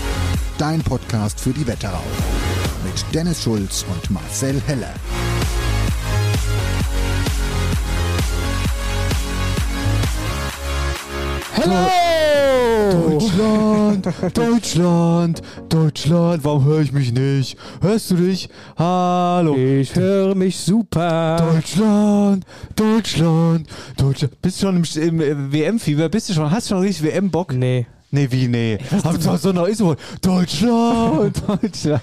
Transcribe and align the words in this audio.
dein 0.61 0.79
Podcast 0.83 1.39
für 1.39 1.49
die 1.49 1.65
Wetterau. 1.65 2.03
Mit 2.83 3.03
Dennis 3.15 3.41
Schulz 3.41 3.83
und 3.91 4.11
Marcel 4.11 4.61
Heller. 4.67 4.93
Hallo! 11.57 11.89
Deutschland, 12.91 14.07
Deutschland, 14.37 15.41
Deutschland, 15.67 16.43
warum 16.43 16.63
höre 16.65 16.81
ich 16.81 16.91
mich 16.91 17.11
nicht? 17.11 17.57
Hörst 17.81 18.11
du 18.11 18.17
dich? 18.17 18.47
Hallo. 18.77 19.55
Ich 19.55 19.95
höre 19.95 20.35
mich 20.35 20.59
super. 20.59 21.37
Deutschland, 21.37 22.45
Deutschland, 22.75 23.67
Deutschland. 23.97 24.39
Bist 24.43 24.61
du 24.61 24.67
schon 24.67 24.83
im, 25.01 25.21
im 25.21 25.51
WM-Fieber? 25.51 26.07
Bist 26.09 26.29
du 26.29 26.33
schon, 26.35 26.51
hast 26.51 26.69
du 26.69 26.75
schon 26.75 26.83
richtig 26.83 27.07
WM-Bock? 27.07 27.51
Nee. 27.53 27.87
Nee, 28.11 28.27
wie, 28.29 28.47
nee. 28.47 28.77
Aber 29.03 29.37
so 29.37 29.51
noch 29.53 29.67
ist 29.67 29.77
so, 29.77 29.95
Deutschland, 30.21 31.41
Deutschland. 31.47 32.01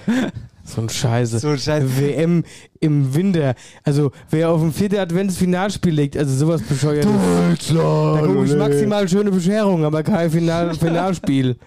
So 0.63 0.81
ein 0.81 0.89
Scheiße. 0.89 1.39
So 1.39 1.49
ein 1.49 1.57
Scheiße. 1.57 1.97
WM 1.99 2.43
im 2.79 3.13
Winter. 3.13 3.55
Also, 3.83 4.11
wer 4.29 4.49
auf 4.49 4.61
dem 4.61 4.73
vierten 4.73 4.97
Adventsfinalspiel 4.97 5.93
legt, 5.93 6.17
also 6.17 6.35
sowas 6.35 6.61
bescheuert. 6.61 7.05
Deutschland. 7.05 8.21
Da 8.21 8.25
gucke 8.25 8.45
ich 8.45 8.55
maximal 8.55 9.07
schöne 9.07 9.31
Bescherung, 9.31 9.83
aber 9.83 10.03
kein 10.03 10.29
Final 10.29 10.73
Finalspiel. 10.79 11.57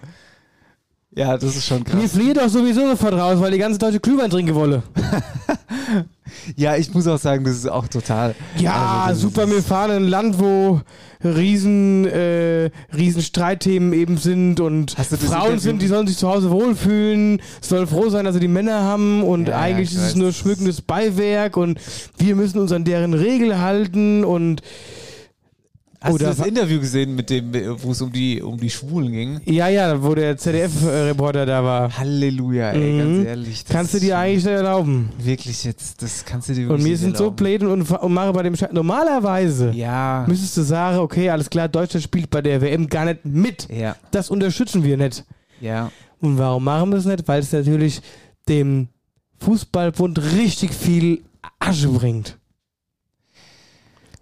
Ja, 1.15 1.37
das 1.37 1.55
ist 1.55 1.67
schon 1.67 1.83
krass. 1.83 2.01
Mir 2.01 2.09
flieht 2.09 2.37
doch 2.37 2.49
sowieso 2.49 2.87
sofort 2.89 3.13
raus, 3.13 3.39
weil 3.39 3.51
die 3.51 3.59
ganze 3.59 3.77
deutsche 3.77 3.99
Glühwein 3.99 4.29
trinken 4.29 4.55
wolle. 4.55 4.81
ja, 6.55 6.75
ich 6.75 6.91
muss 6.93 7.05
auch 7.07 7.19
sagen, 7.19 7.43
das 7.43 7.55
ist 7.55 7.69
auch 7.69 7.87
total. 7.87 8.33
Ja, 8.57 9.03
also, 9.07 9.27
super. 9.27 9.47
Wir 9.47 9.61
fahren 9.61 9.91
in 9.91 9.97
ein 9.97 10.07
Land, 10.07 10.39
wo 10.39 10.81
riesen, 11.23 12.05
äh, 12.05 12.71
riesen 12.95 13.21
Streitthemen 13.21 13.93
eben 13.93 14.17
sind 14.17 14.59
und 14.59 14.91
Frauen 14.91 15.59
sind, 15.59 15.81
die 15.81 15.87
sollen 15.87 16.07
sich 16.07 16.17
zu 16.17 16.27
Hause 16.27 16.49
wohlfühlen, 16.49 17.41
sollen 17.61 17.87
froh 17.87 18.09
sein, 18.09 18.25
dass 18.25 18.33
sie 18.33 18.41
die 18.41 18.47
Männer 18.47 18.81
haben 18.81 19.23
und 19.23 19.49
Ja, 19.49 19.59
eigentlich 19.59 19.91
ich 19.91 19.97
ist 19.97 20.03
es 20.03 20.15
nur 20.15 20.33
schmückendes 20.33 20.81
Beiwerk 20.81 21.57
und 21.57 21.79
wir 22.17 22.35
müssen 22.35 22.59
uns 22.59 22.71
an 22.71 22.83
deren 22.83 23.13
Regel 23.13 23.59
halten 23.59 24.25
und 24.25 24.61
Hast 26.03 26.13
Oh, 26.15 26.17
du 26.17 26.23
da 26.25 26.29
das 26.31 26.39
war- 26.39 26.47
Interview 26.47 26.81
gesehen, 26.81 27.15
mit 27.15 27.29
dem, 27.29 27.53
wo 27.81 27.91
es 27.91 28.01
um 28.01 28.11
die, 28.11 28.41
um 28.41 28.57
die 28.59 28.69
Schwulen 28.69 29.11
ging? 29.13 29.39
ja, 29.45 29.69
ja, 29.69 30.03
wo 30.03 30.13
der 30.13 30.35
ZDF-Reporter 30.35 31.45
da 31.45 31.63
war. 31.63 31.97
Halleluja, 31.97 32.71
ey, 32.71 32.91
Mhm. 32.93 32.97
ganz 32.99 33.27
ehrlich. 33.27 33.63
das 33.63 33.73
Kannst 33.73 33.93
du 33.93 33.99
dir 34.01 34.17
eigentlich 34.17 34.43
nicht 34.43 34.53
erlauben. 34.53 35.09
Wirklich 35.17 35.63
jetzt, 35.63 36.01
das 36.01 36.25
kannst 36.25 36.49
du 36.49 36.53
dir 36.55 36.63
Und 36.63 36.69
wirklich 36.71 36.83
wir 36.85 36.91
nicht 36.91 36.99
sind 36.99 37.15
so 37.17 37.31
blöd 37.31 37.63
und, 37.63 37.89
und 37.89 38.13
mache 38.13 38.33
bei 38.33 38.43
dem 38.43 38.53
Scheiß. 38.55 38.73
Normalerweise 38.73 39.71
Ja. 39.71 40.25
müsstest 40.27 40.57
du 40.57 40.63
sagen, 40.63 40.97
okay, 40.97 41.29
alles 41.29 41.49
klar, 41.49 41.69
Deutschland 41.69 42.03
spielt 42.03 42.29
bei 42.29 42.41
der 42.41 42.59
WM 42.61 42.87
gar 42.87 43.05
nicht 43.05 43.23
mit. 43.23 43.69
Ja, 43.69 43.95
Das 44.11 44.29
unterstützen 44.29 44.83
wir 44.83 44.97
nicht. 44.97 45.23
ja. 45.61 45.89
Und 46.19 46.37
warum 46.37 46.63
machen 46.65 46.89
wir 46.91 46.97
es 46.97 47.05
nicht? 47.05 47.27
Weil 47.27 47.39
es 47.41 47.51
natürlich 47.51 48.01
dem 48.49 48.87
Fußballbund 49.39 50.21
richtig 50.35 50.73
viel 50.73 51.21
Asche 51.59 51.89
bringt. 51.89 52.37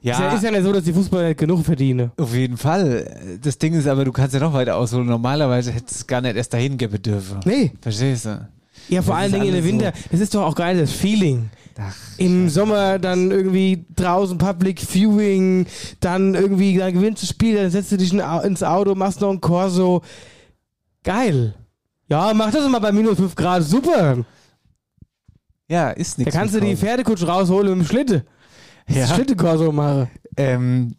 Ja, 0.04 0.14
Ist, 0.14 0.20
ja, 0.20 0.34
ist 0.34 0.44
ja 0.44 0.52
nicht 0.52 0.64
so, 0.64 0.74
dass 0.74 0.84
die 0.84 0.94
Fußballer 0.94 1.28
nicht 1.30 1.40
genug 1.40 1.64
verdienen. 1.64 2.12
auf 2.18 2.34
jeden 2.34 2.58
Fall. 2.58 3.38
Das 3.42 3.58
Ding 3.60 3.74
ist 3.76 3.88
aber, 3.88 4.04
du 4.04 4.12
kannst 4.12 4.34
ja 4.34 4.40
noch 4.40 4.54
weiter 4.54 4.76
ausholen. 4.76 5.06
Normalerweise 5.06 5.72
hättest 5.72 5.92
du 5.92 5.96
es 6.02 6.08
gar 6.08 6.22
nicht 6.22 6.36
erst 6.36 6.54
dahin 6.54 6.76
geben 6.78 7.00
dürfen. 7.02 7.40
Nee. 7.46 7.72
Verstehst 7.82 8.26
du? 8.26 8.48
Ja, 8.90 9.04
vor 9.04 9.14
Das 9.14 9.24
allen 9.24 9.34
Dingen 9.34 9.46
in 9.46 9.54
der 9.54 9.64
Winter. 9.64 9.94
Das 10.12 10.20
ist 10.20 10.34
doch 10.34 10.42
auch 10.44 10.56
geil, 10.56 10.80
das 10.80 10.92
Feeling. 10.92 11.52
Ach, 11.80 11.96
Im 12.18 12.50
Sommer 12.50 12.98
dann 13.00 13.30
irgendwie 13.32 13.86
draußen 13.96 14.38
Public 14.40 14.82
Viewing, 14.82 15.68
dann 16.00 16.34
irgendwie, 16.36 16.78
dann 16.78 16.94
gewinnst 16.94 17.22
du 17.22 17.28
das 17.28 17.36
Spiel, 17.36 17.56
dann 17.56 17.70
setzt 17.70 17.92
du 17.92 17.98
dich 17.98 18.12
in- 18.12 18.20
ins 18.44 18.64
Auto, 18.64 18.96
machst 18.96 19.22
noch 19.22 19.30
ein 19.30 19.40
Corso. 19.40 20.02
Geil. 21.04 21.54
Ja, 22.08 22.34
mach 22.34 22.52
das 22.52 22.68
mal 22.70 22.80
bei 22.80 22.92
minus 22.92 23.18
5 23.18 23.36
Grad. 23.36 23.64
Super. 23.64 24.26
ja, 25.70 25.92
ist 25.92 26.18
Da 26.18 26.24
nichts. 26.24 26.36
kannst 26.36 26.56
du 26.56 26.60
die 26.60 26.76
Pferdekutsch 26.76 27.24
rausholen 27.24 27.78
mit 27.78 27.88
dem 27.88 27.90
Schlitte. 27.90 28.26
Ja. 28.88 29.08
Schlitte-Corso 29.08 29.72
machen. 29.72 30.09
Ähm, 30.38 30.96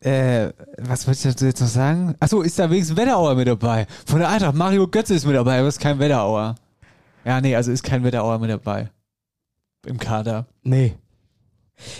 äh, 0.00 0.50
was 0.78 1.06
wollte 1.06 1.28
ich 1.28 1.40
jetzt 1.40 1.60
noch 1.60 1.68
sagen? 1.68 2.14
Achso, 2.20 2.40
ist 2.40 2.58
da 2.58 2.70
wenigstens 2.70 2.96
Wetterauer 2.96 3.34
mit 3.34 3.48
dabei? 3.48 3.86
Von 4.06 4.20
der 4.20 4.28
Eintracht, 4.30 4.54
Mario 4.54 4.88
Götze 4.88 5.14
ist 5.14 5.26
mit 5.26 5.34
dabei, 5.34 5.58
aber 5.58 5.68
ist 5.68 5.80
kein 5.80 5.98
Wetterauer. 5.98 6.54
Ja, 7.24 7.40
nee, 7.40 7.54
also 7.54 7.70
ist 7.70 7.82
kein 7.82 8.02
Wetterauer 8.02 8.38
mit 8.38 8.50
dabei. 8.50 8.90
Im 9.86 9.98
Kader. 9.98 10.46
Nee. 10.62 10.94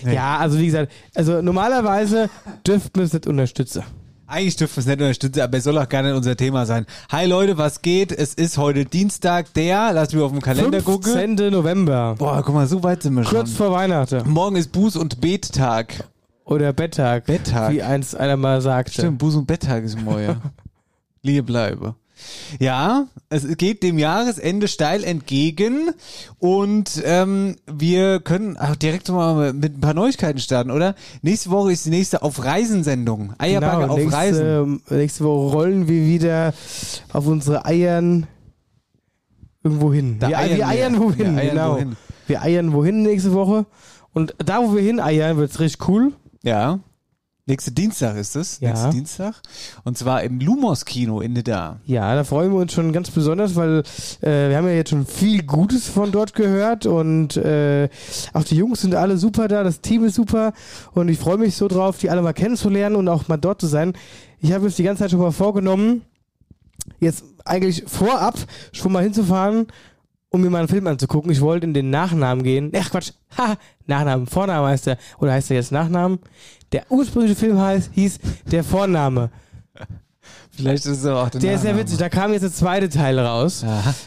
Nee. 0.02 0.14
Ja, 0.14 0.38
also 0.38 0.58
wie 0.58 0.66
gesagt, 0.66 0.92
also 1.14 1.40
normalerweise 1.42 2.28
dürften 2.66 2.98
wir 2.98 3.04
es 3.04 3.12
nicht 3.12 3.26
unterstützen. 3.26 3.82
Eigentlich 4.30 4.54
dürfen 4.54 4.76
wir 4.76 4.80
es 4.80 4.86
nicht 4.86 5.00
unterstützen, 5.00 5.40
aber 5.40 5.58
es 5.58 5.64
soll 5.64 5.76
auch 5.76 5.90
nicht 5.90 6.14
unser 6.14 6.36
Thema 6.36 6.64
sein. 6.64 6.86
Hi 7.10 7.26
Leute, 7.26 7.58
was 7.58 7.82
geht? 7.82 8.12
Es 8.12 8.32
ist 8.32 8.58
heute 8.58 8.84
Dienstag, 8.84 9.52
der, 9.54 9.92
lass 9.92 10.12
mich 10.12 10.22
auf 10.22 10.30
den 10.30 10.40
Kalender 10.40 10.80
gucken. 10.82 11.12
15. 11.12 11.50
November. 11.50 12.14
Boah, 12.16 12.40
guck 12.44 12.54
mal, 12.54 12.68
so 12.68 12.80
weit 12.84 13.02
sind 13.02 13.14
wir 13.14 13.24
schon. 13.24 13.38
Kurz 13.38 13.50
vor 13.50 13.72
Weihnachten. 13.72 14.30
Morgen 14.30 14.54
ist 14.54 14.72
Buß- 14.72 14.96
und 14.96 15.20
Bettag. 15.20 16.08
Oder 16.44 16.72
Betttag. 16.72 17.26
Betttag. 17.26 17.72
Wie 17.72 17.82
eins 17.82 18.14
einer 18.14 18.36
mal 18.36 18.60
sagte. 18.60 18.92
Stimmt, 18.92 19.20
Buß- 19.20 19.36
und 19.38 19.48
Betttag 19.48 19.82
ist 19.82 20.00
morgen. 20.00 20.40
Liebe 21.22 21.42
bleibe. 21.42 21.96
Ja, 22.58 23.06
es 23.28 23.46
geht 23.56 23.82
dem 23.82 23.98
Jahresende 23.98 24.68
steil 24.68 25.04
entgegen 25.04 25.90
und 26.38 27.00
ähm, 27.04 27.56
wir 27.70 28.20
können 28.20 28.56
auch 28.56 28.76
direkt 28.76 29.08
mal 29.08 29.52
mit 29.52 29.76
ein 29.76 29.80
paar 29.80 29.94
Neuigkeiten 29.94 30.40
starten, 30.40 30.70
oder? 30.70 30.94
Nächste 31.22 31.50
Woche 31.50 31.72
ist 31.72 31.86
die 31.86 31.90
nächste 31.90 32.22
auf 32.22 32.44
Reisensendung. 32.44 33.34
Eierbacke 33.38 33.82
Genau, 33.82 33.92
auf 33.94 34.12
Reisen. 34.12 34.72
nächste, 34.74 34.94
nächste 34.96 35.24
Woche 35.24 35.52
rollen 35.54 35.88
wir 35.88 36.06
wieder 36.06 36.54
auf 37.12 37.26
unsere 37.26 37.64
Eiern 37.64 38.26
irgendwo 39.62 39.92
hin. 39.92 40.16
Wir, 40.20 40.36
eiern 40.38 40.50
wir 40.50 40.56
wir. 40.58 40.68
eiern 40.68 40.98
wohin, 41.00 41.18
Wir 41.18 41.42
eiern 41.42 41.48
genau. 41.50 41.74
wohin. 41.74 41.96
Wir 42.26 42.42
eiern 42.42 42.72
wohin 42.72 43.02
nächste 43.02 43.32
Woche. 43.32 43.66
Und 44.12 44.34
da, 44.44 44.62
wo 44.62 44.74
wir 44.74 44.82
hin 44.82 44.98
eiern, 45.00 45.36
wird's 45.36 45.60
richtig 45.60 45.88
cool. 45.88 46.12
Ja. 46.42 46.80
Nächste 47.50 47.72
Dienstag 47.72 48.16
ist 48.16 48.36
es. 48.36 48.60
Ja. 48.60 48.68
Nächste 48.68 48.90
Dienstag. 48.90 49.34
Und 49.82 49.98
zwar 49.98 50.22
im 50.22 50.38
Lumos 50.38 50.84
Kino 50.84 51.20
in 51.20 51.34
da. 51.34 51.80
Ja, 51.84 52.14
da 52.14 52.22
freuen 52.22 52.52
wir 52.52 52.60
uns 52.60 52.72
schon 52.72 52.92
ganz 52.92 53.10
besonders, 53.10 53.56
weil 53.56 53.82
äh, 54.20 54.50
wir 54.50 54.56
haben 54.56 54.68
ja 54.68 54.74
jetzt 54.74 54.90
schon 54.90 55.04
viel 55.04 55.42
Gutes 55.42 55.88
von 55.88 56.12
dort 56.12 56.34
gehört 56.34 56.86
und 56.86 57.36
äh, 57.36 57.88
auch 58.34 58.44
die 58.44 58.54
Jungs 58.54 58.82
sind 58.82 58.94
alle 58.94 59.16
super 59.16 59.48
da, 59.48 59.64
das 59.64 59.80
Team 59.80 60.04
ist 60.04 60.14
super 60.14 60.52
und 60.92 61.08
ich 61.08 61.18
freue 61.18 61.38
mich 61.38 61.56
so 61.56 61.66
drauf, 61.66 61.98
die 61.98 62.08
alle 62.08 62.22
mal 62.22 62.34
kennenzulernen 62.34 62.94
und 62.94 63.08
auch 63.08 63.26
mal 63.26 63.36
dort 63.36 63.60
zu 63.60 63.66
sein. 63.66 63.94
Ich 64.40 64.52
habe 64.52 64.66
jetzt 64.66 64.78
die 64.78 64.84
ganze 64.84 65.02
Zeit 65.02 65.10
schon 65.10 65.18
mal 65.18 65.32
vorgenommen, 65.32 66.02
jetzt 67.00 67.24
eigentlich 67.44 67.82
vorab 67.88 68.38
schon 68.70 68.92
mal 68.92 69.02
hinzufahren 69.02 69.66
um 70.30 70.40
mir 70.40 70.50
mal 70.50 70.60
einen 70.60 70.68
Film 70.68 70.86
anzugucken. 70.86 71.30
Ich 71.30 71.40
wollte 71.40 71.66
in 71.66 71.74
den 71.74 71.90
Nachnamen 71.90 72.42
gehen. 72.42 72.72
Ach 72.76 72.90
Quatsch, 72.90 73.12
ha, 73.36 73.56
Nachnamen, 73.86 74.26
Vorname 74.26 74.68
heißt 74.68 74.86
der, 74.86 74.98
oder 75.18 75.32
heißt 75.32 75.50
er 75.50 75.56
jetzt 75.56 75.72
Nachnamen? 75.72 76.18
Der 76.72 76.84
ursprüngliche 76.90 77.34
Film 77.36 77.58
heißt, 77.60 77.90
hieß 77.92 78.18
Der 78.50 78.64
Vorname. 78.64 79.30
Vielleicht 80.50 80.86
ist 80.86 80.98
es 80.98 81.06
auch 81.06 81.28
der 81.30 81.40
Der 81.40 81.54
ist 81.54 81.62
sehr 81.62 81.76
witzig, 81.76 81.98
da 81.98 82.08
kam 82.08 82.32
jetzt 82.32 82.42
der 82.42 82.52
zweite 82.52 82.88
Teil 82.88 83.18
raus. 83.18 83.64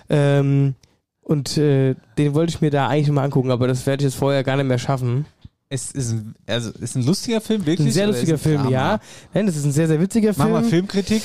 Ähm, 0.10 0.76
und 1.22 1.58
äh, 1.58 1.96
den 2.18 2.34
wollte 2.34 2.54
ich 2.54 2.62
mir 2.62 2.70
da 2.70 2.88
eigentlich 2.88 3.10
mal 3.12 3.24
angucken, 3.24 3.52
aber 3.52 3.68
das 3.68 3.86
werde 3.86 4.04
ich 4.04 4.12
jetzt 4.12 4.18
vorher 4.20 4.44
gar 4.44 4.56
nicht 4.58 4.68
mehr 4.68 4.78
schaffen. 4.78 5.26
Es 5.70 5.92
ist 5.92 6.12
ein, 6.12 6.36
also 6.46 6.70
ist 6.80 6.96
ein 6.96 7.04
lustiger 7.06 7.42
Film, 7.42 7.66
wirklich? 7.66 7.88
ein 7.88 7.92
sehr 7.92 8.08
lustiger 8.08 8.38
Film, 8.38 8.58
Drama? 8.62 8.70
ja. 8.70 9.00
Nein, 9.34 9.48
das 9.48 9.56
ist 9.56 9.66
ein 9.66 9.72
sehr, 9.72 9.88
sehr 9.88 10.00
witziger 10.00 10.30
Mach 10.38 10.46
Film. 10.46 10.52
mal 10.52 10.64
Filmkritik. 10.64 11.24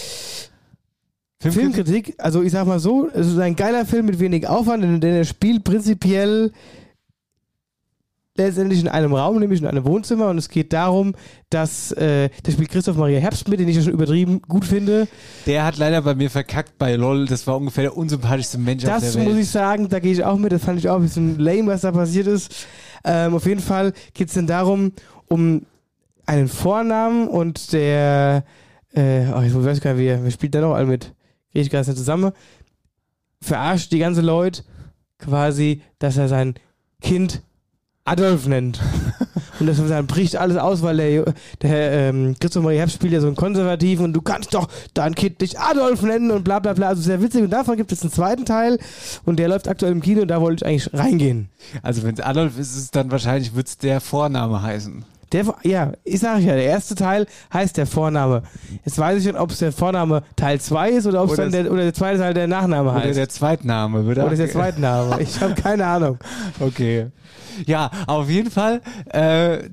Filmkritik, 1.40 2.14
also 2.18 2.42
ich 2.42 2.50
sag 2.52 2.66
mal 2.66 2.80
so, 2.80 3.08
es 3.12 3.28
ist 3.28 3.38
ein 3.38 3.54
geiler 3.54 3.86
Film 3.86 4.06
mit 4.06 4.18
wenig 4.18 4.48
Aufwand, 4.48 4.82
denn, 4.82 5.00
denn 5.00 5.14
er 5.14 5.24
spielt 5.24 5.62
prinzipiell 5.62 6.52
letztendlich 8.36 8.80
in 8.80 8.88
einem 8.88 9.12
Raum, 9.14 9.38
nämlich 9.38 9.60
in 9.60 9.66
einem 9.66 9.84
Wohnzimmer 9.84 10.28
und 10.28 10.38
es 10.38 10.48
geht 10.48 10.72
darum, 10.72 11.14
dass, 11.50 11.92
äh, 11.92 12.30
da 12.42 12.52
spielt 12.52 12.70
Christoph 12.70 12.96
Maria 12.96 13.18
Herbst 13.20 13.48
mit, 13.48 13.60
den 13.60 13.68
ich 13.68 13.76
ja 13.76 13.82
schon 13.82 13.92
übertrieben 13.92 14.40
gut 14.42 14.64
finde. 14.64 15.08
Der 15.46 15.64
hat 15.64 15.76
leider 15.76 16.02
bei 16.02 16.14
mir 16.14 16.30
verkackt 16.30 16.78
bei 16.78 16.94
LOL. 16.94 17.26
Das 17.26 17.46
war 17.46 17.56
ungefähr 17.56 17.82
der 17.82 17.96
unsympathischste 17.96 18.58
Mensch 18.58 18.84
auf 18.84 18.90
Das 18.90 19.12
der 19.12 19.14
Welt. 19.20 19.28
muss 19.28 19.38
ich 19.38 19.48
sagen, 19.48 19.88
da 19.88 19.98
gehe 19.98 20.12
ich 20.12 20.24
auch 20.24 20.38
mit, 20.38 20.52
das 20.52 20.64
fand 20.64 20.78
ich 20.78 20.88
auch 20.88 20.96
ein 20.96 21.02
bisschen 21.02 21.38
lame, 21.38 21.66
was 21.66 21.82
da 21.82 21.92
passiert 21.92 22.26
ist. 22.28 22.66
Ähm, 23.04 23.34
auf 23.34 23.46
jeden 23.46 23.60
Fall 23.60 23.92
geht 24.14 24.28
es 24.28 24.34
dann 24.34 24.46
darum, 24.46 24.92
um 25.26 25.62
einen 26.26 26.48
Vornamen 26.48 27.26
und 27.28 27.72
der, 27.72 28.44
äh, 28.94 29.26
oh, 29.36 29.42
ich 29.42 29.54
weiß 29.54 29.80
gar 29.80 29.94
nicht, 29.94 30.02
wer, 30.02 30.22
wer 30.22 30.30
spielt 30.30 30.54
da 30.54 30.60
noch 30.60 30.74
alle 30.74 30.86
mit? 30.86 31.12
Ich 31.60 31.70
gar 31.70 31.80
nicht 31.80 31.96
zusammen. 31.96 32.32
Verarscht 33.40 33.92
die 33.92 33.98
ganze 33.98 34.20
Leute 34.20 34.62
quasi, 35.18 35.82
dass 35.98 36.16
er 36.16 36.28
sein 36.28 36.54
Kind 37.00 37.42
Adolf 38.04 38.46
nennt. 38.46 38.80
Und 39.60 39.66
das 39.66 39.76
dann 39.76 40.06
bricht 40.06 40.36
alles 40.36 40.56
aus, 40.56 40.82
weil 40.82 40.96
der, 40.96 41.34
der 41.62 41.92
ähm, 41.92 42.36
Christoph 42.38 42.62
Maria 42.62 42.80
Herbst 42.80 42.96
spielt 42.96 43.12
ja 43.12 43.20
so 43.20 43.26
einen 43.26 43.34
Konservativen 43.34 44.04
und 44.04 44.12
du 44.12 44.22
kannst 44.22 44.54
doch 44.54 44.68
dein 44.94 45.16
Kind 45.16 45.40
nicht 45.40 45.58
Adolf 45.58 46.02
nennen 46.02 46.30
und 46.30 46.44
bla 46.44 46.60
bla 46.60 46.74
bla. 46.74 46.88
Also 46.88 47.02
sehr 47.02 47.20
witzig. 47.20 47.42
Und 47.42 47.50
davon 47.50 47.76
gibt 47.76 47.90
es 47.90 48.02
einen 48.02 48.12
zweiten 48.12 48.44
Teil 48.44 48.78
und 49.24 49.40
der 49.40 49.48
läuft 49.48 49.66
aktuell 49.66 49.90
im 49.90 50.00
Kino 50.00 50.22
und 50.22 50.28
da 50.28 50.40
wollte 50.40 50.64
ich 50.64 50.70
eigentlich 50.70 50.94
reingehen. 50.94 51.48
Also 51.82 52.04
wenn 52.04 52.14
es 52.14 52.20
Adolf 52.20 52.56
ist, 52.56 52.76
ist 52.76 52.82
es 52.84 52.90
dann 52.92 53.10
wahrscheinlich 53.10 53.54
wird's 53.56 53.78
der 53.78 54.00
Vorname 54.00 54.62
heißen. 54.62 55.04
Der, 55.32 55.44
ja, 55.62 55.92
ich 56.04 56.20
sage 56.20 56.40
ja, 56.42 56.54
der 56.54 56.64
erste 56.64 56.94
Teil 56.94 57.26
heißt 57.52 57.76
der 57.76 57.86
Vorname. 57.86 58.42
Jetzt 58.84 58.98
weiß 58.98 59.18
ich 59.20 59.26
nicht, 59.26 59.38
ob 59.38 59.50
es 59.50 59.58
der 59.58 59.72
Vorname 59.72 60.22
Teil 60.36 60.60
2 60.60 60.90
ist 60.90 61.06
oder 61.06 61.22
ob 61.22 61.28
es 61.28 61.34
Oder 61.34 61.50
dann 61.50 61.64
der, 61.64 61.72
oder 61.72 61.82
der 61.82 61.94
zweite 61.94 62.18
Teil 62.18 62.34
der 62.34 62.46
Nachname 62.46 62.90
Oder 62.90 63.00
heißt. 63.00 63.18
der 63.18 63.28
Zweitname. 63.28 64.06
Wird 64.06 64.18
oder 64.18 64.34
der 64.34 64.50
zweite 64.50 64.80
Name. 64.80 65.20
Ich 65.20 65.40
habe 65.40 65.54
keine 65.54 65.86
Ahnung. 65.86 66.18
Okay. 66.60 67.06
Ja, 67.66 67.90
auf 68.06 68.28
jeden 68.30 68.50
Fall. 68.50 68.80
Äh, 69.12 69.68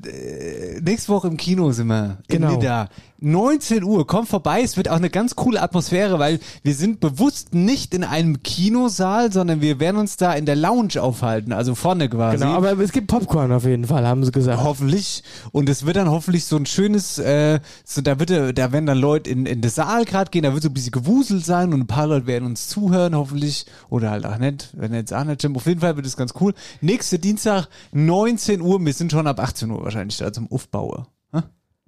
nächste 0.81 1.09
Woche 1.13 1.27
im 1.27 1.37
Kino 1.37 1.71
sind 1.71 1.87
wir. 1.87 2.17
Genau. 2.27 2.51
Nidda. 2.51 2.89
19 3.19 3.83
Uhr, 3.83 4.05
kommt 4.05 4.27
vorbei. 4.27 4.61
Es 4.61 4.75
wird 4.75 4.89
auch 4.89 4.97
eine 4.97 5.09
ganz 5.09 5.35
coole 5.35 5.61
Atmosphäre, 5.61 6.19
weil 6.19 6.39
wir 6.63 6.75
sind 6.75 6.99
bewusst 6.99 7.53
nicht 7.53 7.93
in 7.93 8.03
einem 8.03 8.43
Kinosaal, 8.43 9.31
sondern 9.31 9.61
wir 9.61 9.79
werden 9.79 9.97
uns 9.97 10.17
da 10.17 10.33
in 10.33 10.45
der 10.45 10.55
Lounge 10.55 11.01
aufhalten, 11.01 11.53
also 11.53 11.75
vorne 11.75 12.09
quasi. 12.09 12.37
Genau, 12.37 12.55
aber 12.55 12.77
es 12.79 12.91
gibt 12.91 13.07
Popcorn 13.07 13.51
auf 13.51 13.65
jeden 13.65 13.85
Fall, 13.85 14.05
haben 14.05 14.23
sie 14.25 14.31
gesagt. 14.31 14.61
Hoffentlich. 14.63 15.23
Und 15.51 15.69
es 15.69 15.85
wird 15.85 15.95
dann 15.95 16.09
hoffentlich 16.09 16.45
so 16.45 16.57
ein 16.57 16.65
schönes, 16.65 17.17
äh, 17.17 17.59
so, 17.85 18.01
da 18.01 18.19
wird, 18.19 18.31
äh, 18.31 18.53
da 18.53 18.71
werden 18.71 18.85
dann 18.85 18.97
Leute 18.97 19.29
in, 19.29 19.45
in 19.45 19.61
das 19.61 19.75
Saal 19.75 20.05
gerade 20.05 20.29
gehen, 20.31 20.43
da 20.43 20.53
wird 20.53 20.63
so 20.63 20.69
ein 20.69 20.73
bisschen 20.73 20.91
gewuselt 20.91 21.45
sein 21.45 21.73
und 21.73 21.81
ein 21.81 21.87
paar 21.87 22.07
Leute 22.07 22.27
werden 22.27 22.45
uns 22.45 22.67
zuhören, 22.67 23.15
hoffentlich. 23.15 23.65
Oder 23.89 24.11
halt 24.11 24.25
auch 24.25 24.37
nicht, 24.37 24.69
wenn 24.73 24.93
jetzt 24.93 25.13
auch 25.13 25.23
nicht 25.23 25.41
stimmt. 25.41 25.57
Auf 25.57 25.65
jeden 25.65 25.79
Fall 25.79 25.95
wird 25.95 26.05
es 26.05 26.17
ganz 26.17 26.33
cool. 26.41 26.53
Nächste 26.81 27.17
Dienstag, 27.17 27.69
19 27.93 28.61
Uhr, 28.61 28.83
wir 28.83 28.93
sind 28.93 29.11
schon 29.11 29.27
ab 29.27 29.39
18 29.39 29.71
Uhr 29.71 29.83
wahrscheinlich 29.83 30.17
da 30.17 30.33
zum 30.33 30.51
Aufbauen. 30.51 31.05
Hä? 31.31 31.39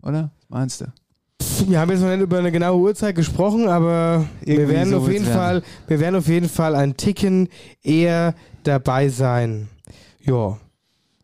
Oder? 0.01 0.31
Was 0.47 0.59
meinst 0.59 0.81
du? 0.81 0.85
Wir 1.67 1.79
haben 1.79 1.91
jetzt 1.91 2.01
noch 2.01 2.09
nicht 2.09 2.21
über 2.21 2.39
eine 2.39 2.51
genaue 2.51 2.79
Uhrzeit 2.81 3.15
gesprochen, 3.15 3.67
aber 3.67 4.25
wir 4.41 4.67
werden 4.69 4.91
so 4.91 4.97
auf 4.97 5.11
jeden 5.11 5.25
Fall, 5.25 5.63
wir 5.87 5.99
werden 5.99 6.15
auf 6.15 6.27
jeden 6.27 6.49
Fall 6.49 6.75
ein 6.75 6.97
Ticken 6.97 7.49
eher 7.83 8.33
dabei 8.63 9.09
sein. 9.09 9.67
Ja, 10.21 10.57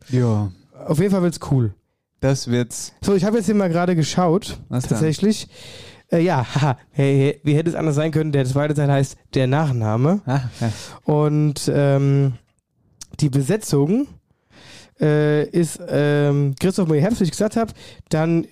Ja. 0.08 0.50
auf 0.86 0.98
jeden 0.98 1.10
Fall 1.10 1.22
wird's 1.22 1.40
cool. 1.50 1.74
Das 2.20 2.48
wird's. 2.48 2.92
So, 3.02 3.14
ich 3.14 3.24
habe 3.24 3.36
jetzt 3.36 3.46
hier 3.46 3.54
mal 3.54 3.68
gerade 3.68 3.94
geschaut, 3.96 4.58
Was 4.68 4.86
tatsächlich. 4.86 5.48
Äh, 6.10 6.20
ja, 6.20 6.46
haha, 6.54 6.78
hey, 6.90 7.16
hey, 7.16 7.40
wie 7.42 7.54
hätte 7.54 7.70
es 7.70 7.74
anders 7.76 7.96
sein 7.96 8.12
können? 8.12 8.32
Der 8.32 8.44
zweite 8.44 8.74
Teil 8.74 8.90
heißt 8.90 9.16
der 9.34 9.46
Nachname. 9.46 10.20
Ah, 10.26 10.40
ja. 10.60 10.72
Und 11.04 11.70
ähm, 11.74 12.34
die 13.20 13.28
Besetzung 13.30 14.06
äh, 15.00 15.46
ist 15.48 15.80
ähm, 15.88 16.54
Christoph 16.60 16.88
Herbst, 16.90 17.20
wie 17.20 17.24
ich 17.24 17.30
gesagt 17.30 17.56
habe, 17.56 17.72
dann 18.08 18.46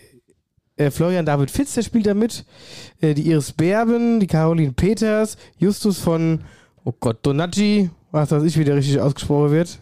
äh, 0.76 0.90
Florian 0.90 1.26
David 1.26 1.50
Fitz, 1.50 1.74
der 1.74 1.82
spielt 1.82 2.06
da 2.06 2.14
mit, 2.14 2.44
äh, 3.00 3.14
die 3.14 3.28
Iris 3.28 3.52
Berben, 3.52 4.20
die 4.20 4.26
Caroline 4.26 4.72
Peters, 4.72 5.36
Justus 5.58 5.98
von, 5.98 6.40
oh 6.84 6.92
Gott, 6.98 7.18
Donaggi, 7.22 7.90
was 8.10 8.30
weiß 8.30 8.42
ich, 8.44 8.58
wie 8.58 8.64
der 8.64 8.76
richtig 8.76 9.00
ausgesprochen 9.00 9.50
wird, 9.50 9.78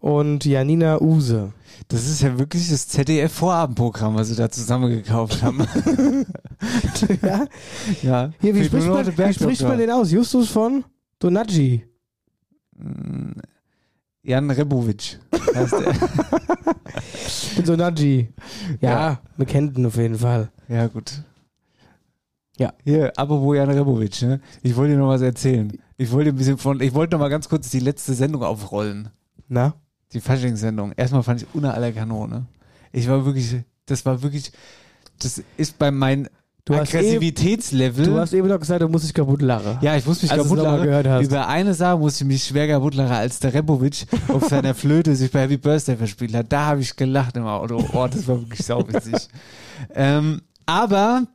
und 0.00 0.44
Janina 0.44 1.00
Use. 1.00 1.52
Das 1.88 2.06
ist 2.06 2.22
ja 2.22 2.38
wirklich 2.38 2.68
das 2.68 2.88
ZDF-Vorabendprogramm, 2.88 4.16
was 4.16 4.28
sie 4.28 4.36
da 4.36 4.50
zusammengekauft 4.50 5.42
haben. 5.42 5.60
ja? 7.22 7.46
ja. 8.02 8.32
Hier, 8.40 8.54
wie 8.54 8.64
spricht, 8.64 8.88
man, 8.88 9.06
wie 9.06 9.32
spricht 9.32 9.62
man 9.62 9.78
den 9.78 9.90
aus? 9.90 10.10
Justus 10.10 10.50
von 10.50 10.84
Donaggi. 11.18 11.84
Jan 14.28 14.50
Rebovic 14.50 15.18
heißt 15.54 15.72
er. 15.72 15.94
Donaggi. 17.64 18.28
Ja, 18.80 18.90
Ja. 18.90 19.20
wir 19.36 19.46
kennen 19.46 19.72
den 19.72 19.86
auf 19.86 19.96
jeden 19.96 20.18
Fall. 20.18 20.50
Ja, 20.68 20.86
gut. 20.86 21.22
Ja. 22.58 22.72
Hier, 22.84 23.12
apropos 23.16 23.56
Jan 23.56 23.70
Rebovic, 23.70 24.20
ne? 24.22 24.40
Ich 24.62 24.76
wollte 24.76 24.92
dir 24.94 24.98
noch 24.98 25.08
was 25.08 25.22
erzählen. 25.22 25.72
Ich 25.96 26.12
wollte 26.12 26.30
ein 26.30 26.36
bisschen 26.36 26.58
von, 26.58 26.80
ich 26.80 26.92
wollte 26.92 27.14
noch 27.14 27.20
mal 27.20 27.28
ganz 27.30 27.48
kurz 27.48 27.70
die 27.70 27.80
letzte 27.80 28.12
Sendung 28.14 28.42
aufrollen. 28.42 29.08
Na? 29.48 29.74
Die 30.12 30.20
Faschingssendung. 30.20 30.92
Erstmal 30.96 31.22
fand 31.22 31.42
ich 31.42 31.48
unter 31.54 31.72
aller 31.74 31.92
Kanone. 31.92 32.46
Ich 32.92 33.08
war 33.08 33.24
wirklich, 33.24 33.56
das 33.86 34.04
war 34.04 34.22
wirklich, 34.22 34.52
das 35.20 35.42
ist 35.56 35.78
bei 35.78 35.90
meinem 35.90 36.28
Du 36.68 36.74
hast 36.74 36.94
Aggressivitätslevel. 36.94 38.04
Du 38.04 38.18
hast 38.18 38.34
eben 38.34 38.46
noch 38.46 38.60
gesagt, 38.60 38.82
du 38.82 38.88
musst 38.88 39.06
dich 39.06 39.14
kaputt 39.14 39.40
lachen. 39.40 39.78
ja, 39.80 39.96
ich 39.96 40.04
muss 40.04 40.20
mich 40.20 40.30
Als 40.30 40.42
du's 40.42 40.50
kaputt 40.50 40.62
lachen. 40.62 41.24
Über 41.24 41.48
eine 41.48 41.72
Sache 41.72 41.96
muss 41.96 42.20
ich 42.20 42.26
mich 42.26 42.44
schwer 42.44 42.68
kaputt 42.68 42.94
lachen, 42.94 43.12
als 43.12 43.38
der 43.38 43.54
Rebovic 43.54 44.06
auf 44.28 44.46
seiner 44.48 44.74
Flöte 44.74 45.16
sich 45.16 45.30
bei 45.30 45.42
Happy 45.42 45.56
Birthday 45.56 45.96
verspielt 45.96 46.34
hat. 46.34 46.52
Da 46.52 46.66
habe 46.66 46.82
ich 46.82 46.94
gelacht 46.94 47.38
im 47.38 47.46
Auto. 47.46 47.82
Oh, 47.94 48.06
das 48.06 48.28
war 48.28 48.40
wirklich 48.42 48.66
sauwitzig. 48.66 49.14
ähm, 49.94 50.42
aber 50.66 51.26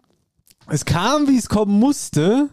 es 0.69 0.85
kam, 0.85 1.27
wie 1.27 1.37
es 1.37 1.49
kommen 1.49 1.79
musste. 1.79 2.49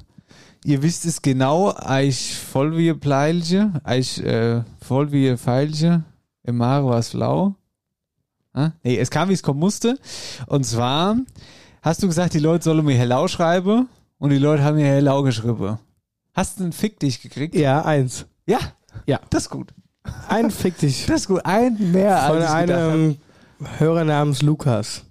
Ihr 0.65 0.83
wisst 0.83 1.05
es 1.05 1.21
genau, 1.21 1.75
eich 1.77 2.35
voll 2.35 2.79
wie 2.79 2.95
Pleilche, 2.95 3.73
eich 3.85 4.21
äh, 4.21 4.63
voll 4.81 5.13
wie 5.13 5.29
ein 5.29 5.39
Pfeilche, 5.39 6.03
im 6.45 6.57
Mare 6.57 6.87
war 6.87 6.99
es 6.99 7.11
blau. 7.11 7.57
Ah? 8.55 8.71
Nee, 8.83 8.97
es 8.97 9.11
kam, 9.11 9.29
wie 9.29 9.35
es 9.35 9.43
kommen 9.43 9.61
musste. 9.61 9.99
Und 10.47 10.65
zwar 10.65 11.17
hast 11.83 12.03
du 12.03 12.07
gesagt, 12.07 12.35
die 12.35 12.39
Leute 12.39 12.65
sollen 12.65 12.85
mir 12.85 12.97
Hellau 12.97 13.29
schreiben 13.29 13.89
und 14.19 14.31
die 14.31 14.39
Leute 14.39 14.63
haben 14.63 14.77
mir 14.77 14.87
Hellau 14.87 15.23
geschrieben. 15.23 15.79
Hast 16.35 16.59
du 16.59 16.65
einen 16.65 16.73
Fick 16.73 16.99
dich 17.01 17.21
gekriegt? 17.23 17.55
Ja, 17.55 17.83
eins. 17.85 18.27
Ja. 18.47 18.59
Ja. 19.07 19.21
Das 19.31 19.45
ist 19.45 19.51
gut. 19.51 19.73
Ein 20.29 20.51
Fick 20.51 20.79
dich. 20.79 21.07
Das 21.09 21.23
ist 21.23 21.29
gut. 21.29 21.45
Ein 21.45 21.93
mehr 21.93 22.19
Von 22.19 22.37
als 22.37 22.61
gedacht 22.61 22.81
einem 22.81 23.17
Hörer 23.79 24.05
namens 24.05 24.43
Lukas. 24.43 25.05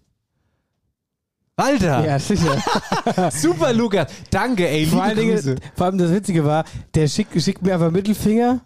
Walter. 1.56 2.06
Ja, 2.06 2.18
sicher. 2.18 2.58
Super, 3.32 3.74
Lukas. 3.74 4.08
Danke, 4.32 4.68
ey. 4.68 4.86
vor, 4.86 5.04
allen. 5.04 5.18
Dingen, 5.18 5.60
vor 5.76 5.88
allem 5.88 5.98
das 5.98 6.12
Witzige 6.12 6.46
war, 6.46 6.64
der 6.96 7.08
schickt, 7.08 7.40
schickt 7.42 7.62
mir 7.62 7.74
einfach 7.74 7.92
Mittelfinger 7.92 8.62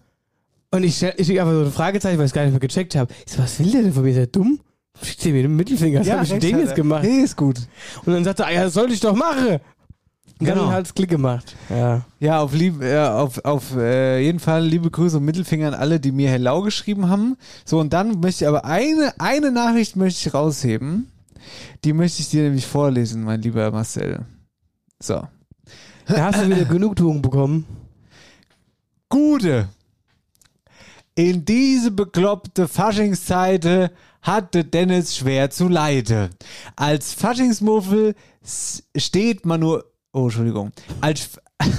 und 0.69 0.83
ich, 0.83 1.01
ich 1.01 1.25
schicke 1.25 1.41
einfach 1.41 1.53
so 1.53 1.65
ein 1.65 1.71
Fragezeichen, 1.71 2.17
weil 2.19 2.25
ich 2.25 2.29
es 2.29 2.33
gar 2.33 2.43
nicht 2.43 2.51
mehr 2.51 2.59
gecheckt 2.59 2.95
habe. 2.95 3.11
Ich 3.25 3.33
so, 3.33 3.41
was 3.41 3.59
will 3.59 3.71
der 3.71 3.81
denn 3.81 3.93
von 3.93 4.03
mir? 4.03 4.09
Ist 4.09 4.17
der 4.17 4.27
dumm? 4.27 4.59
Schickt 5.01 5.25
der 5.25 5.33
mir 5.33 5.41
den 5.43 5.55
Mittelfinger? 5.55 6.01
Was 6.01 6.09
habe 6.09 6.23
ich 6.23 6.29
denn 6.29 6.39
rechts 6.39 6.47
den 6.47 6.55
hat 6.55 6.65
jetzt 6.65 6.75
gemacht? 6.75 7.03
Nee, 7.03 7.21
ist 7.23 7.35
gut. 7.35 7.59
Und 8.05 8.13
dann 8.13 8.23
sagt 8.23 8.39
er, 8.39 8.47
ah, 8.47 8.51
ja, 8.51 8.63
das 8.63 8.73
sollte 8.73 8.93
ich 8.93 8.99
doch 8.99 9.15
machen. 9.15 9.59
Und 10.39 10.47
Genau. 10.47 10.65
dann 10.65 10.73
hat 10.73 10.85
es 10.85 10.93
Klick 10.93 11.09
gemacht. 11.09 11.55
Ja. 11.69 12.01
Ja, 12.19 12.41
auf, 12.41 12.53
lieb, 12.53 12.81
äh, 12.81 12.99
auf, 12.99 13.43
auf 13.45 13.75
äh, 13.75 14.19
jeden 14.19 14.39
Fall 14.39 14.65
liebe 14.65 14.89
Grüße 14.91 15.17
und 15.17 15.25
Mittelfinger 15.25 15.69
an 15.69 15.73
alle, 15.73 15.99
die 15.99 16.11
mir 16.11 16.29
Hellau 16.29 16.61
geschrieben 16.61 17.09
haben. 17.09 17.37
So, 17.65 17.79
und 17.79 17.93
dann 17.93 18.19
möchte 18.19 18.43
ich 18.43 18.47
aber 18.47 18.65
eine, 18.65 19.13
eine 19.19 19.51
Nachricht 19.51 19.95
möchte 19.95 20.27
ich 20.27 20.33
rausheben. 20.33 21.11
Die 21.83 21.93
möchte 21.93 22.21
ich 22.21 22.29
dir 22.29 22.43
nämlich 22.43 22.65
vorlesen, 22.65 23.23
mein 23.23 23.41
lieber 23.41 23.69
Marcel. 23.71 24.25
So. 24.99 25.21
Da 26.07 26.25
hast 26.25 26.41
du 26.41 26.49
wieder 26.49 26.65
Genugtuung 26.69 27.21
bekommen. 27.21 27.65
Gute. 29.09 29.69
In 31.15 31.45
diese 31.45 31.91
bekloppte 31.91 32.67
Faschingszeite 32.67 33.91
hatte 34.23 34.65
Dennis 34.65 35.15
schwer 35.15 35.51
zu 35.51 35.67
leiden. 35.67 36.29
Als 36.75 37.13
Faschingsmuffel 37.13 38.15
steht 38.95 39.45
man 39.45 39.59
nur, 39.59 39.85
oh, 40.11 40.23
Entschuldigung, 40.23 40.71
als, 41.01 41.29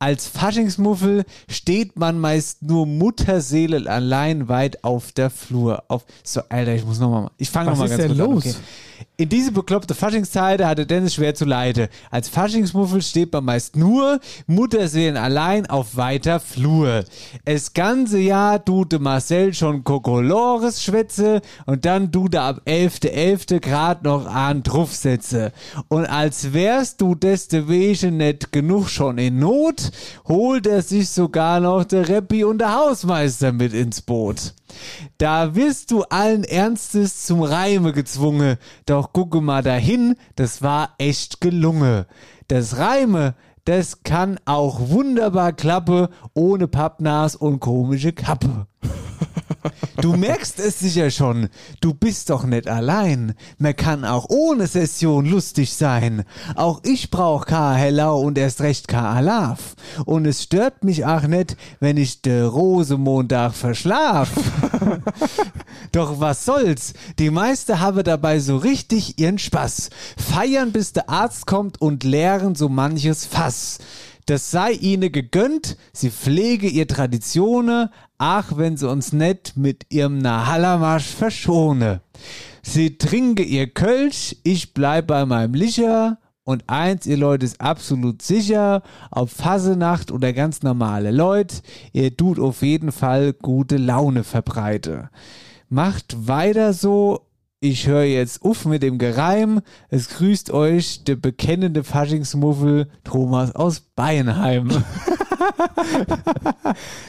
Als 0.00 0.26
Faschingsmuffel 0.26 1.24
steht 1.48 1.98
man 1.98 2.18
meist 2.18 2.62
nur 2.62 2.84
Mutterseele 2.84 3.90
allein 3.90 4.48
weit 4.48 4.84
auf 4.84 5.12
der 5.12 5.30
Flur. 5.30 5.84
Auf, 5.88 6.04
so, 6.22 6.42
Alter, 6.50 6.74
ich 6.74 6.84
muss 6.84 6.98
nochmal, 6.98 7.30
ich 7.38 7.48
fange 7.48 7.70
Was 7.70 7.78
nochmal 7.78 7.96
ganz 7.96 8.08
kurz 8.08 8.20
an, 8.20 8.26
los? 8.26 8.44
okay. 8.44 8.54
In 9.16 9.28
diese 9.28 9.52
bekloppte 9.52 9.94
Faschingszeit 9.94 10.62
hatte 10.64 10.86
Dennis 10.86 11.14
schwer 11.14 11.34
zu 11.34 11.44
leiden. 11.44 11.86
Als 12.10 12.28
Faschingsmuffel 12.28 13.00
steht 13.00 13.32
man 13.32 13.44
meist 13.44 13.76
nur 13.76 14.18
Mutterseelen 14.46 15.16
allein 15.16 15.66
auf 15.66 15.96
weiter 15.96 16.40
Flur. 16.40 17.04
Es 17.44 17.74
ganze 17.74 18.18
Jahr 18.18 18.64
tute 18.64 18.98
Marcel 18.98 19.54
schon 19.54 19.84
Kokolores 19.84 20.82
schwätze 20.82 21.42
und 21.66 21.84
dann 21.84 22.10
tute 22.10 22.40
ab 22.40 22.62
11.11. 22.66 23.60
grad 23.60 24.02
noch 24.02 24.26
an 24.26 24.64
Truffsätze. 24.64 25.52
Und 25.88 26.06
als 26.06 26.52
wärst 26.52 27.00
du 27.00 27.14
deste 27.14 27.68
Wege 27.68 28.10
nicht 28.10 28.50
genug 28.50 28.88
schon 28.88 29.18
in 29.18 29.38
Not, 29.38 29.92
holt 30.26 30.66
er 30.66 30.82
sich 30.82 31.08
sogar 31.08 31.60
noch 31.60 31.84
der 31.84 32.08
Reppi 32.08 32.42
und 32.42 32.58
der 32.58 32.74
Hausmeister 32.74 33.52
mit 33.52 33.72
ins 33.72 34.02
Boot. 34.02 34.54
Da 35.18 35.54
wirst 35.54 35.90
du 35.90 36.02
allen 36.02 36.44
Ernstes 36.44 37.24
zum 37.26 37.42
Reime 37.42 37.92
gezwungen, 37.92 38.56
doch 38.86 39.12
gucke 39.12 39.40
mal 39.40 39.62
dahin, 39.62 40.16
das 40.36 40.62
war 40.62 40.94
echt 40.98 41.40
gelungen. 41.40 42.04
Das 42.48 42.78
Reime, 42.78 43.34
das 43.64 44.02
kann 44.02 44.38
auch 44.44 44.90
wunderbar 44.90 45.52
klappe, 45.52 46.10
ohne 46.34 46.68
Pappnas 46.68 47.34
und 47.34 47.60
komische 47.60 48.12
Kappe. 48.12 48.66
Du 50.00 50.16
merkst 50.16 50.60
es 50.60 50.80
sicher 50.80 51.10
schon, 51.10 51.48
du 51.80 51.94
bist 51.94 52.28
doch 52.28 52.44
nicht 52.44 52.68
allein. 52.68 53.34
Man 53.58 53.74
kann 53.74 54.04
auch 54.04 54.26
ohne 54.28 54.66
Session 54.66 55.24
lustig 55.24 55.72
sein. 55.72 56.24
Auch 56.56 56.80
ich 56.84 57.10
brauch 57.10 57.46
K. 57.46 57.72
Hellau 57.72 58.20
und 58.20 58.36
erst 58.36 58.60
recht 58.60 58.88
K. 58.88 59.14
Alaf. 59.14 59.74
Und 60.04 60.26
es 60.26 60.42
stört 60.42 60.84
mich 60.84 61.06
auch 61.06 61.22
nicht, 61.22 61.56
wenn 61.80 61.96
ich 61.96 62.20
de 62.20 62.42
Rosemontag 62.42 63.54
verschlaf. 63.54 64.30
Doch 65.92 66.20
was 66.20 66.44
soll's? 66.44 66.92
Die 67.18 67.30
meiste 67.30 67.80
habe 67.80 68.02
dabei 68.02 68.40
so 68.40 68.56
richtig 68.56 69.18
ihren 69.18 69.38
Spaß. 69.38 69.90
Feiern 70.18 70.72
bis 70.72 70.92
der 70.92 71.08
Arzt 71.08 71.46
kommt 71.46 71.80
und 71.80 72.04
leeren 72.04 72.54
so 72.54 72.68
manches 72.68 73.24
Fass. 73.24 73.78
Das 74.26 74.50
sei 74.50 74.72
ihnen 74.72 75.12
gegönnt, 75.12 75.76
sie 75.92 76.10
pflege 76.10 76.66
ihr 76.66 76.88
Traditionen, 76.88 77.90
ach, 78.16 78.56
wenn 78.56 78.76
sie 78.76 78.88
uns 78.88 79.12
nicht 79.12 79.56
mit 79.56 79.86
ihrem 79.90 80.18
Nahalamasch 80.18 81.06
verschone. 81.06 82.00
Sie 82.62 82.96
trinke 82.96 83.42
ihr 83.42 83.66
Kölsch, 83.66 84.36
ich 84.42 84.72
bleib 84.72 85.08
bei 85.08 85.26
meinem 85.26 85.52
Licher, 85.52 86.18
und 86.44 86.64
eins, 86.66 87.06
ihr 87.06 87.16
Leute, 87.16 87.46
ist 87.46 87.60
absolut 87.60 88.20
sicher, 88.20 88.82
ob 89.10 89.30
Fasenacht 89.30 90.12
oder 90.12 90.32
ganz 90.34 90.62
normale 90.62 91.10
Leute, 91.10 91.56
ihr 91.92 92.14
tut 92.14 92.38
auf 92.38 92.62
jeden 92.62 92.92
Fall 92.92 93.32
gute 93.32 93.78
Laune 93.78 94.24
verbreite. 94.24 95.08
Macht 95.70 96.28
weiter 96.28 96.74
so, 96.74 97.26
ich 97.64 97.86
höre 97.86 98.02
jetzt 98.04 98.42
auf 98.42 98.66
mit 98.66 98.82
dem 98.82 98.98
Gereim. 98.98 99.62
Es 99.88 100.10
grüßt 100.10 100.50
euch 100.50 101.04
der 101.04 101.16
bekennende 101.16 101.82
Faschingsmuffel 101.82 102.88
Thomas 103.04 103.54
aus 103.56 103.80
Beinheim. 103.96 104.68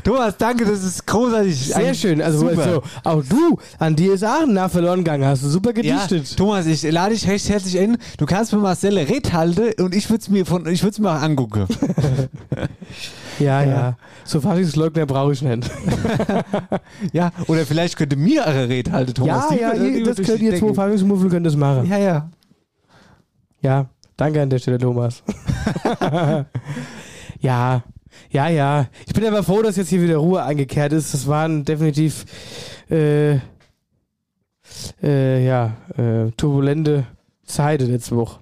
Thomas, 0.04 0.38
danke, 0.38 0.64
das 0.66 0.84
ist 0.84 1.06
großartig. 1.06 1.68
Sehr 1.68 1.76
Ein- 1.78 1.96
schön. 1.96 2.22
Also, 2.22 2.48
also 2.48 2.84
auch 3.04 3.24
du, 3.24 3.58
an 3.80 3.96
dir 3.98 4.14
ist 4.14 4.24
Aachen 4.24 4.54
nah 4.54 4.70
verloren 4.70 5.00
gegangen. 5.00 5.26
Hast 5.26 5.44
du 5.44 5.50
super 5.50 5.72
Ja, 5.76 6.06
gedichtet. 6.06 6.38
Thomas, 6.38 6.66
ich 6.68 6.84
lade 6.84 7.14
dich 7.14 7.28
recht 7.28 7.50
herzlich 7.50 7.78
ein. 7.78 7.98
Du 8.18 8.26
kannst 8.26 8.54
mir 8.54 8.60
Marcelle 8.60 9.08
Red 9.10 9.34
halten 9.34 9.82
und 9.84 9.94
ich 9.94 10.10
würde 10.10 10.22
es 10.22 10.30
mir 10.30 10.46
von, 10.46 10.66
ich 10.68 10.84
würde 10.84 10.92
es 10.92 11.00
mir 11.00 11.12
auch 11.12 11.22
angucken. 11.22 11.66
Ja, 13.39 13.63
ja. 13.63 13.98
So 14.24 14.42
Faschingsleugner 14.42 15.06
brauche 15.06 15.34
ich 15.34 15.42
nicht. 15.42 15.70
ja, 17.13 17.32
oder 17.48 17.65
vielleicht 17.65 17.98
könnte 17.98 18.15
mir 18.15 18.46
eure 18.46 18.70
Red 18.70 18.92
halten, 18.92 19.13
Thomas. 19.13 19.50
ja, 19.50 19.56
Die 19.56 19.62
ja, 19.62 19.74
ihr, 19.74 20.04
das 20.06 20.18
könnt 20.18 20.42
ihr 20.42 20.51
zwei 20.51 20.68
Decke. 20.68 20.74
Faschingsmuffel 20.74 21.30
könnt 21.30 21.46
das 21.46 21.56
machen. 21.56 21.88
Ja, 21.89 21.98
ja. 21.98 22.30
Ja, 23.62 23.89
danke 24.18 24.42
an 24.42 24.50
der 24.50 24.60
Stelle, 24.60 24.77
Thomas. 24.77 25.24
ja, 27.39 27.84
ja, 28.30 28.48
ja. 28.48 28.88
Ich 29.08 29.13
bin 29.13 29.25
aber 29.25 29.44
froh, 29.44 29.62
dass 29.62 29.75
jetzt 29.75 29.89
hier 29.89 30.01
wieder 30.01 30.18
Ruhe 30.18 30.44
eingekehrt 30.44 30.94
ist. 30.94 31.13
Das 31.13 31.27
waren 31.27 31.65
definitiv, 31.65 32.25
äh, 32.89 33.39
äh, 35.01 35.46
ja, 35.46 35.74
äh, 35.98 36.32
turbulente 36.38 37.06
Zeiten 37.44 37.92
letzte 37.92 38.15
Woche. 38.15 38.39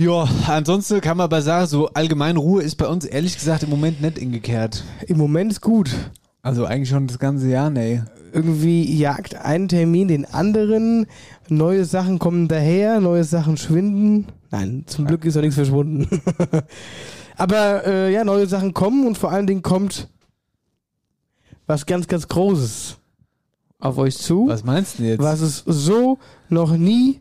Ja, 0.00 0.26
ansonsten 0.46 1.02
kann 1.02 1.18
man 1.18 1.24
aber 1.24 1.42
sagen, 1.42 1.66
so 1.66 1.88
allgemein 1.88 2.38
Ruhe 2.38 2.62
ist 2.62 2.76
bei 2.76 2.88
uns 2.88 3.04
ehrlich 3.04 3.34
gesagt 3.34 3.64
im 3.64 3.68
Moment 3.68 4.00
nicht 4.00 4.16
ingekehrt. 4.16 4.82
Im 5.06 5.18
Moment 5.18 5.52
ist 5.52 5.60
gut. 5.60 5.94
Also 6.40 6.64
eigentlich 6.64 6.88
schon 6.88 7.06
das 7.06 7.18
ganze 7.18 7.50
Jahr, 7.50 7.68
nee. 7.68 8.00
Irgendwie 8.32 8.96
jagt 8.96 9.34
ein 9.34 9.68
Termin 9.68 10.08
den 10.08 10.24
anderen, 10.24 11.04
neue 11.50 11.84
Sachen 11.84 12.18
kommen 12.18 12.48
daher, 12.48 13.00
neue 13.00 13.24
Sachen 13.24 13.58
schwinden. 13.58 14.28
Nein, 14.50 14.84
zum 14.86 15.04
Glück 15.04 15.22
ist 15.26 15.34
noch 15.34 15.42
nichts 15.42 15.56
verschwunden. 15.56 16.08
Aber 17.36 17.86
äh, 17.86 18.10
ja, 18.10 18.24
neue 18.24 18.46
Sachen 18.46 18.72
kommen 18.72 19.06
und 19.06 19.18
vor 19.18 19.30
allen 19.30 19.46
Dingen 19.46 19.60
kommt 19.60 20.08
was 21.66 21.84
ganz, 21.84 22.08
ganz 22.08 22.26
Großes 22.26 22.96
auf 23.78 23.98
euch 23.98 24.16
zu, 24.16 24.48
Was 24.48 24.64
meinst 24.64 24.98
du 24.98 25.02
jetzt? 25.02 25.22
was 25.22 25.42
es 25.42 25.58
so 25.66 26.16
noch 26.48 26.74
nie 26.74 27.20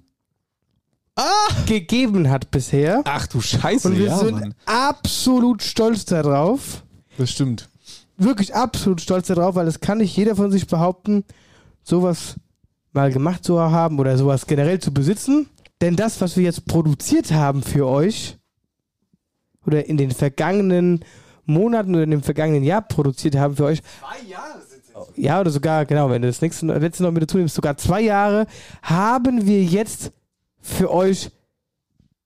gegeben 1.65 2.29
hat 2.29 2.51
bisher. 2.51 3.01
Ach 3.05 3.27
du 3.27 3.41
Scheiße, 3.41 3.87
Und 3.89 3.97
wir 3.97 4.07
ja, 4.07 4.17
sind 4.17 4.39
Mann. 4.39 4.55
absolut 4.65 5.61
stolz 5.63 6.05
darauf. 6.05 6.83
Das 7.17 7.31
stimmt. 7.31 7.69
wirklich 8.17 8.55
absolut 8.55 9.01
stolz 9.01 9.27
darauf, 9.27 9.55
weil 9.55 9.65
das 9.65 9.79
kann 9.79 9.97
nicht 9.99 10.15
jeder 10.15 10.35
von 10.35 10.51
sich 10.51 10.67
behaupten, 10.67 11.23
sowas 11.83 12.35
mal 12.93 13.11
gemacht 13.11 13.43
zu 13.43 13.59
haben 13.59 13.99
oder 13.99 14.17
sowas 14.17 14.47
generell 14.47 14.79
zu 14.79 14.93
besitzen. 14.93 15.47
Denn 15.81 15.95
das, 15.95 16.19
was 16.21 16.35
wir 16.35 16.43
jetzt 16.43 16.65
produziert 16.65 17.31
haben 17.31 17.63
für 17.63 17.87
euch 17.87 18.37
oder 19.65 19.85
in 19.87 19.97
den 19.97 20.11
vergangenen 20.11 21.05
Monaten 21.45 21.95
oder 21.95 22.03
in 22.03 22.11
dem 22.11 22.23
vergangenen 22.23 22.63
Jahr 22.63 22.81
produziert 22.81 23.35
haben 23.35 23.55
für 23.55 23.65
euch. 23.65 23.81
Zwei 23.81 24.29
Jahre 24.29 24.61
sind 24.67 24.81
es 24.83 25.17
Ja, 25.17 25.39
oder 25.39 25.49
sogar, 25.51 25.85
genau, 25.85 26.09
wenn 26.09 26.21
du 26.21 26.27
das 26.27 26.41
nächste, 26.41 26.65
letzte 26.65 27.03
noch 27.03 27.11
mit 27.11 27.23
dazu 27.23 27.37
nimmst, 27.37 27.55
sogar 27.55 27.77
zwei 27.77 28.01
Jahre, 28.01 28.45
haben 28.81 29.45
wir 29.45 29.63
jetzt 29.63 30.11
für 30.61 30.91
euch 30.91 31.31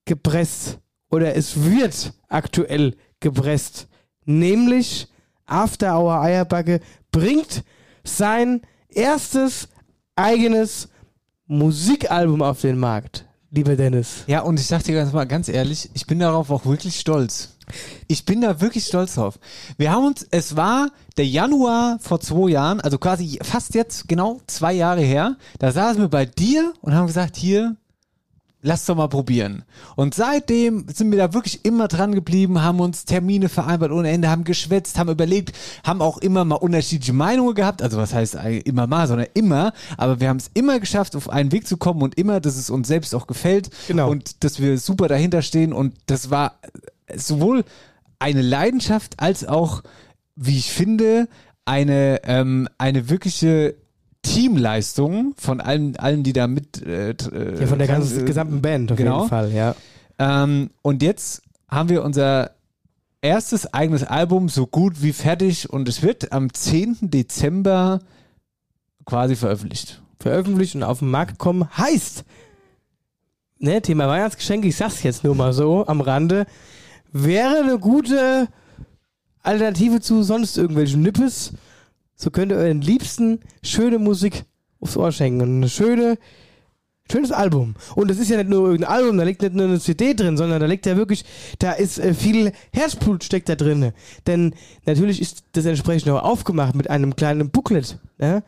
gepresst. 0.06 0.80
Oder 1.10 1.36
es 1.36 1.64
wird 1.64 2.14
aktuell 2.28 2.96
gepresst. 3.20 3.88
Nämlich 4.26 5.08
After 5.46 6.00
Hour 6.00 6.22
Eierbacke 6.22 6.80
bringt 7.12 7.64
sein 8.04 8.62
erstes 8.90 9.68
eigenes 10.16 10.90
Musikalbum 11.48 12.42
auf 12.42 12.62
den 12.62 12.78
Markt. 12.78 13.26
Lieber 13.52 13.76
Dennis. 13.76 14.24
Ja, 14.26 14.42
und 14.42 14.60
ich 14.60 14.66
sag 14.66 14.84
dir 14.84 14.96
ganz 14.96 15.14
mal 15.14 15.26
ganz 15.26 15.48
ehrlich, 15.48 15.90
ich 15.94 16.08
bin 16.08 16.18
darauf 16.18 16.50
auch 16.50 16.66
wirklich 16.66 17.00
stolz. 17.00 17.56
Ich 18.08 18.26
bin 18.26 18.42
da 18.42 18.60
wirklich 18.60 18.86
stolz 18.86 19.16
drauf. 19.16 19.40
Wir 19.78 19.92
haben 19.92 20.08
uns, 20.08 20.26
es 20.32 20.56
war 20.56 20.90
der 21.18 21.28
Januar 21.28 22.00
vor 22.00 22.20
zwei 22.20 22.50
Jahren, 22.50 22.82
also 22.82 22.98
quasi 22.98 23.40
fast 23.44 23.76
jetzt 23.76 24.08
genau 24.08 24.42
zwei 24.48 24.74
Jahre 24.74 25.02
her, 25.02 25.38
da 25.60 25.72
saßen 25.72 26.02
wir 26.02 26.10
bei 26.10 26.26
dir 26.26 26.74
und 26.82 26.96
haben 26.96 27.08
gesagt, 27.08 27.38
hier, 27.38 27.78
lass 28.64 28.86
doch 28.86 28.96
mal 28.96 29.10
probieren. 29.10 29.64
Und 29.96 30.16
seitdem 30.16 30.86
sind 30.92 31.12
wir 31.12 31.20
da 31.20 31.34
wirklich 31.34 31.64
immer 31.66 31.88
dran 31.88 32.16
geblieben, 32.16 32.64
haben 32.64 32.80
uns 32.80 33.06
Termine 33.06 33.50
vereinbart 33.50 33.92
ohne 33.92 34.10
Ende, 34.10 34.30
haben 34.30 34.46
geschwätzt, 34.46 34.98
haben 34.98 35.12
überlegt, 35.12 35.56
haben 35.84 36.02
auch 36.02 36.18
immer 36.18 36.46
mal 36.46 36.56
unterschiedliche 36.56 37.14
Meinungen 37.14 37.54
gehabt. 37.54 37.82
Also 37.82 37.98
was 37.98 38.14
heißt 38.14 38.38
immer 38.64 38.88
mal, 38.88 39.08
sondern 39.08 39.28
immer. 39.34 39.74
Aber 39.98 40.20
wir 40.20 40.30
haben 40.30 40.38
es 40.38 40.50
immer 40.54 40.80
geschafft, 40.80 41.16
auf 41.16 41.30
einen 41.30 41.52
Weg 41.52 41.68
zu 41.68 41.78
kommen 41.78 42.02
und 42.02 42.18
immer, 42.18 42.40
dass 42.40 42.56
es 42.56 42.70
uns 42.70 42.88
selbst 42.88 43.14
auch 43.14 43.28
gefällt. 43.28 43.70
Genau. 43.88 44.10
Und 44.10 44.44
dass 44.44 44.60
wir 44.60 44.78
super 44.78 45.10
dahinter 45.10 45.42
stehen. 45.42 45.74
Und 45.74 45.96
das 46.06 46.32
war 46.32 46.60
sowohl 47.14 47.66
eine 48.20 48.42
Leidenschaft 48.42 49.20
als 49.20 49.46
auch, 49.46 49.84
wie 50.36 50.58
ich 50.58 50.72
finde, 50.72 51.28
eine, 51.66 52.22
ähm, 52.24 52.70
eine 52.78 53.10
wirkliche 53.10 53.76
Teamleistung 54.24 55.36
von 55.38 55.62
allen, 55.62 55.96
allen, 55.98 56.24
die 56.24 56.34
da 56.34 56.48
mit 56.48 56.82
äh, 56.82 57.12
äh, 57.12 57.60
Ja, 57.60 57.68
von 57.68 57.78
der 57.78 57.88
ganzen, 57.88 58.22
äh, 58.22 58.26
gesamten 58.26 58.62
Band 58.62 58.92
auf 58.92 58.98
genau. 58.98 59.18
jeden 59.20 59.30
Fall, 59.30 59.52
ja. 59.52 59.76
ähm, 60.18 60.72
und 60.82 61.04
jetzt 61.04 61.44
haben 61.70 61.90
wir 61.90 62.04
unser 62.04 62.52
erstes 63.22 63.74
eigenes 63.74 64.04
Album 64.04 64.50
so 64.50 64.68
gut 64.68 65.02
wie 65.02 65.14
fertig 65.14 65.70
und 65.70 65.88
es 65.88 66.02
wird 66.02 66.32
am 66.32 66.54
10. 66.54 66.98
Dezember 67.10 68.02
quasi 69.06 69.36
veröffentlicht. 69.36 70.02
Veröffentlicht 70.20 70.76
und 70.76 70.84
auf 70.84 71.00
den 71.00 71.10
Markt 71.10 71.38
kommen 71.38 71.68
heißt, 71.78 72.24
ne, 73.60 73.82
Thema 73.82 74.08
Weihnachtsgeschenke, 74.08 74.68
ich 74.68 74.76
sag's 74.76 75.04
jetzt 75.04 75.24
nur 75.24 75.36
mal 75.36 75.54
so 75.54 75.86
am 75.88 76.02
Rande, 76.02 76.46
wäre 77.12 77.62
eine 77.62 77.80
gute 77.80 78.48
Alternative 79.42 80.02
zu 80.02 80.24
sonst 80.24 80.58
irgendwelchen 80.58 81.02
Nippes. 81.02 81.54
So 82.16 82.30
könnt 82.30 82.52
ihr 82.52 82.58
euren 82.58 82.82
Liebsten 82.82 83.40
schöne 83.64 84.00
Musik 84.00 84.46
aufs 84.80 84.98
Ohr 84.98 85.12
schenken 85.12 85.42
und 85.42 85.58
eine 85.58 85.70
schöne 85.70 86.18
Schönes 87.12 87.34
Album. 87.34 87.76
Und 87.96 88.10
das 88.10 88.18
ist 88.18 88.30
ja 88.30 88.38
nicht 88.38 88.50
nur 88.50 88.66
irgendein 88.66 88.92
Album, 88.92 89.18
da 89.18 89.24
liegt 89.24 89.42
nicht 89.42 89.54
nur 89.54 89.66
eine 89.66 89.80
CD 89.80 90.14
drin, 90.14 90.38
sondern 90.38 90.62
da 90.62 90.66
liegt 90.66 90.86
ja 90.86 90.96
wirklich, 90.96 91.26
da 91.60 91.74
ist 91.74 92.00
äh, 92.00 92.14
viel 92.14 92.54
Herzblut 92.72 93.26
steckt 93.26 93.50
da 93.50 93.56
drin. 93.56 93.92
Denn 94.26 94.56
natürlich 94.86 95.22
ist 95.22 95.44
das 95.52 95.66
entsprechend 95.66 96.10
auch 96.12 96.24
aufgemacht 96.24 96.76
mit 96.76 96.90
einem 96.90 97.16
kleinen 97.16 97.50
Booklet, 97.50 98.00
ne? 98.18 98.44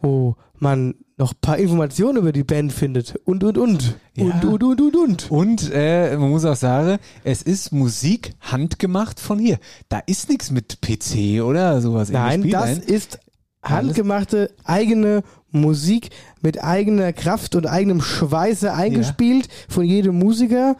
Wo 0.00 0.36
man 0.58 0.94
noch 1.18 1.32
ein 1.32 1.40
paar 1.40 1.58
Informationen 1.58 2.18
über 2.18 2.32
die 2.32 2.44
Band 2.44 2.72
findet. 2.72 3.16
Und, 3.24 3.42
und, 3.42 3.56
und. 3.56 3.96
Ja. 4.14 4.24
Und, 4.24 4.44
und, 4.44 4.62
und, 4.62 4.80
und, 4.80 4.96
und. 4.96 5.30
Und 5.30 5.70
äh, 5.72 6.16
man 6.16 6.30
muss 6.30 6.44
auch 6.44 6.56
sagen, 6.56 6.98
es 7.24 7.42
ist 7.42 7.72
Musik 7.72 8.32
handgemacht 8.40 9.18
von 9.18 9.38
hier. 9.38 9.58
Da 9.88 10.00
ist 10.06 10.28
nichts 10.28 10.50
mit 10.50 10.80
PC 10.80 11.42
oder 11.42 11.80
sowas. 11.80 12.10
Nein, 12.10 12.48
das 12.50 12.78
ist 12.78 13.18
handgemachte 13.62 14.50
eigene 14.64 15.22
Musik 15.50 16.10
mit 16.42 16.62
eigener 16.62 17.12
Kraft 17.12 17.54
und 17.54 17.66
eigenem 17.66 18.00
Schweiße 18.00 18.72
eingespielt 18.72 19.48
von 19.68 19.84
jedem 19.84 20.18
Musiker 20.18 20.76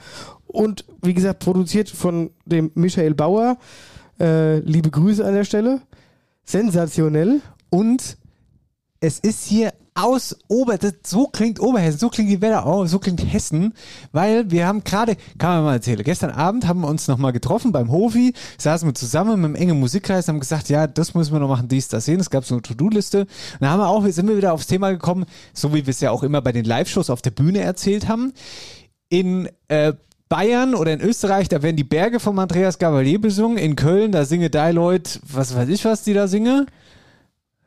und 0.47 0.85
wie 1.03 1.15
gesagt 1.15 1.41
produziert 1.41 1.89
von 1.89 2.31
dem 2.45 2.71
Michael 2.75 3.15
Bauer. 3.15 3.59
Äh, 4.21 4.59
liebe 4.61 4.91
Grüße 4.91 5.25
an 5.25 5.35
der 5.35 5.45
Stelle. 5.45 5.81
Sensationell. 6.45 7.41
Und 7.71 8.17
es 9.01 9.19
ist 9.19 9.47
hier 9.47 9.73
aus 9.97 10.37
Ober, 10.49 10.77
das, 10.77 10.93
so 11.07 11.27
klingt 11.27 11.59
Oberhessen, 11.59 11.99
so 11.99 12.11
klingt 12.11 12.31
die 12.31 12.55
auch, 12.55 12.87
so 12.87 12.99
klingt 12.99 13.33
Hessen, 13.33 13.73
weil 14.13 14.51
wir 14.51 14.67
haben 14.67 14.85
gerade, 14.85 15.17
kann 15.39 15.57
man 15.57 15.65
mal 15.65 15.73
erzählen, 15.75 16.03
gestern 16.05 16.31
Abend 16.31 16.67
haben 16.67 16.83
wir 16.83 16.89
uns 16.89 17.09
nochmal 17.09 17.33
getroffen 17.33 17.73
beim 17.73 17.91
Hofi, 17.91 18.35
saßen 18.59 18.87
wir 18.87 18.95
zusammen 18.95 19.41
mit 19.41 19.47
einem 19.47 19.55
engen 19.55 19.81
Musikkreis, 19.81 20.29
haben 20.29 20.39
gesagt, 20.39 20.69
ja, 20.69 20.87
das 20.87 21.15
müssen 21.15 21.33
wir 21.33 21.41
noch 21.41 21.49
machen, 21.49 21.69
dies, 21.69 21.89
das, 21.89 22.05
sehen. 22.05 22.21
Es 22.21 22.29
gab 22.29 22.45
so 22.45 22.55
eine 22.55 22.63
To-Do-Liste. 22.63 23.21
Und 23.21 23.29
dann 23.61 23.71
haben 23.71 23.81
wir 23.81 23.89
auch, 23.89 24.07
sind 24.07 24.29
wir 24.29 24.37
wieder 24.37 24.53
aufs 24.53 24.67
Thema 24.67 24.91
gekommen, 24.91 25.25
so 25.55 25.73
wie 25.73 25.87
wir 25.87 25.91
es 25.91 26.01
ja 26.01 26.11
auch 26.11 26.23
immer 26.23 26.43
bei 26.43 26.53
den 26.53 26.67
Live-Shows 26.67 27.09
auf 27.09 27.23
der 27.23 27.31
Bühne 27.31 27.61
erzählt 27.61 28.07
haben. 28.07 28.35
In 29.09 29.49
äh, 29.69 29.95
Bayern 30.29 30.75
oder 30.75 30.93
in 30.93 31.01
Österreich, 31.01 31.49
da 31.49 31.63
werden 31.63 31.77
die 31.77 31.85
Berge 31.85 32.21
vom 32.21 32.39
Andreas 32.39 32.79
Gavalier 32.79 33.21
besungen. 33.21 33.57
In 33.57 33.77
Köln, 33.77 34.13
da 34.13 34.25
singe 34.25 34.51
die 34.51 34.73
Leute, 34.73 35.21
was 35.23 35.57
weiß 35.57 35.69
ich, 35.69 35.85
was 35.85 36.03
die 36.03 36.15
da 36.15 36.29
singe. 36.29 36.67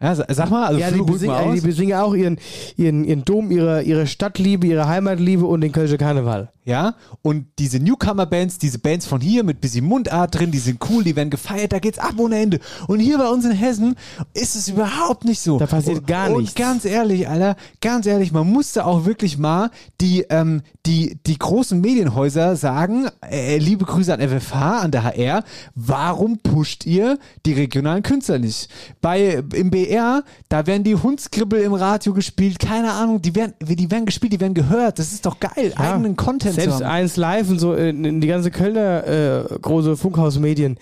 Ja, 0.02 0.16
sa- 0.16 0.26
sag 0.30 0.50
mal, 0.50 0.66
also 0.68 0.80
ja, 0.80 0.92
die 0.92 1.02
besingen, 1.02 1.36
mal 1.36 1.54
die 1.54 1.60
besingen 1.62 1.98
auch 1.98 2.14
ihren, 2.14 2.38
ihren, 2.78 3.04
ihren 3.04 3.26
Dom, 3.26 3.52
ihre, 3.52 3.82
ihre 3.82 4.08
Stadtliebe, 4.08 4.66
ihre 4.66 4.88
Heimatliebe 4.88 5.46
und 5.46 5.60
den 5.62 5.74
Kölsche 5.74 5.98
Karneval. 5.98 6.50
Ja, 6.70 6.94
und 7.24 7.48
diese 7.58 7.80
Newcomer-Bands, 7.80 8.60
diese 8.60 8.78
Bands 8.78 9.08
von 9.08 9.22
hier 9.22 9.44
mit 9.44 9.60
bisschen 9.60 9.84
Mundart 9.86 10.38
drin, 10.38 10.52
die 10.52 10.60
sind 10.60 10.80
cool, 10.88 11.04
die 11.04 11.16
werden 11.16 11.32
gefeiert, 11.32 11.74
da 11.74 11.80
geht's 11.80 11.98
ab 11.98 12.14
ohne 12.18 12.38
Ende. 12.38 12.60
Und 12.86 13.00
hier 13.00 13.18
bei 13.18 13.28
uns 13.28 13.44
in 13.44 13.54
Hessen 13.54 13.96
ist 14.36 14.56
es 14.56 14.68
überhaupt 14.68 15.26
nicht 15.26 15.40
so. 15.40 15.58
Da 15.58 15.66
passiert 15.66 16.02
und, 16.02 16.06
gar 16.08 16.30
und 16.30 16.42
nichts. 16.42 16.54
ganz 16.54 16.86
ehrlich, 16.86 17.28
Alter, 17.28 17.56
ganz 17.82 18.06
ehrlich, 18.06 18.32
man 18.32 18.46
musste 18.46 18.86
auch 18.86 19.06
wirklich 19.06 19.40
mal 19.40 19.72
die, 20.00 20.28
ähm, 20.30 20.62
die, 20.86 21.18
die 21.26 21.40
großen 21.40 21.82
Medienhäuser 21.82 22.56
sagen, 22.56 23.08
äh, 23.28 23.58
liebe 23.58 23.86
Grüße 23.86 24.14
an 24.14 24.20
FFH, 24.20 24.82
an 24.82 24.92
der 24.92 25.06
HR, 25.06 25.44
warum 25.74 26.38
pusht 26.38 26.86
ihr 26.86 27.18
die 27.48 27.54
regionalen 27.54 28.04
Künstler 28.04 28.38
nicht? 28.38 28.70
Bei, 29.02 29.44
im 29.56 29.72
BR, 29.72 30.24
da 30.50 30.68
werden 30.68 30.84
die 30.84 30.96
Hundskribbel 30.96 31.62
im 31.62 31.74
Radio 31.74 32.14
gespielt, 32.14 32.60
keine 32.60 32.92
Ahnung, 32.92 33.24
die 33.24 33.34
werden, 33.34 33.56
die 33.60 33.90
werden 33.90 34.06
gespielt, 34.06 34.34
die 34.34 34.40
werden 34.40 34.54
gehört, 34.54 35.00
das 35.00 35.14
ist 35.14 35.26
doch 35.26 35.40
geil, 35.40 35.74
Ja, 35.76 35.94
eigenen 35.94 36.16
Content 36.16 36.59
Selbst 36.60 36.82
eins 36.82 37.18
live 37.18 37.50
und 37.50 37.60
so 37.60 37.74
in, 37.74 38.06
in 38.06 38.22
die 38.22 38.28
ganze 38.28 38.52
Kölner 38.52 39.08
äh, 39.08 39.60
große 39.60 39.98
Funkhausmedien 39.98 40.78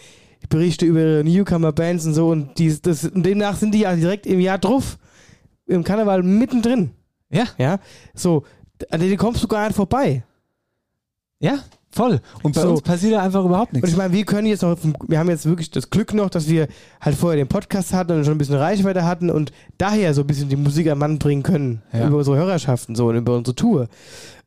Berichte 0.49 0.85
über 0.85 0.99
ihre 0.99 1.23
Newcomer-Bands 1.23 2.05
und 2.05 2.13
so 2.13 2.29
und, 2.29 2.57
die, 2.57 2.79
das, 2.81 3.03
und 3.05 3.25
demnach 3.25 3.57
sind 3.57 3.73
die 3.73 3.79
ja 3.79 3.95
direkt 3.95 4.25
im 4.25 4.39
Jahr 4.39 4.57
drauf. 4.57 4.97
Im 5.65 5.83
Karneval 5.83 6.23
mittendrin. 6.23 6.91
Ja. 7.29 7.45
Ja. 7.57 7.79
So, 8.13 8.43
an 8.89 9.01
denen 9.01 9.17
kommst 9.17 9.43
du 9.43 9.47
gar 9.47 9.67
nicht 9.67 9.75
vorbei. 9.75 10.23
Ja, 11.39 11.59
voll. 11.89 12.19
Und 12.43 12.53
bei 12.55 12.61
So. 12.61 12.69
uns 12.71 12.81
passiert 12.81 13.13
da 13.13 13.21
einfach 13.21 13.43
überhaupt 13.43 13.71
Und 13.73 13.75
nichts. 13.77 13.89
ich 13.91 13.97
meine, 13.97 14.13
wir 14.13 14.25
können 14.25 14.47
jetzt 14.47 14.61
noch, 14.61 14.77
wir 15.07 15.19
haben 15.19 15.29
jetzt 15.29 15.45
wirklich 15.45 15.71
das 15.71 15.89
Glück 15.89 16.13
noch, 16.13 16.29
dass 16.29 16.47
wir 16.47 16.67
halt 17.01 17.15
vorher 17.15 17.37
den 17.37 17.47
Podcast 17.47 17.93
hatten 17.93 18.11
und 18.13 18.23
schon 18.25 18.35
ein 18.35 18.37
bisschen 18.37 18.55
Reichweite 18.55 19.03
hatten 19.05 19.29
und 19.29 19.51
daher 19.77 20.13
so 20.13 20.21
ein 20.21 20.27
bisschen 20.27 20.49
die 20.49 20.55
Musik 20.55 20.87
am 20.89 20.99
Mann 20.99 21.17
bringen 21.19 21.43
können. 21.43 21.81
Ja. 21.93 22.07
Über 22.07 22.17
unsere 22.17 22.37
Hörerschaften 22.37 22.95
so 22.95 23.07
und 23.07 23.15
über 23.15 23.35
unsere 23.35 23.55
Tour. 23.55 23.87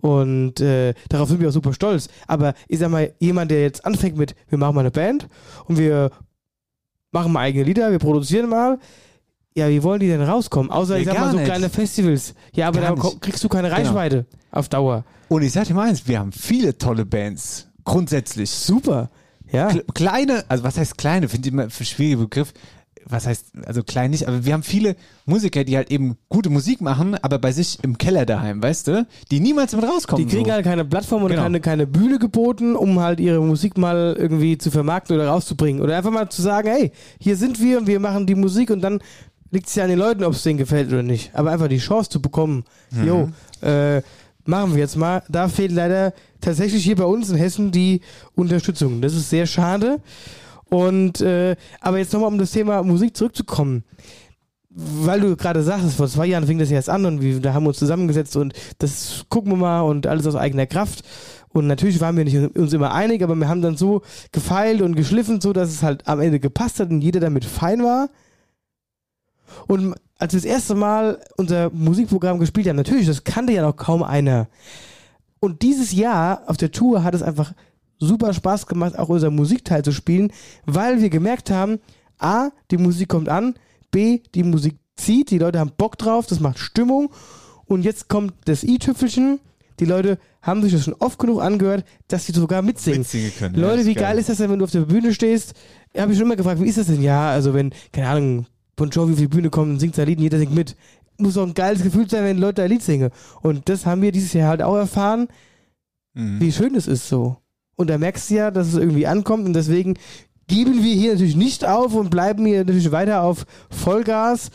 Und 0.00 0.60
äh, 0.60 0.94
darauf 1.08 1.28
sind 1.28 1.40
wir 1.40 1.48
auch 1.48 1.52
super 1.52 1.72
stolz. 1.74 2.08
Aber 2.26 2.54
ich 2.68 2.78
sag 2.78 2.90
mal, 2.90 3.12
jemand, 3.18 3.50
der 3.50 3.62
jetzt 3.62 3.84
anfängt 3.84 4.16
mit, 4.16 4.34
wir 4.48 4.58
machen 4.58 4.74
mal 4.74 4.80
eine 4.80 4.90
Band 4.90 5.28
und 5.66 5.76
wir 5.78 6.10
machen 7.12 7.32
mal 7.32 7.40
eigene 7.40 7.64
Lieder, 7.64 7.90
wir 7.90 7.98
produzieren 7.98 8.48
mal. 8.48 8.78
Ja, 9.56 9.68
wie 9.68 9.82
wollen 9.82 10.00
die 10.00 10.06
denn 10.08 10.22
rauskommen? 10.22 10.70
Außer, 10.70 10.94
Nee, 10.94 11.00
ich 11.00 11.06
sag 11.06 11.18
mal, 11.18 11.30
so 11.32 11.36
nicht. 11.36 11.46
kleine 11.46 11.68
Festivals. 11.68 12.34
Ja, 12.54 12.68
aber 12.68 12.80
Gar 12.80 12.94
da 12.96 13.02
nicht. 13.02 13.20
kriegst 13.20 13.42
du 13.42 13.48
keine 13.48 13.68
Genau. 13.68 13.80
Reichweite 13.80 14.26
auf 14.52 14.68
Dauer. 14.68 15.04
Und 15.28 15.42
ich 15.42 15.52
sag 15.52 15.66
dir 15.66 15.74
mal 15.74 15.88
eins, 15.88 16.06
wir 16.06 16.18
haben 16.18 16.32
viele 16.32 16.76
tolle 16.78 17.04
Bands. 17.04 17.66
Grundsätzlich. 17.84 18.50
Super. 18.50 19.10
Ja. 19.50 19.68
Kle- 19.68 19.84
Kleine, 19.94 20.44
also 20.48 20.62
was 20.62 20.78
heißt 20.78 20.96
kleine, 20.98 21.28
finde 21.28 21.48
ich 21.48 21.52
immer 21.52 21.64
ein 21.64 21.70
schwieriger 21.70 22.18
Begriff. 22.22 22.52
Was 23.06 23.26
heißt, 23.26 23.46
also 23.66 23.82
klein 23.82 24.10
nicht, 24.12 24.28
aber 24.28 24.44
wir 24.44 24.52
haben 24.52 24.62
viele 24.62 24.94
Musiker, 25.24 25.64
die 25.64 25.74
halt 25.76 25.90
eben 25.90 26.16
gute 26.28 26.50
Musik 26.50 26.80
machen, 26.80 27.16
aber 27.16 27.38
bei 27.38 27.50
sich 27.50 27.78
im 27.82 27.98
Keller 27.98 28.26
daheim, 28.26 28.62
weißt 28.62 28.86
du? 28.86 29.06
Die 29.32 29.40
niemals 29.40 29.74
mit 29.74 29.84
rauskommen. 29.84 30.24
Die 30.28 30.32
kriegen 30.32 30.46
so. 30.46 30.52
halt 30.52 30.64
keine 30.64 30.84
Plattform 30.84 31.22
oder 31.24 31.30
Genau. 31.34 31.44
keine, 31.44 31.60
keine 31.60 31.86
Bühne 31.88 32.18
geboten, 32.20 32.76
um 32.76 33.00
halt 33.00 33.18
ihre 33.18 33.40
Musik 33.40 33.78
mal 33.78 34.14
irgendwie 34.16 34.58
zu 34.58 34.70
vermarkten 34.70 35.16
oder 35.16 35.28
rauszubringen. 35.28 35.82
Oder 35.82 35.96
einfach 35.96 36.12
mal 36.12 36.28
zu 36.28 36.42
sagen, 36.42 36.68
hey, 36.68 36.92
hier 37.18 37.36
sind 37.36 37.60
wir 37.60 37.78
und 37.78 37.86
wir 37.88 37.98
machen 37.98 38.26
die 38.26 38.34
Musik 38.36 38.70
und 38.70 38.80
dann 38.82 39.00
liegt 39.50 39.68
es 39.68 39.74
ja 39.74 39.84
an 39.84 39.90
den 39.90 39.98
Leuten, 39.98 40.24
ob 40.24 40.32
es 40.34 40.42
denen 40.42 40.58
gefällt 40.58 40.88
oder 40.92 41.02
nicht. 41.02 41.30
Aber 41.34 41.50
einfach 41.50 41.68
die 41.68 41.78
Chance 41.78 42.10
zu 42.10 42.22
bekommen, 42.22 42.64
Mhm. 42.90 43.06
jo, 43.06 43.28
äh, 43.62 44.02
machen 44.44 44.72
wir 44.72 44.78
jetzt 44.80 44.96
mal. 44.96 45.22
Da 45.28 45.48
fehlt 45.48 45.72
leider 45.72 46.12
tatsächlich 46.40 46.84
hier 46.84 46.96
bei 46.96 47.04
uns 47.04 47.30
in 47.30 47.36
Hessen 47.36 47.70
die 47.70 48.00
Unterstützung. 48.34 49.00
Das 49.00 49.14
ist 49.14 49.30
sehr 49.30 49.46
schade. 49.46 50.00
Und 50.68 51.20
äh, 51.20 51.56
aber 51.80 51.98
jetzt 51.98 52.12
nochmal 52.12 52.28
um 52.28 52.38
das 52.38 52.52
Thema 52.52 52.82
Musik 52.82 53.16
zurückzukommen 53.16 53.84
weil 54.72 55.20
du 55.20 55.36
gerade 55.36 55.64
sagst, 55.64 55.96
vor 55.96 56.06
zwei 56.06 56.26
Jahren 56.26 56.46
fing 56.46 56.58
das 56.58 56.70
jetzt 56.70 56.88
an 56.88 57.04
und 57.04 57.20
wir, 57.20 57.40
da 57.40 57.52
haben 57.52 57.64
wir 57.64 57.70
uns 57.70 57.78
zusammengesetzt 57.80 58.36
und 58.36 58.54
das 58.78 59.24
gucken 59.28 59.50
wir 59.52 59.56
mal 59.56 59.80
und 59.80 60.06
alles 60.06 60.28
aus 60.28 60.36
eigener 60.36 60.66
Kraft. 60.66 61.02
Und 61.48 61.66
natürlich 61.66 62.00
waren 62.00 62.16
wir 62.16 62.24
nicht 62.24 62.56
uns 62.56 62.72
immer 62.72 62.94
einig, 62.94 63.22
aber 63.24 63.34
wir 63.34 63.48
haben 63.48 63.62
dann 63.62 63.76
so 63.76 64.02
gefeilt 64.30 64.80
und 64.80 64.94
geschliffen, 64.94 65.40
so 65.40 65.52
dass 65.52 65.70
es 65.70 65.82
halt 65.82 66.06
am 66.06 66.20
Ende 66.20 66.38
gepasst 66.38 66.78
hat 66.78 66.90
und 66.90 67.00
jeder 67.00 67.18
damit 67.18 67.44
fein 67.44 67.82
war. 67.82 68.10
Und 69.66 69.94
als 70.18 70.32
wir 70.32 70.40
das 70.40 70.44
erste 70.44 70.74
Mal 70.74 71.18
unser 71.36 71.70
Musikprogramm 71.70 72.38
gespielt 72.38 72.68
haben, 72.68 72.76
natürlich, 72.76 73.06
das 73.06 73.24
kannte 73.24 73.52
ja 73.52 73.62
noch 73.62 73.76
kaum 73.76 74.02
einer. 74.02 74.48
Und 75.40 75.62
dieses 75.62 75.92
Jahr 75.92 76.42
auf 76.46 76.56
der 76.56 76.70
Tour 76.70 77.02
hat 77.02 77.14
es 77.14 77.22
einfach 77.22 77.52
super 77.98 78.32
Spaß 78.32 78.66
gemacht, 78.66 78.98
auch 78.98 79.08
unser 79.08 79.30
Musikteil 79.30 79.82
zu 79.82 79.92
spielen, 79.92 80.32
weil 80.66 81.00
wir 81.00 81.10
gemerkt 81.10 81.50
haben, 81.50 81.78
A, 82.18 82.50
die 82.70 82.76
Musik 82.76 83.08
kommt 83.08 83.28
an, 83.28 83.54
B, 83.90 84.20
die 84.34 84.42
Musik 84.42 84.76
zieht, 84.96 85.30
die 85.30 85.38
Leute 85.38 85.58
haben 85.58 85.72
Bock 85.76 85.98
drauf, 85.98 86.26
das 86.26 86.40
macht 86.40 86.58
Stimmung. 86.58 87.10
Und 87.64 87.82
jetzt 87.82 88.08
kommt 88.08 88.34
das 88.46 88.64
i-Tüpfelchen. 88.64 89.40
Die 89.78 89.84
Leute 89.84 90.18
haben 90.42 90.62
sich 90.62 90.72
das 90.72 90.84
schon 90.84 90.94
oft 90.94 91.18
genug 91.18 91.40
angehört, 91.40 91.84
dass 92.08 92.26
sie 92.26 92.32
sogar 92.32 92.62
mitsingen. 92.62 93.00
Mitsingen 93.00 93.32
können, 93.38 93.54
ja, 93.54 93.60
Leute, 93.62 93.80
ist 93.80 93.86
wie 93.86 93.94
geil. 93.94 94.04
geil 94.04 94.18
ist 94.18 94.28
das 94.28 94.38
denn, 94.38 94.50
wenn 94.50 94.58
du 94.58 94.64
auf 94.64 94.70
der 94.70 94.80
Bühne 94.80 95.14
stehst? 95.14 95.54
Habe 95.96 96.12
ich 96.12 96.18
schon 96.18 96.26
immer 96.26 96.36
gefragt, 96.36 96.60
wie 96.60 96.68
ist 96.68 96.78
das 96.78 96.88
denn? 96.88 97.02
Ja, 97.02 97.30
also 97.30 97.54
wenn, 97.54 97.72
keine 97.92 98.08
Ahnung, 98.08 98.46
Bon 98.80 98.88
Jovi 98.88 99.12
auf 99.12 99.18
die 99.18 99.28
Bühne 99.28 99.50
kommt 99.50 99.72
und 99.72 99.78
singt 99.78 99.94
sein 99.94 100.06
Lied 100.06 100.16
und 100.16 100.24
jeder 100.24 100.38
singt 100.38 100.54
mit. 100.54 100.74
Muss 101.18 101.34
doch 101.34 101.46
ein 101.46 101.52
geiles 101.52 101.82
Gefühl 101.82 102.08
sein, 102.08 102.24
wenn 102.24 102.38
Leute 102.38 102.62
ein 102.62 102.70
Lied 102.70 102.82
singen. 102.82 103.10
Und 103.42 103.68
das 103.68 103.84
haben 103.84 104.00
wir 104.00 104.10
dieses 104.10 104.32
Jahr 104.32 104.48
halt 104.48 104.62
auch 104.62 104.76
erfahren, 104.76 105.28
Mhm. 106.14 106.40
wie 106.40 106.50
schön 106.50 106.74
es 106.74 106.86
ist 106.86 107.06
so. 107.06 107.36
Und 107.76 107.90
da 107.90 107.98
merkst 107.98 108.30
du 108.30 108.34
ja, 108.36 108.50
dass 108.50 108.68
es 108.68 108.76
irgendwie 108.76 109.06
ankommt 109.06 109.44
und 109.44 109.52
deswegen 109.52 109.98
geben 110.48 110.82
wir 110.82 110.94
hier 110.94 111.12
natürlich 111.12 111.36
nicht 111.36 111.64
auf 111.66 111.94
und 111.94 112.08
bleiben 112.08 112.46
hier 112.46 112.60
natürlich 112.64 112.90
weiter 112.90 113.22
auf 113.22 113.44
Vollgas, 113.68 114.50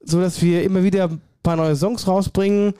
sodass 0.00 0.42
wir 0.42 0.64
immer 0.64 0.82
wieder 0.82 1.08
ein 1.08 1.20
paar 1.44 1.54
neue 1.56 1.76
Songs 1.76 2.08
rausbringen. 2.08 2.74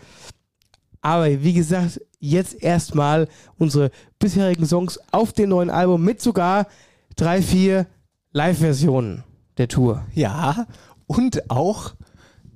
Aber 1.01 1.29
wie 1.45 1.53
gesagt, 1.55 2.01
jetzt 2.19 2.61
erstmal 2.61 3.29
unsere 3.57 3.93
bisherigen 4.19 4.67
Songs 4.67 4.99
auf 5.13 5.33
dem 5.33 5.51
neuen 5.51 5.71
Album 5.71 6.05
mit 6.05 6.21
sogar 6.21 6.67
drei, 7.15 7.41
vier 7.41 7.87
Live-Versionen 8.33 9.23
der 9.59 9.69
Tour. 9.69 10.05
Ja, 10.15 10.67
und 11.07 11.51
auch 11.51 11.95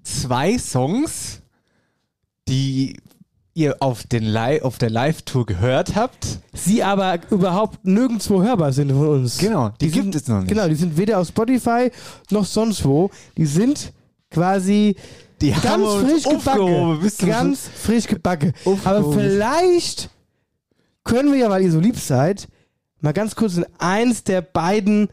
zwei 0.03 0.59
Songs, 0.59 1.43
die 2.49 2.97
ihr 3.57 3.77
auf, 3.81 4.05
den 4.05 4.25
Li 4.25 4.61
auf 4.61 4.77
der 4.77 4.91
Live-Tour 4.91 5.47
gehört 5.47 5.97
habt. 5.97 6.41
Sie 6.53 6.83
aber 6.83 7.19
überhaupt 7.31 7.85
nirgendwo 7.87 8.43
hörbar 8.43 8.73
sind 8.73 8.91
von 8.91 9.09
uns. 9.09 9.39
Genau, 9.39 9.71
die 9.81 9.91
gibt 9.91 10.05
sind, 10.05 10.15
es 10.15 10.29
noch 10.29 10.41
nicht. 10.41 10.49
Genau, 10.49 10.69
die 10.69 10.75
sind 10.75 10.97
weder 10.97 11.19
auf 11.19 11.29
Spotify 11.29 11.91
noch 12.31 12.45
sonst 12.45 12.85
wo. 12.85 13.11
Die 13.37 13.47
sind 13.47 13.93
quasi 14.31 14.97
Die 15.41 15.55
haben 15.55 15.63
ganz 15.63 16.23
frisch 16.23 16.23
zum 16.23 17.29
Ganz 17.29 17.71
frisch 17.83 18.07
gebacken. 18.07 18.53
Aber 18.85 19.13
vielleicht 19.13 20.11
können 21.05 21.33
wir 21.33 21.39
ja, 21.39 21.49
weil 21.49 21.63
ihr 21.63 21.73
so 21.73 21.81
lieb 21.81 21.97
seid, 21.99 22.49
mal 23.01 23.15
ganz 23.15 23.35
kurz 23.35 23.57
in 23.57 23.65
eins 23.79 24.23
der 24.23 24.43
beiden 24.43 25.09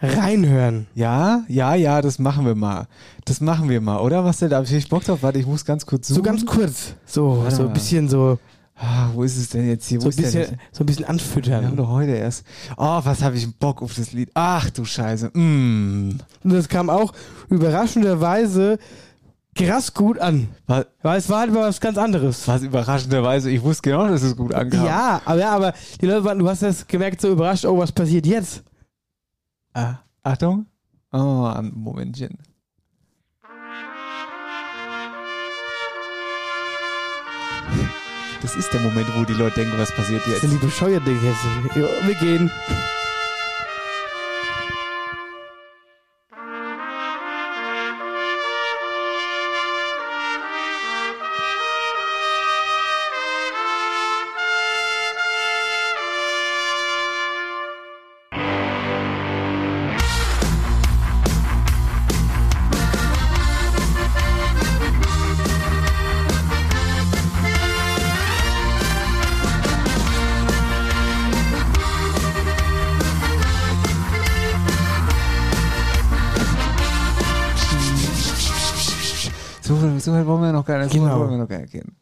reinhören. 0.00 0.86
Ja, 0.94 1.44
ja, 1.48 1.74
ja, 1.74 2.02
das 2.02 2.18
machen 2.18 2.44
wir 2.46 2.54
mal. 2.54 2.86
Das 3.24 3.40
machen 3.40 3.68
wir 3.68 3.80
mal, 3.80 3.98
oder? 4.00 4.24
Was 4.24 4.38
denn? 4.38 4.50
Da 4.50 4.56
habe 4.56 4.66
ich 4.66 4.88
Bock 4.88 5.04
drauf. 5.04 5.22
Warte, 5.22 5.38
ich 5.38 5.46
muss 5.46 5.64
ganz 5.64 5.86
kurz 5.86 6.08
So 6.08 6.14
zoomen. 6.16 6.24
ganz 6.24 6.44
kurz. 6.46 6.94
So, 7.06 7.38
Warte 7.42 7.56
so 7.56 7.66
ein 7.66 7.72
bisschen 7.72 8.08
so, 8.08 8.38
Ah, 8.78 9.08
wo 9.14 9.22
ist 9.22 9.38
es 9.38 9.48
denn 9.48 9.66
jetzt 9.66 9.88
hier? 9.88 9.98
Wo 10.02 10.10
so 10.10 10.18
ein 10.18 10.22
bisschen, 10.22 10.42
denn? 10.50 10.58
so 10.70 10.82
ein 10.84 10.86
bisschen 10.86 11.04
Wir 11.04 11.08
haben 11.08 11.14
anfüttern. 11.14 11.76
doch 11.76 11.88
heute 11.88 12.10
erst. 12.10 12.44
Oh, 12.76 13.00
was 13.02 13.22
habe 13.22 13.34
ich 13.36 13.50
Bock 13.56 13.80
auf 13.80 13.94
das 13.94 14.12
Lied. 14.12 14.30
Ach 14.34 14.68
du 14.68 14.84
Scheiße. 14.84 15.28
Mm. 15.32 16.18
Und 16.44 16.52
das 16.52 16.68
kam 16.68 16.90
auch 16.90 17.14
überraschenderweise 17.48 18.78
krass 19.54 19.94
gut 19.94 20.18
an. 20.18 20.48
Was, 20.66 20.84
Weil 21.02 21.18
es 21.18 21.30
war 21.30 21.40
halt 21.40 21.54
mal 21.54 21.60
was 21.68 21.80
ganz 21.80 21.96
anderes. 21.96 22.46
was 22.46 22.62
überraschenderweise, 22.62 23.50
ich 23.50 23.62
wusste 23.62 23.88
genau, 23.90 24.06
dass 24.08 24.22
es 24.22 24.36
gut 24.36 24.52
ankam. 24.52 24.84
Ja, 24.84 25.22
aber 25.24 25.40
ja, 25.40 25.52
aber 25.52 25.72
die 26.00 26.06
Leute 26.06 26.24
waren, 26.24 26.38
du 26.38 26.46
hast 26.46 26.62
das 26.62 26.86
gemerkt, 26.86 27.22
so 27.22 27.30
überrascht, 27.30 27.64
oh, 27.64 27.78
was 27.78 27.92
passiert 27.92 28.26
jetzt? 28.26 28.62
Ah, 29.76 29.98
Achtung. 30.22 30.64
Oh, 31.12 31.44
ein 31.54 31.70
Momentchen. 31.74 32.38
Das 38.40 38.56
ist 38.56 38.72
der 38.72 38.80
Moment, 38.80 39.06
wo 39.16 39.24
die 39.24 39.34
Leute 39.34 39.56
denken, 39.56 39.78
was 39.78 39.94
passiert 39.94 40.22
Das 40.26 40.40
sind 40.40 40.52
jetzt. 40.52 40.62
die 40.62 40.66
bescheuert 40.66 41.02
jetzt. 41.06 41.76
Jo, 41.76 41.88
wir 42.06 42.14
gehen. 42.14 42.50
Weit 80.86 80.92
Genau. 80.92 81.20
wollen 81.20 81.30
wir 81.30 81.38
noch 81.38 81.48
gar 81.48 81.62
gehen. 81.66 81.96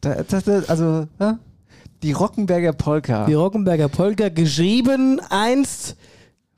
Da, 0.00 0.22
das, 0.22 0.44
das, 0.44 0.68
also, 0.68 1.06
ja? 1.18 1.38
die 2.02 2.12
Rockenberger 2.12 2.72
Polka. 2.72 3.26
Die 3.26 3.34
Rockenberger 3.34 3.88
Polka, 3.88 4.28
geschrieben 4.28 5.20
einst 5.30 5.96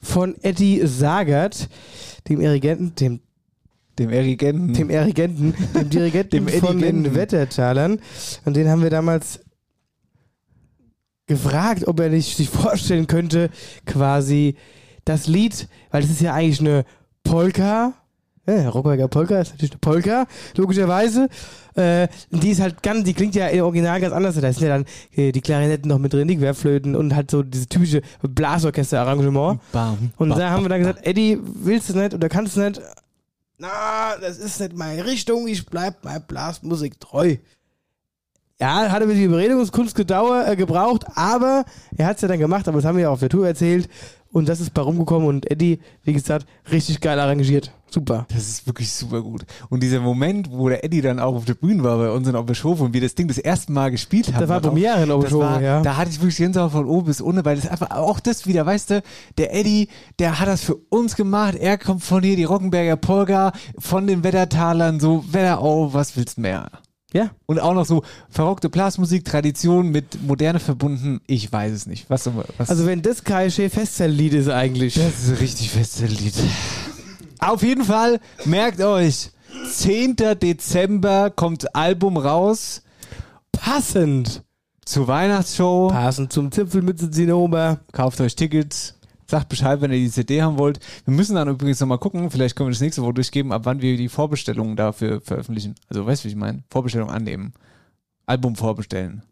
von 0.01 0.35
Eddie 0.43 0.87
Sagert, 0.87 1.69
dem 2.29 2.41
Dirigenten, 2.41 2.95
dem, 2.97 3.21
dem 3.99 4.11
Erigenten. 4.11 4.75
dem 4.75 4.89
Dirigenten, 4.89 5.55
dem 5.75 5.91
Dirigenten 5.91 6.31
Dem 6.47 6.49
von 6.61 6.79
den. 6.79 7.15
Wettertalern. 7.15 8.01
Und 8.45 8.57
den 8.57 8.69
haben 8.69 8.83
wir 8.83 8.91
damals 8.91 9.41
gefragt, 11.27 11.87
ob 11.87 12.01
er 12.01 12.09
nicht 12.09 12.37
sich 12.37 12.49
vorstellen 12.49 13.07
könnte, 13.07 13.51
quasi 13.85 14.57
das 15.05 15.27
Lied, 15.27 15.69
weil 15.91 16.03
das 16.03 16.11
ist 16.11 16.21
ja 16.21 16.35
eigentlich 16.35 16.61
eine 16.61 16.85
Polka. 17.25 17.95
Ja, 18.47 18.69
Rockberger 18.69 19.09
Polka 19.09 19.41
ist 19.41 19.51
natürlich 19.51 19.73
eine 19.73 19.81
Polka, 19.81 20.27
logischerweise. 20.57 21.29
Äh, 21.75 22.07
die 22.31 22.51
ist 22.51 22.61
halt 22.61 22.83
ganz, 22.83 23.05
die 23.05 23.13
klingt 23.13 23.35
ja 23.35 23.49
im 23.49 23.65
Original 23.65 24.01
ganz 24.01 24.15
anders. 24.15 24.37
Da 24.37 24.53
sind 24.53 24.63
ja 24.63 24.69
dann 24.69 24.85
äh, 25.15 25.33
die 25.33 25.41
Klarinetten 25.41 25.89
noch 25.89 25.99
mit 25.99 26.13
drin, 26.13 26.29
die 26.29 26.37
Querflöten 26.37 26.95
und 26.95 27.15
halt 27.15 27.31
so 27.31 27.43
dieses 27.43 27.69
typische 27.69 28.03
Blasorchester-Arrangement. 28.23 29.61
Und 30.17 30.31
da 30.31 30.51
haben 30.51 30.65
wir 30.65 30.69
dann 30.69 30.79
gesagt, 30.79 31.05
Eddie, 31.05 31.39
willst 31.43 31.89
du 31.89 31.95
es 31.95 31.99
nicht 31.99 32.15
oder 32.15 32.29
kannst 32.29 32.57
du 32.57 32.61
es 32.61 32.67
nicht? 32.69 32.83
Na, 33.59 34.17
das 34.21 34.39
ist 34.39 34.61
nicht 34.61 34.77
meine 34.77 35.05
Richtung, 35.07 35.49
ich 35.49 35.67
bleib 35.67 36.03
bei 36.03 36.19
Blasmusik 36.19 37.01
treu. 37.01 37.37
Ja, 38.61 38.91
hat 38.91 39.01
er 39.03 39.07
mit 39.07 39.17
die 39.17 39.25
Überredungskunst 39.25 39.95
gedauert, 39.95 40.49
äh, 40.49 40.57
gebraucht, 40.57 41.05
aber 41.15 41.65
er 41.97 42.07
hat 42.07 42.17
es 42.17 42.23
ja 42.23 42.29
dann 42.29 42.39
gemacht, 42.39 42.69
aber 42.69 42.79
das 42.79 42.87
haben 42.87 42.97
wir 42.97 43.03
ja 43.03 43.11
auf 43.11 43.21
der 43.21 43.29
Tour 43.29 43.47
erzählt 43.47 43.89
und 44.33 44.49
das 44.49 44.61
ist 44.61 44.73
bei 44.73 44.83
rumgekommen 44.83 45.29
und 45.29 45.51
Eddie, 45.51 45.81
wie 46.05 46.13
gesagt, 46.15 46.47
richtig 46.71 47.01
geil 47.01 47.19
arrangiert. 47.19 47.73
Super. 47.91 48.27
Das 48.29 48.49
ist 48.49 48.67
wirklich 48.67 48.93
super 48.93 49.23
gut. 49.23 49.47
Und 49.69 49.83
dieser 49.83 50.01
Moment, 50.01 50.51
wo 50.51 50.69
der 50.69 50.85
Eddie 50.85 51.01
dann 51.01 51.21
auch 51.21 51.35
auf 51.35 51.45
der 51.45 51.55
Bühne 51.55 51.83
war 51.83 51.97
bei 51.99 52.11
uns 52.11 52.27
in 52.29 52.37
Oberschof 52.37 52.81
und 52.81 52.93
wir 52.93 53.01
das 53.01 53.15
Ding 53.15 53.29
das 53.29 53.39
erste 53.39 53.73
Mal 53.73 53.91
gespielt 53.91 54.29
haben. 54.29 54.41
Das 54.41 54.49
war 54.49 54.61
Premiere 54.61 55.03
in 55.05 55.09
war, 55.09 55.63
ja. 55.63 55.83
Da 55.83 55.97
hatte 55.97 56.11
ich 56.11 56.21
wirklich 56.21 56.37
Gänsehaut 56.37 56.73
von 56.73 56.87
oben 56.87 57.07
bis 57.07 57.21
unten, 57.21 57.45
weil 57.45 57.57
das 57.57 57.69
einfach 57.69 57.91
auch 57.91 58.21
das 58.21 58.47
wieder, 58.47 58.67
weißt 58.67 58.91
du, 58.91 59.03
der 59.39 59.55
Eddie, 59.55 59.89
der 60.19 60.41
hat 60.41 60.49
das 60.49 60.63
für 60.63 60.77
uns 60.89 61.17
gemacht. 61.17 61.55
Er 61.55 61.79
kommt 61.79 62.03
von 62.03 62.23
hier, 62.23 62.37
die 62.37 62.45
Rockenberger 62.45 62.97
Polka, 62.97 63.53
von 63.79 64.07
den 64.07 64.25
Wettertalern, 64.25 65.01
so 65.01 65.25
Wetterau, 65.31 65.93
was 65.95 66.17
willst 66.17 66.39
mehr? 66.39 66.69
Ja. 67.13 67.31
Und 67.47 67.61
auch 67.61 67.73
noch 67.73 67.87
so 67.87 68.03
verrockte 68.29 68.69
Blasmusik, 68.69 69.25
Tradition 69.25 69.91
mit 69.91 70.23
Moderne 70.23 70.59
verbunden. 70.59 71.21
Ich 71.27 71.51
weiß 71.51 71.73
es 71.73 71.87
nicht. 71.87 72.11
Was, 72.11 72.29
was 72.59 72.69
Also 72.69 72.85
wenn 72.85 73.01
das 73.01 73.25
kein 73.25 73.51
Festzelllied 73.51 74.35
ist 74.35 74.49
eigentlich. 74.49 74.95
das 74.95 75.23
ist 75.23 75.29
ein 75.31 75.37
richtig 75.37 75.71
festes 75.71 76.11
Lied. 76.11 76.35
Auf 77.39 77.63
jeden 77.63 77.85
Fall, 77.85 78.21
merkt 78.45 78.81
euch, 78.81 79.31
10. 79.71 80.17
Dezember 80.41 81.31
kommt 81.31 81.75
Album 81.75 82.17
raus 82.17 82.83
Passend. 83.53 84.43
zur 84.85 85.09
Weihnachtsshow. 85.09 85.89
Passend 85.89 86.33
zum 86.33 86.53
Zipfel 86.53 86.83
mit 86.83 86.99
Zinnober. 87.15 87.81
Kauft 87.93 88.21
euch 88.21 88.37
Tickets. 88.37 88.95
Sagt 89.29 89.49
Bescheid, 89.49 89.81
wenn 89.81 89.91
ihr 89.91 89.99
die 89.99 90.11
CD 90.11 90.41
haben 90.43 90.57
wollt. 90.59 90.79
Wir 91.05 91.13
müssen 91.13 91.35
dann 91.35 91.49
übrigens 91.49 91.81
nochmal 91.81 91.99
gucken, 91.99 92.31
vielleicht 92.31 92.55
können 92.55 92.69
wir 92.69 92.73
das 92.73 92.81
nächste 92.81 93.03
Woche 93.03 93.15
durchgeben, 93.15 93.51
ab 93.51 93.63
wann 93.65 93.81
wir 93.83 93.97
die 93.97 94.09
Vorbestellungen 94.09 94.77
dafür 94.77 95.21
veröffentlichen. 95.21 95.75
Also, 95.89 96.07
weißt 96.07 96.23
du, 96.23 96.27
wie 96.27 96.31
ich 96.31 96.37
meine? 96.37 96.63
Vorbestellung 96.71 97.11
annehmen. 97.11 97.53
Album 98.27 98.55
vorbestellen. 98.55 99.23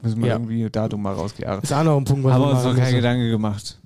Müssen 0.00 0.20
wir 0.22 0.28
Ja. 0.28 0.34
irgendwie 0.36 0.70
Datum 0.70 1.02
mal 1.02 1.12
rausgehen. 1.12 1.60
Ist 1.60 1.74
auch 1.74 1.82
noch 1.84 1.98
ein 1.98 2.04
Punkt, 2.04 2.24
was 2.24 2.32
Haben 2.32 2.40
wir 2.42 2.50
uns 2.52 2.58
noch 2.60 2.64
machen 2.64 2.76
keine 2.76 2.86
müssen. 2.86 2.96
Gedanken 2.96 3.30
gemacht. 3.30 3.78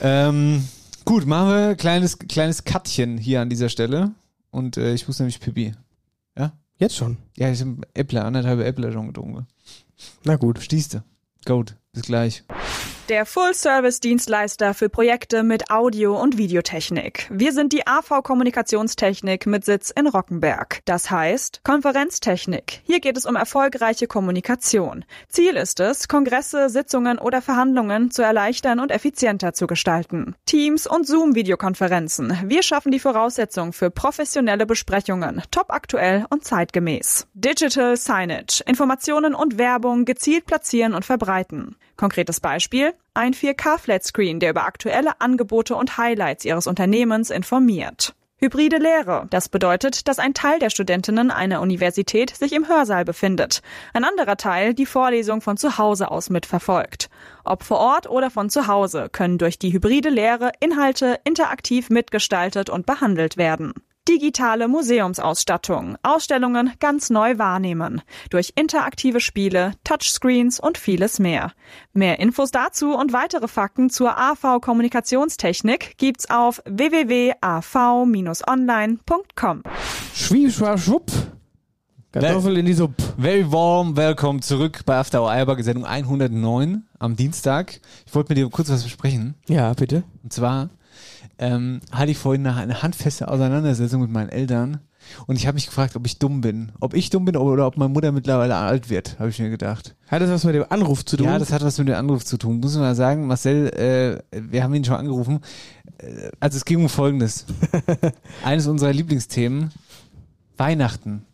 Ähm, 0.00 0.68
gut, 1.04 1.26
machen 1.26 1.48
wir 1.48 1.68
ein 1.70 1.76
kleines, 1.76 2.18
kleines 2.18 2.64
Cutchen 2.64 3.18
hier 3.18 3.40
an 3.40 3.50
dieser 3.50 3.68
Stelle. 3.68 4.12
Und 4.50 4.76
äh, 4.76 4.94
ich 4.94 5.06
muss 5.06 5.18
nämlich 5.18 5.40
Pipi. 5.40 5.74
Jetzt 6.78 6.96
schon. 6.96 7.18
Ja, 7.36 7.50
ich 7.50 7.60
habe 7.60 7.76
Äppler, 7.94 8.24
anderthalb 8.24 8.60
Äppler 8.60 8.92
schon 8.92 9.06
getrunken. 9.06 9.46
Na 10.24 10.36
gut. 10.36 10.58
Du? 10.70 11.02
Gut, 11.46 11.76
bis 11.92 12.02
gleich. 12.02 12.42
Der 13.10 13.26
Full-Service-Dienstleister 13.26 14.72
für 14.72 14.88
Projekte 14.88 15.42
mit 15.42 15.70
Audio- 15.70 16.18
und 16.18 16.38
Videotechnik. 16.38 17.28
Wir 17.30 17.52
sind 17.52 17.74
die 17.74 17.86
AV 17.86 18.22
Kommunikationstechnik 18.22 19.44
mit 19.44 19.62
Sitz 19.66 19.90
in 19.90 20.06
Rockenberg. 20.06 20.80
Das 20.86 21.10
heißt 21.10 21.60
Konferenztechnik. 21.64 22.80
Hier 22.84 23.00
geht 23.00 23.18
es 23.18 23.26
um 23.26 23.36
erfolgreiche 23.36 24.06
Kommunikation. 24.06 25.04
Ziel 25.28 25.56
ist 25.56 25.80
es, 25.80 26.08
Kongresse, 26.08 26.70
Sitzungen 26.70 27.18
oder 27.18 27.42
Verhandlungen 27.42 28.10
zu 28.10 28.22
erleichtern 28.22 28.80
und 28.80 28.90
effizienter 28.90 29.52
zu 29.52 29.66
gestalten. 29.66 30.34
Teams 30.46 30.86
und 30.86 31.06
Zoom-Videokonferenzen. 31.06 32.34
Wir 32.46 32.62
schaffen 32.62 32.90
die 32.90 33.00
Voraussetzung 33.00 33.74
für 33.74 33.90
professionelle 33.90 34.64
Besprechungen, 34.64 35.42
top 35.50 35.66
aktuell 35.68 36.24
und 36.30 36.44
zeitgemäß. 36.44 37.26
Digital 37.34 37.98
Signage. 37.98 38.62
Informationen 38.64 39.34
und 39.34 39.58
Werbung 39.58 40.06
gezielt 40.06 40.46
platzieren 40.46 40.94
und 40.94 41.04
verbreiten. 41.04 41.76
Konkretes 41.96 42.40
Beispiel? 42.40 42.94
Ein 43.14 43.34
4K-Flatscreen, 43.34 44.40
der 44.40 44.50
über 44.50 44.66
aktuelle 44.66 45.20
Angebote 45.20 45.76
und 45.76 45.96
Highlights 45.96 46.44
Ihres 46.44 46.66
Unternehmens 46.66 47.30
informiert. 47.30 48.14
Hybride 48.38 48.78
Lehre. 48.78 49.26
Das 49.30 49.48
bedeutet, 49.48 50.08
dass 50.08 50.18
ein 50.18 50.34
Teil 50.34 50.58
der 50.58 50.68
Studentinnen 50.68 51.30
einer 51.30 51.60
Universität 51.62 52.36
sich 52.36 52.52
im 52.52 52.68
Hörsaal 52.68 53.04
befindet. 53.04 53.62
Ein 53.92 54.04
anderer 54.04 54.36
Teil 54.36 54.74
die 54.74 54.86
Vorlesung 54.86 55.40
von 55.40 55.56
zu 55.56 55.78
Hause 55.78 56.10
aus 56.10 56.30
mitverfolgt. 56.30 57.08
Ob 57.44 57.62
vor 57.62 57.78
Ort 57.78 58.10
oder 58.10 58.30
von 58.30 58.50
zu 58.50 58.66
Hause 58.66 59.08
können 59.10 59.38
durch 59.38 59.58
die 59.58 59.72
hybride 59.72 60.10
Lehre 60.10 60.50
Inhalte 60.60 61.20
interaktiv 61.24 61.90
mitgestaltet 61.90 62.68
und 62.68 62.86
behandelt 62.86 63.36
werden. 63.36 63.72
Digitale 64.06 64.68
Museumsausstattung, 64.68 65.96
Ausstellungen 66.02 66.72
ganz 66.78 67.08
neu 67.08 67.38
wahrnehmen, 67.38 68.02
durch 68.28 68.52
interaktive 68.54 69.18
Spiele, 69.18 69.72
Touchscreens 69.82 70.60
und 70.60 70.76
vieles 70.76 71.18
mehr. 71.18 71.52
Mehr 71.94 72.18
Infos 72.18 72.50
dazu 72.50 72.94
und 72.94 73.14
weitere 73.14 73.48
Fakten 73.48 73.88
zur 73.88 74.18
AV 74.18 74.60
Kommunikationstechnik 74.60 75.96
gibt's 75.96 76.28
auf 76.28 76.60
www.av-online.com. 76.66 79.62
Schwieb, 80.14 80.52
schwab, 80.52 80.78
schwupp. 80.78 81.10
Kartoffel 82.12 82.58
in 82.58 82.66
die 82.66 82.74
Suppe. 82.74 83.02
Very 83.18 83.50
warm, 83.50 83.96
welcome 83.96 84.40
zurück 84.40 84.82
bei 84.84 84.98
After 84.98 85.22
Hour 85.22 85.30
Eierberg, 85.30 85.64
Sendung 85.64 85.86
109 85.86 86.82
am 86.98 87.16
Dienstag. 87.16 87.80
Ich 88.06 88.14
wollte 88.14 88.32
mit 88.32 88.38
dir 88.38 88.50
kurz 88.50 88.68
was 88.68 88.84
besprechen. 88.84 89.34
Ja, 89.48 89.72
bitte. 89.72 90.04
Und 90.22 90.30
zwar 90.32 90.68
ähm, 91.38 91.80
hatte 91.90 92.10
ich 92.10 92.18
vorhin 92.18 92.42
nach 92.42 92.56
einer 92.56 92.82
handfeste 92.82 93.28
Auseinandersetzung 93.28 94.02
mit 94.02 94.10
meinen 94.10 94.28
Eltern, 94.28 94.80
Und 95.26 95.36
ich 95.36 95.46
habe 95.46 95.54
mich 95.54 95.66
gefragt, 95.66 95.96
ob 95.96 96.06
ich 96.06 96.18
dumm 96.18 96.40
bin. 96.40 96.72
Ob 96.80 96.94
ich 96.94 97.10
dumm 97.10 97.24
bin 97.24 97.36
oder 97.36 97.66
ob 97.66 97.76
meine 97.76 97.92
Mutter 97.92 98.12
mittlerweile 98.12 98.56
alt 98.56 98.90
wird, 98.90 99.18
habe 99.18 99.30
ich 99.30 99.38
mir 99.38 99.50
gedacht. 99.50 99.94
Hat 100.08 100.22
das 100.22 100.30
was 100.30 100.44
mit 100.44 100.54
dem 100.54 100.64
Anruf 100.68 101.04
zu 101.04 101.16
tun? 101.16 101.26
Ja, 101.26 101.38
das 101.38 101.52
hat 101.52 101.62
was 101.62 101.78
mit 101.78 101.88
dem 101.88 101.96
Anruf 101.96 102.24
zu 102.24 102.36
tun. 102.36 102.60
Muss 102.60 102.74
man 102.74 102.82
mal 102.82 102.94
sagen, 102.94 103.26
Marcel, 103.26 103.68
äh, 104.32 104.40
wir 104.50 104.62
haben 104.62 104.74
ihn 104.74 104.84
schon 104.84 104.96
angerufen. 104.96 105.40
Äh, 105.98 106.30
also 106.40 106.56
es 106.56 106.64
ging 106.64 106.80
um 106.80 106.88
Folgendes. 106.88 107.46
Eines 108.44 108.66
unserer 108.66 108.92
Lieblingsthemen, 108.92 109.70
Weihnachten. 110.56 111.24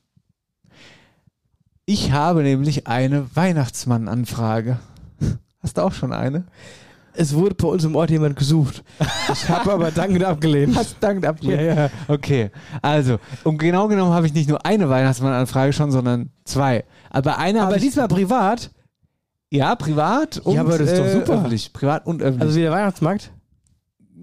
Ich 1.87 2.13
habe 2.13 2.43
nämlich 2.43 2.87
eine 2.87 3.35
Weihnachtsmann-Anfrage. 3.35 4.79
Hast 5.63 5.77
du 5.77 5.83
auch 5.83 5.93
schon 5.93 6.13
eine? 6.13 6.45
Es 7.21 7.35
wurde 7.35 7.55
bei 7.55 7.69
uns 7.69 7.85
im 7.85 7.95
Ort 7.97 8.11
jemand 8.11 8.37
gesucht. 8.37 8.83
Ich 9.33 9.49
habe 9.49 9.73
aber 9.73 9.91
dankend 9.91 10.25
abgelehnt. 10.25 10.75
Hast 10.77 10.97
dankend 11.01 11.27
abgelehnt? 11.27 11.61
Ja, 11.63 11.75
ja. 11.85 11.91
Okay, 12.09 12.51
also, 12.83 13.19
um 13.45 13.59
genau 13.59 13.89
genommen 13.89 14.13
habe 14.13 14.27
ich 14.27 14.35
nicht 14.35 14.49
nur 14.49 14.65
eine 14.65 14.89
Weihnachtsmann-Anfrage 14.89 15.73
schon, 15.73 15.91
sondern 15.91 16.31
zwei. 16.45 16.85
Aber 17.11 17.39
eine 17.39 17.63
Aber 17.63 17.77
diesmal 17.79 18.09
privat. 18.09 18.71
ja, 19.51 19.75
privat 19.77 20.39
und 20.39 20.59
aber 20.59 20.79
das 20.79 20.91
ist 20.91 20.99
doch 20.99 21.05
äh, 21.05 21.13
super. 21.13 21.33
öffentlich. 21.35 21.73
Privat 21.73 22.07
und 22.07 22.23
öffentlich. 22.23 22.43
Also 22.43 22.57
wie 22.57 22.63
der 22.63 22.73
Weihnachtsmarkt. 22.73 23.31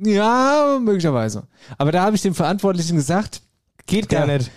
ja, 0.04 0.78
möglicherweise. 0.82 1.48
Aber 1.78 1.92
da 1.92 2.04
habe 2.04 2.16
ich 2.16 2.22
dem 2.22 2.34
Verantwortlichen 2.36 2.96
gesagt, 2.96 3.42
Geht 3.86 4.10
gar 4.10 4.28
Ja. 4.28 4.38
nicht. 4.38 4.52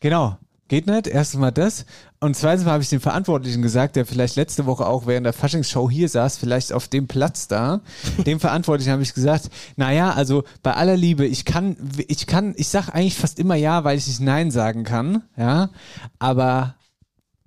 Genau. 0.00 0.36
Geht 0.68 0.86
nicht. 0.86 1.06
Erstens 1.06 1.40
mal 1.40 1.50
das. 1.50 1.86
Und 2.20 2.36
zweitens 2.36 2.66
mal 2.66 2.72
habe 2.72 2.82
ich 2.82 2.90
dem 2.90 3.00
Verantwortlichen 3.00 3.62
gesagt, 3.62 3.96
der 3.96 4.04
vielleicht 4.04 4.36
letzte 4.36 4.66
Woche 4.66 4.86
auch 4.86 5.06
während 5.06 5.24
der 5.24 5.32
Faschingsshow 5.32 5.88
hier 5.88 6.08
saß, 6.10 6.36
vielleicht 6.36 6.74
auf 6.74 6.88
dem 6.88 7.08
Platz 7.08 7.48
da. 7.48 7.80
Dem 8.26 8.38
Verantwortlichen 8.38 8.92
habe 8.92 9.02
ich 9.02 9.14
gesagt, 9.14 9.48
naja, 9.76 10.12
also 10.12 10.44
bei 10.62 10.74
aller 10.74 10.96
Liebe, 10.96 11.24
ich 11.26 11.46
kann, 11.46 11.76
ich 12.06 12.26
kann, 12.26 12.54
ich 12.56 12.68
sag 12.68 12.90
eigentlich 12.90 13.16
fast 13.16 13.38
immer 13.38 13.54
ja, 13.54 13.84
weil 13.84 13.96
ich 13.96 14.06
nicht 14.06 14.20
Nein 14.20 14.50
sagen 14.50 14.84
kann. 14.84 15.22
Ja. 15.36 15.70
Aber 16.18 16.74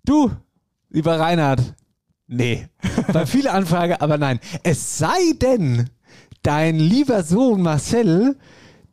du, 0.03 0.31
lieber 0.89 1.19
Reinhard, 1.19 1.61
nee. 2.27 2.67
Bei 3.13 3.27
viele 3.27 3.51
Anfrage, 3.51 4.01
aber 4.01 4.17
nein. 4.17 4.39
Es 4.63 4.97
sei 4.97 5.33
denn, 5.39 5.89
dein 6.41 6.79
lieber 6.79 7.23
Sohn 7.23 7.61
Marcel, 7.61 8.37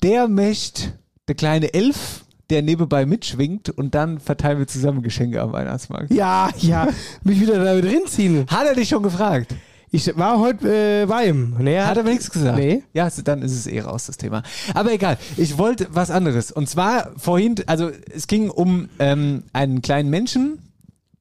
der 0.03 0.29
möchte 0.29 0.99
der 1.29 1.35
kleine 1.35 1.73
Elf, 1.73 2.25
der 2.51 2.63
nebenbei 2.63 3.07
mitschwingt 3.07 3.71
und 3.71 3.95
dann 3.95 4.21
verteilen 4.21 4.59
wir 4.59 4.67
zusammen 4.67 5.03
Geschenke 5.03 5.41
am 5.41 5.53
Weihnachtsmarkt. 5.53 6.11
Ja, 6.13 6.51
ja. 6.59 6.89
Mich 7.23 7.41
wieder 7.41 7.63
damit 7.63 7.85
rinziehen. 7.85 8.47
Hat 8.49 8.67
er 8.67 8.75
dich 8.75 8.89
schon 8.89 9.03
gefragt? 9.03 9.55
Ich 9.91 10.17
war 10.19 10.39
heute 10.39 11.03
äh, 11.03 11.07
bei 11.07 11.29
ihm. 11.29 11.57
Nee, 11.59 11.79
Hat 11.79 11.97
er 11.97 12.03
mir 12.03 12.11
nichts 12.11 12.31
gesagt? 12.31 12.59
Nee. 12.59 12.83
Ja, 12.93 13.09
so, 13.09 13.23
dann 13.23 13.41
ist 13.41 13.53
es 13.53 13.67
eh 13.67 13.81
raus, 13.81 14.07
das 14.07 14.19
Thema. 14.19 14.43
Aber 14.75 14.93
egal, 14.93 15.17
ich 15.37 15.57
wollte 15.57 15.89
was 15.91 16.11
anderes. 16.11 16.53
Und 16.53 16.69
zwar 16.69 17.13
vorhin, 17.17 17.55
also 17.67 17.91
es 18.15 18.27
ging 18.27 18.51
um 18.51 18.89
ähm, 18.99 19.45
einen 19.53 19.81
kleinen 19.81 20.11
Menschen 20.11 20.59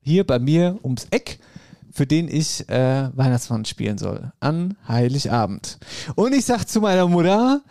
hier 0.01 0.25
bei 0.25 0.39
mir 0.39 0.79
ums 0.83 1.07
Eck, 1.11 1.39
für 1.91 2.05
den 2.05 2.27
ich 2.27 2.67
äh, 2.69 3.09
Weihnachtsmann 3.15 3.63
spielen 3.65 3.97
soll. 3.97 4.31
An 4.41 4.75
Heiligabend. 4.87 5.77
Und 6.15 6.35
ich 6.35 6.45
sag 6.45 6.65
zu 6.65 6.81
meiner 6.81 7.07
Mutter, 7.07 7.61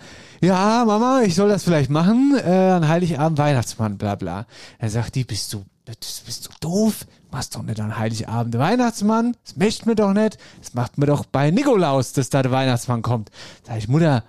ja, 0.41 0.85
Mama, 0.85 1.23
ich 1.23 1.35
soll 1.35 1.49
das 1.49 1.65
vielleicht 1.65 1.91
machen, 1.91 2.37
äh, 2.37 2.51
an 2.51 2.89
Heiligabend 2.89 3.39
Weihnachtsmann, 3.39 3.99
bla 3.99 4.15
bla. 4.15 4.47
Er 4.79 4.91
sagt 4.91 5.15
die, 5.15 5.25
bist 5.25 5.53
du, 5.53 5.65
bist 5.85 6.47
du 6.47 6.51
doof? 6.61 7.07
Machst 7.31 7.55
doch 7.55 7.63
nicht 7.63 7.81
an 7.81 7.99
Heiligabend 7.99 8.57
Weihnachtsmann? 8.59 9.37
Das 9.45 9.57
möchte 9.57 9.89
mir 9.89 9.95
doch 9.95 10.13
nicht. 10.13 10.39
Das 10.61 10.75
macht 10.75 10.99
mir 10.99 11.07
doch 11.07 11.25
bei 11.25 11.51
Nikolaus, 11.51 12.13
dass 12.13 12.31
da 12.31 12.43
der 12.43 12.53
Weihnachtsmann 12.53 13.03
kommt. 13.03 13.31
Sag 13.67 13.79
ich, 13.79 13.89
Mutter, 13.89 14.25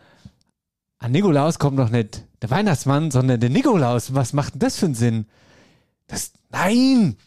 an 0.99 1.11
Nikolaus 1.11 1.59
kommt 1.59 1.79
doch 1.79 1.89
nicht 1.89 2.25
der 2.41 2.49
Weihnachtsmann, 2.49 3.11
sondern 3.11 3.39
der 3.39 3.49
Nikolaus. 3.49 4.13
Was 4.13 4.33
macht 4.33 4.55
denn 4.55 4.59
das 4.59 4.77
für 4.77 4.85
einen 4.85 4.95
Sinn? 4.95 5.25
Das, 6.07 6.31
nein! 6.49 7.17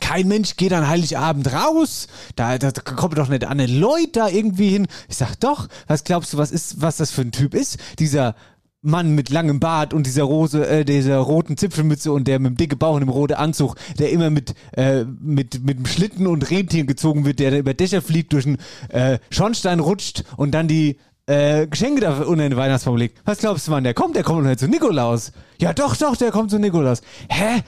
Kein 0.00 0.28
Mensch 0.28 0.56
geht 0.56 0.72
an 0.72 0.88
Heiligabend 0.88 1.52
raus. 1.52 2.06
Da, 2.36 2.58
da, 2.58 2.70
kommt 2.70 3.18
doch 3.18 3.28
nicht 3.28 3.44
an 3.44 3.58
Leute 3.58 4.12
da 4.12 4.28
irgendwie 4.28 4.70
hin. 4.70 4.86
Ich 5.08 5.16
sag 5.16 5.36
doch, 5.40 5.68
was 5.86 6.04
glaubst 6.04 6.32
du, 6.32 6.38
was 6.38 6.50
ist, 6.50 6.80
was 6.80 6.96
das 6.98 7.10
für 7.10 7.22
ein 7.22 7.32
Typ 7.32 7.54
ist? 7.54 7.78
Dieser 7.98 8.34
Mann 8.80 9.14
mit 9.14 9.30
langem 9.30 9.58
Bart 9.58 9.92
und 9.92 10.06
dieser 10.06 10.22
rose, 10.22 10.66
äh, 10.66 10.84
dieser 10.84 11.18
roten 11.18 11.56
Zipfelmütze 11.56 12.12
und 12.12 12.28
der 12.28 12.38
mit 12.38 12.50
dem 12.52 12.56
dicken 12.56 12.78
Bauch 12.78 12.94
und 12.94 13.00
dem 13.00 13.08
roten 13.08 13.34
Anzug, 13.34 13.74
der 13.98 14.10
immer 14.10 14.30
mit, 14.30 14.54
äh, 14.72 15.04
mit, 15.04 15.64
mit 15.64 15.78
dem 15.78 15.86
Schlitten 15.86 16.26
und 16.28 16.48
Rentieren 16.50 16.86
gezogen 16.86 17.24
wird, 17.24 17.40
der, 17.40 17.50
der 17.50 17.60
über 17.60 17.74
Dächer 17.74 18.02
fliegt, 18.02 18.32
durch 18.32 18.46
einen 18.46 18.58
äh, 18.90 19.18
Schornstein 19.30 19.80
rutscht 19.80 20.24
und 20.36 20.52
dann 20.52 20.68
die 20.68 20.96
äh, 21.26 21.66
Geschenke 21.66 22.00
da 22.00 22.22
unter 22.22 22.48
den 22.48 22.56
Weihnachtsbaum 22.56 22.96
legt. 22.96 23.18
Was 23.24 23.38
glaubst 23.38 23.66
du, 23.66 23.72
wann 23.72 23.84
der 23.84 23.94
kommt? 23.94 24.14
Der 24.14 24.22
kommt 24.22 24.44
doch 24.44 24.48
nicht 24.48 24.60
zu 24.60 24.68
Nikolaus. 24.68 25.32
Ja, 25.60 25.72
doch, 25.72 25.96
doch, 25.96 26.16
der 26.16 26.30
kommt 26.30 26.50
zu 26.50 26.58
Nikolaus. 26.58 27.02
Hä? 27.28 27.62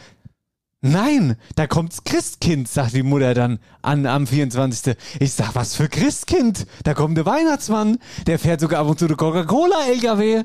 Nein, 0.83 1.37
da 1.57 1.67
kommt's 1.67 2.05
Christkind, 2.05 2.67
sagt 2.67 2.95
die 2.95 3.03
Mutter 3.03 3.35
dann 3.35 3.59
an 3.83 4.07
am 4.07 4.27
24. 4.27 4.97
Ich 5.19 5.35
sag, 5.35 5.55
was 5.55 5.75
für 5.75 5.91
Christkind? 5.91 6.67
Da 6.85 6.95
kommt 6.95 7.19
der 7.19 7.27
Weihnachtsmann, 7.27 7.99
der 8.27 8.39
fährt 8.39 8.61
sogar 8.61 8.81
ab 8.81 8.87
und 8.87 8.99
zu 8.99 9.07
der 9.07 9.19
Coca-Cola-LKW. 9.19 10.45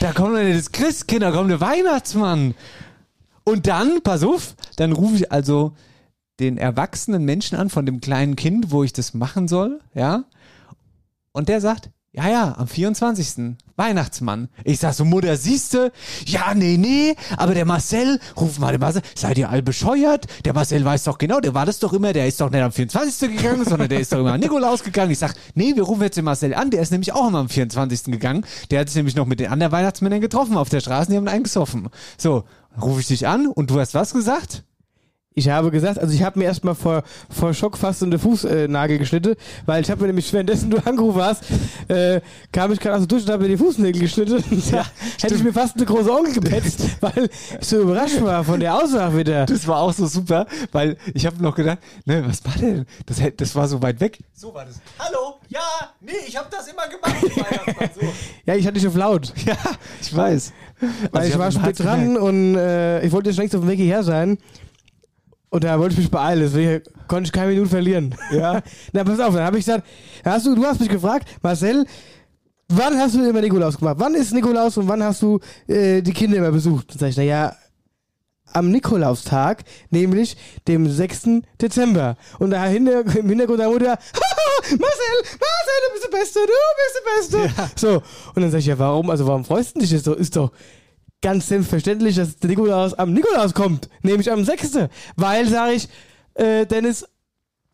da 0.00 0.12
kommt 0.12 0.34
nicht 0.34 0.58
das 0.58 0.72
Christkind, 0.72 1.22
da 1.22 1.30
kommt 1.30 1.50
der 1.50 1.60
Weihnachtsmann. 1.60 2.54
Und 3.44 3.68
dann, 3.68 4.02
pass 4.02 4.24
auf, 4.24 4.56
dann 4.74 4.90
rufe 4.90 5.14
ich 5.14 5.30
also 5.30 5.76
den 6.40 6.58
erwachsenen 6.58 7.24
Menschen 7.24 7.56
an 7.56 7.70
von 7.70 7.86
dem 7.86 8.00
kleinen 8.00 8.34
Kind, 8.34 8.72
wo 8.72 8.82
ich 8.82 8.92
das 8.92 9.14
machen 9.14 9.46
soll, 9.46 9.80
ja. 9.94 10.24
Und 11.30 11.48
der 11.48 11.60
sagt, 11.60 11.90
ja, 12.12 12.28
ja, 12.28 12.54
am 12.58 12.66
24. 12.66 13.56
Weihnachtsmann. 13.76 14.48
Ich 14.64 14.80
sag 14.80 14.94
so, 14.94 15.04
Mutter, 15.04 15.36
siehste? 15.36 15.92
Ja, 16.26 16.54
nee, 16.54 16.76
nee, 16.76 17.14
aber 17.36 17.54
der 17.54 17.64
Marcel, 17.64 18.18
ruf 18.36 18.58
mal 18.58 18.72
den 18.72 18.80
Marcel, 18.80 19.02
seid 19.14 19.38
ihr 19.38 19.48
all 19.48 19.62
bescheuert? 19.62 20.26
Der 20.44 20.52
Marcel 20.52 20.84
weiß 20.84 21.04
doch 21.04 21.18
genau, 21.18 21.38
der 21.38 21.54
war 21.54 21.66
das 21.66 21.78
doch 21.78 21.92
immer, 21.92 22.12
der 22.12 22.26
ist 22.26 22.40
doch 22.40 22.50
nicht 22.50 22.62
am 22.62 22.72
24. 22.72 23.36
gegangen, 23.36 23.64
sondern 23.64 23.88
der 23.88 24.00
ist 24.00 24.12
doch 24.12 24.18
immer 24.18 24.32
an 24.32 24.40
Nikolaus 24.40 24.82
gegangen. 24.82 25.12
Ich 25.12 25.20
sag, 25.20 25.34
nee, 25.54 25.76
wir 25.76 25.84
rufen 25.84 26.02
jetzt 26.02 26.16
den 26.16 26.24
Marcel 26.24 26.52
an, 26.52 26.70
der 26.70 26.82
ist 26.82 26.90
nämlich 26.90 27.12
auch 27.12 27.28
immer 27.28 27.38
am 27.38 27.48
24. 27.48 28.04
gegangen. 28.06 28.44
Der 28.72 28.80
hat 28.80 28.88
sich 28.88 28.96
nämlich 28.96 29.14
noch 29.14 29.26
mit 29.26 29.38
den 29.38 29.52
anderen 29.52 29.70
Weihnachtsmännern 29.70 30.20
getroffen 30.20 30.56
auf 30.56 30.68
der 30.68 30.80
Straße, 30.80 31.12
die 31.12 31.16
haben 31.16 31.28
einen 31.28 31.44
gesoffen. 31.44 31.90
So, 32.18 32.42
rufe 32.82 33.00
ich 33.00 33.06
dich 33.06 33.28
an 33.28 33.46
und 33.46 33.70
du 33.70 33.78
hast 33.78 33.94
was 33.94 34.12
gesagt? 34.12 34.64
Ich 35.32 35.48
habe 35.48 35.70
gesagt, 35.70 35.96
also 36.00 36.12
ich 36.12 36.24
habe 36.24 36.40
mir 36.40 36.46
erstmal 36.46 36.74
vor, 36.74 37.04
vor 37.30 37.54
Schock 37.54 37.78
fast 37.78 38.02
in 38.02 38.10
den 38.10 38.18
Fußnagel 38.18 38.98
geschnitten, 38.98 39.36
weil 39.64 39.80
ich 39.80 39.88
habe 39.88 40.00
mir 40.00 40.08
nämlich, 40.08 40.32
währenddessen 40.32 40.70
du 40.70 40.78
angerufen 40.78 41.22
hast, 41.22 41.44
äh, 41.86 42.20
kam 42.50 42.72
ich 42.72 42.80
gerade 42.80 42.96
aus 42.96 43.02
der 43.02 43.06
Dusche 43.06 43.26
und 43.26 43.32
habe 43.34 43.44
mir 43.44 43.48
die 43.50 43.56
Fußnägel 43.56 44.00
geschnitten. 44.02 44.42
Ja, 44.72 44.84
hätte 45.22 45.36
ich 45.36 45.44
mir 45.44 45.52
fast 45.52 45.76
eine 45.76 45.86
große 45.86 46.10
Onkel 46.12 46.34
gepetzt, 46.34 46.80
weil 47.00 47.30
ich 47.60 47.64
so 47.66 47.80
überrascht 47.80 48.20
war 48.20 48.42
von 48.42 48.58
der 48.58 48.74
Aussage 48.74 49.18
wieder. 49.18 49.46
Das 49.46 49.68
war 49.68 49.78
auch 49.78 49.92
so 49.92 50.06
super, 50.08 50.46
weil 50.72 50.96
ich 51.14 51.24
habe 51.26 51.40
noch 51.40 51.54
gedacht, 51.54 51.78
ne, 52.06 52.24
was 52.26 52.44
war 52.44 52.54
denn? 52.60 52.84
Das, 53.06 53.18
das 53.36 53.54
war 53.54 53.68
so 53.68 53.80
weit 53.80 54.00
weg. 54.00 54.18
So 54.34 54.52
war 54.52 54.64
das. 54.64 54.80
Hallo? 54.98 55.36
Ja, 55.48 55.60
nee, 56.00 56.10
ich 56.26 56.36
habe 56.36 56.48
das 56.50 56.66
immer 56.66 56.88
gemacht. 56.88 57.90
So. 58.00 58.06
Ja, 58.46 58.54
ich 58.56 58.64
hatte 58.66 58.74
dich 58.74 58.86
auf 58.86 58.96
laut. 58.96 59.32
Ja, 59.46 59.56
ich 60.00 60.14
weiß. 60.14 60.52
Weil 60.80 61.22
Also 61.22 61.28
ich, 61.32 61.38
war 61.38 61.46
hab- 61.46 61.52
spät 61.54 61.78
dran 61.78 62.00
gemerkt. 62.14 62.22
und 62.22 62.54
äh, 62.56 63.02
ich 63.04 63.12
wollte 63.12 63.30
jetzt 63.30 63.36
längst 63.38 63.54
auf 63.54 63.62
dem 63.62 63.68
Weg 63.70 63.78
hierher 63.78 64.02
sein. 64.02 64.38
Und 65.50 65.64
da 65.64 65.78
wollte 65.78 65.94
ich 65.94 65.98
mich 65.98 66.10
beeilen, 66.10 66.40
deswegen 66.40 66.82
konnte 67.08 67.26
ich 67.26 67.32
keine 67.32 67.48
Minute 67.50 67.68
verlieren. 67.68 68.14
Ja. 68.30 68.62
Na, 68.92 69.04
pass 69.04 69.18
auf, 69.18 69.34
dann 69.34 69.44
habe 69.44 69.58
ich 69.58 69.64
gesagt, 69.64 69.86
hast 70.24 70.46
du, 70.46 70.54
du 70.54 70.64
hast 70.64 70.78
mich 70.78 70.88
gefragt, 70.88 71.28
Marcel, 71.42 71.84
wann 72.68 72.96
hast 72.96 73.16
du 73.16 73.28
immer 73.28 73.40
Nikolaus 73.40 73.76
gemacht? 73.76 73.96
Wann 73.98 74.14
ist 74.14 74.32
Nikolaus 74.32 74.76
und 74.76 74.86
wann 74.86 75.02
hast 75.02 75.20
du 75.22 75.40
äh, 75.66 76.00
die 76.00 76.12
Kinder 76.12 76.38
immer 76.38 76.52
besucht? 76.52 76.92
Dann 76.92 76.98
sag 76.98 77.08
ich, 77.08 77.16
naja, 77.16 77.56
am 78.52 78.70
Nikolaustag, 78.70 79.64
nämlich 79.90 80.36
dem 80.68 80.88
6. 80.88 81.42
Dezember. 81.60 82.16
Und 82.38 82.50
da 82.50 82.64
hinter, 82.66 83.00
im 83.16 83.28
Hintergrund 83.28 83.60
der 83.60 83.68
Mutter, 83.68 83.98
Marcel, 84.62 84.78
Marcel, 84.78 85.76
du 85.86 85.92
bist 85.92 86.04
der 86.04 86.18
Beste, 86.18 86.38
du 86.46 87.26
bist 87.26 87.32
der 87.34 87.46
Beste. 87.48 87.70
So, 87.76 88.02
und 88.34 88.42
dann 88.42 88.50
sag 88.50 88.58
ich, 88.58 88.66
ja, 88.66 88.78
warum, 88.78 89.10
also 89.10 89.26
warum 89.26 89.44
freust 89.44 89.74
du 89.74 89.80
dich? 89.80 89.92
Ist 89.92 90.06
doch, 90.06 90.16
ist 90.16 90.36
doch 90.36 90.52
ganz 91.22 91.48
selbstverständlich, 91.48 92.16
dass 92.16 92.38
der 92.38 92.50
Nikolaus 92.50 92.94
am 92.94 93.12
Nikolaus 93.12 93.54
kommt, 93.54 93.88
nämlich 94.02 94.30
am 94.30 94.44
6. 94.44 94.88
Weil, 95.16 95.46
sage 95.46 95.74
ich, 95.74 95.88
äh, 96.34 96.66
Dennis, 96.66 97.06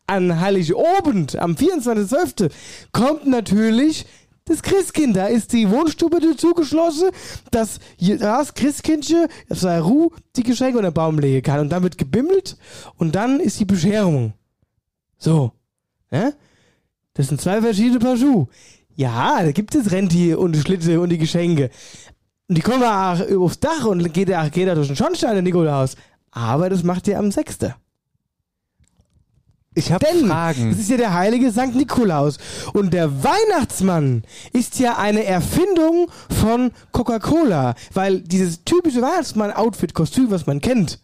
an 0.06 0.40
Heiligabend, 0.40 1.36
am 1.36 1.54
24.12. 1.54 2.50
kommt 2.92 3.26
natürlich 3.26 4.06
das 4.44 4.62
Christkind. 4.62 5.16
Da 5.16 5.26
ist 5.26 5.52
die 5.52 5.68
Wohnstube 5.70 6.20
zugeschlossen, 6.36 7.10
dass 7.50 7.80
das 7.98 8.54
Christkindchen 8.54 9.26
auf 9.50 9.58
seiner 9.58 9.82
Ruhe 9.82 10.10
die 10.36 10.44
Geschenke 10.44 10.78
unter 10.78 10.90
den 10.90 10.94
Baum 10.94 11.18
legen 11.18 11.42
kann. 11.42 11.60
Und 11.60 11.70
dann 11.70 11.82
wird 11.82 11.98
gebimmelt 11.98 12.56
und 12.96 13.14
dann 13.14 13.40
ist 13.40 13.58
die 13.58 13.64
Bescherung. 13.64 14.32
So. 15.18 15.52
Ja? 16.10 16.32
Das 17.14 17.28
sind 17.28 17.40
zwei 17.40 17.60
verschiedene 17.60 17.98
Paar 17.98 18.16
Schuhe. 18.16 18.46
Ja, 18.94 19.42
da 19.42 19.52
gibt 19.52 19.74
es 19.74 19.90
Rentier 19.90 20.38
und 20.38 20.56
Schlitte 20.56 21.00
und 21.00 21.10
die 21.10 21.18
Geschenke. 21.18 21.70
Und 22.48 22.58
die 22.58 22.62
kommen 22.62 22.82
auch 22.82 23.20
aufs 23.38 23.58
Dach 23.60 23.84
und 23.86 24.12
geht 24.12 24.28
da, 24.28 24.48
geht 24.48 24.68
durch 24.68 24.86
den 24.86 24.96
Schornstein, 24.96 25.32
der 25.32 25.42
Nikolaus. 25.42 25.96
Aber 26.30 26.70
das 26.70 26.82
macht 26.82 27.08
ihr 27.08 27.18
am 27.18 27.30
6. 27.30 27.58
Ich 29.74 29.92
habe 29.92 30.06
Denn 30.06 30.26
Fragen. 30.26 30.70
es 30.70 30.78
ist 30.78 30.88
ja 30.88 30.96
der 30.96 31.12
heilige 31.12 31.50
Sankt 31.50 31.76
Nikolaus. 31.76 32.38
Und 32.72 32.94
der 32.94 33.22
Weihnachtsmann 33.22 34.22
ist 34.52 34.78
ja 34.78 34.96
eine 34.96 35.24
Erfindung 35.24 36.10
von 36.40 36.70
Coca-Cola. 36.92 37.74
Weil 37.92 38.20
dieses 38.20 38.64
typische 38.64 39.02
Weihnachtsmann-Outfit, 39.02 39.92
Kostüm, 39.92 40.30
was 40.30 40.46
man 40.46 40.62
kennt, 40.62 41.00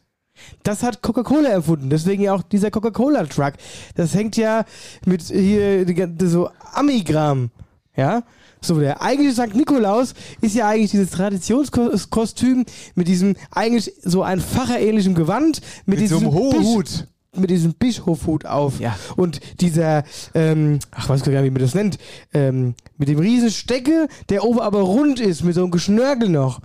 das 0.62 0.82
hat 0.82 1.02
Coca-Cola 1.02 1.50
erfunden. 1.50 1.90
Deswegen 1.90 2.22
ja 2.22 2.34
auch 2.34 2.42
dieser 2.42 2.70
Coca-Cola-Truck. 2.70 3.54
Das 3.94 4.14
hängt 4.14 4.38
ja 4.38 4.64
mit 5.04 5.22
hier 5.22 5.84
so 6.20 6.48
Amigramm. 6.72 7.50
Ja? 7.94 8.22
So, 8.64 8.78
der 8.78 9.02
eigentliche 9.02 9.34
St. 9.34 9.54
Nikolaus 9.54 10.14
ist 10.40 10.54
ja 10.54 10.68
eigentlich 10.68 10.92
dieses 10.92 11.10
Traditionskostüm 11.10 12.64
mit 12.94 13.08
diesem 13.08 13.34
eigentlich 13.50 13.92
so 14.02 14.22
ein 14.22 14.40
facherähnlichen 14.40 15.14
Gewand, 15.14 15.60
mit, 15.84 15.98
Mit 16.00 16.08
so 16.08 16.16
diesem 16.20 16.28
einem 16.28 16.38
hohen 16.38 16.58
Bisch- 16.60 16.66
Hut. 16.66 17.08
mit 17.36 17.50
diesem 17.50 17.74
Bischofhut 17.74 18.46
auf. 18.46 18.78
Ja. 18.78 18.96
Und 19.16 19.40
dieser, 19.60 20.04
ähm, 20.34 20.78
ach, 20.92 21.08
weiß 21.08 21.22
gar 21.24 21.32
nicht, 21.32 21.44
wie 21.44 21.50
man 21.50 21.62
das 21.62 21.74
nennt, 21.74 21.98
ähm, 22.34 22.74
mit 22.98 23.08
dem 23.08 23.18
riesen 23.18 23.50
Stecke, 23.50 24.06
der 24.28 24.44
oben 24.44 24.60
aber 24.60 24.80
rund 24.82 25.18
ist, 25.18 25.42
mit 25.42 25.54
so 25.54 25.62
einem 25.62 25.70
Geschnörkel 25.70 26.28
noch. 26.28 26.60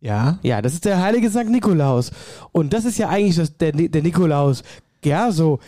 Ja. 0.00 0.38
Ja, 0.42 0.62
das 0.62 0.74
ist 0.74 0.84
der 0.86 1.00
heilige 1.02 1.30
St. 1.30 1.48
Nikolaus. 1.48 2.10
Und 2.52 2.72
das 2.72 2.84
ist 2.84 2.98
ja 2.98 3.08
eigentlich 3.08 3.36
das, 3.36 3.56
der, 3.58 3.72
der 3.72 4.02
Nikolaus. 4.02 4.62
Ja, 5.04 5.30
so. 5.32 5.60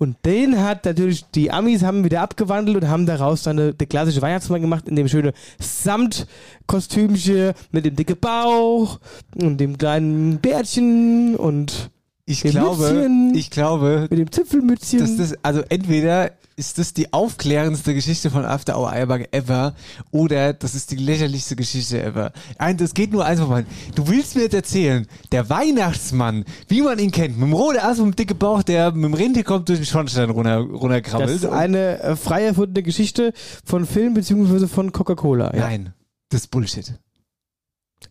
Und 0.00 0.16
den 0.24 0.58
hat 0.58 0.86
natürlich, 0.86 1.26
die 1.34 1.50
Amis 1.52 1.82
haben 1.82 2.04
wieder 2.04 2.22
abgewandelt 2.22 2.82
und 2.82 2.88
haben 2.88 3.04
daraus 3.04 3.42
dann 3.42 3.58
eine, 3.58 3.74
der 3.74 3.86
klassische 3.86 4.22
Weihnachtsmann 4.22 4.62
gemacht, 4.62 4.88
in 4.88 4.96
dem 4.96 5.08
schöne 5.08 5.34
Samtkostümchen 5.58 7.52
mit 7.70 7.84
dem 7.84 7.96
dicke 7.96 8.16
Bauch 8.16 8.98
und 9.40 9.58
dem 9.58 9.76
kleinen 9.76 10.38
Bärtchen 10.38 11.36
und 11.36 11.90
Ich 12.24 12.40
Dem 12.42 12.52
glaube, 12.52 12.92
Mützchen. 12.92 13.34
ich 13.34 13.50
glaube, 13.50 14.06
mit 14.08 14.18
dem 14.18 14.32
Zipfelmützchen. 14.32 15.18
das, 15.18 15.34
also 15.42 15.62
entweder 15.68 16.30
ist 16.56 16.76
das 16.78 16.92
die 16.92 17.12
aufklärendste 17.12 17.94
Geschichte 17.94 18.30
von 18.30 18.44
After 18.44 18.78
Hour 18.78 18.90
Eierbach 18.90 19.20
ever 19.32 19.74
oder 20.10 20.52
das 20.52 20.74
ist 20.74 20.90
die 20.90 20.96
lächerlichste 20.96 21.56
Geschichte 21.56 22.02
ever. 22.02 22.32
Ein, 22.58 22.76
das 22.76 22.92
geht 22.92 23.12
nur 23.12 23.24
eins 23.24 23.40
vorbei. 23.40 23.64
Du 23.94 24.06
willst 24.08 24.34
mir 24.36 24.42
jetzt 24.42 24.54
erzählen, 24.54 25.06
der 25.32 25.48
Weihnachtsmann, 25.48 26.44
wie 26.68 26.82
man 26.82 26.98
ihn 26.98 27.10
kennt, 27.12 27.38
mit 27.38 27.48
dem 27.48 27.52
roten 27.54 27.78
Ast 27.78 28.00
und 28.00 28.10
dem 28.12 28.16
dicken 28.16 28.36
Bauch, 28.38 28.62
der 28.62 28.92
mit 28.92 29.04
dem 29.04 29.14
Rentier 29.14 29.44
kommt 29.44 29.68
durch 29.70 29.78
den 29.78 29.86
Schornstein 29.86 30.28
runter, 30.30 30.58
Das 30.66 30.80
runterkrabbelt. 30.82 31.30
ist 31.30 31.46
eine 31.46 32.00
äh, 32.00 32.16
frei 32.16 32.44
erfundene 32.44 32.82
Geschichte 32.82 33.32
von 33.64 33.86
Film 33.86 34.12
beziehungsweise 34.14 34.68
von 34.68 34.92
Coca-Cola. 34.92 35.54
Ja. 35.54 35.60
Nein, 35.68 35.94
das 36.28 36.42
ist 36.42 36.50
Bullshit. 36.50 36.92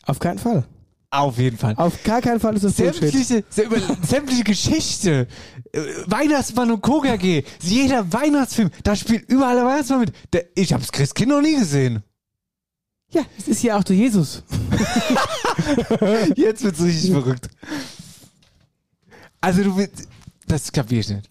Auf 0.06 0.20
keinen 0.20 0.40
Fall. 0.40 0.64
Auf 1.12 1.40
jeden 1.40 1.58
Fall. 1.58 1.74
Auf 1.76 2.04
gar 2.04 2.22
keinen 2.22 2.40
Fall 2.40 2.56
ist 2.56 2.64
das 2.64 2.74
Bullshit. 2.76 3.02
Sämtliche, 3.12 3.44
sä- 3.52 4.06
sämtliche 4.08 4.44
Geschichte, 4.44 5.28
Weihnachtsmann 5.74 6.72
und 6.72 6.82
Coca 6.82 7.16
G, 7.16 7.44
jeder 7.62 8.12
Weihnachtsfilm, 8.12 8.72
da 8.84 8.96
spielt 8.96 9.30
überall 9.30 9.56
der 9.56 9.66
Weihnachtsmann 9.66 10.02
mit. 10.02 10.14
Der, 10.34 10.46
ich 10.56 10.74
hab's 10.74 10.92
Christkind 10.92 11.30
noch 11.30 11.42
nie 11.42 11.56
gesehen. 11.58 12.04
Ja, 13.12 13.24
es 13.38 13.48
ist 13.48 13.64
ja 13.64 13.78
auch 13.78 13.84
der 13.84 13.96
Jesus. 13.96 14.44
Jetzt 16.36 16.64
wird's 16.64 16.82
richtig 16.82 17.12
verrückt. 17.12 17.50
Also 19.42 19.64
du 19.64 19.76
willst, 19.76 20.08
das 20.48 20.72
kapier 20.72 21.00
ich 21.00 21.10
nicht. 21.10 21.30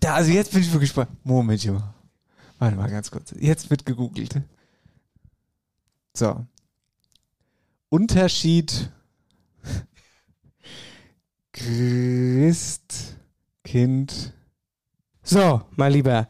da, 0.00 0.14
also 0.14 0.30
jetzt 0.30 0.52
bin 0.52 0.60
ich 0.60 0.68
wirklich 0.68 0.90
gespannt. 0.90 1.10
Moment, 1.24 1.64
Junge. 1.64 1.82
Warte 2.58 2.76
mal 2.76 2.90
ganz 2.90 3.10
kurz. 3.10 3.34
Jetzt 3.38 3.70
wird 3.70 3.86
gegoogelt. 3.86 4.40
So. 6.14 6.44
Unterschied 7.88 8.90
Christkind. 11.54 13.22
So, 15.22 15.62
mein 15.76 15.92
Lieber. 15.92 16.26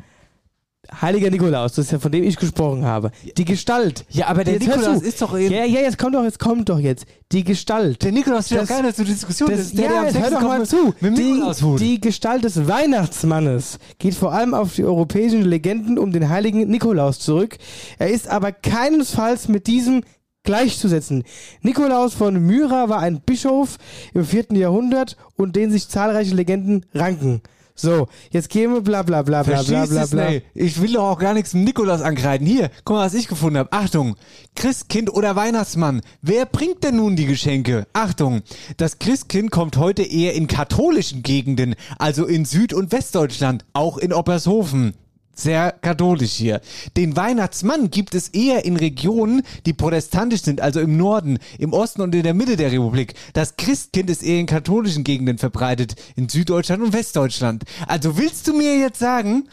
Heiliger 1.00 1.30
Nikolaus, 1.30 1.72
das 1.72 1.86
ist 1.86 1.92
ja 1.92 1.98
von 1.98 2.12
dem 2.12 2.22
ich 2.24 2.36
gesprochen 2.36 2.84
habe. 2.84 3.10
Die 3.38 3.46
Gestalt. 3.46 4.04
Ja, 4.10 4.26
aber 4.26 4.44
der 4.44 4.54
Jetzt 4.54 4.66
Nikolaus 4.66 5.02
ist 5.02 5.22
doch 5.22 5.36
eben. 5.36 5.52
Ja, 5.52 5.64
ja, 5.64 5.80
jetzt 5.80 5.98
kommt 5.98 6.14
doch, 6.14 6.22
jetzt 6.22 6.38
kommt 6.38 6.68
doch 6.68 6.78
jetzt. 6.78 7.06
Die 7.32 7.42
Gestalt. 7.42 8.02
Der 8.02 8.12
Nikolaus 8.12 8.46
steht 8.46 8.60
doch 8.60 8.68
gar 8.68 8.82
nicht 8.82 8.94
zur 8.96 9.06
Diskussion. 9.06 9.48
Das, 9.50 9.60
Das, 9.60 9.72
der, 9.72 9.84
ja, 9.86 10.02
der 10.02 10.04
jetzt 10.04 10.18
hör 10.18 10.28
6. 10.28 10.40
doch 10.40 10.42
mal 10.42 10.66
zu. 10.66 10.94
Die, 11.00 11.42
die 11.78 12.00
Gestalt 12.00 12.44
des 12.44 12.68
Weihnachtsmannes 12.68 13.78
geht 13.98 14.14
vor 14.14 14.32
allem 14.34 14.52
auf 14.52 14.74
die 14.74 14.84
europäischen 14.84 15.42
Legenden 15.42 15.98
um 15.98 16.12
den 16.12 16.28
heiligen 16.28 16.68
Nikolaus 16.68 17.18
zurück. 17.18 17.56
Er 17.98 18.10
ist 18.10 18.28
aber 18.28 18.52
keinesfalls 18.52 19.48
mit 19.48 19.66
diesem 19.66 20.02
gleichzusetzen. 20.44 21.24
Nikolaus 21.62 22.14
von 22.14 22.46
Myra 22.46 22.88
war 22.88 23.00
ein 23.00 23.20
Bischof 23.20 23.78
im 24.12 24.24
vierten 24.24 24.54
Jahrhundert 24.56 25.16
und 25.36 25.56
den 25.56 25.72
sich 25.72 25.88
zahlreiche 25.88 26.34
Legenden 26.34 26.86
ranken. 26.94 27.42
So, 27.76 28.06
jetzt 28.30 28.50
gehen 28.50 28.72
wir 28.72 28.82
bla 28.82 29.02
bla 29.02 29.22
bla 29.22 29.42
bla 29.42 29.62
bla 29.62 29.84
Verstehst 29.84 30.12
bla 30.12 30.28
bla. 30.28 30.40
Ich 30.54 30.80
will 30.80 30.92
doch 30.92 31.10
auch 31.10 31.18
gar 31.18 31.34
nichts 31.34 31.54
mit 31.54 31.64
Nikolaus 31.64 32.02
ankreiden. 32.02 32.46
Hier, 32.46 32.70
guck 32.84 32.96
mal, 32.96 33.06
was 33.06 33.14
ich 33.14 33.26
gefunden 33.26 33.58
habe. 33.58 33.72
Achtung, 33.72 34.14
Christkind 34.54 35.12
oder 35.12 35.34
Weihnachtsmann. 35.34 36.00
Wer 36.22 36.46
bringt 36.46 36.84
denn 36.84 36.96
nun 36.96 37.16
die 37.16 37.26
Geschenke? 37.26 37.88
Achtung, 37.92 38.42
das 38.76 39.00
Christkind 39.00 39.50
kommt 39.50 39.76
heute 39.76 40.04
eher 40.04 40.34
in 40.34 40.46
katholischen 40.46 41.24
Gegenden, 41.24 41.74
also 41.98 42.26
in 42.26 42.44
Süd- 42.44 42.74
und 42.74 42.92
Westdeutschland, 42.92 43.64
auch 43.72 43.98
in 43.98 44.12
Oppershofen. 44.12 44.94
Sehr 45.34 45.72
katholisch 45.72 46.32
hier. 46.32 46.60
Den 46.96 47.16
Weihnachtsmann 47.16 47.90
gibt 47.90 48.14
es 48.14 48.28
eher 48.28 48.64
in 48.64 48.76
Regionen, 48.76 49.42
die 49.66 49.72
protestantisch 49.72 50.42
sind, 50.42 50.60
also 50.60 50.80
im 50.80 50.96
Norden, 50.96 51.38
im 51.58 51.72
Osten 51.72 52.02
und 52.02 52.14
in 52.14 52.22
der 52.22 52.34
Mitte 52.34 52.56
der 52.56 52.70
Republik. 52.70 53.14
Das 53.32 53.56
Christkind 53.56 54.10
ist 54.10 54.22
eher 54.22 54.38
in 54.38 54.46
katholischen 54.46 55.02
Gegenden 55.02 55.38
verbreitet, 55.38 55.96
in 56.14 56.28
Süddeutschland 56.28 56.82
und 56.82 56.92
Westdeutschland. 56.92 57.64
Also 57.88 58.16
willst 58.16 58.46
du 58.46 58.56
mir 58.56 58.78
jetzt 58.78 58.98
sagen, 59.00 59.48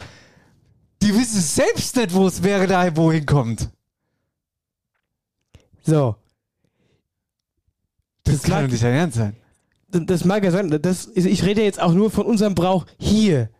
die 1.02 1.14
wissen 1.14 1.40
selbst 1.40 1.96
nicht, 1.96 2.14
wo 2.14 2.26
es 2.28 2.42
wäre, 2.42 2.66
da 2.68 2.96
wohin 2.96 3.26
kommt? 3.26 3.70
So, 5.84 6.14
Das, 8.22 8.40
Das 8.40 8.42
kann 8.44 8.64
doch 8.64 8.70
nicht 8.70 8.84
dein 8.84 8.94
Ernst 8.94 9.16
sein. 9.16 9.36
das 9.88 10.24
mag 10.24 10.44
ja 10.44 10.52
sein, 10.52 10.70
das, 10.80 11.08
ich 11.14 11.42
rede 11.42 11.62
jetzt 11.64 11.80
auch 11.80 11.92
nur 11.92 12.10
von 12.10 12.24
unserem 12.24 12.54
Brauch 12.54 12.86
hier. 12.98 13.50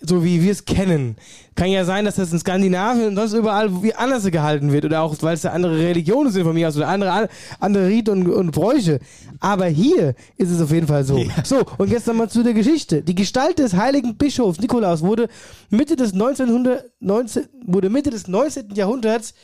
So 0.00 0.24
wie 0.24 0.42
wir 0.42 0.52
es 0.52 0.64
kennen. 0.64 1.16
Kann 1.54 1.70
ja 1.70 1.84
sein, 1.84 2.04
dass 2.04 2.16
das 2.16 2.32
in 2.32 2.38
Skandinavien 2.38 3.08
und 3.08 3.16
sonst 3.16 3.32
überall 3.32 3.82
wie 3.82 3.94
anders 3.94 4.24
gehalten 4.30 4.72
wird. 4.72 4.84
Oder 4.84 5.02
auch, 5.02 5.14
weil 5.20 5.34
es 5.34 5.42
da 5.42 5.50
andere 5.50 5.76
Religionen 5.76 6.30
sind 6.30 6.44
von 6.44 6.54
mir 6.54 6.68
aus 6.68 6.76
oder 6.76 6.88
andere, 6.88 7.28
andere 7.58 7.88
Riten 7.88 8.10
und, 8.10 8.28
und 8.28 8.50
Bräuche. 8.52 9.00
Aber 9.40 9.66
hier 9.66 10.14
ist 10.36 10.50
es 10.50 10.60
auf 10.60 10.70
jeden 10.70 10.86
Fall 10.86 11.04
so. 11.04 11.18
So, 11.44 11.64
und 11.78 11.90
jetzt 11.90 12.06
nochmal 12.06 12.28
zu 12.28 12.42
der 12.42 12.54
Geschichte. 12.54 13.02
Die 13.02 13.14
Gestalt 13.14 13.58
des 13.58 13.74
heiligen 13.74 14.16
Bischofs 14.16 14.60
Nikolaus 14.60 15.02
wurde 15.02 15.28
Mitte 15.70 15.96
des 15.96 16.12
1919, 16.12 17.46
wurde 17.66 17.90
Mitte 17.90 18.10
des 18.10 18.28
19. 18.28 18.74
Jahrhunderts 18.74 19.34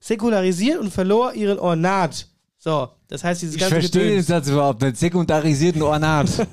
säkularisiert 0.00 0.78
und 0.78 0.92
verlor 0.92 1.34
ihren 1.34 1.58
Ornat. 1.58 2.28
So, 2.60 2.88
das 3.06 3.22
heißt, 3.22 3.42
dieses 3.42 3.54
Ich 3.54 3.60
ganze 3.60 3.76
verstehe 3.76 4.10
den. 4.16 4.22
Satz 4.22 4.48
überhaupt 4.48 4.82
nicht. 4.82 4.96
Sekundarisierten 4.96 5.80
Ornat. 5.82 6.28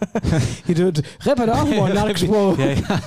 Rapper 1.26 1.42
hat 1.44 1.50
auch 1.50 1.66
mal 1.68 1.94
nachgesprochen. 1.94 2.60
ja, 2.60 2.72
ja. 2.74 3.02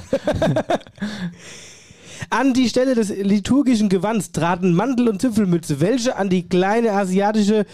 An 2.30 2.52
die 2.52 2.68
Stelle 2.68 2.94
des 2.94 3.10
liturgischen 3.10 3.88
Gewands 3.88 4.32
traten 4.32 4.74
Mantel 4.74 5.08
und 5.08 5.20
Zipfelmütze, 5.20 5.80
welche 5.80 6.16
an 6.16 6.28
die 6.28 6.48
kleine 6.48 6.92
asiatische, 6.92 7.64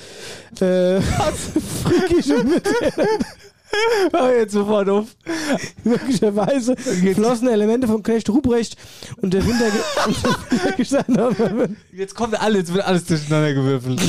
äh, 0.61 1.01
frikische 1.83 2.45
Mütze 2.45 2.75
Hör 4.13 4.35
jetzt 4.39 4.53
sofort 4.53 4.89
auf. 4.89 5.07
möglicherweise 5.85 6.77
flossen 6.77 7.49
Elemente 7.49 7.87
vom 7.87 8.03
Knecht 8.03 8.29
Ruprecht 8.29 8.77
und 9.21 9.35
der 9.35 9.47
Winter. 9.47 9.67
Jetzt 11.93 12.15
kommt 12.15 12.41
alles, 12.41 12.73
wird 12.73 12.87
alles 12.87 13.05
durcheinander 13.05 13.55
gewürfelt. 13.55 14.01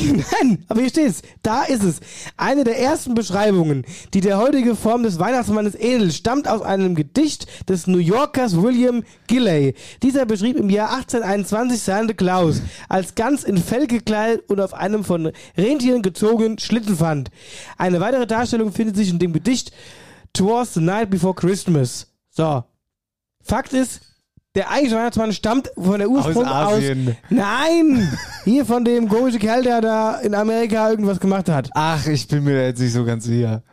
Nein, 0.41 0.63
aber 0.67 0.81
hier 0.81 0.89
steht's. 0.89 1.21
Da 1.43 1.63
ist 1.63 1.83
es. 1.83 1.99
Eine 2.37 2.63
der 2.63 2.79
ersten 2.79 3.13
Beschreibungen, 3.13 3.85
die 4.13 4.21
der 4.21 4.37
heutige 4.37 4.75
Form 4.75 5.03
des 5.03 5.19
Weihnachtsmannes 5.19 5.75
ähnelt, 5.75 6.13
stammt 6.13 6.47
aus 6.47 6.61
einem 6.61 6.95
Gedicht 6.95 7.47
des 7.69 7.87
New 7.87 7.99
Yorkers 7.99 8.61
William 8.61 9.03
Gilley. 9.27 9.75
Dieser 10.03 10.25
beschrieb 10.25 10.57
im 10.57 10.69
Jahr 10.69 10.93
1821 10.93 11.81
Santa 11.81 12.13
Claus 12.13 12.61
als 12.89 13.15
ganz 13.15 13.43
in 13.43 13.57
Fell 13.57 13.87
gekleidet 13.87 14.43
und 14.47 14.59
auf 14.59 14.73
einem 14.73 15.03
von 15.03 15.31
Rentieren 15.57 16.01
gezogenen 16.01 16.59
Schlittenpfand. 16.59 17.29
Eine 17.77 17.99
weitere 17.99 18.27
Darstellung 18.27 18.71
findet 18.71 18.95
sich 18.95 19.09
in 19.09 19.19
dem 19.19 19.33
Gedicht 19.33 19.54
Twas 20.33 20.73
the 20.73 20.81
Night 20.81 21.09
Before 21.09 21.33
Christmas. 21.33 22.07
So. 22.29 22.63
Fakt 23.41 23.73
ist, 23.73 24.01
der 24.55 24.69
eigentliche 24.71 24.95
Weihnachtsmann 24.95 25.33
stammt 25.33 25.69
von 25.75 25.99
der 25.99 26.09
Ursprung 26.09 26.45
aus, 26.45 26.73
Asien. 26.73 27.15
Nein! 27.29 28.17
Hier 28.45 28.65
von 28.65 28.85
dem 28.85 29.09
komischen 29.09 29.39
Kerl, 29.39 29.63
der 29.63 29.81
da 29.81 30.19
in 30.19 30.33
Amerika 30.33 30.89
irgendwas 30.89 31.19
gemacht 31.19 31.49
hat. 31.49 31.69
Ach, 31.73 32.05
ich 32.07 32.27
bin 32.27 32.43
mir 32.43 32.55
da 32.55 32.61
jetzt 32.63 32.79
nicht 32.79 32.93
so 32.93 33.03
ganz 33.05 33.25
sicher. 33.25 33.63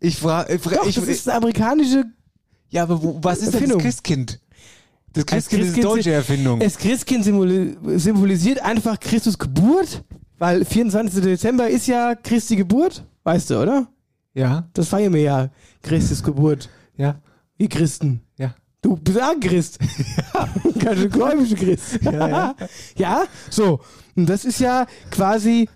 Ich 0.00 0.16
frage, 0.18 0.54
ich, 0.54 0.62
Doch, 0.62 0.86
ich, 0.86 0.96
das 0.96 1.04
ist 1.06 1.28
eine 1.28 1.38
amerikanische. 1.38 2.04
ja, 2.68 2.82
aber 2.82 3.02
wo, 3.02 3.18
was 3.22 3.38
ist 3.38 3.54
denn 3.54 3.68
das. 3.68 3.78
Christkind? 3.78 4.40
Das 5.12 5.22
Als 5.22 5.48
Christkind 5.48 5.62
ist 5.62 5.68
eine 5.68 5.72
Christkind 5.74 5.84
deutsche 5.84 6.12
Erfindung. 6.12 6.60
Das 6.60 6.76
Christkind 6.76 7.24
symboli 7.24 7.76
symbolisiert 7.96 8.60
einfach 8.62 9.00
Christus 9.00 9.38
Geburt, 9.38 10.04
weil 10.38 10.64
24. 10.64 11.22
Dezember 11.22 11.68
ist 11.68 11.86
ja 11.86 12.14
Christi 12.14 12.56
Geburt. 12.56 13.04
Weißt 13.24 13.50
du, 13.50 13.62
oder? 13.62 13.86
Ja, 14.36 14.68
Das 14.74 14.88
feiern 14.88 15.14
wir 15.14 15.22
ja. 15.22 15.48
Christus 15.82 16.22
Geburt. 16.22 16.68
ja, 16.96 17.16
Wie 17.56 17.68
Christen. 17.68 18.20
ja. 18.36 18.54
Du 18.82 18.94
bist 18.96 19.18
ein 19.18 19.40
Christ. 19.40 19.78
Ganz 20.78 21.00
schön 21.00 21.10
gläubiger 21.10 21.56
Christ. 21.56 21.98
Ja, 22.02 22.28
ja. 22.28 22.54
ja, 22.96 23.24
so. 23.50 23.80
Und 24.14 24.28
das 24.28 24.44
ist 24.44 24.60
ja 24.60 24.86
quasi 25.10 25.68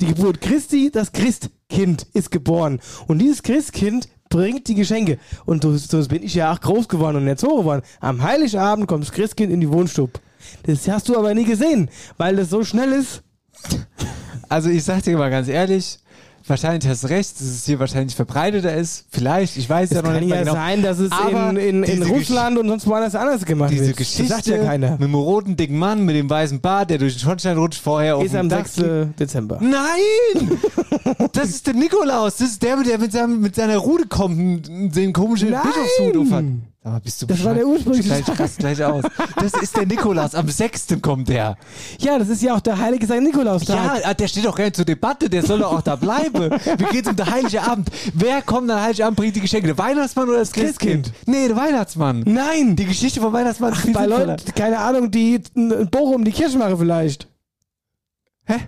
die 0.00 0.06
Geburt 0.06 0.40
Christi. 0.40 0.90
Das 0.90 1.12
Christkind 1.12 2.06
ist 2.14 2.30
geboren. 2.30 2.80
Und 3.08 3.18
dieses 3.18 3.42
Christkind 3.42 4.08
bringt 4.30 4.68
die 4.68 4.74
Geschenke. 4.76 5.18
Und 5.44 5.64
so, 5.64 5.76
so 5.76 6.02
bin 6.08 6.22
ich 6.22 6.34
ja 6.34 6.52
auch 6.52 6.60
groß 6.60 6.88
geworden 6.88 7.16
und 7.16 7.26
erzogen 7.26 7.64
worden. 7.64 7.82
Am 8.00 8.22
Heiligabend 8.22 8.86
kommt 8.88 9.04
das 9.04 9.12
Christkind 9.12 9.52
in 9.52 9.60
die 9.60 9.70
Wohnstube. 9.70 10.12
Das 10.62 10.88
hast 10.88 11.08
du 11.08 11.18
aber 11.18 11.34
nie 11.34 11.44
gesehen, 11.44 11.90
weil 12.16 12.36
das 12.36 12.48
so 12.50 12.64
schnell 12.64 12.92
ist. 12.92 13.22
Also 14.48 14.70
ich 14.70 14.84
sag 14.84 15.02
dir 15.02 15.18
mal 15.18 15.30
ganz 15.30 15.48
ehrlich, 15.48 15.98
wahrscheinlich 16.48 16.88
hast 16.88 17.04
du 17.04 17.08
recht, 17.08 17.34
dass 17.40 17.46
es 17.46 17.64
hier 17.66 17.78
wahrscheinlich 17.78 18.14
verbreiteter 18.16 18.74
ist. 18.74 19.06
Vielleicht, 19.10 19.56
ich 19.56 19.68
weiß 19.68 19.90
Es 19.90 19.96
ja 19.96 20.02
noch 20.02 20.10
kann 20.10 20.20
nicht 20.20 20.28
ja 20.30 20.36
mehr 20.36 20.44
genau. 20.44 20.54
sein, 20.54 20.82
dass 20.82 20.98
es 20.98 21.12
Aber 21.12 21.50
in, 21.50 21.56
in, 21.56 21.82
in 21.82 22.02
Russland 22.02 22.58
und 22.58 22.68
sonst 22.68 22.86
woanders 22.86 23.14
anders 23.14 23.44
gemacht 23.44 23.70
Diese 23.70 23.86
wird. 23.88 23.96
Geschichte 23.96 24.22
Das 24.22 24.30
sagt 24.32 24.46
ja 24.46 24.58
keiner. 24.58 24.92
mit 24.92 25.02
dem 25.02 25.14
roten 25.14 25.56
dicken 25.56 25.78
Mann 25.78 26.04
mit 26.04 26.16
dem 26.16 26.28
weißen 26.30 26.60
Bart, 26.60 26.90
der 26.90 26.98
durch 26.98 27.14
den 27.14 27.20
Schornstein 27.20 27.56
rutscht 27.56 27.80
vorher 27.80 28.16
Ist 28.20 28.34
auf 28.34 28.40
am 28.40 28.48
dem 28.48 28.58
Dach 28.58 28.66
6. 28.66 28.86
Dezember. 29.18 29.58
Nein! 29.60 30.58
Das 31.32 31.50
ist 31.50 31.66
der 31.66 31.74
Nikolaus. 31.74 32.36
Das 32.36 32.48
ist 32.48 32.62
der, 32.62 32.82
der 32.82 32.98
mit, 32.98 33.12
seinem, 33.12 33.40
mit 33.40 33.54
seiner 33.54 33.76
Rude 33.76 34.06
kommt 34.08 34.68
und 34.68 34.96
den 34.96 35.12
komischen! 35.12 35.50
Bischofshut 35.50 36.16
aufhat. 36.16 36.44
Mal, 36.86 37.00
bist 37.00 37.20
du 37.20 37.26
Das 37.26 37.42
war 37.42 37.52
der 37.52 37.66
ursprüngliche 37.66 38.22
Gleich, 38.22 38.56
gleich 38.58 38.84
aus. 38.84 39.04
Das 39.34 39.54
ist 39.60 39.76
der 39.76 39.86
Nikolaus. 39.86 40.36
Am 40.36 40.48
6. 40.48 40.86
kommt 41.02 41.28
der. 41.28 41.56
Ja, 41.98 42.16
das 42.16 42.28
ist 42.28 42.42
ja 42.42 42.54
auch 42.54 42.60
der 42.60 42.78
heilige 42.78 43.06
St. 43.06 43.20
Nikolaustag. 43.20 44.02
Ja, 44.04 44.14
der 44.14 44.28
steht 44.28 44.44
doch 44.44 44.54
gar 44.54 44.64
nicht 44.64 44.76
zur 44.76 44.84
Debatte. 44.84 45.28
Der 45.28 45.42
soll 45.42 45.58
doch 45.58 45.72
auch 45.72 45.82
da 45.82 45.96
bleiben. 45.96 46.50
Wie 46.78 46.84
geht's 46.84 47.08
um 47.08 47.16
den 47.16 47.26
Heiligen 47.28 47.58
Abend? 47.58 47.90
Wer 48.14 48.40
kommt 48.42 48.70
am 48.70 48.80
Heiligen 48.80 49.02
Abend, 49.02 49.16
bringt 49.16 49.34
die 49.34 49.40
Geschenke? 49.40 49.66
Der 49.66 49.78
Weihnachtsmann 49.78 50.28
oder 50.28 50.38
das 50.38 50.52
Christkind? 50.52 51.12
Nee, 51.26 51.48
der 51.48 51.56
Weihnachtsmann. 51.56 52.22
Nein! 52.24 52.76
Die 52.76 52.86
Geschichte 52.86 53.20
vom 53.20 53.32
Weihnachtsmann 53.32 53.72
ist 53.72 53.80
viel 53.80 53.92
Bei. 53.92 54.06
Leuten, 54.06 54.36
keine 54.54 54.78
Ahnung, 54.78 55.10
die 55.10 55.42
ein 55.56 55.90
Bochum 55.90 56.24
die 56.24 56.30
Kirche 56.30 56.56
machen 56.56 56.78
vielleicht. 56.78 57.26
Hä? 58.44 58.60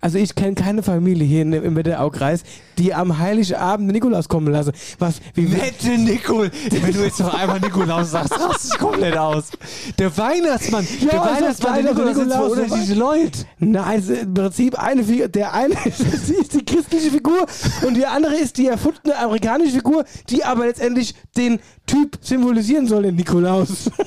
Also 0.00 0.18
ich 0.18 0.34
kenne 0.34 0.54
keine 0.54 0.82
Familie 0.82 1.26
hier 1.26 1.42
in, 1.42 1.52
im 1.52 1.76
Wetteraukreis, 1.76 2.42
die 2.78 2.94
am 2.94 3.18
Heiligen 3.18 3.54
Abend 3.56 3.88
den 3.88 3.94
Nikolaus 3.94 4.28
kommen 4.28 4.50
lassen. 4.50 4.72
Was, 4.98 5.20
wie, 5.34 5.42
Nette 5.42 5.90
Nikol. 5.98 6.50
Wenn 6.70 6.92
du 6.92 7.04
jetzt 7.04 7.20
noch 7.20 7.34
einmal 7.34 7.60
Nikolaus 7.60 8.12
sagst, 8.12 8.32
rast 8.32 8.72
dich 8.72 8.78
komplett 8.78 9.16
aus. 9.16 9.50
Der 9.98 10.16
Weihnachtsmann. 10.16 10.86
Ja, 11.00 11.08
der 11.10 11.20
Weihnachtsmann, 11.20 11.74
der 11.74 11.84
Nikolaus 11.84 12.16
sind 12.16 12.28
Nikolaus, 12.28 12.54
der 12.54 12.62
unterschiedliche 12.64 12.98
Leute. 12.98 13.38
Nein, 13.58 13.98
ist 13.98 14.10
im 14.10 14.34
Prinzip 14.34 14.78
eine 14.78 15.04
Figur. 15.04 15.28
Der 15.28 15.52
eine 15.52 15.74
ist, 15.84 16.00
ist 16.00 16.54
die 16.54 16.64
christliche 16.64 17.10
Figur 17.10 17.46
und 17.86 17.94
die 17.94 18.06
andere 18.06 18.36
ist 18.36 18.56
die 18.56 18.68
erfundene 18.68 19.18
amerikanische 19.18 19.72
Figur, 19.72 20.04
die 20.30 20.44
aber 20.44 20.66
letztendlich 20.66 21.14
den 21.36 21.60
Typ 21.86 22.18
symbolisieren 22.22 22.86
soll, 22.86 23.02
den 23.02 23.16
Nikolaus. 23.16 23.90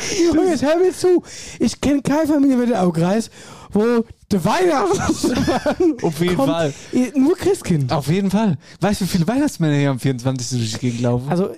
und 0.32 0.48
jetzt 0.48 0.62
hör 0.62 0.76
mir 0.76 0.92
zu. 0.92 1.22
Ich 1.58 1.80
kenne 1.80 2.02
keine 2.02 2.26
Familie 2.26 2.56
mit 2.56 2.70
der 2.70 2.82
Aukreis, 2.82 3.30
wo 3.72 4.04
der 4.30 4.44
Weihnachtsmann 4.44 5.96
Auf 6.02 6.20
jeden 6.20 6.36
kommt, 6.36 6.48
Fall. 6.50 6.72
Nur 7.14 7.36
Christkind. 7.36 7.92
Auf 7.92 8.08
jeden 8.08 8.30
Fall. 8.30 8.56
Weißt 8.80 9.00
du, 9.00 9.04
wie 9.04 9.08
viele 9.08 9.26
Weihnachtsmänner 9.28 9.76
hier 9.76 9.90
am 9.90 9.98
24. 10.00 10.58
durch 10.58 10.72
die 10.72 10.78
Gegend 10.78 11.00
laufen? 11.02 11.28
Also, 11.28 11.50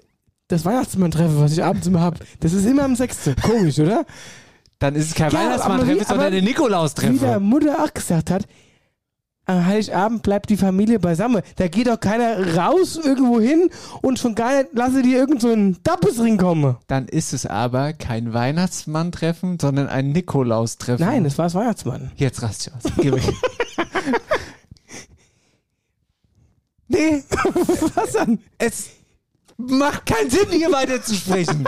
das 0.49 0.65
Weihnachtsmann-Treffen, 0.65 1.41
was 1.41 1.53
ich 1.53 1.65
abends 1.65 1.87
immer 1.87 2.01
hab, 2.01 2.19
das 2.41 2.53
ist 2.53 2.67
immer 2.67 2.83
am 2.85 2.95
6. 2.97 3.31
Komisch, 3.43 3.79
oder? 3.79 4.05
Dann 4.79 4.95
ist 4.97 5.09
es 5.09 5.15
kein 5.15 5.31
Ja, 5.31 5.39
Weihnachtsmann-Treffen, 5.39 6.01
wie- 6.01 6.05
sondern 6.05 6.27
ein 6.27 6.33
Wie 6.35 6.43
Nikolaus-Treffen. 6.43 7.21
der 7.21 7.41
Mutter 7.41 7.83
auch 7.83 7.95
gesagt 7.95 8.31
hat, 8.31 8.45
am 9.47 9.67
Heiligabend 9.67 10.23
bleibt 10.23 10.51
die 10.51 10.57
Familie 10.57 10.99
beisammen. 11.01 11.43
Da 11.57 11.69
geht 11.69 11.89
doch 11.89 11.99
keiner 11.99 12.57
raus 12.57 12.97
irgendwo 13.03 13.41
hin 13.41 13.71
und 14.01 14.19
schon 14.19 14.35
gar 14.35 14.57
nicht 14.57 14.71
lasse 14.73 15.03
die 15.03 15.15
irgend 15.15 15.43
so 15.43 15.55
Dappesring 15.83 16.39
kommen. 16.39 16.77
Dann 16.87 17.09
ist 17.09 17.33
es 17.33 17.47
aber 17.47 17.93
kein 17.93 18.33
Weihnachtsmann-Treffen, 18.33 19.59
sondern 19.61 19.89
ein 19.89 20.13
Nikolaus-Treffen. 20.13 21.05
Nein, 21.05 21.25
das 21.25 21.39
war 21.39 21.47
das 21.47 21.55
Weihnachtsmann. 21.55 22.13
Jetzt 22.17 22.43
rast 22.43 22.67
ich 22.67 22.73
aus. 22.73 22.93
Geh 22.99 23.13
weg. 23.13 23.23
nee, 26.89 27.23
Was 27.95 28.13
dann? 28.13 28.39
es 28.59 28.91
macht 29.57 30.07
keinen 30.07 30.31
Sinn, 30.31 30.49
hier 30.51 30.71
weiter 30.71 31.03
zu 31.03 31.15
sprechen. 31.15 31.65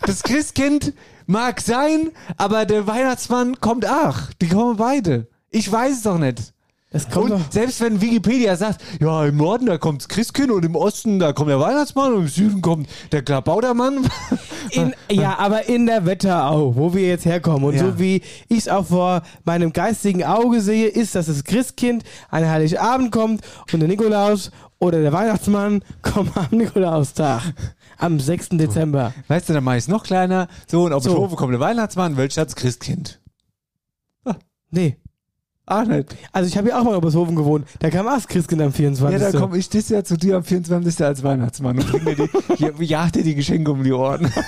Das 0.00 0.22
Christkind 0.22 0.92
mag 1.26 1.60
sein, 1.60 2.10
aber 2.36 2.66
der 2.66 2.86
Weihnachtsmann 2.86 3.60
kommt 3.60 3.86
auch. 3.86 4.18
Die 4.40 4.48
kommen 4.48 4.76
beide. 4.76 5.28
Ich 5.50 5.70
weiß 5.70 5.98
es 5.98 6.02
doch 6.02 6.18
nicht. 6.18 6.53
Kommt 7.10 7.30
und 7.32 7.40
doch. 7.40 7.50
selbst 7.50 7.80
wenn 7.80 8.00
Wikipedia 8.00 8.56
sagt, 8.56 8.80
ja, 9.00 9.24
im 9.24 9.36
Norden 9.36 9.66
da 9.66 9.78
kommt 9.78 10.02
das 10.02 10.08
Christkind 10.08 10.50
und 10.52 10.64
im 10.64 10.76
Osten 10.76 11.18
da 11.18 11.32
kommt 11.32 11.50
der 11.50 11.58
Weihnachtsmann 11.58 12.12
und 12.14 12.20
im 12.22 12.28
Süden 12.28 12.60
kommt 12.62 12.88
der 13.12 13.22
Klabautermann. 13.22 14.06
In, 14.70 14.94
ja, 15.10 15.38
aber 15.38 15.68
in 15.68 15.86
der 15.86 16.06
Wetterau, 16.06 16.74
wo 16.74 16.94
wir 16.94 17.06
jetzt 17.06 17.26
herkommen 17.26 17.64
und 17.64 17.74
Ja. 17.74 17.80
so 17.80 17.98
wie 17.98 18.22
ich 18.48 18.58
es 18.58 18.68
auch 18.68 18.86
vor 18.86 19.22
meinem 19.44 19.72
geistigen 19.72 20.24
Auge 20.24 20.60
sehe, 20.60 20.86
ist, 20.88 21.14
dass 21.14 21.26
das 21.26 21.44
Christkind 21.44 22.02
an 22.30 22.48
Heiligabend 22.48 23.12
kommt 23.12 23.42
und 23.72 23.80
der 23.80 23.88
Nikolaus 23.88 24.50
oder 24.78 25.02
der 25.02 25.12
Weihnachtsmann 25.12 25.82
kommen 26.02 26.30
am 26.34 26.46
Nikolaustag. 26.56 27.42
Am 27.98 28.18
6. 28.18 28.50
Dezember. 28.52 29.12
Weißt 29.28 29.48
du, 29.48 29.52
dann 29.52 29.62
mach 29.64 29.72
ich 29.74 29.78
es 29.84 29.88
noch 29.88 30.02
kleiner. 30.02 30.48
So, 30.66 30.84
und 30.84 30.92
auf 30.92 31.02
So. 31.04 31.10
den 31.10 31.18
Hofe 31.18 31.36
kommt 31.36 31.52
der 31.52 31.60
Weihnachtsmann, 31.60 32.16
Weltstadt 32.16 32.48
das 32.48 32.56
Christkind. 32.56 33.20
Nee. 34.70 34.96
Ah, 35.66 35.84
nicht. 35.84 36.14
Also 36.30 36.48
ich 36.48 36.58
habe 36.58 36.68
ja 36.68 36.78
auch 36.78 36.84
mal 36.84 36.90
in 36.90 36.96
Obershofen 36.96 37.34
gewohnt. 37.34 37.66
Da 37.78 37.88
kam 37.88 38.04
das 38.04 38.28
Christkind 38.28 38.60
am 38.60 38.72
24. 38.72 39.20
Ja, 39.20 39.30
da 39.30 39.38
komme 39.38 39.56
ich 39.56 39.68
das 39.70 39.88
ja 39.88 40.04
zu 40.04 40.16
dir 40.16 40.36
am 40.36 40.44
24. 40.44 41.02
als 41.02 41.22
Weihnachtsmann 41.22 41.78
und 41.78 41.90
bring 41.90 42.04
mir 42.04 42.16
die, 42.16 42.84
jag 42.84 43.12
dir 43.12 43.22
die 43.22 43.34
Geschenke 43.34 43.70
um 43.70 43.82
die 43.82 43.92
Ohren. 43.92 44.30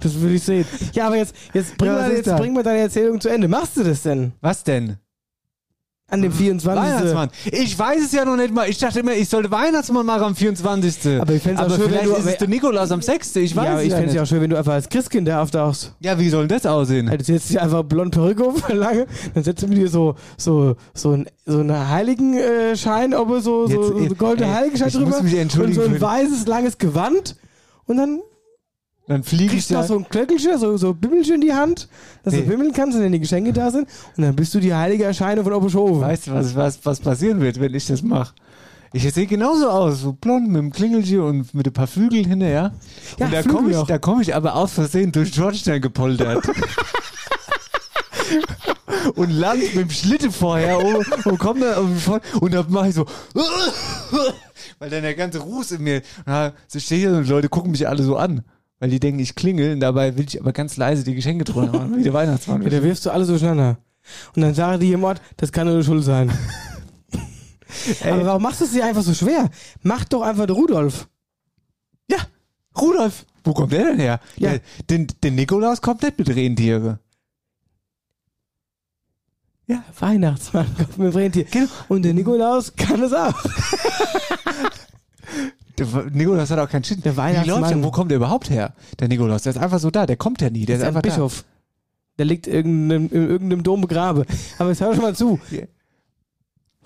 Das 0.00 0.20
will 0.20 0.34
ich 0.34 0.42
sehen. 0.42 0.64
Ja, 0.94 1.06
aber 1.06 1.16
jetzt, 1.16 1.34
jetzt, 1.54 1.76
bring, 1.76 1.90
Ja, 1.90 2.06
ist 2.06 2.26
jetzt 2.26 2.36
bring 2.36 2.52
mal 2.52 2.62
deine 2.62 2.80
Erzählung 2.80 3.20
zu 3.20 3.28
Ende. 3.28 3.46
Machst 3.46 3.76
du 3.76 3.84
das 3.84 4.02
denn? 4.02 4.32
Was 4.40 4.64
denn? 4.64 4.96
An 6.12 6.20
dem 6.20 6.30
24. 6.30 6.66
Weihnachtsmann. 6.82 7.30
Ich 7.50 7.78
weiß 7.78 8.02
es 8.04 8.12
ja 8.12 8.24
noch 8.26 8.36
nicht 8.36 8.52
mal. 8.52 8.68
Ich 8.68 8.76
dachte 8.76 9.00
immer, 9.00 9.14
ich 9.14 9.28
sollte 9.28 9.50
Weihnachtsmann 9.50 10.04
machen 10.04 10.22
am 10.24 10.36
24. 10.36 11.18
Aber 11.20 11.32
ich 11.32 11.42
fänd's 11.42 11.58
auch 11.60 11.64
Aber 11.64 11.74
schön, 11.74 11.84
wenn 11.84 11.90
vielleicht 11.90 12.06
du- 12.06 12.16
ist 12.16 12.26
es 12.26 12.36
der 12.36 12.48
Nikolaus 12.48 12.90
am 12.90 13.00
6. 13.00 13.36
Ich 13.36 13.56
weiß 13.56 13.64
ja, 13.64 13.70
aber 13.70 13.80
es 13.80 13.86
ich 13.86 13.90
ja 13.92 13.96
fände 13.96 14.10
es 14.10 14.14
ja 14.16 14.22
auch 14.22 14.26
schön, 14.26 14.40
wenn 14.42 14.50
du 14.50 14.58
einfach 14.58 14.74
als 14.74 14.88
Christkind 14.90 15.26
da 15.26 15.40
auftauchst. 15.42 15.94
Ja, 16.00 16.18
wie 16.18 16.28
soll 16.28 16.48
das 16.48 16.66
aussehen? 16.66 17.08
Hättest 17.08 17.30
du 17.30 17.32
jetzt 17.32 17.50
nicht 17.50 17.60
einfach 17.60 17.82
blond 17.82 18.12
Perücke 18.12 18.44
auf, 18.44 18.68
lange, 18.72 19.06
dann 19.32 19.42
setzt 19.42 19.62
du 19.62 19.68
mir 19.68 19.76
dir 19.76 19.88
so, 19.88 20.14
so, 20.36 20.76
so, 20.92 21.12
ein, 21.12 21.26
so 21.46 21.60
einen 21.60 21.88
Heiligenschein, 21.88 23.14
ob 23.14 23.28
so, 23.40 23.40
so, 23.40 23.66
Jetzt, 23.68 23.86
so 23.88 23.96
einen 23.96 24.18
goldenen 24.18 24.50
ey, 24.50 24.56
Heiligenschein 24.56 24.90
drüber 24.90 25.18
und 25.64 25.74
so 25.74 25.82
ein 25.82 26.00
weißes, 26.00 26.46
langes 26.46 26.76
Gewand 26.78 27.36
und 27.86 27.96
dann 27.96 28.20
Dann 29.08 29.24
fliege 29.24 29.44
ich 29.46 29.50
kriegst 29.50 29.70
du 29.70 29.74
da. 29.74 29.80
noch 29.80 29.88
so 29.88 29.98
ein 29.98 30.08
Klöckelchen, 30.08 30.58
so, 30.58 30.76
so 30.76 30.94
Bimmelchen 30.94 31.34
in 31.36 31.40
die 31.40 31.52
Hand, 31.52 31.88
dass 32.22 32.34
Nee. 32.34 32.42
du 32.42 32.46
bimmeln 32.48 32.72
kannst 32.72 32.96
und 32.96 33.02
dann 33.02 33.12
die 33.12 33.18
Geschenke 33.20 33.52
da 33.52 33.70
sind 33.70 33.88
und 34.16 34.22
dann 34.22 34.34
bist 34.36 34.54
du 34.54 34.60
die 34.60 34.72
heilige 34.74 35.04
Erscheinung 35.04 35.44
von 35.44 35.52
Obershofen. 35.54 36.00
Weißt 36.00 36.28
du, 36.28 36.32
was, 36.32 36.54
was, 36.54 36.78
was 36.84 37.00
passieren 37.00 37.40
wird, 37.40 37.58
wenn 37.60 37.74
ich 37.74 37.86
das 37.86 38.02
mache? 38.02 38.32
Ich 38.94 39.10
sehe 39.12 39.26
genauso 39.26 39.68
aus, 39.70 40.00
so 40.02 40.12
blond 40.12 40.48
mit 40.48 40.56
dem 40.58 40.70
Klingelchen 40.70 41.20
und 41.20 41.54
mit 41.54 41.66
ein 41.66 41.72
paar 41.72 41.86
Flügeln 41.86 42.26
hinterher. 42.26 42.72
Ja, 43.18 43.26
und 43.26 43.32
da 43.32 43.42
komme 43.42 43.70
ich, 43.70 43.76
da 43.86 43.98
komm 43.98 44.20
ich 44.20 44.34
aber 44.34 44.54
aus 44.54 44.72
Versehen 44.72 45.10
durch 45.12 45.34
Schornstein 45.34 45.80
gepoltert. 45.80 46.44
und 49.16 49.30
land 49.30 49.62
mit 49.74 49.84
dem 49.86 49.90
Schlitten 49.90 50.30
vorher 50.30 50.78
um, 50.78 50.96
und 51.24 51.38
komm 51.38 51.60
da 51.60 51.78
und, 51.78 51.96
und 52.40 52.54
dann 52.54 52.70
mache 52.70 52.88
ich 52.88 52.94
so 52.94 53.04
weil 54.78 54.90
dann 54.90 55.02
der 55.02 55.14
ganze 55.14 55.40
Ruß 55.40 55.72
in 55.72 55.82
mir 55.82 56.02
na, 56.24 56.52
so 56.68 56.78
stehe 56.78 57.00
ich 57.00 57.06
hier 57.08 57.16
und 57.16 57.28
Leute 57.28 57.48
gucken 57.48 57.72
mich 57.72 57.88
alle 57.88 58.02
so 58.02 58.16
an 58.16 58.42
weil 58.82 58.90
die 58.90 58.98
denken 58.98 59.20
ich 59.20 59.36
klingel 59.36 59.74
und 59.74 59.78
dabei 59.78 60.16
will 60.16 60.26
ich 60.28 60.40
aber 60.40 60.52
ganz 60.52 60.76
leise 60.76 61.04
die 61.04 61.14
Geschenke 61.14 61.44
drunter 61.44 61.72
machen 61.72 61.96
wie 61.98 62.02
der 62.02 62.12
Weihnachtsmann 62.12 62.62
Ja, 62.62 62.68
da 62.68 62.82
wirfst 62.82 63.06
du 63.06 63.10
alles 63.10 63.28
durcheinander. 63.28 63.78
Und 64.34 64.42
dann 64.42 64.54
sagen 64.54 64.80
die 64.80 64.92
im 64.92 65.04
Ort, 65.04 65.22
das 65.36 65.52
kann 65.52 65.68
nur 65.68 65.84
Schuld 65.84 66.02
sein. 66.02 66.32
Aber 68.04 68.26
warum 68.26 68.42
machst 68.42 68.60
du 68.60 68.64
es 68.64 68.72
dir 68.72 68.84
einfach 68.84 69.02
so 69.02 69.14
schwer? 69.14 69.48
Mach 69.82 70.04
doch 70.06 70.22
einfach 70.22 70.46
den 70.46 70.56
Rudolf. 70.56 71.08
Ja, 72.10 72.18
Rudolf. 72.76 73.24
Wo 73.44 73.52
kommt 73.54 73.70
der 73.70 73.84
denn 73.84 74.00
her? 74.00 74.18
Ja. 74.36 74.50
Der, 74.50 74.60
den, 74.90 75.06
den 75.22 75.36
Nikolaus 75.36 75.80
kommt 75.80 76.02
nicht 76.02 76.18
mit 76.18 76.28
Rentiere. 76.34 76.98
Ja. 79.68 79.84
Weihnachtsmann 80.00 80.66
kommt 80.76 80.98
mit 80.98 81.14
Rentier. 81.14 81.44
Genau. 81.44 81.70
Und 81.86 82.02
der 82.02 82.14
Nikolaus 82.14 82.74
kann 82.74 83.00
es 83.00 83.12
auch. 83.12 83.32
Der 85.78 85.86
Nikolaus 86.12 86.50
hat 86.50 86.58
auch 86.58 86.68
keinen 86.68 86.84
Shit. 86.84 87.04
Der 87.04 87.16
Weihnachtsmann. 87.16 87.68
Der? 87.68 87.82
Wo 87.82 87.90
kommt 87.90 88.10
der 88.10 88.16
überhaupt 88.16 88.50
her? 88.50 88.74
Der 89.00 89.08
Nikolaus, 89.08 89.42
der 89.42 89.52
ist 89.52 89.58
einfach 89.58 89.78
so 89.78 89.90
da. 89.90 90.06
Der 90.06 90.16
kommt 90.16 90.40
ja 90.42 90.50
nie. 90.50 90.66
Der 90.66 90.76
ist 90.76 90.82
ist 90.82 90.88
ein 90.88 90.96
einfach 90.96 91.02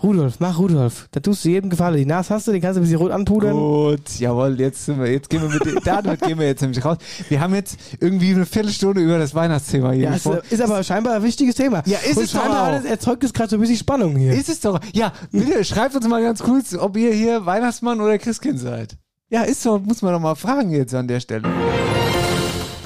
Rudolf, 0.03 0.41
mach 0.41 0.59
Rudolf. 0.59 1.09
Da 1.13 1.21
tust 1.21 1.43
du 1.45 1.49
jedem 1.49 1.71
Gefallen. 1.71 1.97
Die 1.97 2.05
Nase 2.05 2.35
hast 2.35 2.47
du, 2.47 2.53
den 2.53 2.61
kannst 2.61 2.77
du 2.77 2.81
ein 2.81 2.85
bisschen 2.85 2.99
rot 2.99 3.11
anpudern. 3.13 3.53
Gut, 3.53 4.19
jawohl, 4.19 4.61
jetzt 4.61 4.85
sind 4.85 5.01
wir, 5.01 5.11
jetzt 5.11 5.31
gehen 5.31 5.41
wir 5.41 5.49
mit, 5.49 5.65
dem- 5.65 5.79
damit 5.85 6.21
gehen 6.27 6.39
wir 6.39 6.47
jetzt 6.47 6.61
nämlich 6.61 6.85
raus. 6.85 6.99
Wir 7.31 7.41
haben 7.41 7.55
jetzt 7.55 7.79
irgendwie 7.99 8.31
eine 8.35 8.45
Viertelstunde 8.45 9.01
über 9.01 9.19
das 9.19 9.35
Weihnachtsthema 9.35 9.93
hier 9.93 10.11
Ja, 10.11 10.15
ist, 10.15 10.27
ist 10.51 10.61
aber 10.61 10.83
scheinbar 10.83 11.15
ein 11.15 11.23
wichtiges 11.23 11.55
Thema. 11.55 11.83
Ja, 11.87 11.97
ist 11.99 12.19
Und 12.19 12.25
es 12.25 12.33
doch 12.33 12.41
scheinbar 12.43 12.63
auch. 12.69 12.73
hat 12.75 12.85
es- 12.85 12.91
erzeugt 12.91 13.25
es 13.25 13.33
gerade 13.33 13.49
so 13.49 13.57
ein 13.57 13.61
bisschen 13.61 13.79
Spannung 13.79 14.17
hier. 14.17 14.33
Ist 14.35 14.51
es 14.51 14.61
doch. 14.61 14.81
Ja, 14.93 15.13
bitte 15.33 15.65
schreibt 15.65 15.95
uns 15.97 16.07
mal 16.07 16.23
ganz 16.23 16.43
kurz, 16.43 16.75
ob 16.75 16.97
ihr 16.99 17.13
hier 17.15 17.47
Weihnachtsmann 17.47 17.99
oder 18.01 18.19
Christkind 18.19 18.59
seid. 18.61 18.99
Ja, 19.31 19.43
ist 19.43 19.63
so, 19.63 19.79
muss 19.79 20.03
man 20.03 20.13
doch 20.13 20.21
mal 20.21 20.35
fragen 20.35 20.71
jetzt 20.73 20.95
an 20.95 21.09
der 21.09 21.21
Stelle. 21.21 21.49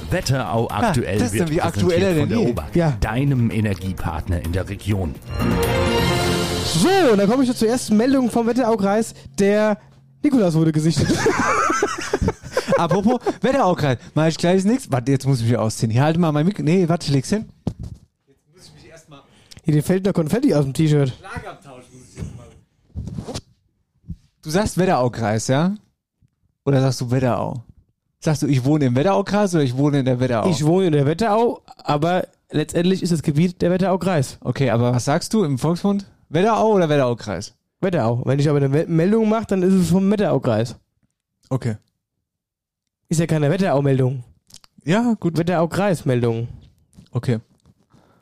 Wetterau 0.09 0.67
aktuell 0.69 1.19
das 1.19 1.33
ist 1.33 1.49
wird 1.49 1.63
aktueller 1.63 2.09
von 2.09 2.15
denn 2.19 2.29
der 2.29 2.39
je. 2.39 2.51
OBAK, 2.51 2.75
Ja. 2.75 2.93
deinem 2.99 3.49
Energiepartner 3.51 4.43
in 4.43 4.51
der 4.53 4.67
Region. 4.67 5.15
So, 6.73 7.11
und 7.11 7.17
dann 7.17 7.29
komme 7.29 7.43
ich 7.43 7.55
zur 7.55 7.67
ersten 7.67 7.97
Meldung 7.97 8.29
vom 8.31 8.47
Wetteraukreis. 8.47 9.13
Der 9.37 9.77
Nikolaus 10.23 10.53
wurde 10.53 10.71
gesichtet. 10.71 11.07
Apropos 12.77 13.19
Wetteraukreis, 13.41 13.97
mach 14.13 14.27
ich 14.27 14.37
gleich 14.37 14.63
nichts. 14.63 14.91
Warte, 14.91 15.11
jetzt 15.11 15.27
muss 15.27 15.41
ich 15.41 15.47
mich 15.47 15.57
ausziehen. 15.57 15.91
Hier, 15.91 16.03
halte 16.03 16.19
mal 16.19 16.31
mein 16.31 16.45
Mikro. 16.45 16.63
Nee, 16.63 16.87
warte, 16.87 17.07
ich 17.07 17.13
leg's 17.13 17.29
hin. 17.29 17.49
Hier 19.63 19.75
dir 19.75 19.83
fällt 19.83 20.05
noch 20.05 20.13
Konfetti 20.13 20.53
aus 20.55 20.63
dem 20.63 20.73
T-Shirt. 20.73 21.13
Du 24.41 24.49
sagst 24.49 24.77
Wetteraukreis, 24.77 25.47
ja? 25.49 25.75
Oder 26.65 26.81
sagst 26.81 27.01
du 27.01 27.11
Wetterau? 27.11 27.63
Sagst 28.19 28.41
du, 28.41 28.47
ich 28.47 28.65
wohne 28.65 28.85
im 28.85 28.95
Wetteraukreis 28.95 29.53
oder 29.53 29.63
ich 29.63 29.77
wohne 29.77 29.99
in 29.99 30.05
der 30.05 30.19
Wetterau? 30.19 30.49
Ich 30.49 30.65
wohne 30.65 30.87
in 30.87 30.93
der 30.93 31.05
Wetterau, 31.05 31.61
aber 31.77 32.27
letztendlich 32.49 33.03
ist 33.03 33.11
das 33.11 33.21
Gebiet 33.21 33.61
der 33.61 33.71
Wetteraukreis. 33.71 34.37
okay, 34.41 34.69
aber 34.71 34.93
was 34.93 35.05
sagst 35.05 35.33
du 35.33 35.43
im 35.43 35.57
Volksmund? 35.59 36.05
Wetterau 36.33 36.73
oder 36.73 36.89
Wetteraukreis? 36.89 37.53
Wetterau. 37.81 38.21
Wenn 38.25 38.39
ich 38.39 38.47
aber 38.49 38.57
eine 38.57 38.69
Me- 38.69 38.85
Meldung 38.87 39.27
mache, 39.29 39.45
dann 39.47 39.63
ist 39.63 39.73
es 39.73 39.89
vom 39.89 40.09
Wetteraukreis. 40.11 40.75
Okay. 41.49 41.77
Ist 43.09 43.19
ja 43.19 43.27
keine 43.27 43.49
Wetterau-Meldung. 43.49 44.23
Ja, 44.85 45.15
gut. 45.19 45.37
Wetteraukreis-Meldung. 45.37 46.47
Okay. 47.11 47.39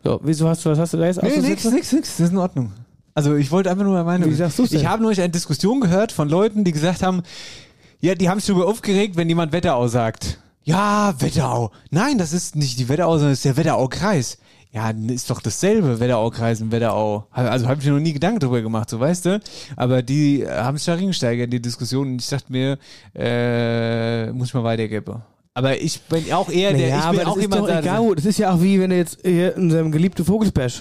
So, 0.04 0.20
wieso 0.24 0.48
hast 0.50 0.66
du, 0.66 0.70
was 0.72 0.80
hast 0.80 0.94
du 0.94 0.98
da 0.98 1.06
jetzt 1.06 1.22
Nee, 1.22 1.38
nix, 1.38 1.64
nix, 1.66 1.92
nix. 1.92 2.18
Das 2.18 2.20
ist 2.28 2.32
in 2.32 2.38
Ordnung. 2.38 2.72
Also 3.14 3.36
ich 3.36 3.52
wollte 3.52 3.70
einfach 3.70 3.84
nur 3.84 4.02
meine. 4.04 4.26
Wie 4.26 4.34
sagst 4.34 4.58
du's 4.58 4.70
denn? 4.70 4.80
Ich 4.80 4.86
habe 4.88 5.04
neulich 5.04 5.20
eine 5.20 5.30
Diskussion 5.30 5.82
gehört 5.82 6.12
von 6.12 6.30
Leuten, 6.30 6.64
die 6.64 6.72
gesagt 6.72 7.04
haben, 7.04 7.22
ja, 8.00 8.16
die 8.16 8.30
haben 8.30 8.40
sich 8.40 8.48
darüber 8.48 8.68
aufgeregt, 8.68 9.18
wenn 9.18 9.28
jemand 9.28 9.52
Wetterau 9.52 9.88
sagt. 9.90 10.40
Ja, 10.64 11.14
Wetterau. 11.20 11.72
Nein, 11.92 12.18
das 12.18 12.32
ist 12.34 12.56
nicht 12.56 12.80
die 12.80 12.88
Wetterau, 12.88 13.14
sondern 13.14 13.32
das 13.32 13.40
ist 13.40 13.46
der 13.46 13.58
Wetteraukreis. 13.58 14.38
Ja, 14.72 14.92
ist 14.92 15.30
doch 15.32 15.42
dasselbe, 15.42 16.00
Wetteraukreis 16.00 16.62
und 16.62 16.72
Wetterau. 16.72 17.26
Also 17.32 17.68
habe 17.68 17.80
ich 17.82 17.88
mir 17.88 17.94
noch 17.94 18.00
nie 18.00 18.14
Gedanken 18.14 18.40
drüber 18.40 18.62
gemacht, 18.62 18.88
so 18.90 19.00
weißt 19.00 19.26
du. 19.26 19.40
Aber 19.76 20.04
die 20.04 20.42
äh, 20.44 20.50
haben 20.50 20.78
sich 20.78 20.86
da 20.86 20.94
reingesteigert 20.94 21.46
in 21.46 21.52
die 21.52 21.62
Diskussion 21.62 22.08
und 22.12 22.22
ich 22.22 22.28
dachte 22.30 22.52
mir, 22.52 22.78
äh, 23.16 24.32
muss 24.32 24.50
ich 24.50 24.54
mal 24.54 24.64
weitergeben. 24.64 25.24
Aber 25.56 25.76
ich 25.80 26.00
bin 26.02 26.32
auch 26.32 26.50
eher 26.50 26.72
der, 26.74 26.82
Naja, 26.90 26.98
ich 27.00 27.04
aber 27.04 27.18
bin 27.18 27.28
auch 27.28 27.36
ist 27.38 27.42
jemand, 27.42 27.62
doch 27.62 27.68
der- 27.68 27.80
egal. 27.80 28.16
Das 28.16 28.26
ist 28.26 28.38
ja 28.38 28.54
auch 28.54 28.62
wie 28.62 28.80
wenn 28.80 28.92
du 28.92 28.96
jetzt 28.98 29.18
hier 29.24 29.56
in 29.58 29.72
seinem 29.72 29.92
geliebten 29.92 30.24
Vogelsberg, 30.24 30.72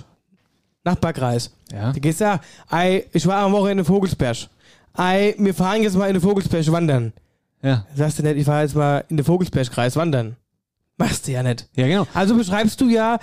Nachbarkreis, 0.84 1.50
Ja. 1.72 1.92
du 1.92 2.00
gehst 2.00 2.20
da, 2.20 2.40
ei, 2.68 3.04
ich 3.12 3.26
war 3.26 3.42
am 3.44 3.52
Wochenende 3.52 3.80
in 3.82 3.84
Vogelsberg. 3.86 4.36
Ei, 4.94 5.34
wir 5.38 5.54
fahren 5.54 5.82
jetzt 5.82 5.96
mal 5.96 6.06
in 6.08 6.14
den 6.14 6.22
Vogelsberg 6.22 6.70
wandern. 6.72 7.12
Ja. 7.62 7.86
Sagst 7.94 8.18
du 8.18 8.22
nicht, 8.22 8.36
ich 8.36 8.44
fahre 8.44 8.62
jetzt 8.62 8.74
mal 8.76 9.04
in 9.08 9.16
den 9.16 9.24
Vogelsbergkreis 9.24 9.96
wandern. 9.96 10.36
Machst 10.96 11.26
du 11.26 11.32
ja 11.32 11.42
nicht. 11.42 11.68
ja, 11.74 11.86
genau. 11.86 12.06
Also 12.14 12.36
beschreibst 12.36 12.80
du 12.80 12.88
ja 12.88 13.18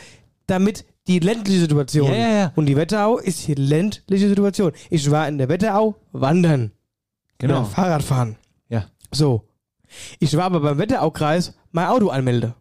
damit 0.47 0.85
die 1.07 1.19
ländliche 1.19 1.59
Situation. 1.59 2.09
Ja, 2.09 2.17
ja, 2.17 2.29
ja. 2.29 2.51
Und 2.55 2.65
die 2.65 2.75
Wetterau 2.75 3.17
ist 3.17 3.47
die 3.47 3.53
ländliche 3.53 4.27
Situation. 4.27 4.71
Ich 4.89 5.09
war 5.11 5.27
in 5.27 5.37
der 5.37 5.49
Wetterau 5.49 5.95
wandern. 6.11 6.71
Genau. 7.37 7.55
Ja, 7.55 7.63
Fahrrad 7.65 8.03
fahren. 8.03 8.37
Ja. 8.69 8.85
So. 9.11 9.47
Ich 10.19 10.35
war 10.35 10.45
aber 10.45 10.59
beim 10.61 10.77
Wetteraukreis 10.77 11.53
mein 11.71 11.87
Auto 11.87 12.09
anmelde. 12.09 12.55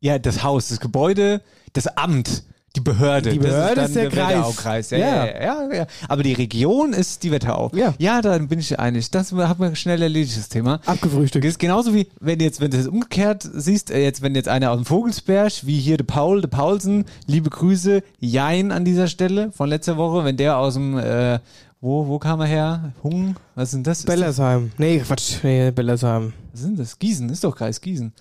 Ja, 0.00 0.18
das 0.18 0.42
Haus, 0.42 0.68
das 0.68 0.80
Gebäude, 0.80 1.42
das 1.72 1.86
Amt, 1.86 2.44
die 2.76 2.80
Behörde. 2.80 3.30
Die 3.30 3.38
Behörde 3.38 3.74
das 3.76 3.88
ist 3.88 3.96
der 3.96 4.08
Kreis. 4.10 4.28
Wetteraukreis. 4.28 4.90
Ja, 4.90 4.98
Ja. 4.98 5.26
ja. 5.26 5.40
Ja, 5.40 5.74
ja. 5.74 5.86
Aber 6.08 6.22
die 6.22 6.32
Region 6.34 6.92
ist 6.92 7.22
die 7.24 7.30
Wetterau. 7.32 7.70
Ja. 7.74 7.94
Ja, 7.98 8.22
dann 8.22 8.46
bin 8.48 8.58
ich 8.60 8.78
einig. 8.78 9.10
Das 9.10 9.32
hat 9.32 9.58
man 9.58 9.74
schnell 9.74 10.00
erledigt, 10.00 10.36
das 10.36 10.48
Thema. 10.48 10.80
Abgefrühstückt. 10.86 11.44
Das 11.44 11.52
ist 11.52 11.58
genauso 11.58 11.94
wie, 11.94 12.06
wenn 12.20 12.38
jetzt, 12.40 12.60
wenn 12.60 12.70
du 12.70 12.76
das 12.76 12.86
umgekehrt 12.86 13.48
siehst, 13.52 13.90
äh, 13.90 14.02
jetzt, 14.02 14.22
wenn 14.22 14.34
jetzt 14.34 14.48
einer 14.48 14.70
aus 14.70 14.76
dem 14.78 14.84
Vogelsberg, 14.84 15.52
wie 15.66 15.78
hier 15.80 15.96
der 15.96 16.04
Paul, 16.04 16.40
der 16.42 16.48
Paulsen, 16.48 17.06
liebe 17.26 17.50
Grüße, 17.50 18.02
Jein 18.20 18.70
an 18.70 18.84
dieser 18.84 19.08
Stelle 19.08 19.50
von 19.52 19.68
letzter 19.68 19.96
Woche, 19.96 20.24
wenn 20.24 20.36
der 20.36 20.56
aus 20.56 20.74
dem, 20.74 20.96
äh, 20.98 21.40
wo, 21.80 22.06
wo 22.06 22.18
kam 22.18 22.40
er 22.40 22.46
her? 22.46 22.92
Hung? 23.02 23.36
Was 23.54 23.68
ist 23.70 23.74
denn 23.74 23.82
das? 23.84 23.98
Ist 24.00 24.06
Bellersheim. 24.06 24.70
Nee, 24.78 24.98
Quatsch. 25.00 25.42
Nee, 25.42 25.70
Bellersheim. 25.70 26.34
Was 26.52 26.60
sind 26.60 26.78
das? 26.78 26.98
Gießen, 26.98 27.28
ist 27.30 27.42
doch 27.42 27.56
Kreis 27.56 27.80
Gießen. 27.80 28.12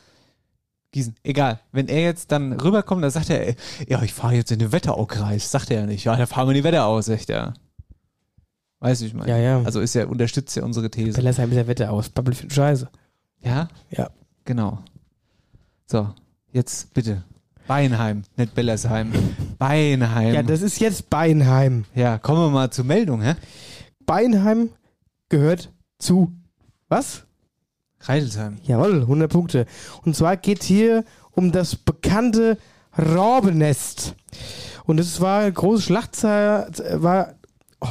Gießen, 0.91 1.15
egal. 1.23 1.59
Wenn 1.71 1.87
er 1.87 2.01
jetzt 2.01 2.31
dann 2.31 2.53
rüberkommt, 2.53 3.03
dann 3.03 3.11
sagt 3.11 3.29
er, 3.29 3.55
ja, 3.87 4.01
ich 4.01 4.13
fahre 4.13 4.33
jetzt 4.33 4.51
in 4.51 4.59
den 4.59 4.71
Wetteraukreis. 4.71 5.51
Sagt 5.51 5.69
er 5.69 5.81
ja 5.81 5.85
nicht. 5.85 6.03
Ja, 6.05 6.15
da 6.15 6.25
fahren 6.25 6.47
wir 6.47 6.51
in 6.51 6.57
die 6.57 6.63
Wetterau, 6.63 6.99
sagt 7.01 7.29
er. 7.29 7.53
Weißt 8.79 9.01
du, 9.01 9.05
wie 9.05 9.07
ich 9.09 9.13
meine? 9.13 9.29
Ja, 9.29 9.37
ja. 9.37 9.61
Also 9.61 9.81
ist 9.81 9.95
er, 9.95 10.09
unterstützt 10.09 10.55
ja 10.55 10.63
unsere 10.63 10.89
These. 10.89 11.17
Bellersheim 11.17 11.51
ist 11.51 11.57
ja 11.57 11.67
Wetterau. 11.67 11.97
Das 11.97 12.09
Babbel 12.09 12.33
für 12.33 12.49
Scheiße. 12.49 12.89
Ja? 13.41 13.67
Ja. 13.91 14.09
Genau. 14.45 14.79
So, 15.85 16.09
jetzt 16.51 16.93
bitte. 16.93 17.23
Beinheim, 17.67 18.23
nicht 18.35 18.55
Bellersheim. 18.55 19.11
Beinheim. 19.59 20.33
Ja, 20.33 20.41
das 20.41 20.63
ist 20.63 20.79
jetzt 20.79 21.11
Beinheim. 21.11 21.85
ja, 21.93 22.17
kommen 22.17 22.41
wir 22.41 22.49
mal 22.49 22.71
zur 22.71 22.85
Meldung, 22.85 23.21
hä? 23.21 23.35
Beinheim 24.07 24.69
gehört 25.29 25.71
zu 25.99 26.31
was? 26.87 27.25
Reidelsheim. 28.01 28.57
Jawohl, 28.63 29.01
100 29.01 29.31
Punkte. 29.31 29.65
Und 30.03 30.15
zwar 30.15 30.37
geht 30.37 30.63
hier 30.63 31.03
um 31.31 31.51
das 31.51 31.75
bekannte 31.75 32.57
Rabenest. 32.93 34.15
Und 34.85 34.97
das 34.97 35.21
war 35.21 35.41
eine 35.41 35.53
große 35.53 35.83
Schlagzeile, 35.83 36.71
war, 37.01 37.35
oh. 37.81 37.87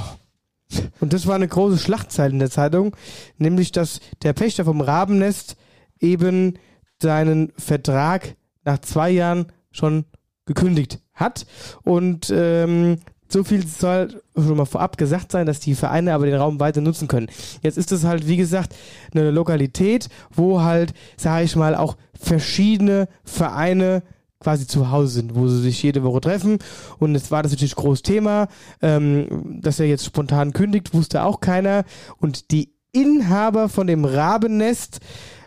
und 1.01 1.13
das 1.13 1.27
war 1.27 1.35
eine 1.35 1.49
große 1.49 1.79
Schlagzeile 1.79 2.33
in 2.33 2.39
der 2.39 2.51
Zeitung, 2.51 2.97
nämlich, 3.37 3.73
dass 3.73 4.01
der 4.23 4.33
Pächter 4.33 4.65
vom 4.65 4.81
Rabennest 4.81 5.57
eben 6.01 6.59
seinen 7.01 7.53
Vertrag 7.57 8.35
nach 8.65 8.81
zwei 8.81 9.11
Jahren 9.11 9.47
schon 9.71 10.05
gekündigt 10.47 11.01
hat. 11.15 11.47
Und 11.85 12.33
ähm, 12.35 12.99
so 13.29 13.45
viel 13.45 13.67
soll 13.67 14.23
schon 14.35 14.57
mal 14.57 14.65
vorab 14.65 14.97
gesagt 14.97 15.33
sein, 15.33 15.47
dass 15.47 15.61
die 15.61 15.75
Vereine 15.75 16.15
aber 16.15 16.27
den 16.27 16.35
Raum 16.35 16.61
weiter 16.61 16.81
nutzen 16.81 17.09
können. 17.09 17.29
Jetzt 17.63 17.79
ist 17.79 17.93
es 17.93 18.05
halt, 18.05 18.27
wie 18.27 18.37
gesagt, 18.37 18.75
eine 19.13 19.31
Lokalität, 19.31 20.09
wo 20.31 20.63
halt, 20.63 20.95
sage 21.17 21.45
ich 21.45 21.55
mal, 21.55 21.75
auch 21.75 21.97
verschiedene 22.19 23.09
Vereine 23.25 24.03
quasi 24.41 24.67
zu 24.67 24.91
Hause 24.91 25.15
sind, 25.15 25.35
wo 25.35 25.49
sie 25.49 25.61
sich 25.61 25.83
jede 25.83 26.03
Woche 26.03 26.21
treffen. 26.21 26.59
Und 26.99 27.15
jetzt 27.15 27.31
war 27.31 27.43
das 27.43 27.53
natürlich 27.53 27.75
groß 27.75 28.03
Thema, 28.03 28.49
ähm, 28.81 29.61
dass 29.61 29.81
er 29.81 29.87
jetzt 29.87 30.05
spontan 30.05 30.53
kündigt, 30.53 30.95
wusste 30.95 31.25
auch 31.25 31.41
keiner. 31.41 31.85
Und 32.19 32.51
die 32.51 32.73
Inhaber 32.93 33.69
von 33.69 33.87
dem 33.87 34.05
Rabennest 34.05 35.01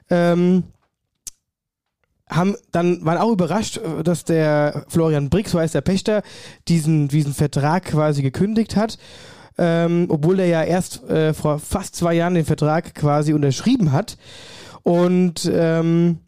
ähm, 0.09 0.63
haben 2.31 2.55
dann 2.71 3.03
waren 3.05 3.17
auch 3.17 3.31
überrascht, 3.31 3.77
äh, 3.77 4.03
dass 4.03 4.23
der 4.23 4.85
Florian 4.87 5.29
Brix, 5.29 5.51
so 5.51 5.59
heißt 5.59 5.75
der 5.75 5.81
Pächter, 5.81 6.23
diesen, 6.67 7.07
diesen 7.07 7.33
Vertrag 7.33 7.85
quasi 7.85 8.21
gekündigt 8.21 8.75
hat. 8.75 8.97
Ähm, 9.57 10.07
obwohl 10.09 10.39
er 10.39 10.47
ja 10.47 10.63
erst 10.63 11.03
äh, 11.09 11.33
vor 11.33 11.59
fast 11.59 11.95
zwei 11.95 12.13
Jahren 12.13 12.35
den 12.35 12.45
Vertrag 12.45 12.95
quasi 12.95 13.33
unterschrieben 13.33 13.91
hat. 13.91 14.17
Und 14.81 15.51
ähm, 15.53 16.19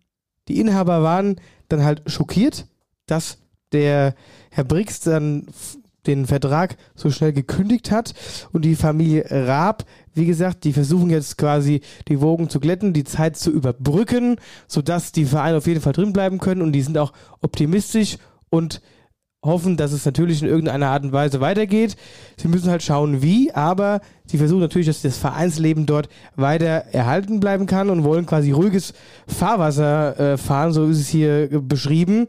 die 0.47 0.59
Inhaber 0.59 1.01
waren 1.03 1.39
dann 1.69 1.83
halt 1.83 2.03
schockiert, 2.05 2.67
dass 3.07 3.37
der 3.71 4.13
Herr 4.51 4.65
Brix 4.65 4.99
dann 4.99 5.47
den 6.05 6.25
Vertrag 6.25 6.77
so 6.95 7.09
schnell 7.09 7.33
gekündigt 7.33 7.91
hat 7.91 8.13
und 8.51 8.65
die 8.65 8.75
Familie 8.75 9.25
Raab, 9.29 9.85
wie 10.13 10.25
gesagt, 10.25 10.63
die 10.63 10.73
versuchen 10.73 11.09
jetzt 11.09 11.37
quasi 11.37 11.81
die 12.07 12.21
Wogen 12.21 12.49
zu 12.49 12.59
glätten, 12.59 12.93
die 12.93 13.03
Zeit 13.03 13.37
zu 13.37 13.51
überbrücken, 13.51 14.37
sodass 14.67 15.11
die 15.11 15.25
Vereine 15.25 15.57
auf 15.57 15.67
jeden 15.67 15.81
Fall 15.81 15.93
drin 15.93 16.13
bleiben 16.13 16.39
können 16.39 16.61
und 16.61 16.71
die 16.73 16.81
sind 16.81 16.97
auch 16.97 17.13
optimistisch 17.41 18.17
und 18.49 18.81
hoffen, 19.43 19.77
dass 19.77 19.91
es 19.91 20.05
natürlich 20.05 20.41
in 20.41 20.47
irgendeiner 20.47 20.87
Art 20.87 21.03
und 21.03 21.11
Weise 21.11 21.41
weitergeht. 21.41 21.95
Sie 22.37 22.47
müssen 22.47 22.69
halt 22.69 22.81
schauen, 22.81 23.21
wie, 23.21 23.51
aber 23.51 24.01
sie 24.25 24.37
versuchen 24.37 24.61
natürlich, 24.61 24.87
dass 24.87 25.01
das 25.01 25.17
Vereinsleben 25.17 25.85
dort 25.85 26.07
weiter 26.35 26.85
erhalten 26.91 27.39
bleiben 27.39 27.65
kann 27.65 27.89
und 27.89 28.03
wollen 28.03 28.25
quasi 28.25 28.51
ruhiges 28.51 28.93
Fahrwasser 29.27 30.19
äh, 30.19 30.37
fahren, 30.37 30.71
so 30.71 30.85
ist 30.85 30.99
es 30.99 31.09
hier 31.09 31.49
beschrieben. 31.61 32.27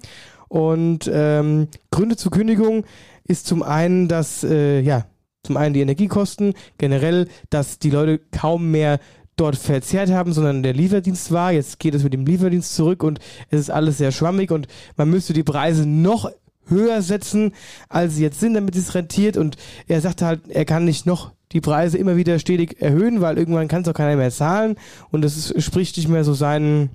Und 0.49 1.11
ähm, 1.13 1.69
Gründe 1.91 2.17
zur 2.17 2.31
Kündigung 2.31 2.85
ist 3.27 3.47
zum 3.47 3.63
einen, 3.63 4.09
dass 4.09 4.45
äh, 4.45 4.81
ja 4.81 5.07
zum 5.45 5.57
einen 5.57 5.75
die 5.75 5.81
Energiekosten, 5.81 6.55
generell, 6.79 7.29
dass 7.51 7.79
die 7.79 7.91
Leute 7.91 8.19
kaum 8.33 8.71
mehr 8.71 8.99
dort 9.37 9.57
verzehrt 9.57 10.11
haben, 10.11 10.33
sondern 10.33 10.63
der 10.63 10.73
Lieferdienst 10.73 11.33
war. 11.33 11.53
Jetzt 11.53 11.79
geht 11.79 11.95
es 11.95 12.03
mit 12.03 12.13
dem 12.13 12.25
Lieferdienst 12.25 12.75
zurück 12.75 13.03
und 13.03 13.19
es 13.51 13.61
ist 13.61 13.71
alles 13.71 13.99
sehr 13.99 14.13
schwammig 14.13 14.51
und 14.51 14.69
man 14.97 15.11
müsste 15.11 15.33
die 15.33 15.43
Preise 15.43 15.87
noch 15.87 16.31
höher 16.67 17.03
setzen, 17.03 17.53
als 17.89 18.17
sie 18.17 18.23
jetzt 18.23 18.41
sind, 18.41 18.55
damit 18.55 18.77
es 18.77 18.95
rentiert. 18.95 19.37
Und 19.37 19.57
er 19.87 20.01
sagte 20.01 20.25
halt, 20.25 20.49
er 20.49 20.65
kann 20.65 20.85
nicht 20.85 21.05
noch 21.05 21.33
die 21.53 21.61
Preise 21.61 21.99
immer 21.99 22.17
wieder 22.17 22.39
stetig 22.39 22.81
erhöhen, 22.81 23.21
weil 23.21 23.39
irgendwann 23.39 23.69
kann 23.69 23.83
es 23.83 23.89
auch 23.89 23.95
keiner 23.95 24.17
mehr 24.17 24.31
zahlen. 24.31 24.77
Und 25.11 25.23
das 25.23 25.53
spricht 25.59 25.97
nicht 25.97 26.09
mehr 26.09 26.25
so 26.25 26.33
seinen, 26.33 26.91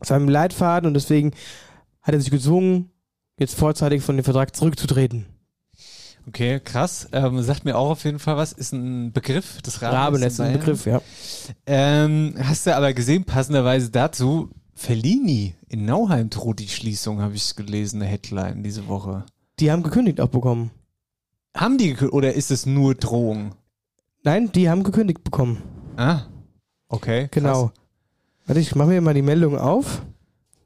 seinem 0.00 0.28
Leitfaden. 0.28 0.86
Und 0.86 0.94
deswegen 0.94 1.32
hat 2.02 2.14
er 2.14 2.20
sich 2.20 2.30
gezwungen, 2.30 2.90
jetzt 3.38 3.56
vorzeitig 3.56 4.02
von 4.02 4.16
dem 4.16 4.24
Vertrag 4.24 4.54
zurückzutreten. 4.54 5.26
Okay, 6.30 6.60
krass. 6.60 7.08
Ähm, 7.10 7.42
sagt 7.42 7.64
mir 7.64 7.76
auch 7.76 7.90
auf 7.90 8.04
jeden 8.04 8.20
Fall 8.20 8.36
was. 8.36 8.52
Ist 8.52 8.72
ein 8.72 9.10
Begriff 9.12 9.60
des 9.62 9.82
Raben. 9.82 9.96
Raben 9.96 10.22
ist 10.22 10.40
ein 10.40 10.52
Begriff, 10.52 10.86
ja. 10.86 11.02
Ähm, 11.66 12.36
hast 12.38 12.68
du 12.68 12.76
aber 12.76 12.92
gesehen, 12.92 13.24
passenderweise 13.24 13.90
dazu, 13.90 14.48
Fellini 14.76 15.56
in 15.66 15.86
Nauheim 15.86 16.30
droht 16.30 16.60
die 16.60 16.68
Schließung, 16.68 17.20
habe 17.20 17.34
ich 17.34 17.56
gelesen, 17.56 18.00
eine 18.00 18.08
Headline 18.08 18.62
diese 18.62 18.86
Woche. 18.86 19.26
Die 19.58 19.72
haben 19.72 19.82
gekündigt 19.82 20.20
auch 20.20 20.28
bekommen. 20.28 20.70
Haben 21.56 21.78
die 21.78 21.96
gekü- 21.96 22.10
oder 22.10 22.34
ist 22.34 22.52
es 22.52 22.64
nur 22.64 22.94
Drohung? 22.94 23.56
Nein, 24.22 24.52
die 24.52 24.70
haben 24.70 24.84
gekündigt 24.84 25.24
bekommen. 25.24 25.60
Ah, 25.96 26.26
okay. 26.86 27.26
krass. 27.26 27.42
Genau. 27.42 27.72
Warte, 28.46 28.60
ich 28.60 28.76
mache 28.76 28.90
mir 28.90 29.00
mal 29.00 29.14
die 29.14 29.22
Meldung 29.22 29.58
auf. 29.58 30.02
Da 30.04 30.04
kann 30.04 30.06
ich 30.06 30.06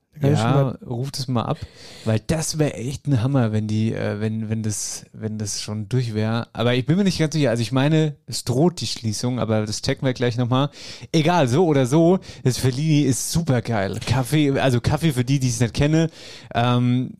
schon 0.03 0.04
Ja, 0.23 0.77
ruft 0.87 1.19
es 1.19 1.29
mal 1.29 1.43
ab, 1.43 1.59
weil 2.05 2.21
das 2.27 2.59
wäre 2.59 2.75
echt 2.75 3.07
ein 3.07 3.23
Hammer, 3.23 3.53
wenn 3.53 3.67
die, 3.67 3.93
äh, 3.93 4.21
wenn, 4.21 4.49
wenn 4.49 4.63
das, 4.63 5.05
wenn 5.13 5.39
das 5.39 5.61
schon 5.61 5.89
durch 5.89 6.15
wäre. 6.15 6.49
Aber 6.53 6.75
ich 6.75 6.87
bin 6.87 6.97
mir 6.97 7.05
nicht 7.05 7.19
ganz 7.19 7.35
sicher. 7.35 7.51
Also 7.51 7.63
ich 7.63 7.73
meine, 7.73 8.17
es 8.27 8.45
droht 8.45 8.81
die 8.81 8.87
Schließung, 8.87 9.41
aber 9.41 9.67
das 9.67 9.83
checken 9.83 10.07
wir 10.07 10.15
gleich 10.15 10.37
nochmal. 10.37 10.71
Egal, 11.13 11.49
so 11.49 11.67
oder 11.67 11.87
so, 11.87 12.21
das 12.45 12.59
Fellini 12.59 13.03
ist 13.03 13.33
super 13.33 13.61
geil. 13.61 13.99
Kaffee, 14.07 14.59
also 14.59 14.81
Kaffee 14.81 15.13
für 15.13 15.25
die, 15.25 15.41
die 15.41 15.49
es 15.49 15.61
nicht 15.61 15.75
kennen. 15.75 16.11
Ähm, 16.55 17.11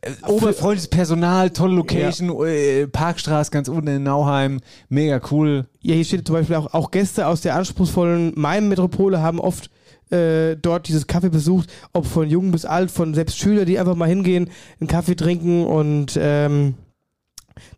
äh, 0.00 0.10
oberfreundliches 0.26 0.88
Personal, 0.88 1.50
tolle 1.50 1.74
Location, 1.74 2.44
äh, 2.46 2.86
Parkstraße 2.86 3.50
ganz 3.50 3.68
unten 3.68 3.88
in 3.88 4.02
Nauheim, 4.02 4.60
mega 4.88 5.20
cool. 5.30 5.66
Ja, 5.80 5.94
hier 5.94 6.04
steht 6.04 6.26
zum 6.26 6.34
Beispiel 6.34 6.56
auch, 6.56 6.72
auch 6.74 6.90
Gäste 6.90 7.26
aus 7.26 7.42
der 7.42 7.54
anspruchsvollen 7.56 8.32
Main-Metropole 8.34 9.20
haben 9.20 9.38
oft 9.38 9.70
äh, 10.12 10.56
dort 10.56 10.88
dieses 10.88 11.06
Kaffee 11.06 11.30
besucht, 11.30 11.70
ob 11.92 12.06
von 12.06 12.28
jung 12.28 12.50
bis 12.52 12.64
alt, 12.64 12.90
von 12.90 13.14
selbst 13.14 13.38
Schüler, 13.38 13.64
die 13.64 13.78
einfach 13.78 13.94
mal 13.96 14.08
hingehen, 14.08 14.50
einen 14.80 14.88
Kaffee 14.88 15.14
trinken 15.16 15.64
und 15.66 16.18
ähm, 16.20 16.74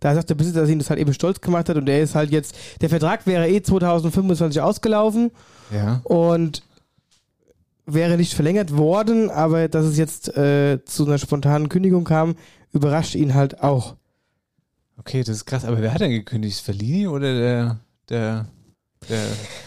da 0.01 0.15
sagt 0.15 0.31
der 0.31 0.35
Besitzer, 0.37 0.61
dass 0.61 0.71
ihn 0.71 0.79
das 0.79 0.89
halt 0.91 1.01
eben 1.01 1.13
stolz 1.15 1.41
gemacht 1.41 1.69
hat 1.69 1.77
und 1.77 1.87
der 1.87 2.01
ist 2.03 2.15
halt 2.15 2.31
jetzt, 2.31 2.55
der 2.81 2.89
Vertrag 2.89 3.27
wäre 3.27 3.49
eh 3.49 3.61
2025 3.63 4.61
ausgelaufen 4.61 5.31
Ja. 5.73 6.01
und 6.05 6.63
wäre 7.87 8.17
nicht 8.17 8.33
verlängert 8.35 8.77
worden, 8.77 9.31
aber 9.31 9.69
dass 9.69 9.85
es 9.85 9.99
jetzt 9.99 10.37
äh, 10.37 10.79
zu 10.85 11.07
einer 11.07 11.19
spontanen 11.19 11.69
Kündigung 11.69 12.05
kam, 12.05 12.37
überrascht 12.73 13.15
ihn 13.15 13.35
halt 13.35 13.63
auch. 13.63 13.97
Okay, 14.97 15.21
das 15.23 15.37
ist 15.37 15.45
krass. 15.45 15.65
Aber 15.65 15.83
wer 15.83 15.93
hat 15.93 16.01
denn 16.01 16.11
gekündigt? 16.13 16.61
Fellini 16.61 17.09
oder 17.09 17.35
der, 17.35 17.79
der, 18.09 18.47
der 19.09 19.23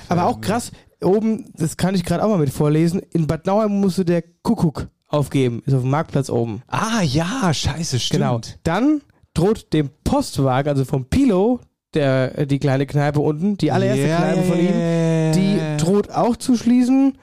Aber 0.10 0.26
auch 0.26 0.42
krass, 0.42 0.72
oben, 1.04 1.52
das 1.56 1.78
kann 1.78 1.96
ich 1.96 2.04
gerade 2.04 2.24
auch 2.24 2.30
mal 2.30 2.38
mit 2.40 2.50
vorlesen, 2.50 3.02
in 3.12 3.28
Bad 3.28 3.46
Nauheim 3.46 3.80
musste 3.80 4.06
der 4.06 4.24
Kuckuck 4.44 4.88
aufgeben, 5.08 5.62
ist 5.66 5.74
auf 5.74 5.82
dem 5.82 5.90
Marktplatz 5.92 6.30
oben. 6.30 6.62
Ah, 6.68 7.02
ja, 7.02 7.54
scheiße, 7.54 8.00
stimmt. 8.00 8.22
Genau. 8.22 8.42
Dann 8.64 9.02
droht 9.34 9.72
dem 9.74 9.90
Postwagen, 10.04 10.70
also 10.70 10.84
vom 10.86 11.06
Pilo, 11.06 11.60
der, 11.94 12.38
äh, 12.40 12.48
die 12.48 12.60
kleine 12.60 12.86
Kneipe 12.86 13.20
unten, 13.20 13.58
die 13.58 13.72
allererste 13.72 14.08
Ja, 14.08 14.18
Kneipe 14.18 14.44
von 14.44 14.60
ihm, 14.60 15.34
die 15.34 15.60
droht 15.78 16.10
auch 16.12 16.36
zu 16.36 16.58
schließen. 16.58 17.18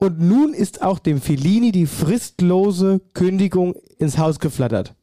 Und 0.00 0.20
nun 0.20 0.54
ist 0.54 0.82
auch 0.82 0.98
dem 0.98 1.20
Fellini 1.20 1.72
die 1.72 1.86
fristlose 1.86 3.00
Kündigung 3.14 3.74
ins 3.98 4.16
Haus 4.18 4.38
geflattert. 4.38 4.94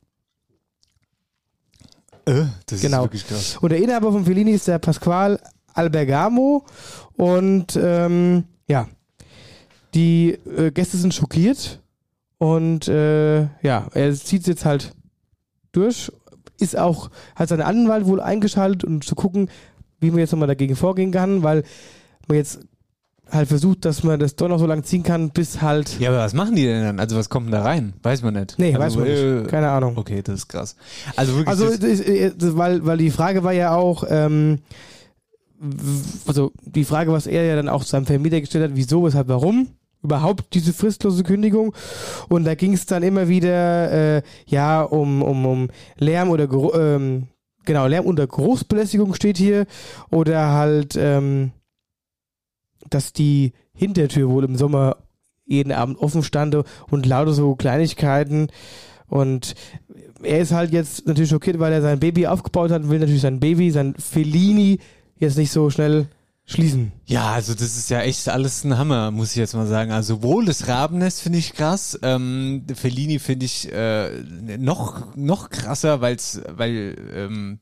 Äh, 2.25 2.45
das 2.65 2.81
Genau. 2.81 2.97
ist 2.99 3.03
wirklich 3.05 3.27
krass. 3.27 3.57
Und 3.61 3.69
der 3.69 3.79
Inhaber 3.81 4.11
von 4.11 4.25
Fellini 4.25 4.51
ist 4.51 4.67
der 4.67 4.79
Pasqual 4.79 5.39
Albergamo. 5.73 6.65
Und 7.17 7.79
ähm, 7.81 8.43
ja, 8.67 8.87
die 9.93 10.37
äh, 10.57 10.71
Gäste 10.71 10.97
sind 10.97 11.13
schockiert. 11.13 11.81
Und 12.37 12.87
äh, 12.87 13.43
ja, 13.61 13.87
er 13.93 14.13
zieht 14.13 14.41
es 14.41 14.47
jetzt 14.47 14.65
halt 14.65 14.91
durch. 15.71 16.11
Ist 16.59 16.77
auch, 16.77 17.09
hat 17.35 17.49
seinen 17.49 17.61
Anwalt 17.61 18.05
wohl 18.05 18.21
eingeschaltet, 18.21 18.83
um 18.83 19.01
zu 19.01 19.15
gucken, 19.15 19.49
wie 19.99 20.09
man 20.11 20.19
jetzt 20.19 20.31
nochmal 20.31 20.47
dagegen 20.47 20.75
vorgehen 20.75 21.11
kann, 21.11 21.43
weil 21.43 21.63
man 22.27 22.37
jetzt 22.37 22.59
halt 23.31 23.47
versucht, 23.47 23.85
dass 23.85 24.03
man 24.03 24.19
das 24.19 24.35
doch 24.35 24.47
noch 24.47 24.59
so 24.59 24.65
lange 24.65 24.83
ziehen 24.83 25.03
kann, 25.03 25.31
bis 25.31 25.61
halt. 25.61 25.99
Ja, 25.99 26.09
aber 26.09 26.19
was 26.19 26.33
machen 26.33 26.55
die 26.55 26.65
denn 26.65 26.83
dann? 26.83 26.99
Also 26.99 27.15
was 27.15 27.29
kommt 27.29 27.47
denn 27.47 27.53
da 27.53 27.63
rein? 27.63 27.93
Weiß 28.03 28.21
man 28.21 28.35
nicht. 28.35 28.55
Nee, 28.57 28.75
also, 28.75 28.79
weiß 28.79 28.95
man 28.97 29.05
äh, 29.07 29.39
nicht. 29.39 29.49
Keine 29.49 29.69
Ahnung. 29.69 29.97
Okay, 29.97 30.21
das 30.21 30.35
ist 30.35 30.47
krass. 30.47 30.75
Also 31.15 31.37
wirklich. 31.37 31.47
Also, 31.47 31.65
das, 31.71 31.99
äh, 32.01 32.31
weil, 32.57 32.85
weil 32.85 32.97
die 32.97 33.11
Frage 33.11 33.43
war 33.43 33.53
ja 33.53 33.75
auch, 33.75 34.03
ähm, 34.09 34.59
also 36.27 36.51
die 36.63 36.83
Frage, 36.83 37.11
was 37.11 37.27
er 37.27 37.45
ja 37.45 37.55
dann 37.55 37.69
auch 37.69 37.83
seinem 37.83 38.05
Vermieter 38.05 38.41
gestellt 38.41 38.65
hat, 38.65 38.75
wieso, 38.75 39.03
weshalb, 39.03 39.27
warum 39.27 39.69
überhaupt 40.05 40.53
diese 40.53 40.71
fristlose 40.71 41.23
Kündigung. 41.23 41.73
Und 42.29 42.45
da 42.45 42.55
ging 42.55 42.73
es 42.73 42.85
dann 42.85 43.03
immer 43.03 43.27
wieder, 43.27 43.91
äh, 44.17 44.21
ja, 44.45 44.83
um, 44.83 45.21
um, 45.21 45.45
um 45.45 45.67
Lärm 45.97 46.29
oder, 46.29 46.47
ähm, 46.75 47.27
genau, 47.65 47.87
Lärm 47.87 48.05
unter 48.05 48.25
Großbelästigung 48.25 49.13
steht 49.13 49.37
hier. 49.37 49.65
Oder 50.11 50.51
halt, 50.51 50.95
ähm, 50.95 51.51
dass 52.89 53.13
die 53.13 53.53
Hintertür 53.73 54.29
wohl 54.29 54.45
im 54.45 54.55
Sommer 54.55 54.97
jeden 55.45 55.71
Abend 55.71 55.99
offen 55.99 56.23
stand 56.23 56.55
und 56.89 57.05
lauter 57.05 57.33
so 57.33 57.55
Kleinigkeiten. 57.55 58.47
Und 59.07 59.55
er 60.23 60.39
ist 60.39 60.51
halt 60.51 60.71
jetzt 60.71 61.07
natürlich 61.07 61.29
schockiert, 61.29 61.59
weil 61.59 61.73
er 61.73 61.81
sein 61.81 61.99
Baby 61.99 62.27
aufgebaut 62.27 62.71
hat 62.71 62.83
und 62.83 62.89
will 62.89 62.99
natürlich 62.99 63.21
sein 63.21 63.39
Baby, 63.39 63.71
sein 63.71 63.95
Fellini, 63.97 64.79
jetzt 65.17 65.37
nicht 65.37 65.51
so 65.51 65.69
schnell 65.69 66.07
schließen. 66.45 66.91
ja, 67.05 67.31
also 67.31 67.53
das 67.53 67.75
ist 67.75 67.89
ja 67.89 68.01
echt 68.01 68.29
alles 68.29 68.63
ein 68.63 68.77
Hammer, 68.77 69.11
muss 69.11 69.31
ich 69.31 69.37
jetzt 69.37 69.55
mal 69.55 69.65
sagen. 69.65 69.91
Also 69.91 70.15
sowohl 70.15 70.45
das 70.45 70.67
Rabennest 70.67 71.21
finde 71.21 71.39
ich 71.39 71.53
krass, 71.53 71.97
ähm, 72.03 72.65
Fellini 72.73 73.19
finde 73.19 73.45
ich 73.45 73.71
äh, 73.71 74.09
noch 74.57 75.15
noch 75.15 75.49
krasser, 75.49 76.01
weil's, 76.01 76.41
weil 76.47 76.95
ähm, 77.13 77.59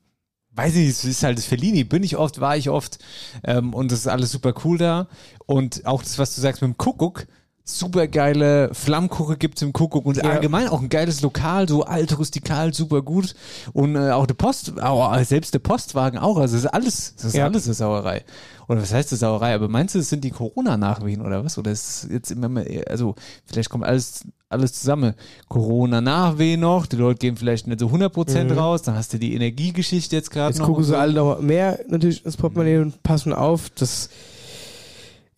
weiß 0.52 0.74
nicht, 0.74 0.88
es 0.90 1.04
ist 1.04 1.22
halt 1.22 1.38
das 1.38 1.46
Fellini, 1.46 1.84
bin 1.84 2.02
ich 2.02 2.16
oft, 2.16 2.40
war 2.40 2.56
ich 2.56 2.68
oft 2.68 2.98
ähm, 3.42 3.72
und 3.74 3.90
das 3.90 4.00
ist 4.00 4.06
alles 4.06 4.30
super 4.30 4.54
cool 4.64 4.78
da 4.78 5.08
und 5.46 5.86
auch 5.86 6.02
das, 6.02 6.18
was 6.18 6.34
du 6.34 6.40
sagst 6.40 6.62
mit 6.62 6.68
dem 6.68 6.76
Kuckuck, 6.76 7.26
super 7.66 8.06
geile 8.08 8.68
Flammkuche 8.74 9.38
gibt's 9.38 9.62
im 9.62 9.72
Kuckuck 9.72 10.04
und 10.04 10.18
Ja. 10.18 10.24
allgemein 10.24 10.68
auch 10.68 10.82
ein 10.82 10.90
geiles 10.90 11.22
Lokal, 11.22 11.66
so 11.66 11.84
alt, 11.84 12.18
rustikal, 12.18 12.74
super 12.74 13.00
gut 13.00 13.34
und 13.72 13.96
äh, 13.96 14.10
auch 14.10 14.26
der 14.26 14.34
Post, 14.34 14.78
auch, 14.82 15.18
selbst 15.24 15.54
der 15.54 15.60
Postwagen 15.60 16.18
auch, 16.18 16.36
also 16.36 16.56
ist 16.58 16.66
alles, 16.66 17.14
das 17.16 17.24
ist 17.26 17.36
Ja. 17.36 17.44
alles 17.44 17.64
eine 17.64 17.72
Sauerei. 17.74 18.22
Oder 18.68 18.82
was 18.82 18.92
heißt 18.92 19.12
das 19.12 19.20
Sauerei? 19.20 19.54
Aber 19.54 19.68
meinst 19.68 19.94
du, 19.94 19.98
es 19.98 20.08
sind 20.10 20.24
die 20.24 20.30
Corona-Nachwehen 20.30 21.20
oder 21.22 21.44
was? 21.44 21.56
Oder 21.58 21.70
ist 21.70 22.04
es 22.04 22.08
jetzt 22.10 22.30
immer 22.30 22.48
mehr, 22.50 22.84
also 22.90 23.14
vielleicht 23.46 23.70
kommt 23.70 23.84
alles, 23.84 24.24
alles 24.50 24.74
zusammen. 24.74 25.14
Corona-Nachwehen 25.48 26.60
noch, 26.60 26.86
die 26.86 26.96
Leute 26.96 27.18
gehen 27.18 27.36
vielleicht 27.36 27.66
nicht 27.66 27.80
so 27.80 27.88
100% 27.88 28.44
Mhm. 28.52 28.58
raus, 28.58 28.82
dann 28.82 28.94
hast 28.94 29.12
du 29.12 29.18
die 29.18 29.34
Energiegeschichte 29.34 30.14
jetzt 30.16 30.30
gerade 30.30 30.50
Jetzt 30.50 30.58
noch. 30.60 30.66
gucken 30.66 30.80
und 30.82 30.84
sie 30.84 30.90
so. 30.90 30.96
alle 30.96 31.12
noch 31.14 31.40
mehr 31.40 31.80
natürlich 31.88 32.24
ins 32.24 32.36
Portemonnaie 32.36 32.78
und 32.78 33.02
passen 33.02 33.32
auf. 33.32 33.70
Das 33.70 34.10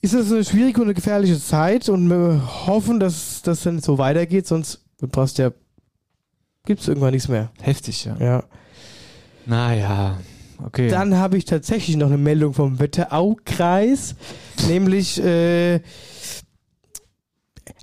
ist 0.01 0.15
das 0.15 0.31
eine 0.31 0.45
schwierige 0.45 0.81
und 0.81 0.87
eine 0.87 0.95
gefährliche 0.95 1.41
Zeit 1.41 1.89
und 1.89 2.09
wir 2.09 2.67
hoffen, 2.67 3.01
dass 3.01 3.43
das 3.43 3.63
dann 3.63 3.81
so 3.81 3.99
weitergeht, 3.99 4.47
sonst 4.47 4.85
brauchst 4.99 5.39
ja 5.39 5.51
gibt 6.67 6.81
es 6.81 6.89
irgendwann 6.89 7.13
nichts 7.13 7.29
mehr. 7.29 7.51
Heftig, 7.63 8.05
ja. 8.05 8.17
Ja. 8.19 8.45
Naja, 9.47 10.19
okay. 10.63 10.89
Dann 10.89 11.17
habe 11.17 11.39
ich 11.39 11.45
tatsächlich 11.47 11.97
noch 11.97 12.09
eine 12.09 12.19
Meldung 12.19 12.53
vom 12.53 12.79
Wetteraukreis, 12.79 14.17
nämlich, 14.69 15.23
äh, 15.23 15.81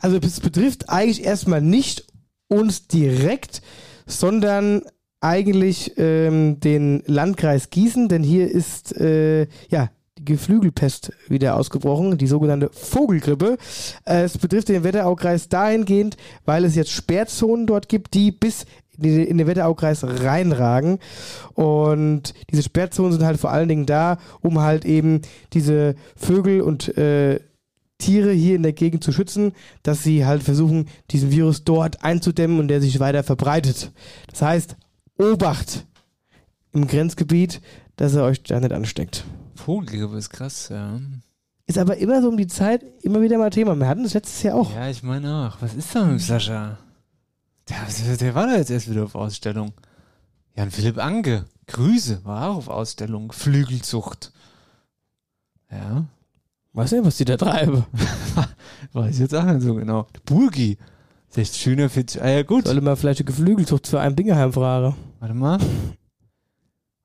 also 0.02 0.18
es 0.18 0.42
betrifft 0.42 0.90
eigentlich 0.90 1.24
erstmal 1.24 1.62
nicht 1.62 2.06
uns 2.50 2.88
direkt, 2.88 3.62
sondern 4.06 4.84
eigentlich 5.22 5.94
ähm, 5.98 6.60
den 6.60 7.02
Landkreis 7.06 7.70
Gießen, 7.70 8.10
denn 8.10 8.24
hier 8.24 8.52
ist 8.52 8.96
äh, 8.98 9.48
ja 9.70 9.90
Geflügelpest 10.26 11.12
wieder 11.28 11.56
ausgebrochen, 11.58 12.18
die 12.18 12.28
sogenannte 12.28 12.70
Vogelgrippe. 12.72 13.58
Äh, 14.06 14.24
es 14.24 14.38
betrifft 14.38 14.70
den 14.70 14.84
Wetteraukreis 14.84 15.50
dahingehend, 15.50 16.18
weil 16.46 16.66
es 16.66 16.76
jetzt 16.76 16.92
Sperrzonen 16.92 17.68
dort 17.68 17.90
gibt, 17.90 18.14
die 18.14 18.32
bis 18.32 18.66
in 18.98 19.38
den- 19.38 19.48
Wetteraukreis 19.48 20.04
reinragen. 20.04 21.00
Und 21.56 22.34
diese 22.52 22.64
Sperrzonen 22.64 23.12
sind 23.12 23.24
halt 23.24 23.40
vor 23.40 23.52
allen 23.52 23.68
Dingen 23.68 23.86
da, 23.86 24.18
um 24.42 24.60
halt 24.60 24.86
eben 24.86 25.22
diese 25.54 25.96
Vögel 26.16 26.62
und 26.62 26.96
äh, 26.98 27.40
Tiere 27.98 28.32
hier 28.32 28.56
in 28.56 28.64
der 28.64 28.74
Gegend 28.74 29.04
zu 29.04 29.12
schützen, 29.12 29.54
dass 29.82 30.04
sie 30.04 30.26
halt 30.26 30.44
versuchen, 30.44 30.90
diesen 31.12 31.32
Virus 31.32 31.64
dort 31.64 32.04
einzudämmen 32.04 32.60
und 32.60 32.68
der 32.68 32.82
sich 32.82 33.00
weiter 33.00 33.24
verbreitet. 33.24 33.92
Das 34.30 34.42
heißt, 34.42 34.76
Obacht 35.18 35.86
im 36.74 36.88
Grenzgebiet, 36.88 37.62
dass 37.96 38.16
er 38.16 38.24
euch 38.26 38.44
da 38.44 38.60
nicht 38.60 38.74
ansteckt. 38.74 39.24
Vogelgrippe 39.56 40.18
ist 40.18 40.30
krass, 40.30 40.70
ja. 40.70 41.00
Ist 41.66 41.78
aber 41.78 41.98
immer 41.98 42.22
so 42.22 42.30
um 42.30 42.38
die 42.38 42.48
Zeit 42.48 42.84
immer 43.02 43.22
wieder 43.22 43.38
mal 43.38 43.50
Thema. 43.50 43.76
Wir 43.76 43.88
hatten 43.88 44.04
das 44.04 44.14
letztes 44.14 44.44
Jahr 44.44 44.56
auch. 44.56 44.74
Ja, 44.74 44.90
ich 44.90 45.02
meine 45.04 45.48
auch. 45.48 45.62
Was 45.62 45.74
ist 45.74 45.96
da 45.96 46.06
mit 46.06 46.22
Sascha? 46.22 46.78
Der, 47.70 48.18
der 48.18 48.36
war 48.36 48.48
da 48.48 48.58
jetzt 48.58 48.72
erst 48.72 48.90
wieder 48.90 49.04
auf 49.06 49.16
Ausstellung. 49.16 49.74
Jan 50.56 50.72
Philipp 50.72 50.98
Anke. 50.98 51.46
Grüße, 51.68 52.26
war 52.26 52.50
auch 52.50 52.58
auf 52.58 52.68
Ausstellung. 52.68 53.32
Flügelzucht. 53.32 54.34
Ja, 55.72 56.06
Weiß 56.74 56.92
nicht, 56.92 57.06
was 57.06 57.18
die 57.18 57.26
da 57.26 57.38
treiben. 57.38 57.86
weiß 58.94 59.14
ich 59.14 59.22
jetzt 59.22 59.36
auch 59.36 59.44
nicht 59.44 59.62
so 59.62 59.76
genau. 59.76 60.08
Burgi. 60.26 60.80
60 61.30 61.62
schöner 61.62 61.90
40. 61.90 62.22
Ah 62.22 62.30
ja, 62.30 62.44
gut. 62.44 62.66
Sollte 62.66 62.82
man 62.82 62.98
vielleicht 62.98 63.20
eine 63.20 63.26
Geflügelzucht 63.26 63.86
zu 63.86 63.98
einem 63.98 64.16
Dingeheim 64.16 64.52
fragen. 64.52 64.96
Warte 65.20 65.36
mal. 65.36 65.60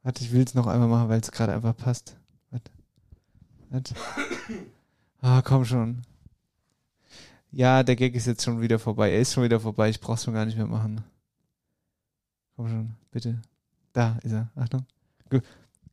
Warte, 0.02 0.24
ich 0.24 0.32
will 0.32 0.42
es 0.42 0.54
noch 0.54 0.66
einmal 0.66 0.88
machen, 0.88 1.10
weil 1.10 1.20
es 1.20 1.30
gerade 1.30 1.52
einfach 1.52 1.76
passt. 1.76 2.16
Ah, 5.20 5.42
komm 5.42 5.64
schon. 5.64 6.02
Ja, 7.50 7.82
der 7.82 7.96
Gag 7.96 8.14
ist 8.14 8.26
jetzt 8.26 8.44
schon 8.44 8.60
wieder 8.60 8.78
vorbei. 8.78 9.10
Er 9.12 9.20
ist 9.20 9.32
schon 9.32 9.44
wieder 9.44 9.60
vorbei. 9.60 9.88
Ich 9.88 10.00
brauch's 10.00 10.24
schon 10.24 10.34
gar 10.34 10.44
nicht 10.44 10.56
mehr 10.56 10.66
machen. 10.66 11.02
Komm 12.56 12.68
schon, 12.68 12.90
bitte. 13.10 13.40
Da 13.92 14.18
ist 14.22 14.32
er. 14.32 14.50
Achtung. 14.54 14.86
Ge 15.30 15.40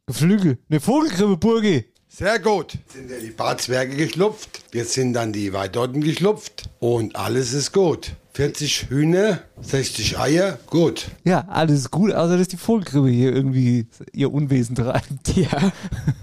Geflügel. 0.06 0.60
Eine 0.70 0.80
Vogelgrippe, 0.80 1.38
Burgi. 1.38 1.86
Sehr 2.08 2.40
gut. 2.40 2.78
Sind 2.88 3.10
ja 3.10 3.20
die 3.20 3.32
Barzwerge 3.32 3.96
geschlupft. 3.96 4.64
Jetzt 4.74 4.94
sind 4.94 5.14
dann 5.14 5.34
die 5.34 5.52
Weidotten 5.52 6.02
geschlupft. 6.02 6.70
Und 6.80 7.16
alles 7.16 7.54
ist 7.54 7.72
gut. 7.72 8.16
40 8.36 8.90
Hühner, 8.90 9.40
60 9.62 10.20
Eier, 10.20 10.60
gut. 10.68 11.08
Ja, 11.24 11.46
alles 11.48 11.90
gut, 11.90 12.12
außer 12.12 12.38
dass 12.38 12.50
die 12.50 12.58
Vogelgrippe 12.58 13.08
hier 13.08 13.34
irgendwie 13.34 13.88
ihr 14.12 14.34
Unwesen 14.34 14.76
treibt. 14.76 15.36
Ja. 15.36 15.72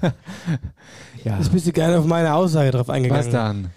Ja. 1.24 1.38
Jetzt 1.38 1.52
bist 1.52 1.68
du 1.68 1.72
gerne 1.72 2.00
auf 2.00 2.04
meine 2.04 2.34
Aussage 2.34 2.72
drauf 2.72 2.90
eingegangen. 2.90 3.24
Was 3.24 3.30
dann? 3.30 3.70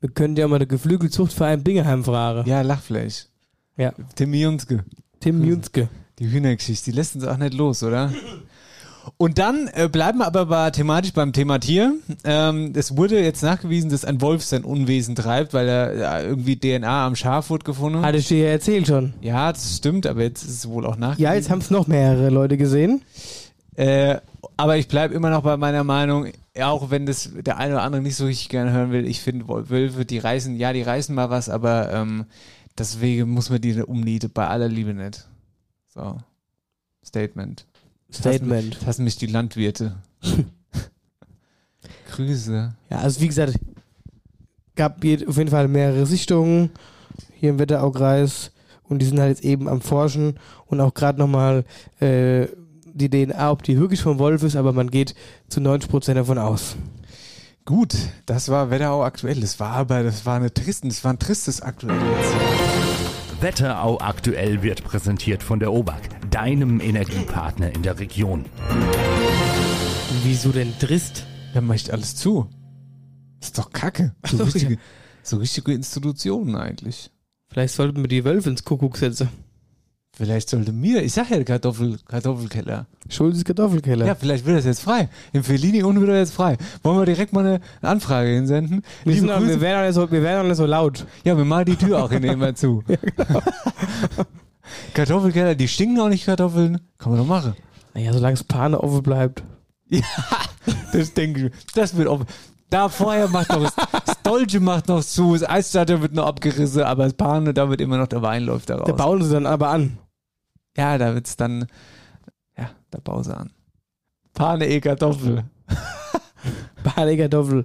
Wir 0.00 0.08
können 0.08 0.36
ja 0.36 0.48
mal 0.48 0.56
eine 0.56 0.66
Geflügelzucht 0.66 1.34
für 1.34 1.44
einen 1.44 1.62
Dingeheim 1.62 2.02
fragen. 2.02 2.48
Ja, 2.48 2.62
Lachfleisch. 2.62 3.26
Ja. 3.76 3.92
Tim 4.14 4.32
Junske. 4.32 4.86
Tim 5.20 5.44
Junske. 5.44 5.90
Die 6.18 6.30
Hühnergeschichte, 6.30 6.90
die 6.90 6.96
lässt 6.96 7.14
uns 7.14 7.24
auch 7.24 7.36
nicht 7.36 7.52
los, 7.52 7.82
oder? 7.82 8.10
Und 9.16 9.38
dann 9.38 9.68
äh, 9.72 9.88
bleiben 9.88 10.18
wir 10.18 10.26
aber 10.26 10.46
bei, 10.46 10.70
thematisch 10.70 11.12
beim 11.12 11.32
Thema 11.32 11.58
Tier. 11.58 11.94
Ähm, 12.24 12.72
es 12.74 12.96
wurde 12.96 13.20
jetzt 13.20 13.42
nachgewiesen, 13.42 13.90
dass 13.90 14.04
ein 14.04 14.20
Wolf 14.20 14.44
sein 14.44 14.64
Unwesen 14.64 15.14
treibt, 15.14 15.54
weil 15.54 15.68
er 15.68 15.96
ja, 15.96 16.20
irgendwie 16.22 16.56
DNA 16.56 17.06
am 17.06 17.16
Schaf 17.16 17.50
wurde 17.50 17.64
gefunden. 17.64 18.02
Hatte 18.02 18.18
ich 18.18 18.28
dir 18.28 18.44
ja 18.44 18.50
erzählt 18.50 18.86
schon. 18.86 19.14
Ja, 19.20 19.52
das 19.52 19.76
stimmt, 19.76 20.06
aber 20.06 20.22
jetzt 20.22 20.42
ist 20.42 20.50
es 20.50 20.68
wohl 20.68 20.86
auch 20.86 20.96
nachgewiesen. 20.96 21.22
Ja, 21.24 21.34
jetzt 21.34 21.50
haben 21.50 21.60
es 21.60 21.70
noch 21.70 21.86
mehrere 21.86 22.30
Leute 22.30 22.56
gesehen. 22.56 23.02
Äh, 23.74 24.18
aber 24.56 24.76
ich 24.76 24.88
bleibe 24.88 25.14
immer 25.14 25.30
noch 25.30 25.42
bei 25.42 25.56
meiner 25.56 25.84
Meinung, 25.84 26.26
auch 26.60 26.90
wenn 26.90 27.06
das 27.06 27.30
der 27.32 27.58
eine 27.58 27.74
oder 27.74 27.82
andere 27.82 28.02
nicht 28.02 28.16
so 28.16 28.26
richtig 28.26 28.48
gerne 28.48 28.72
hören 28.72 28.90
will, 28.90 29.06
ich 29.06 29.20
finde 29.20 29.46
Wölfe, 29.46 30.04
die 30.04 30.18
reißen, 30.18 30.56
ja, 30.56 30.72
die 30.72 30.82
reißen 30.82 31.14
mal 31.14 31.30
was, 31.30 31.48
aber 31.48 31.92
ähm, 31.92 32.26
deswegen 32.76 33.30
muss 33.30 33.50
man 33.50 33.60
die 33.60 33.80
umnieten, 33.80 34.30
bei 34.34 34.48
aller 34.48 34.68
Liebe 34.68 34.94
nicht. 34.94 35.28
So. 35.94 36.16
Statement. 37.04 37.66
Statement. 38.12 38.76
Das 38.76 38.86
hassen 38.86 39.04
mich 39.04 39.16
die 39.16 39.26
Landwirte. 39.26 39.96
Grüße. 42.10 42.74
Ja, 42.90 42.98
also 42.98 43.20
wie 43.20 43.28
gesagt, 43.28 43.54
gab 44.74 44.98
auf 44.98 45.04
jeden 45.04 45.48
Fall 45.48 45.68
mehrere 45.68 46.06
Sichtungen 46.06 46.70
hier 47.34 47.50
im 47.50 47.58
Wetteraukreis 47.58 48.52
und 48.84 49.00
die 49.00 49.06
sind 49.06 49.20
halt 49.20 49.30
jetzt 49.30 49.44
eben 49.44 49.68
am 49.68 49.80
Forschen 49.80 50.38
und 50.66 50.80
auch 50.80 50.94
gerade 50.94 51.18
nochmal 51.18 51.64
äh, 52.00 52.46
die 52.84 53.10
DNA, 53.10 53.50
ob 53.50 53.62
die 53.62 53.78
wirklich 53.78 54.00
vom 54.00 54.18
Wolf 54.18 54.42
ist, 54.42 54.56
aber 54.56 54.72
man 54.72 54.90
geht 54.90 55.14
zu 55.48 55.60
90% 55.60 56.14
davon 56.14 56.38
aus. 56.38 56.76
Gut, 57.64 57.94
das 58.24 58.48
war 58.48 58.70
Wetterau 58.70 59.04
aktuell. 59.04 59.40
Das 59.40 59.60
war 59.60 59.72
aber, 59.72 60.02
das 60.02 60.24
war 60.24 60.36
eine 60.36 60.52
tristen, 60.52 60.88
das 60.88 61.04
war 61.04 61.12
ein 61.12 61.18
tristes 61.18 61.60
aktuell 61.60 62.00
jetzt. 62.00 62.57
Wetterau 63.40 64.00
aktuell 64.00 64.64
wird 64.64 64.82
präsentiert 64.82 65.44
von 65.44 65.60
der 65.60 65.72
OBAK, 65.72 66.28
deinem 66.28 66.80
Energiepartner 66.80 67.72
in 67.72 67.84
der 67.84 68.00
Region. 68.00 68.46
Wieso 70.24 70.50
denn 70.50 70.76
Trist? 70.80 71.24
Wer 71.52 71.62
macht 71.62 71.88
alles 71.92 72.16
zu? 72.16 72.50
Ist 73.40 73.56
doch 73.56 73.70
Kacke. 73.70 74.12
So, 74.26 74.38
so, 74.38 74.42
richtige, 74.42 74.78
so 75.22 75.36
richtige 75.36 75.72
Institutionen 75.72 76.56
eigentlich. 76.56 77.12
Vielleicht 77.48 77.74
sollten 77.74 78.02
wir 78.02 78.08
die 78.08 78.24
Wölfe 78.24 78.50
ins 78.50 78.64
Kuckuck 78.64 78.96
setzen. 78.96 79.28
Vielleicht 80.18 80.50
sollte 80.50 80.72
mir, 80.72 81.04
ich 81.04 81.12
sag 81.12 81.30
ja 81.30 81.44
Kartoffel, 81.44 81.96
Kartoffelkeller. 82.08 82.86
Schulzes 83.08 83.44
Kartoffelkeller. 83.44 84.04
Ja, 84.04 84.16
vielleicht 84.16 84.44
wird 84.44 84.58
das 84.58 84.64
jetzt 84.64 84.80
frei. 84.80 85.08
Im 85.32 85.44
Fellini 85.44 85.84
und 85.84 86.00
wird 86.00 86.10
er 86.10 86.18
jetzt 86.18 86.34
frei. 86.34 86.56
Wollen 86.82 86.98
wir 86.98 87.06
direkt 87.06 87.32
mal 87.32 87.46
eine 87.46 87.60
Anfrage 87.82 88.30
hinsenden? 88.30 88.82
wir, 89.04 89.14
werden 89.14 89.30
auch 89.30 89.84
nicht 89.86 89.94
so, 89.94 90.10
wir 90.10 90.22
werden 90.24 90.40
auch 90.40 90.48
nicht 90.48 90.56
so 90.56 90.66
laut. 90.66 91.06
Ja, 91.22 91.36
wir 91.36 91.44
machen 91.44 91.66
die 91.66 91.76
Tür 91.76 92.02
auch 92.02 92.10
immer 92.10 92.52
zu. 92.56 92.82
Kartoffelkeller, 94.94 95.54
die 95.54 95.68
stinken 95.68 96.00
auch 96.00 96.08
nicht 96.08 96.26
Kartoffeln. 96.26 96.80
Kann 96.98 97.12
man 97.12 97.20
doch 97.20 97.26
machen. 97.28 97.54
Naja, 97.94 98.12
solange 98.12 98.34
es 98.34 98.42
Pane 98.42 98.80
offen 98.80 99.04
bleibt. 99.04 99.44
Das 100.92 101.14
denke 101.14 101.46
ich. 101.46 101.52
Das 101.74 101.96
wird 101.96 102.08
offen. 102.08 102.26
Da 102.70 102.88
vorher 102.90 103.28
macht 103.28 103.50
noch 103.50 103.62
das, 103.62 103.74
das 104.04 104.22
Dolce 104.22 104.60
macht 104.60 104.88
noch 104.88 105.02
zu, 105.02 105.32
das 105.32 105.48
Eisstatter 105.48 106.02
wird 106.02 106.12
noch 106.12 106.26
abgerissen, 106.26 106.82
aber 106.82 107.04
das 107.04 107.14
Pane, 107.14 107.54
da 107.54 107.70
wird 107.70 107.80
immer 107.80 107.96
noch 107.96 108.08
der 108.08 108.20
Wein 108.20 108.44
läuft 108.44 108.68
da 108.68 108.76
raus. 108.76 108.86
Da 108.86 108.92
bauen 108.92 109.22
sie 109.22 109.32
dann 109.32 109.46
aber 109.46 109.68
an. 109.68 109.98
Ja, 110.78 110.96
da 110.96 111.14
wird's 111.14 111.36
dann, 111.36 111.66
ja, 112.56 112.70
da 112.90 113.00
bauen 113.02 113.24
sie 113.24 113.36
an. 113.36 113.50
Pane 114.32 114.66
e 114.66 114.80
Kartoffel. 114.80 115.44
Pane 116.82 117.16
Kartoffel. 117.16 117.64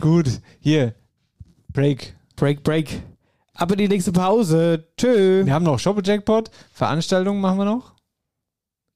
Gut, 0.00 0.40
hier, 0.58 0.94
Break. 1.72 2.14
Break, 2.36 2.62
break. 2.62 3.02
Aber 3.54 3.76
die 3.76 3.88
nächste 3.88 4.12
Pause. 4.12 4.88
Tschö. 4.96 5.44
Wir 5.44 5.52
haben 5.52 5.64
noch 5.64 5.78
Shoppe 5.78 6.02
Jackpot, 6.04 6.50
Veranstaltungen 6.72 7.40
machen 7.40 7.58
wir 7.58 7.64
noch. 7.64 7.92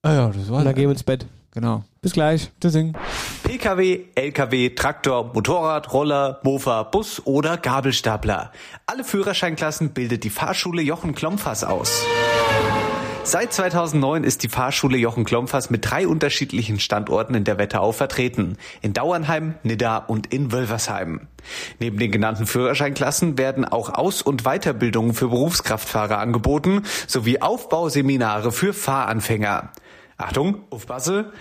Ah 0.02 0.12
ja, 0.12 0.26
das 0.28 0.36
Und 0.36 0.50
war's. 0.50 0.64
dann 0.64 0.74
gehen 0.74 0.84
wir 0.84 0.92
ins 0.92 1.02
Bett. 1.05 1.26
Genau. 1.52 1.84
Bis 2.00 2.12
gleich. 2.12 2.50
Tschüssing. 2.61 2.96
Pkw, 3.44 4.07
Lkw, 4.14 4.70
Traktor, 4.70 5.30
Motorrad, 5.32 5.92
Roller, 5.92 6.40
Mofa, 6.42 6.82
Bus 6.82 7.24
oder 7.24 7.57
Gabelstapler. 7.59 8.50
Alle 8.86 9.05
Führerscheinklassen 9.05 9.90
bildet 9.90 10.24
die 10.24 10.30
Fahrschule 10.30 10.82
Jochen 10.82 11.14
Klompfers 11.14 11.62
aus. 11.62 12.02
Seit 13.27 13.55
2009 13.55 14.22
ist 14.22 14.43
die 14.43 14.51
Fahrschule 14.51 14.99
Jochen 14.99 15.25
Klompfers 15.25 15.70
mit 15.70 15.91
drei 15.91 16.07
unterschiedlichen 16.07 16.79
Standorten 16.79 17.35
in 17.35 17.45
der 17.45 17.57
Wetterau 17.57 17.93
vertreten. 17.93 18.59
In 18.83 18.93
Dauernheim, 18.93 19.55
Nidda 19.62 19.97
und 19.97 20.27
in 20.27 20.53
Wölversheim. 20.53 21.22
Neben 21.79 21.99
den 21.99 22.12
genannten 22.12 22.47
Führerscheinklassen 22.47 23.39
werden 23.39 23.64
auch 23.64 23.89
Aus- 23.89 24.20
und 24.20 24.43
Weiterbildungen 24.45 25.14
für 25.14 25.29
Berufskraftfahrer 25.29 26.18
angeboten, 26.18 26.83
sowie 27.07 27.41
Aufbauseminare 27.41 28.53
für 28.53 28.75
Fahranfänger. 28.75 29.72
Achtung, 30.18 30.62
aufpasse! 30.68 31.33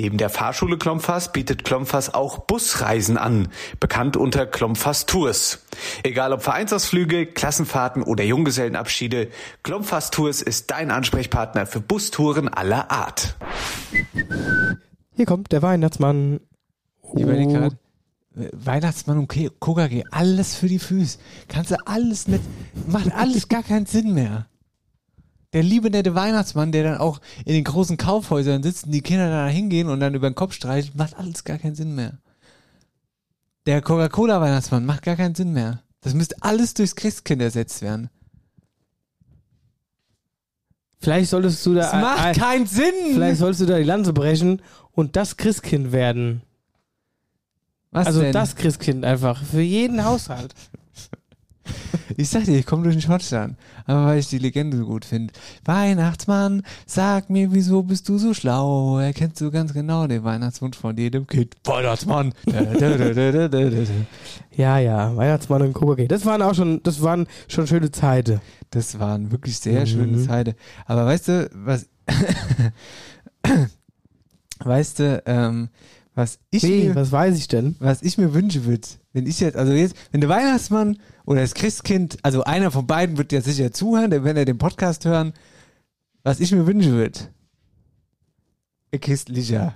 Neben 0.00 0.16
der 0.16 0.30
Fahrschule 0.30 0.78
Klompfers 0.78 1.30
bietet 1.30 1.62
Klompfers 1.62 2.14
auch 2.14 2.38
Busreisen 2.38 3.18
an, 3.18 3.48
bekannt 3.80 4.16
unter 4.16 4.46
Klompfers 4.46 5.04
Tours. 5.04 5.66
Egal 6.02 6.32
ob 6.32 6.40
Vereinsausflüge, 6.42 7.26
Klassenfahrten 7.26 8.02
oder 8.02 8.24
Junggesellenabschiede, 8.24 9.28
Klompfers 9.62 10.10
Tours 10.10 10.40
ist 10.40 10.70
dein 10.70 10.90
Ansprechpartner 10.90 11.66
für 11.66 11.80
Bustouren 11.80 12.48
aller 12.48 12.90
Art. 12.90 13.36
Hier 15.16 15.26
kommt 15.26 15.52
der 15.52 15.60
Weihnachtsmann. 15.60 16.40
Ich 17.14 17.20
überlege 17.20 17.50
Oh. 17.50 17.52
gerade. 17.52 17.78
Weihnachtsmann 18.52 19.18
und 19.18 19.28
Coca-G, 19.60 20.04
alles 20.10 20.54
für 20.54 20.68
die 20.68 20.78
Füße. 20.78 21.18
Kannst 21.48 21.72
du 21.72 21.76
alles 21.86 22.26
mit, 22.26 22.40
macht 22.86 23.12
alles 23.12 23.48
gar 23.48 23.62
keinen 23.62 23.84
Sinn 23.84 24.14
mehr. 24.14 24.46
Der 25.52 25.62
liebe 25.62 25.90
nette 25.90 26.14
Weihnachtsmann, 26.14 26.70
der 26.72 26.84
dann 26.84 26.98
auch 26.98 27.20
in 27.44 27.54
den 27.54 27.64
großen 27.64 27.96
Kaufhäusern 27.96 28.62
sitzt 28.62 28.84
und 28.86 28.92
die 28.92 29.00
Kinder 29.02 29.28
da 29.28 29.48
hingehen 29.48 29.88
und 29.88 29.98
dann 30.00 30.14
über 30.14 30.30
den 30.30 30.36
Kopf 30.36 30.52
streicht, 30.54 30.94
macht 30.94 31.16
alles 31.18 31.42
gar 31.44 31.58
keinen 31.58 31.74
Sinn 31.74 31.94
mehr. 31.94 32.18
Der 33.66 33.82
Coca-Cola-Weihnachtsmann 33.82 34.86
macht 34.86 35.02
gar 35.02 35.16
keinen 35.16 35.34
Sinn 35.34 35.52
mehr. 35.52 35.82
Das 36.02 36.14
müsste 36.14 36.36
alles 36.40 36.74
durchs 36.74 36.94
Christkind 36.96 37.42
ersetzt 37.42 37.82
werden. 37.82 38.10
Vielleicht 41.00 41.30
solltest 41.30 41.64
du 41.64 41.74
da. 41.74 41.80
Das 41.80 41.92
macht 41.94 42.20
ein- 42.20 42.36
keinen 42.36 42.66
Sinn! 42.66 42.94
Vielleicht 43.12 43.38
solltest 43.38 43.62
du 43.62 43.66
da 43.66 43.78
die 43.78 43.84
Lanze 43.84 44.12
brechen 44.12 44.62
und 44.92 45.16
das 45.16 45.36
Christkind 45.36 45.92
werden. 45.92 46.42
Was 47.90 48.06
also 48.06 48.20
denn? 48.20 48.32
das 48.32 48.54
Christkind 48.54 49.04
einfach. 49.04 49.42
Für 49.42 49.62
jeden 49.62 50.04
Haushalt. 50.04 50.54
Ich 52.16 52.28
sag 52.28 52.44
dir, 52.44 52.58
ich 52.58 52.66
komme 52.66 52.82
durch 52.82 52.94
den 52.96 53.02
Schottland. 53.02 53.56
Aber 53.86 54.06
weil 54.06 54.18
ich 54.18 54.28
die 54.28 54.38
Legende 54.38 54.76
so 54.76 54.84
gut 54.86 55.04
finde. 55.04 55.32
Weihnachtsmann, 55.64 56.62
sag 56.86 57.30
mir, 57.30 57.52
wieso 57.52 57.82
bist 57.82 58.08
du 58.08 58.18
so 58.18 58.34
schlau? 58.34 58.98
Erkennst 58.98 59.40
du 59.40 59.50
ganz 59.50 59.72
genau 59.72 60.06
den 60.06 60.22
Weihnachtswunsch 60.24 60.76
von 60.76 60.96
jedem 60.96 61.26
Kind. 61.26 61.56
Weihnachtsmann! 61.64 62.34
Ja, 64.56 64.78
ja. 64.78 65.16
Weihnachtsmann 65.16 65.62
und 65.62 65.72
Coca-Cola. 65.72 66.08
Das 66.08 66.26
waren 66.26 66.42
auch 66.42 66.54
schon, 66.54 66.82
das 66.82 67.00
waren 67.02 67.26
schon 67.48 67.66
schöne 67.66 67.90
Zeiten. 67.90 68.40
Das 68.70 68.98
waren 68.98 69.30
wirklich 69.30 69.58
sehr 69.58 69.82
Mhm. 69.82 69.86
schöne 69.86 70.26
Zeiten. 70.26 70.54
Aber 70.86 71.06
weißt 71.06 71.28
du, 71.28 71.50
was, 71.54 71.86
weißt 74.64 74.98
du, 74.98 75.22
ähm, 75.26 75.68
Was 76.20 76.38
ich 76.50 76.62
Nee, 76.62 76.88
mir, 76.88 76.94
was 76.96 77.12
weiß 77.12 77.34
ich 77.38 77.48
denn? 77.48 77.76
was 77.78 78.02
ich 78.02 78.18
mir 78.18 78.34
wünschen 78.34 78.66
würde, 78.66 78.86
wenn 79.14 79.26
ich 79.26 79.40
jetzt, 79.40 79.56
also 79.56 79.72
jetzt, 79.72 79.96
wenn 80.12 80.20
der 80.20 80.28
Weihnachtsmann 80.28 80.98
oder 81.24 81.40
das 81.40 81.54
Christkind, 81.54 82.18
also 82.22 82.44
einer 82.44 82.70
von 82.70 82.86
beiden 82.86 83.16
wird 83.16 83.32
ja 83.32 83.40
sicher 83.40 83.72
zuhören, 83.72 84.10
wenn 84.22 84.36
er 84.36 84.44
den 84.44 84.58
Podcast 84.58 85.06
hören, 85.06 85.32
was 86.22 86.38
ich 86.40 86.52
mir 86.52 86.66
wünschen 86.66 86.92
würde. 86.92 87.18
Eine 88.92 89.00
Kiste 89.00 89.32
Licher. 89.32 89.74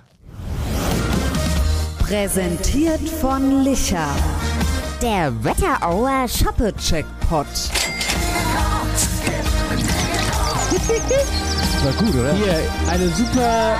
Präsentiert 1.97 3.09
von 3.09 3.63
Licher. 3.63 4.07
Der 5.01 5.33
Wetterauer 5.43 6.27
Shoppe-Checkpot. 6.27 7.47
War 11.83 11.93
gut, 11.93 12.13
oder? 12.15 12.33
Hier, 12.35 12.59
eine 12.87 13.09
super 13.09 13.79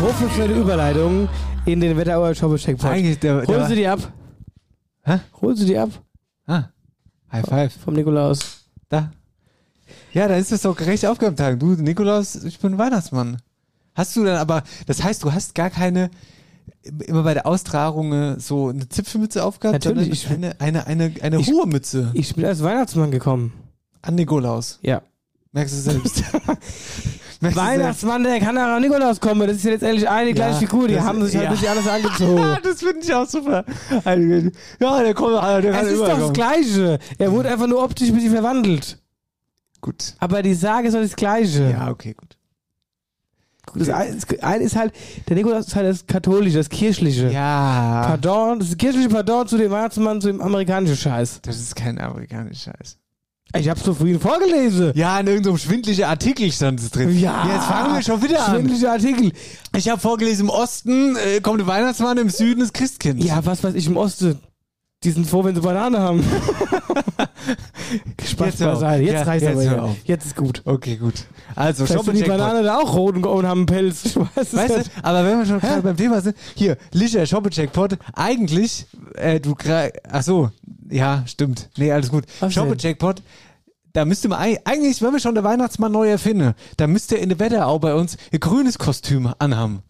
professionelle 0.00 0.54
Überleitung 0.54 1.28
in 1.66 1.80
den 1.80 1.96
Wetterauer 1.96 2.34
Shoppe 2.34 2.56
Checkpot. 2.56 2.90
Eigentlich, 2.90 3.18
der, 3.18 3.40
der 3.42 3.46
Hol 3.48 3.60
war, 3.62 3.68
sie 3.68 3.74
die 3.76 3.86
ab. 3.86 4.12
Hä? 5.04 5.18
Hol 5.40 5.56
sie 5.56 5.66
die 5.66 5.78
ab 5.78 5.90
ah, 6.46 6.64
High 7.32 7.46
Five. 7.46 7.72
vom 7.84 7.94
Nikolaus. 7.94 8.64
Da. 8.88 9.12
Ja, 10.12 10.28
da 10.28 10.36
ist 10.36 10.52
es 10.52 10.62
doch 10.62 10.76
gerecht 10.76 11.04
aufgetragen. 11.06 11.58
Du, 11.58 11.66
Nikolaus, 11.74 12.36
ich 12.36 12.58
bin 12.58 12.78
Weihnachtsmann. 12.78 13.38
Hast 13.94 14.16
du 14.16 14.24
dann 14.24 14.36
aber, 14.36 14.62
das 14.86 15.02
heißt, 15.02 15.22
du 15.24 15.32
hast 15.32 15.54
gar 15.54 15.70
keine, 15.70 16.10
immer 17.06 17.22
bei 17.22 17.34
der 17.34 17.46
Austragung 17.46 18.12
äh, 18.12 18.40
so 18.40 18.68
eine 18.68 18.88
Zipfelmütze 18.88 19.44
aufgehabt, 19.44 19.84
Natürlich, 19.84 20.20
sondern 20.20 20.54
eine, 20.58 20.86
eine, 20.86 21.06
eine, 21.08 21.22
eine 21.22 21.40
Ich- 21.40 21.48
hohe 21.48 21.66
Mütze 21.66 22.10
Ich 22.14 22.34
bin 22.34 22.44
als 22.44 22.62
Weihnachtsmann 22.62 23.10
gekommen. 23.10 23.52
an 24.02 24.14
Nikolaus. 24.14 24.78
Ja. 24.82 25.02
Merkst 25.52 25.74
du 25.74 25.80
selbst? 25.80 26.22
Weihnachtsmann, 27.54 28.24
der 28.24 28.40
kann 28.40 28.58
auch 28.58 28.62
an 28.62 28.82
Nikolaus 28.82 29.20
kommen. 29.20 29.46
Das 29.46 29.58
ist 29.58 29.64
ja 29.64 29.70
letztendlich 29.72 30.08
eine 30.08 30.34
gleiche 30.34 30.58
Figur. 30.58 30.88
Die 30.88 31.00
haben 31.00 31.24
sich 31.24 31.36
halt 31.36 31.44
ja. 31.44 31.50
ein 31.50 31.56
bisschen 31.56 31.68
alles 31.68 31.84
selbst? 31.84 32.06
angezogen. 32.20 32.58
Das 32.62 32.78
finde 32.80 33.00
ich 33.00 33.14
auch 33.14 33.26
super. 33.26 33.64
Ja, 34.80 35.02
der 35.02 35.14
kommt, 35.14 35.34
der 35.34 35.72
kann 35.72 35.86
Es 35.86 35.92
ist 35.92 36.00
doch 36.00 36.18
das. 36.18 36.32
Gleiche. 36.32 36.98
Er 37.18 37.32
wurde 37.32 37.50
einfach 37.50 37.66
nur 37.66 37.82
optisch 37.82 38.08
ein 38.08 38.14
bisschen 38.14 38.32
verwandelt. 38.32 38.98
Gut. 39.80 40.14
Aber 40.18 40.42
die 40.42 40.54
Sage 40.54 40.88
ist 40.88 40.94
doch 40.94 41.00
das 41.00 41.14
Gleiche. 41.14 41.70
Ja, 41.70 41.90
okay, 41.90 42.14
gut. 42.14 42.36
Das 43.74 43.90
eine 43.90 44.14
das 44.14 44.40
eine 44.40 44.64
ist 44.64 44.76
halt, 44.76 44.94
der 45.28 45.36
Nikolaus 45.36 45.66
ist 45.66 45.76
halt 45.76 45.86
das 45.86 46.06
Katholische, 46.06 46.56
das 46.56 46.68
Kirchliche. 46.70 47.30
Ja. 47.30 48.04
Pardon, 48.06 48.58
das 48.58 48.70
ist 48.70 48.78
kirchliche 48.78 49.10
Pardon 49.10 49.46
zu 49.46 49.58
dem 49.58 49.70
Weihnachtsmann, 49.70 50.20
zu 50.20 50.28
dem 50.28 50.40
amerikanischen 50.40 50.96
Scheiß. 50.96 51.40
Das 51.42 51.58
ist 51.58 51.76
kein 51.76 52.00
amerikanischer 52.00 52.72
Scheiß. 52.72 52.98
Ich 53.56 53.68
hab's 53.68 53.82
doch 53.82 53.96
vorhin 53.96 54.20
vorgelesen. 54.20 54.92
Ja, 54.94 55.18
in 55.18 55.26
irgendeinem 55.26 55.56
schwindlichen 55.56 56.04
Artikel 56.04 56.52
stand 56.52 56.80
es 56.80 56.90
drin. 56.90 57.18
Ja. 57.18 57.46
Jetzt 57.46 57.64
fangen 57.64 57.94
wir 57.94 58.02
schon 58.02 58.22
wieder 58.22 58.46
an. 58.46 58.54
Schwindliche 58.56 58.90
Artikel. 58.90 59.32
Ich 59.74 59.88
habe 59.88 60.00
vorgelesen, 60.00 60.46
im 60.46 60.50
Osten 60.50 61.16
äh, 61.16 61.40
kommt 61.40 61.60
der 61.60 61.66
Weihnachtsmann, 61.66 62.18
im 62.18 62.28
Süden 62.28 62.60
das 62.60 62.74
Christkind. 62.74 63.24
Ja, 63.24 63.44
was 63.46 63.64
weiß 63.64 63.74
ich 63.74 63.86
im 63.86 63.96
Osten. 63.96 64.38
Die 65.04 65.12
sind 65.12 65.28
froh, 65.28 65.44
wenn 65.44 65.54
sie 65.54 65.60
Banane 65.60 66.00
haben. 66.00 66.24
Spaß 68.24 68.46
Jetzt 68.46 68.58
beiseite. 68.58 69.02
Jetzt 69.04 69.12
Ja, 69.12 69.22
reicht's 69.22 69.44
jetzt 69.44 69.52
aber. 69.52 69.62
wieder. 69.62 69.82
auf. 69.84 69.96
Jetzt 70.04 70.26
ist 70.26 70.36
gut. 70.36 70.62
Okay, 70.64 70.96
gut. 70.96 71.14
Also, 71.54 71.86
Vielleicht 71.86 72.04
sind 72.04 72.16
die. 72.16 72.24
Banane 72.24 72.64
da 72.64 72.78
auch 72.78 72.94
rot 72.96 73.14
und, 73.14 73.24
und 73.24 73.46
haben 73.46 73.60
einen 73.60 73.66
Pelz. 73.66 74.04
Ich 74.06 74.16
weiß 74.16 74.26
es 74.36 74.54
Weißt 74.54 74.76
du, 74.76 74.82
aber 75.02 75.24
wenn 75.24 75.38
wir 75.38 75.46
schon 75.46 75.60
gerade 75.60 75.82
beim 75.82 75.96
Thema 75.96 76.20
sind, 76.20 76.36
hier, 76.56 76.76
Licher, 76.92 77.24
Shoppe-Checkpot, 77.26 77.96
eigentlich, 78.12 78.86
äh, 79.14 79.38
du, 79.38 79.54
ach 80.10 80.22
so, 80.22 80.50
ja, 80.90 81.22
stimmt. 81.26 81.70
Nee, 81.76 81.92
alles 81.92 82.10
gut. 82.10 82.24
Was 82.40 82.40
denn? 82.40 82.50
Shoppe-Checkpot, 82.64 83.22
da 83.92 84.04
müsste 84.04 84.28
man, 84.28 84.40
ei- 84.40 84.60
eigentlich, 84.64 85.00
wenn 85.00 85.12
wir 85.12 85.20
schon 85.20 85.34
der 85.36 85.44
Weihnachtsmann 85.44 85.92
neu 85.92 86.08
erfinden, 86.10 86.54
da 86.76 86.88
müsste 86.88 87.16
er 87.16 87.22
in 87.22 87.28
der 87.28 87.38
Wetterau 87.38 87.78
bei 87.78 87.94
uns 87.94 88.16
ein 88.32 88.40
grünes 88.40 88.78
Kostüm 88.78 89.32
anhaben. 89.38 89.82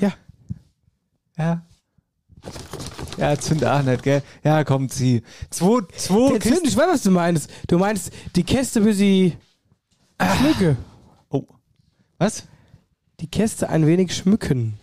Ja. 0.00 0.12
Ja. 1.36 1.62
Ja, 3.16 3.38
zünd 3.38 3.64
auch 3.64 3.82
nicht, 3.82 4.02
gell? 4.02 4.22
Ja, 4.42 4.64
kommt 4.64 4.92
sie. 4.92 5.22
Zwei, 5.50 5.80
zwei 5.96 6.34
Jetzt 6.34 6.48
finde 6.48 6.68
ich, 6.68 6.76
weiß, 6.76 6.88
was 6.88 7.02
du 7.02 7.10
meinst. 7.10 7.50
Du 7.68 7.78
meinst 7.78 8.12
die 8.34 8.42
Käste 8.42 8.82
für 8.82 8.94
sie 8.94 9.36
schmücke. 10.38 10.76
Oh. 11.28 11.44
Was? 12.18 12.44
Die 13.20 13.28
Käste 13.28 13.68
ein 13.68 13.86
wenig 13.86 14.14
schmücken. 14.14 14.78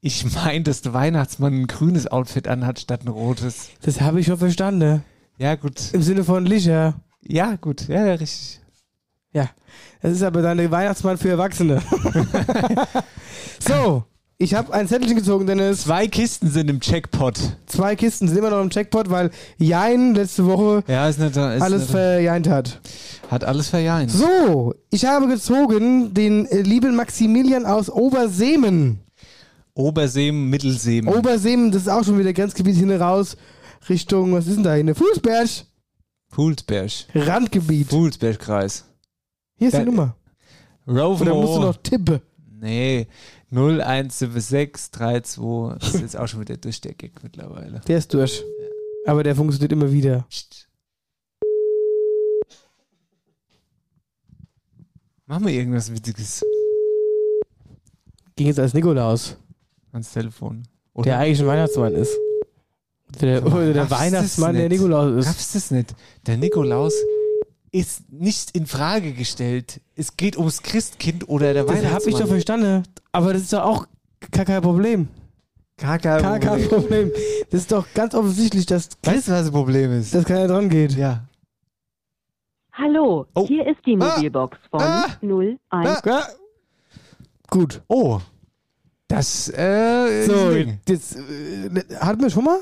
Ich 0.00 0.24
meine, 0.34 0.64
dass 0.64 0.82
der 0.82 0.92
Weihnachtsmann 0.92 1.62
ein 1.62 1.66
grünes 1.66 2.06
Outfit 2.06 2.46
anhat 2.46 2.78
statt 2.78 3.04
ein 3.04 3.08
rotes. 3.08 3.70
Das 3.82 4.00
habe 4.00 4.20
ich 4.20 4.26
schon 4.26 4.36
verstanden. 4.36 5.02
Ja, 5.38 5.54
gut. 5.54 5.92
Im 5.92 6.02
Sinne 6.02 6.24
von 6.24 6.44
Licher. 6.44 7.00
Ja, 7.22 7.56
gut. 7.56 7.88
Ja, 7.88 8.04
ja, 8.04 8.14
richtig. 8.14 8.60
Ja. 9.32 9.48
Das 10.02 10.12
ist 10.12 10.22
aber 10.22 10.42
dann 10.42 10.58
der 10.58 10.70
Weihnachtsmann 10.70 11.16
für 11.16 11.30
Erwachsene. 11.30 11.82
so. 13.58 14.04
Ich 14.36 14.52
habe 14.54 14.74
ein 14.74 14.88
Zettelchen 14.88 15.16
gezogen, 15.16 15.46
Dennis. 15.46 15.82
Zwei 15.82 16.08
Kisten 16.08 16.50
sind 16.50 16.68
im 16.68 16.80
Checkpot. 16.80 17.38
Zwei 17.66 17.94
Kisten 17.94 18.26
sind 18.26 18.36
immer 18.36 18.50
noch 18.50 18.60
im 18.62 18.68
Checkpot, 18.70 19.08
weil 19.08 19.30
Jein 19.58 20.14
letzte 20.14 20.44
Woche 20.44 20.82
Ja, 20.88 21.08
ist 21.08 21.18
nicht, 21.20 21.30
ist 21.30 21.38
alles 21.38 21.82
nicht, 21.82 21.90
verjeint 21.92 22.48
hat. 22.48 22.80
hat 23.30 23.44
alles 23.44 23.68
verjaht. 23.68 24.10
So, 24.10 24.74
ich 24.90 25.04
habe 25.04 25.28
gezogen 25.28 26.14
den 26.14 26.46
äh, 26.46 26.62
lieben 26.62 26.96
Maximilian 26.96 27.64
aus 27.64 27.88
Oberseemen. 27.88 28.98
Oberseem, 29.74 30.50
Mittelseem. 30.50 31.06
Oberseemen, 31.08 31.70
das 31.70 31.82
ist 31.82 31.88
auch 31.88 32.04
schon 32.04 32.18
wieder 32.18 32.32
Grenzgebiet 32.32 32.76
hin 32.76 32.90
raus 32.90 33.36
Richtung, 33.88 34.32
was 34.32 34.46
ist 34.46 34.56
denn 34.56 34.64
da 34.64 34.74
hin? 34.74 34.92
Fußberg, 34.94 35.48
Pulsberg. 36.30 36.90
Randgebiet. 37.14 37.88
Pulsbergkreis. 37.88 38.84
Hier 39.56 39.68
ist 39.68 39.74
Da- 39.74 39.78
die 39.80 39.84
Nummer. 39.86 40.16
Rover. 40.88 41.22
Oder 41.22 41.34
musst 41.34 41.56
du 41.56 41.60
noch 41.60 41.76
tippen? 41.76 42.20
Nee. 42.60 43.06
0176 43.54 44.90
32. 44.92 45.78
Das 45.78 45.94
ist 45.94 46.00
jetzt 46.00 46.16
auch 46.16 46.26
schon 46.26 46.40
wieder 46.40 46.56
durch 46.56 46.80
der 46.80 46.94
Gag 46.94 47.22
mittlerweile. 47.22 47.80
Der 47.86 47.98
ist 47.98 48.12
durch. 48.12 48.42
Aber 49.06 49.22
der 49.22 49.36
funktioniert 49.36 49.72
immer 49.72 49.92
wieder. 49.92 50.26
Psst. 50.28 50.68
Mach 55.26 55.40
mal 55.40 55.50
irgendwas 55.50 55.90
Witziges 55.90 56.44
Ging 58.36 58.48
jetzt 58.48 58.58
als 58.58 58.74
Nikolaus, 58.74 59.36
ans 59.92 60.12
Telefon. 60.12 60.64
Oder? 60.92 61.04
der 61.04 61.18
eigentlich 61.20 61.40
ein 61.40 61.46
Weihnachtsmann 61.46 61.94
ist. 61.94 62.18
Der, 63.20 63.46
oder 63.46 63.72
der 63.72 63.90
Weihnachtsmann, 63.90 64.56
der? 64.56 64.68
Nikolaus 64.68 65.12
ist. 65.20 65.28
Raffst 65.28 65.54
es 65.54 65.70
nicht? 65.70 65.94
Der 66.26 66.36
Nikolaus 66.36 66.94
ist 67.74 68.10
nicht 68.12 68.52
in 68.56 68.66
Frage 68.66 69.12
gestellt. 69.12 69.80
Es 69.96 70.16
geht 70.16 70.36
ums 70.36 70.62
Christkind 70.62 71.28
oder 71.28 71.52
der 71.52 71.64
Das 71.64 71.72
Weihnachtsmann. 71.76 71.94
habe 72.00 72.10
ich 72.10 72.16
doch 72.16 72.28
verstanden. 72.28 72.82
Aber 73.12 73.32
das 73.32 73.42
ist 73.42 73.52
doch 73.52 73.62
auch 73.64 73.86
gar 74.30 74.44
kein 74.44 74.62
Problem. 74.62 75.08
Gar 75.76 75.98
kein 75.98 76.22
Gar 76.22 76.38
kein 76.38 76.68
Problem. 76.68 77.10
Problem. 77.10 77.12
Das 77.50 77.60
ist 77.62 77.72
doch 77.72 77.86
ganz 77.94 78.14
offensichtlich, 78.14 78.64
dass 78.66 78.88
Weißt 79.02 79.26
du, 79.28 79.32
was 79.32 79.40
das 79.42 79.50
Problem 79.50 79.90
ist? 79.92 80.14
das 80.14 80.24
keiner 80.24 80.46
dran 80.46 80.68
geht. 80.68 80.92
ja. 80.92 81.24
Hallo, 82.72 83.26
Oh. 83.34 83.46
hier 83.46 83.66
ist 83.66 83.78
die 83.86 83.96
Ah. 84.00 84.14
Mobilbox 84.16 84.58
von 84.70 84.80
Ah. 84.80 85.06
01. 85.20 85.58
Ja. 86.04 86.26
Gut. 87.48 87.82
Oh. 87.88 88.20
Das, 89.08 89.48
äh, 89.48 90.24
So, 90.26 90.50
jetzt 90.52 91.16
äh, 91.16 91.70
hatten 92.00 92.20
wir 92.22 92.30
schon 92.30 92.44
mal? 92.44 92.58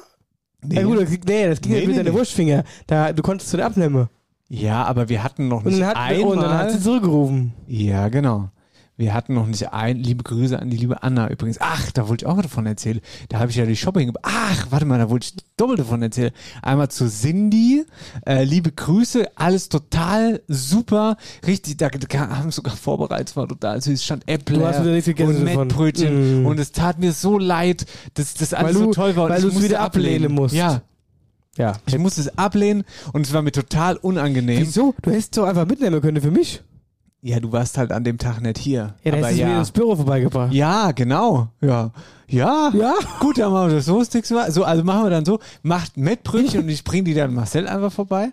Nee. 0.63 0.77
Ja 0.77 0.83
gut, 0.85 1.01
das, 1.01 1.11
nee, 1.11 1.49
das 1.49 1.61
ging 1.61 1.73
Nee, 1.73 1.79
jetzt 1.79 1.87
mit 1.87 1.97
nee, 1.97 2.03
deinen 2.03 2.13
nee. 2.13 2.19
Wurstfinger. 2.19 2.65
Da, 2.87 3.13
du 3.13 3.23
konntest 3.23 3.51
zu 3.51 3.57
den 3.57 3.65
abnehmen. 3.67 4.09
Ja, 4.55 4.84
aber 4.84 5.09
wir 5.09 5.24
hatten 5.24 5.48
noch 5.48 5.64
Und 5.64 5.70
nicht 5.72 5.80
dann, 5.80 5.88
hat, 5.88 5.96
einmal. 5.96 6.32
und 6.32 6.42
dann 6.42 6.53
hat 6.59 6.70
sie 6.72 6.80
zurückgerufen. 6.80 7.55
ja, 7.66 8.09
genau. 8.09 8.50
Wir 8.98 9.14
hatten 9.14 9.32
noch 9.32 9.46
nicht 9.46 9.72
ein, 9.72 9.96
liebe 9.96 10.22
Grüße 10.22 10.57
an 10.61 10.68
die 10.68 10.76
liebe 10.76 11.03
Anna 11.03 11.30
übrigens. 11.30 11.57
Ach, 11.61 11.90
da 11.92 12.09
wollte 12.09 12.26
ich 12.26 12.30
auch 12.30 12.40
davon 12.40 12.66
erzählen. 12.66 13.00
Da 13.30 13.38
habe 13.38 13.50
ich 13.50 13.57
ja 13.57 13.64
die 13.64 13.74
Shopping. 13.74 14.12
Ach, 14.22 14.66
warte 14.68 14.84
mal, 14.84 14.98
da 14.98 15.09
wollte 15.09 15.28
ich 15.28 15.44
doppelt 15.57 15.78
davon 15.80 16.03
erzählen. 16.03 16.30
Einmal 16.61 16.88
zu 16.90 17.09
Cindy, 17.09 17.84
äh, 18.26 18.44
liebe 18.44 18.70
Grüße, 18.70 19.26
alles 19.34 19.70
total 19.70 20.42
super, 20.46 21.16
richtig. 21.46 21.78
Da, 21.78 21.88
da 21.88 22.28
haben 22.38 22.50
sogar 22.50 22.76
vorbereitet, 22.76 23.34
war 23.34 23.48
total 23.48 23.80
süß. 23.80 24.05
Stand 24.05 24.24
gegessen 25.07 25.36
und. 25.36 25.44
Mettbrötchen 25.44 26.42
Mm. 26.42 26.46
und 26.46 26.61
es 26.61 26.70
tat 26.72 26.98
mir 26.98 27.12
so 27.12 27.38
leid, 27.38 27.86
dass 28.14 28.34
das 28.34 28.53
alles 28.53 28.74
du- 28.74 28.84
so 28.84 28.90
toll 28.92 29.16
war. 29.16 29.24
und 29.24 29.30
weil 29.30 29.38
ich 29.38 29.50
du 29.50 29.59
es 29.59 29.64
wieder 29.64 29.80
ablehnen 29.80 30.32
musst. 30.32 30.55
Ja, 30.55 30.82
Ja. 31.59 31.74
ich 31.86 31.98
musste 31.98 32.22
es 32.22 32.38
ablehnen 32.38 32.84
und 33.12 33.26
es 33.26 33.32
war 33.32 33.42
mir 33.42 33.53
total 33.53 33.96
unangenehm. 33.96 34.61
Wieso? 34.61 34.94
Du 35.03 35.11
hättest 35.11 35.36
doch 35.36 35.44
einfach 35.44 35.66
mitnehmen 35.66 36.00
können 36.00 36.22
für 36.22 36.30
mich. 36.30 36.62
Ja, 37.24 37.38
du 37.38 37.53
warst 37.53 37.78
halt 37.78 37.92
an 37.92 38.03
dem 38.03 38.18
Tag 38.18 38.40
nicht 38.40 38.59
hier. 38.59 38.94
Ja, 39.05 39.12
dann 39.12 39.22
hättest 39.22 39.40
du 39.40 39.44
mir 39.44 39.53
ja. 39.53 39.59
ins 39.61 39.70
Büro 39.70 39.94
vorbeigebracht. 39.94 40.53
Ja, 40.53 40.90
genau. 40.90 41.48
Ja. 41.61 41.92
Ja. 42.26 42.72
Ja? 42.74 42.94
Gut, 43.20 43.38
dann 43.38 43.53
machen 43.53 43.68
wir 43.68 43.76
das 43.76 43.84
so. 43.84 44.03
Sticks 44.03 44.30
mal. 44.30 44.50
So, 44.50 44.64
also 44.64 44.82
machen 44.82 45.05
wir 45.05 45.11
dann 45.11 45.24
so. 45.24 45.38
Macht 45.62 45.96
Mettbrötchen 45.96 46.61
und 46.64 46.68
ich 46.68 46.82
bringe 46.82 47.05
die 47.05 47.14
dann 47.14 47.32
Marcel 47.32 47.68
einfach 47.68 47.92
vorbei. 47.92 48.32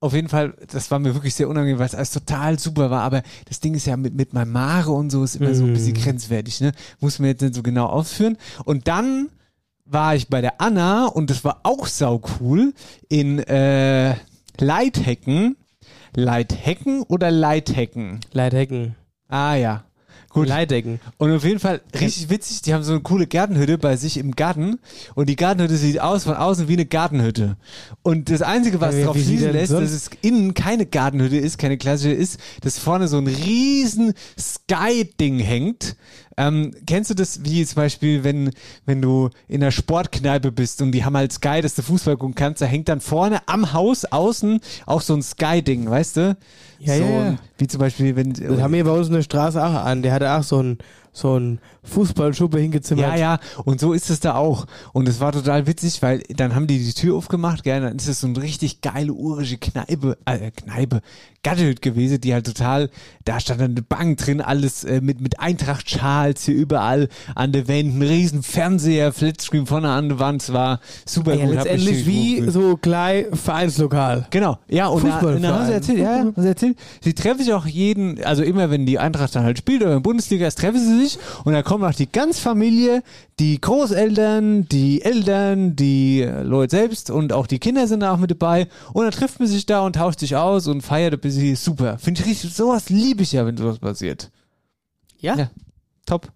Auf 0.00 0.12
jeden 0.12 0.28
Fall, 0.28 0.52
das 0.70 0.90
war 0.90 0.98
mir 0.98 1.14
wirklich 1.14 1.34
sehr 1.34 1.48
unangenehm, 1.48 1.78
weil 1.78 1.86
es 1.86 1.94
alles 1.94 2.10
total 2.10 2.58
super 2.58 2.90
war. 2.90 3.02
Aber 3.02 3.22
das 3.48 3.60
Ding 3.60 3.72
ist 3.72 3.86
ja 3.86 3.96
mit, 3.96 4.14
mit 4.14 4.34
meinem 4.34 4.52
Mare 4.52 4.90
und 4.90 5.08
so 5.10 5.24
ist 5.24 5.36
immer 5.36 5.54
so 5.54 5.64
ein 5.64 5.72
bisschen 5.72 5.94
grenzwertig, 5.94 6.60
ne? 6.60 6.72
Muss 7.00 7.18
man 7.18 7.28
jetzt 7.28 7.40
nicht 7.40 7.54
so 7.54 7.62
genau 7.62 7.86
ausführen. 7.86 8.36
Und 8.64 8.88
dann 8.88 9.30
war 9.92 10.14
ich 10.14 10.28
bei 10.28 10.40
der 10.40 10.60
Anna 10.60 11.06
und 11.06 11.30
das 11.30 11.44
war 11.44 11.60
auch 11.62 11.86
sau 11.86 12.20
cool 12.40 12.72
in 13.08 13.38
äh, 13.38 14.16
Leithecken. 14.58 15.56
Leithecken 16.14 17.02
oder 17.02 17.30
Leithecken? 17.30 18.20
Leithecken. 18.32 18.96
Ah 19.28 19.54
ja. 19.54 19.84
Gut. 20.32 20.48
Leihdecken. 20.48 20.98
Und 21.18 21.30
auf 21.30 21.44
jeden 21.44 21.58
Fall 21.58 21.82
richtig 21.98 22.30
witzig, 22.30 22.62
die 22.62 22.72
haben 22.72 22.82
so 22.82 22.92
eine 22.92 23.02
coole 23.02 23.26
Gartenhütte 23.26 23.76
bei 23.76 23.96
sich 23.96 24.16
im 24.16 24.32
Garten 24.32 24.78
und 25.14 25.28
die 25.28 25.36
Gartenhütte 25.36 25.76
sieht 25.76 26.00
aus 26.00 26.24
von 26.24 26.34
außen 26.34 26.68
wie 26.68 26.72
eine 26.72 26.86
Gartenhütte. 26.86 27.56
Und 28.02 28.30
das 28.30 28.40
Einzige, 28.40 28.80
was 28.80 28.94
Ja, 28.94 29.14
wie 29.14 29.18
sieht 29.18 29.40
schließen 29.40 29.52
lässt, 29.52 29.72
dass 29.72 29.90
es 29.90 30.10
innen 30.22 30.54
keine 30.54 30.86
Gartenhütte 30.86 31.36
ist, 31.36 31.58
keine 31.58 31.76
klassische 31.76 32.14
ist, 32.14 32.40
dass 32.62 32.78
vorne 32.78 33.08
so 33.08 33.18
ein 33.18 33.26
riesen 33.26 34.14
Sky-Ding 34.38 35.38
hängt. 35.38 35.96
Ähm, 36.36 36.72
kennst 36.86 37.10
du 37.10 37.14
das 37.14 37.44
wie 37.44 37.64
zum 37.64 37.76
Beispiel, 37.76 38.24
wenn, 38.24 38.50
wenn 38.86 39.02
du 39.02 39.30
in 39.48 39.62
einer 39.62 39.70
Sportkneipe 39.70 40.52
bist 40.52 40.80
und 40.82 40.92
die 40.92 41.04
haben 41.04 41.16
halt 41.16 41.32
Sky, 41.32 41.60
dass 41.60 41.74
du 41.74 41.82
Fußball 41.82 42.16
gucken 42.16 42.34
kannst, 42.34 42.62
da 42.62 42.66
hängt 42.66 42.88
dann 42.88 43.00
vorne 43.00 43.40
am 43.46 43.72
Haus 43.72 44.04
außen 44.04 44.60
auch 44.86 45.00
so 45.00 45.14
ein 45.14 45.22
Sky-Ding, 45.22 45.88
weißt 45.88 46.16
du? 46.16 46.36
Ja, 46.78 46.96
so 46.96 47.04
ja, 47.04 47.38
Wie 47.58 47.66
zum 47.68 47.78
Beispiel, 47.80 48.16
wenn 48.16 48.32
Das 48.32 48.60
haben 48.60 48.74
wir 48.74 48.84
bei 48.84 48.90
uns 48.90 49.08
in 49.08 49.14
der 49.14 49.22
Straße 49.22 49.64
auch 49.64 49.84
an. 49.84 50.02
Der 50.02 50.12
hatte 50.12 50.32
auch 50.32 50.42
so 50.42 50.60
ein, 50.60 50.78
so 51.12 51.38
ein 51.38 51.58
Fußballschuppe 51.84 52.58
hingezimmert. 52.58 53.06
Ja, 53.06 53.16
ja, 53.16 53.38
und 53.64 53.80
so 53.80 53.92
ist 53.92 54.08
es 54.08 54.20
da 54.20 54.34
auch. 54.34 54.66
Und 54.92 55.08
es 55.08 55.20
war 55.20 55.32
total 55.32 55.66
witzig, 55.66 56.00
weil 56.00 56.22
dann 56.34 56.54
haben 56.54 56.66
die 56.66 56.78
die 56.78 56.92
Tür 56.94 57.16
aufgemacht, 57.16 57.64
gell, 57.64 57.80
dann 57.80 57.96
ist 57.96 58.08
es 58.08 58.20
so 58.20 58.26
eine 58.28 58.40
richtig 58.40 58.80
geile 58.80 59.12
urische 59.12 59.58
Kneipe, 59.58 60.16
äh, 60.24 60.50
Kneipe, 60.50 61.00
Gattehüt 61.42 61.82
gewesen, 61.82 62.20
die 62.20 62.32
halt 62.32 62.46
total, 62.46 62.88
da 63.24 63.40
stand 63.40 63.60
dann 63.60 63.72
eine 63.72 63.82
Bank 63.82 64.18
drin, 64.18 64.40
alles 64.40 64.84
äh, 64.84 65.00
mit, 65.00 65.20
mit 65.20 65.40
Eintracht-Schals 65.40 66.44
hier 66.44 66.54
überall 66.54 67.08
an 67.34 67.52
der 67.52 67.66
Wand, 67.68 67.96
ein 67.96 68.02
riesen 68.02 68.42
Fernseher, 68.44 69.12
Flatscreen 69.12 69.66
vorne 69.66 69.90
an 69.90 70.08
der 70.08 70.18
Wand, 70.20 70.42
es 70.42 70.52
war 70.52 70.80
super 71.04 71.34
Ja, 71.34 71.46
gut. 71.46 71.54
letztendlich 71.56 72.06
wie 72.06 72.48
so 72.48 72.76
klein 72.76 73.26
Vereinslokal. 73.32 74.28
Genau, 74.30 74.58
ja, 74.68 74.86
und 74.86 75.04
da, 75.04 75.18
und 75.18 75.42
da 75.42 75.58
haben 75.58 75.66
sie 75.66 75.72
erzählt, 75.72 75.98
ja, 75.98 76.04
ja, 76.04 76.18
haben 76.20 76.34
sie 76.36 76.48
erzählt, 76.48 76.78
sie 77.00 77.12
treffen 77.12 77.40
sich 77.42 77.52
auch 77.52 77.66
jeden, 77.66 78.22
also 78.22 78.44
immer 78.44 78.70
wenn 78.70 78.86
die 78.86 79.00
Eintracht 79.00 79.34
dann 79.34 79.42
halt 79.42 79.58
spielt 79.58 79.82
oder 79.82 79.90
in 79.90 79.96
der 79.98 80.02
Bundesliga 80.02 80.46
ist, 80.46 80.58
treffen 80.58 80.78
sie 80.78 81.00
sich 81.00 81.01
und 81.44 81.52
da 81.52 81.62
kommen 81.62 81.84
auch 81.84 81.94
die 81.94 82.10
ganze 82.10 82.40
Familie, 82.40 83.02
die 83.38 83.60
Großeltern, 83.60 84.68
die 84.68 85.02
Eltern, 85.02 85.76
die 85.76 86.22
äh, 86.22 86.42
Leute 86.42 86.76
selbst 86.76 87.10
und 87.10 87.32
auch 87.32 87.46
die 87.46 87.58
Kinder 87.58 87.86
sind 87.86 88.00
da 88.00 88.12
auch 88.12 88.18
mit 88.18 88.30
dabei 88.30 88.68
und 88.92 89.04
dann 89.04 89.12
trifft 89.12 89.38
man 89.38 89.48
sich 89.48 89.66
da 89.66 89.80
und 89.80 89.96
tauscht 89.96 90.20
sich 90.20 90.36
aus 90.36 90.66
und 90.66 90.82
feiert 90.82 91.14
ein 91.14 91.20
bisschen, 91.20 91.56
super. 91.56 91.98
Finde 91.98 92.20
ich 92.20 92.26
richtig, 92.26 92.54
sowas 92.54 92.88
liebe 92.90 93.22
ich 93.22 93.32
ja, 93.32 93.46
wenn 93.46 93.56
sowas 93.56 93.78
passiert. 93.78 94.30
Ja? 95.18 95.36
Ja, 95.36 95.50
top. 96.06 96.28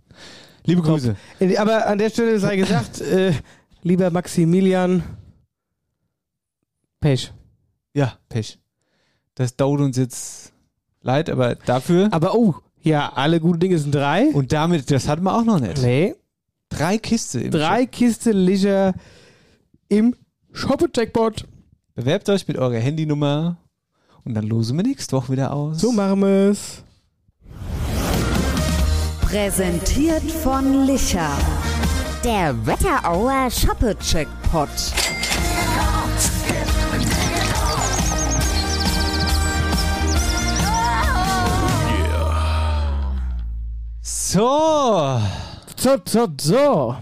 Liebe 0.64 0.82
Grüße. 0.82 1.16
Äh, 1.40 1.56
Aber 1.56 1.86
an 1.86 1.98
der 1.98 2.10
Stelle 2.10 2.38
sei 2.38 2.56
gesagt, 2.56 3.00
äh, 3.00 3.32
lieber 3.82 4.10
Maximilian, 4.10 5.02
Pech. 7.00 7.32
Ja, 7.94 8.18
Pech. 8.28 8.58
Das 9.36 9.56
dauert 9.56 9.80
uns 9.80 9.96
jetzt 9.96 10.52
leid, 11.02 11.30
aber 11.30 11.54
dafür. 11.54 12.08
Aber 12.10 12.34
oh, 12.34 12.54
ja, 12.86 13.12
alle 13.14 13.40
guten 13.40 13.58
Dinge 13.58 13.78
sind 13.78 13.94
drei. 13.94 14.28
Und 14.32 14.52
damit, 14.52 14.90
das 14.90 15.08
hatten 15.08 15.24
wir 15.24 15.34
auch 15.34 15.44
noch 15.44 15.58
nicht. 15.58 15.82
Nee. 15.82 16.14
Drei 16.68 16.98
Kiste 16.98 17.40
im 17.40 17.50
Drei 17.50 17.84
Kisten 17.86 18.36
Licher 18.36 18.94
im 19.88 20.14
Shoppe-Jackpot. 20.52 21.46
Bewerbt 21.94 22.28
euch 22.28 22.46
mit 22.46 22.56
eurer 22.58 22.78
Handynummer 22.78 23.56
und 24.24 24.34
dann 24.34 24.46
losen 24.46 24.76
wir 24.76 24.84
nächste 24.84 25.16
Woche 25.16 25.32
wieder 25.32 25.52
aus. 25.52 25.80
So 25.80 25.90
machen 25.90 26.20
wir 26.20 26.50
es. 26.50 26.84
Präsentiert 29.22 30.30
von 30.30 30.86
Licher. 30.86 31.30
Der 32.24 32.54
Wetterauer 32.66 33.50
Shoppe-Checkpot. 33.50 34.68
So. 44.28 45.20
So, 45.76 45.98
so, 46.04 46.26
so. 46.40 46.96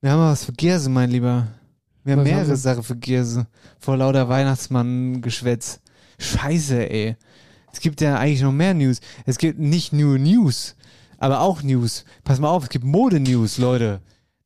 Wir 0.00 0.12
haben 0.12 0.20
was 0.30 0.44
vergessen, 0.44 0.92
mein 0.92 1.10
Lieber. 1.10 1.48
Wir 2.04 2.12
haben 2.12 2.20
Was 2.20 2.28
haben 2.28 2.34
mehrere 2.36 2.48
wir? 2.50 2.56
Sachen 2.56 2.82
vergessen. 2.84 3.46
Vor 3.80 3.96
lauter 3.96 4.28
Weihnachtsmann-Geschwätz. 4.28 5.80
Scheiße, 6.20 6.88
ey. 6.88 7.16
Es 7.72 7.80
gibt 7.80 8.00
ja 8.00 8.16
eigentlich 8.16 8.42
noch 8.42 8.52
mehr 8.52 8.74
News. 8.74 9.00
Es 9.26 9.38
gibt 9.38 9.58
nicht 9.58 9.92
nur 9.92 10.18
News, 10.20 10.76
aber 11.18 11.40
auch 11.40 11.64
News. 11.64 12.04
Pass 12.22 12.38
mal 12.38 12.48
auf, 12.48 12.62
es 12.62 12.68
gibt 12.68 12.84
Mode-News, 12.84 13.58
Leute. 13.58 14.00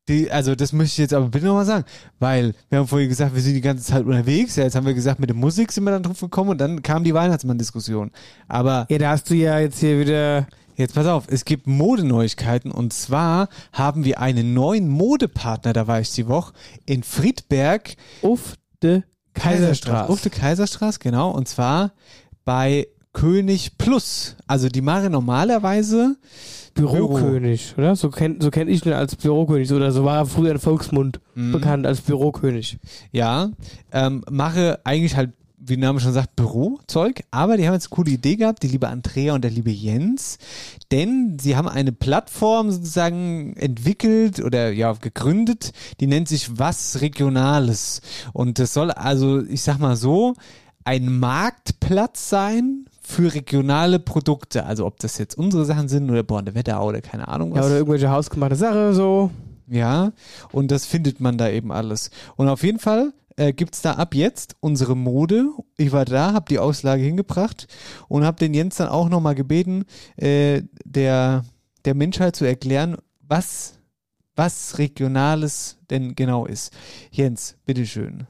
Die, 0.09 0.31
also 0.31 0.55
das 0.55 0.73
möchte 0.73 0.93
ich 0.93 0.97
jetzt 0.97 1.13
aber 1.13 1.29
bitte 1.29 1.45
nochmal 1.45 1.65
sagen, 1.65 1.85
weil 2.17 2.55
wir 2.69 2.79
haben 2.79 2.87
vorhin 2.87 3.09
gesagt, 3.09 3.35
wir 3.35 3.41
sind 3.43 3.53
die 3.53 3.61
ganze 3.61 3.83
Zeit 3.83 4.03
unterwegs. 4.03 4.55
Ja, 4.55 4.63
jetzt 4.63 4.75
haben 4.75 4.87
wir 4.87 4.95
gesagt, 4.95 5.19
mit 5.19 5.29
der 5.29 5.35
Musik 5.37 5.71
sind 5.71 5.83
wir 5.83 5.91
dann 5.91 6.01
drauf 6.01 6.19
gekommen 6.19 6.49
und 6.49 6.57
dann 6.57 6.81
kam 6.81 7.03
die 7.03 7.13
Weihnachtsmann-Diskussion. 7.13 8.09
Aber 8.47 8.87
Ja, 8.89 8.97
da 8.97 9.11
hast 9.11 9.29
du 9.29 9.35
ja 9.35 9.59
jetzt 9.59 9.79
hier 9.79 9.99
wieder. 9.99 10.47
Jetzt 10.75 10.95
pass 10.95 11.05
auf, 11.07 11.25
es 11.27 11.45
gibt 11.45 11.67
Modeneuigkeiten 11.67 12.71
und 12.71 12.93
zwar 12.93 13.49
haben 13.71 14.05
wir 14.05 14.19
einen 14.19 14.53
neuen 14.53 14.89
Modepartner, 14.89 15.73
da 15.73 15.87
war 15.87 15.99
ich 15.99 16.11
die 16.11 16.27
Woche, 16.27 16.53
in 16.85 17.03
Friedberg. 17.03 17.95
Auf 18.21 18.55
der 18.81 19.03
Kaiserstraße. 19.33 20.09
Auf 20.11 20.21
der 20.21 20.31
Kaiserstraße, 20.31 20.99
genau. 20.99 21.31
Und 21.31 21.47
zwar 21.47 21.91
bei 22.45 22.87
König 23.13 23.77
Plus. 23.77 24.35
Also 24.47 24.69
die 24.69 24.81
machen 24.81 25.11
normalerweise 25.11 26.15
Bürokönig, 26.73 27.75
oder? 27.77 27.95
So 27.95 28.09
kenn, 28.09 28.41
so 28.41 28.49
kenn 28.49 28.67
ich 28.67 28.85
ihn 28.85 28.93
als 28.93 29.15
Bürokönig. 29.15 29.71
Oder 29.71 29.91
so 29.91 30.03
war 30.03 30.17
er 30.17 30.25
früher 30.25 30.51
in 30.51 30.59
Volksmund 30.59 31.19
Mhm. 31.35 31.51
bekannt 31.51 31.85
als 31.87 32.01
Bürokönig. 32.01 32.79
Ja, 33.11 33.49
ähm, 33.91 34.23
mache 34.29 34.79
eigentlich 34.83 35.15
halt, 35.15 35.31
wie 35.65 35.77
der 35.77 35.87
Name 35.87 35.99
schon 35.99 36.13
sagt, 36.13 36.35
Bürozeug, 36.35 37.23
aber 37.31 37.57
die 37.57 37.65
haben 37.65 37.73
jetzt 37.73 37.87
eine 37.91 37.95
coole 37.95 38.11
Idee 38.11 38.35
gehabt, 38.35 38.63
die 38.63 38.67
liebe 38.67 38.89
Andrea 38.89 39.33
und 39.33 39.43
der 39.43 39.51
liebe 39.51 39.71
Jens, 39.71 40.37
denn 40.91 41.37
sie 41.39 41.55
haben 41.55 41.67
eine 41.67 41.91
Plattform 41.91 42.71
sozusagen 42.71 43.55
entwickelt 43.55 44.41
oder 44.41 44.71
ja 44.71 44.91
gegründet, 44.93 45.71
die 45.99 46.07
nennt 46.07 46.27
sich 46.27 46.57
Was 46.59 47.01
Regionales 47.01 48.01
und 48.33 48.59
das 48.59 48.73
soll 48.73 48.91
also, 48.91 49.41
ich 49.41 49.61
sag 49.61 49.79
mal 49.79 49.95
so, 49.95 50.33
ein 50.85 51.17
Marktplatz 51.19 52.29
sein 52.29 52.85
für 53.01 53.33
regionale 53.33 53.99
Produkte, 53.99 54.65
also 54.65 54.85
ob 54.85 54.99
das 54.99 55.17
jetzt 55.17 55.37
unsere 55.37 55.65
Sachen 55.65 55.87
sind 55.87 56.09
oder 56.09 56.23
Born 56.23 56.45
der 56.45 56.55
Wetterau 56.55 56.89
oder 56.89 57.01
keine 57.01 57.27
Ahnung 57.27 57.51
was. 57.51 57.59
Ja, 57.59 57.65
oder 57.65 57.77
irgendwelche 57.77 58.09
hausgemachte 58.09 58.55
Sache, 58.55 58.93
so. 58.93 59.31
Ja, 59.67 60.11
und 60.51 60.71
das 60.71 60.85
findet 60.85 61.19
man 61.19 61.37
da 61.37 61.49
eben 61.49 61.71
alles. 61.71 62.11
Und 62.35 62.49
auf 62.49 62.63
jeden 62.63 62.79
Fall 62.79 63.13
äh, 63.37 63.53
gibt's 63.53 63.81
da 63.81 63.93
ab 63.93 64.15
jetzt 64.15 64.55
unsere 64.59 64.95
Mode. 64.95 65.49
Ich 65.77 65.91
war 65.91 66.05
da, 66.05 66.33
habe 66.33 66.45
die 66.49 66.59
Auslage 66.59 67.03
hingebracht 67.03 67.67
und 68.07 68.25
habe 68.25 68.37
den 68.37 68.53
Jens 68.53 68.77
dann 68.77 68.89
auch 68.89 69.09
nochmal 69.09 69.35
gebeten, 69.35 69.85
äh, 70.17 70.63
der, 70.85 71.43
der 71.85 71.95
Menschheit 71.95 72.35
zu 72.35 72.45
erklären, 72.45 72.97
was, 73.21 73.79
was 74.35 74.77
Regionales 74.77 75.77
denn 75.89 76.15
genau 76.15 76.45
ist. 76.45 76.73
Jens, 77.11 77.55
bitteschön. 77.65 78.27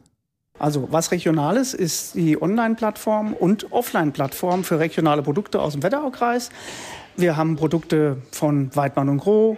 Also 0.59 0.87
was 0.91 1.11
Regionales 1.11 1.73
ist 1.73 2.15
die 2.15 2.41
Online-Plattform 2.41 3.33
und 3.33 3.71
Offline-Plattform 3.71 4.63
für 4.63 4.79
regionale 4.79 5.23
Produkte 5.23 5.61
aus 5.61 5.73
dem 5.73 5.83
Wetteraukreis. 5.83 6.51
Wir 7.17 7.35
haben 7.37 7.55
Produkte 7.55 8.21
von 8.31 8.75
Weidmann 8.75 9.09
und 9.09 9.17
Groh, 9.17 9.57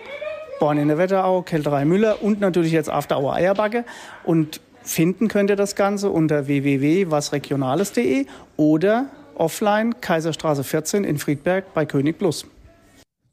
Born 0.59 0.77
in 0.77 0.87
der 0.87 0.97
Wetterau, 0.97 1.41
Kälterei 1.41 1.85
Müller 1.85 2.23
und 2.23 2.39
natürlich 2.39 2.71
jetzt 2.71 2.89
After 2.89 3.19
Hour 3.19 3.33
Eierbacke. 3.33 3.85
Und 4.23 4.61
finden 4.85 5.27
könnt 5.27 5.49
ihr 5.49 5.55
das 5.55 5.75
Ganze 5.75 6.09
unter 6.09 6.47
www.wasregionales.de 6.47 8.25
oder 8.57 9.07
offline 9.35 9.99
Kaiserstraße 9.99 10.63
14 10.63 11.03
in 11.03 11.17
Friedberg 11.17 11.73
bei 11.73 11.85
König 11.85 12.17
Plus. 12.17 12.45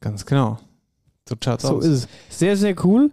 Ganz 0.00 0.26
genau. 0.26 0.59
So 1.28 1.36
schaut's 1.42 1.62
So 1.62 1.76
aus. 1.76 1.84
ist 1.84 2.09
es. 2.30 2.38
Sehr, 2.38 2.57
sehr 2.57 2.74
cool. 2.84 3.11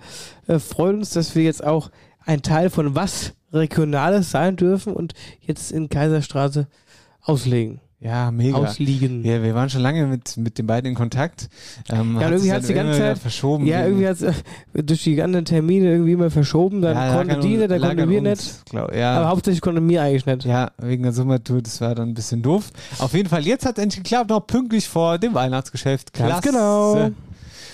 Äh, 0.48 0.60
freut 0.60 0.96
uns, 0.96 1.12
dass 1.12 1.36
wir 1.36 1.44
jetzt 1.44 1.64
auch 1.64 1.92
ein 2.26 2.42
Teil 2.42 2.70
von 2.70 2.96
was 2.96 3.34
Regionales 3.54 4.32
sein 4.32 4.56
dürfen 4.56 4.94
und 4.94 5.14
jetzt 5.42 5.72
in 5.72 5.90
Kaiserstraße 5.90 6.68
auslegen. 7.22 7.82
Ja, 8.02 8.32
mega. 8.32 8.56
Ausliegen. 8.56 9.26
Ja, 9.26 9.44
wir 9.44 9.54
waren 9.56 9.70
schon 9.70 9.82
lange 9.82 10.08
mit, 10.08 10.38
mit 10.38 10.58
den 10.58 10.66
beiden 10.66 10.90
in 10.92 10.96
Kontakt. 10.96 11.50
Ähm, 11.90 12.18
Ja, 12.18 12.28
und 12.28 12.32
irgendwie 12.34 12.52
hat 12.54 12.62
es 12.62 12.68
die 12.68 12.74
ganze 12.74 12.98
Zeit 12.98 13.18
verschoben. 13.20 13.66
Ja, 13.66 13.84
irgendwie 13.84 14.08
hat 14.08 14.22
es 14.22 14.36
durch 14.74 15.04
die 15.04 15.16
ganzen 15.16 15.44
Termine 15.44 15.92
irgendwie 15.92 16.14
immer 16.14 16.32
verschoben. 16.32 16.82
Dann 16.82 16.96
Ja, 16.96 17.14
konnte 17.18 17.40
die 17.42 17.58
nicht, 17.58 17.70
dann 17.70 17.80
lag 17.82 17.90
konnte 17.90 18.04
an 18.04 18.10
wir 18.10 18.22
nicht. 18.22 18.66
glaub- 18.70 18.96
ja. 18.96 19.18
Aber 19.18 19.28
hauptsächlich 19.28 19.60
konnte 19.60 19.82
mir 19.82 20.02
eigentlich 20.02 20.26
nicht. 20.26 20.46
Ja, 20.46 20.72
wegen 20.78 21.04
der 21.04 21.12
Summertour, 21.12 21.62
das 21.62 21.82
war 21.82 21.94
dann 21.94 22.08
ein 22.08 22.14
bisschen 22.14 22.42
doof. 22.42 22.70
Auf 23.00 23.14
jeden 23.14 23.28
Fall, 23.28 23.46
jetzt 23.46 23.66
hat 23.66 23.78
es 23.78 23.84
endlich 23.84 24.02
geklappt, 24.04 24.30
noch 24.30 24.48
pünktlich 24.48 24.88
vor 24.88 25.18
dem 25.18 25.34
Weihnachtsgeschäft. 25.34 26.14
Ganz 26.14 26.30
Klasse. 26.42 26.50
genau. 26.50 27.10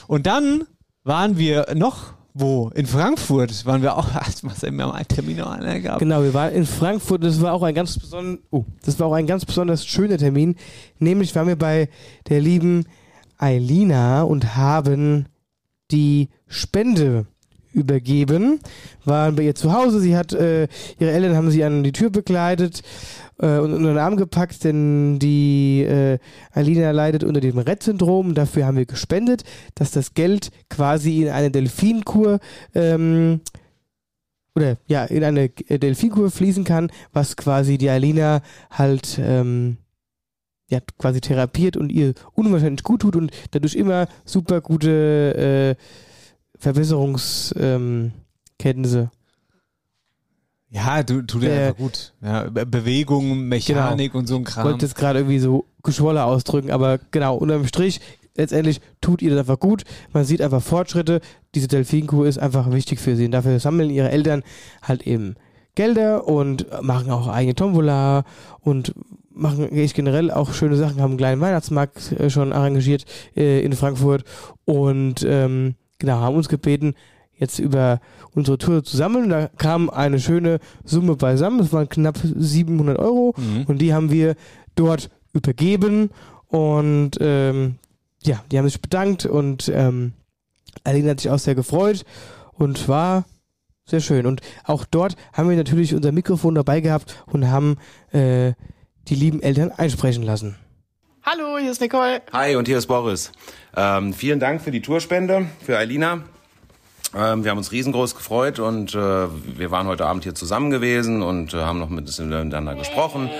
Und 0.07 0.25
dann 0.25 0.63
waren 1.03 1.37
wir 1.37 1.67
noch 1.75 2.14
wo? 2.37 2.69
In 2.75 2.85
Frankfurt 2.85 3.65
waren 3.65 3.81
wir 3.81 3.97
auch, 3.97 4.09
was 4.43 4.61
haben 4.61 4.75
wir 4.75 4.93
einen 4.93 5.07
Termin 5.07 5.37
noch 5.37 5.57
gehabt. 5.57 5.99
Genau, 5.99 6.21
wir 6.21 6.33
waren 6.33 6.53
in 6.53 6.65
Frankfurt, 6.65 7.23
das 7.23 7.41
war 7.41 7.53
auch 7.53 7.63
ein 7.63 7.73
ganz 7.73 7.97
besonders, 7.97 8.39
oh, 8.51 8.65
das 8.83 8.99
war 8.99 9.07
auch 9.07 9.13
ein 9.13 9.25
ganz 9.25 9.45
besonders 9.45 9.87
schöner 9.87 10.17
Termin. 10.17 10.55
Nämlich 10.99 11.33
waren 11.33 11.47
wir 11.47 11.55
bei 11.55 11.87
der 12.27 12.41
lieben 12.41 12.85
Eilina 13.37 14.23
und 14.23 14.57
haben 14.57 15.27
die 15.91 16.27
Spende 16.47 17.25
übergeben. 17.75 18.59
Waren 19.03 19.35
bei 19.35 19.43
ihr 19.43 19.55
zu 19.55 19.73
Hause. 19.73 19.99
Sie 19.99 20.15
hat, 20.15 20.33
äh, 20.33 20.67
ihre 20.99 21.11
Eltern 21.11 21.35
haben 21.35 21.51
sie 21.51 21.63
an 21.63 21.83
die 21.83 21.91
Tür 21.91 22.09
begleitet 22.09 22.81
äh, 23.39 23.57
und 23.59 23.73
unter 23.73 23.89
den 23.89 23.97
Arm 23.97 24.15
gepackt, 24.15 24.63
denn 24.63 25.19
die 25.19 25.81
äh, 25.83 26.17
Alina 26.51 26.91
leidet 26.91 27.23
unter 27.23 27.41
dem 27.41 27.57
Rett-Syndrom. 27.57 28.33
Dafür 28.33 28.65
haben 28.65 28.77
wir 28.77 28.85
gespendet, 28.85 29.43
dass 29.75 29.91
das 29.91 30.13
Geld 30.13 30.51
quasi 30.69 31.21
in 31.21 31.29
eine 31.29 31.51
Delfinkur 31.51 32.39
ähm, 32.73 33.41
oder 34.55 34.77
ja, 34.87 35.03
in 35.03 35.23
eine 35.23 35.49
Delfinkur 35.49 36.31
fließen 36.31 36.63
kann, 36.63 36.89
was 37.11 37.35
quasi 37.35 37.77
die 37.77 37.89
Alina 37.89 38.41
halt 38.71 39.19
ähm, 39.21 39.77
ja, 40.69 40.79
quasi 40.97 41.21
therapiert 41.21 41.77
und 41.77 41.91
ihr 41.91 42.13
unwahrscheinlich 42.33 42.83
gut 42.83 43.01
tut 43.01 43.15
und 43.15 43.31
dadurch 43.51 43.75
immer 43.75 44.07
super 44.23 44.61
gute 44.61 45.75
äh, 45.77 45.81
Verbesserungskenntnisse. 46.65 49.11
Ja, 50.69 51.03
du, 51.03 51.21
tut 51.21 51.43
dir 51.43 51.49
Äh, 51.51 51.65
einfach 51.67 51.77
gut. 51.77 52.13
Ja, 52.21 52.49
Be- 52.49 52.65
Bewegung, 52.65 53.47
Mechanik 53.47 54.13
und 54.15 54.27
so 54.27 54.35
ein 54.35 54.41
Ich 54.41 54.47
Kram. 54.49 54.65
wollte 54.65 54.79
das 54.85 54.95
gerade 54.95 55.19
irgendwie 55.19 55.39
so 55.39 55.65
geschwoller 55.83 56.25
ausdrücken, 56.25 56.71
aber 56.71 56.97
genau, 57.11 57.37
unterm 57.37 57.65
Strich, 57.67 58.01
letztendlich 58.35 58.81
tut 58.99 59.21
ihr 59.21 59.29
das 59.29 59.39
einfach 59.39 59.59
gut. 59.59 59.83
Man 60.11 60.25
sieht 60.25 60.41
einfach 60.41 60.61
Fortschritte. 60.61 61.21
Diese 61.53 61.67
Delfinkuh 61.67 62.23
ist 62.23 62.39
einfach 62.39 62.71
wichtig 62.71 62.99
für 62.99 63.15
sie. 63.15 63.25
Und 63.25 63.31
dafür 63.31 63.59
sammeln 63.59 63.89
ihre 63.89 64.09
Eltern 64.11 64.43
halt 64.81 65.05
eben 65.07 65.35
Gelder 65.75 66.27
und 66.27 66.65
machen 66.81 67.09
auch 67.11 67.27
eigene 67.27 67.55
Tombola 67.55 68.23
und 68.61 68.93
machen 69.31 69.69
echt 69.71 69.95
generell 69.95 70.31
auch 70.31 70.53
schöne 70.53 70.75
Sachen, 70.77 71.01
haben 71.01 71.11
einen 71.11 71.17
kleinen 71.17 71.41
Weihnachtsmarkt 71.41 72.13
äh, 72.13 72.29
schon 72.29 72.53
arrangiert 72.53 73.05
äh, 73.35 73.61
in 73.61 73.73
Frankfurt 73.73 74.23
und 74.65 75.25
ähm, 75.27 75.75
genau, 75.99 76.19
haben 76.19 76.35
uns 76.35 76.49
gebeten, 76.49 76.95
jetzt 77.37 77.59
über 77.59 77.99
unsere 78.33 78.57
Tour 78.57 78.83
zu 78.83 78.95
sammeln. 78.97 79.29
Da 79.29 79.47
kam 79.57 79.89
eine 79.89 80.19
schöne 80.19 80.59
Summe 80.83 81.15
beisammen. 81.15 81.59
Das 81.59 81.73
waren 81.73 81.89
knapp 81.89 82.17
700 82.23 82.97
Euro 82.99 83.33
Mhm. 83.37 83.63
und 83.67 83.79
die 83.81 83.93
haben 83.93 84.09
wir 84.11 84.35
dort 84.75 85.09
übergeben 85.33 86.09
und 86.47 87.11
ähm, 87.19 87.75
ja, 88.23 88.43
die 88.51 88.57
haben 88.57 88.65
sich 88.67 88.81
bedankt 88.81 89.25
und 89.25 89.69
ähm, 89.73 90.13
Aline 90.83 91.11
hat 91.11 91.19
sich 91.19 91.29
auch 91.31 91.39
sehr 91.39 91.55
gefreut 91.55 92.05
und 92.53 92.87
war 92.87 93.25
sehr 93.85 93.99
schön. 93.99 94.25
Und 94.25 94.41
auch 94.63 94.85
dort 94.85 95.15
haben 95.33 95.49
wir 95.49 95.57
natürlich 95.57 95.93
unser 95.93 96.11
Mikrofon 96.11 96.55
dabei 96.55 96.81
gehabt 96.81 97.23
und 97.27 97.49
haben 97.51 97.77
äh, 98.11 98.53
die 99.07 99.15
lieben 99.15 99.41
Eltern 99.43 99.71
einsprechen 99.71 100.23
lassen. 100.23 100.55
Hallo, 101.27 101.57
hier 101.57 101.71
ist 101.71 101.81
Nicole. 101.81 102.21
Hi, 102.33 102.55
und 102.55 102.67
hier 102.67 102.77
ist 102.77 102.85
Boris. 102.85 103.31
Ähm, 103.75 104.13
vielen 104.13 104.39
Dank 104.39 104.61
für 104.61 104.69
die 104.69 104.83
Tourspende, 104.83 105.47
für 105.59 105.75
Alina. 105.75 106.21
Ähm, 107.15 107.43
wir 107.43 107.49
haben 107.49 107.57
uns 107.57 107.71
riesengroß 107.71 108.13
gefreut 108.13 108.59
und 108.59 108.93
äh, 108.93 108.97
wir 108.97 109.71
waren 109.71 109.87
heute 109.87 110.05
Abend 110.05 110.23
hier 110.23 110.35
zusammen 110.35 110.69
gewesen 110.69 111.23
und 111.23 111.55
äh, 111.55 111.57
haben 111.57 111.79
noch 111.79 111.89
ein 111.89 111.95
bisschen 112.05 112.29
miteinander 112.29 112.75
gesprochen. 112.75 113.31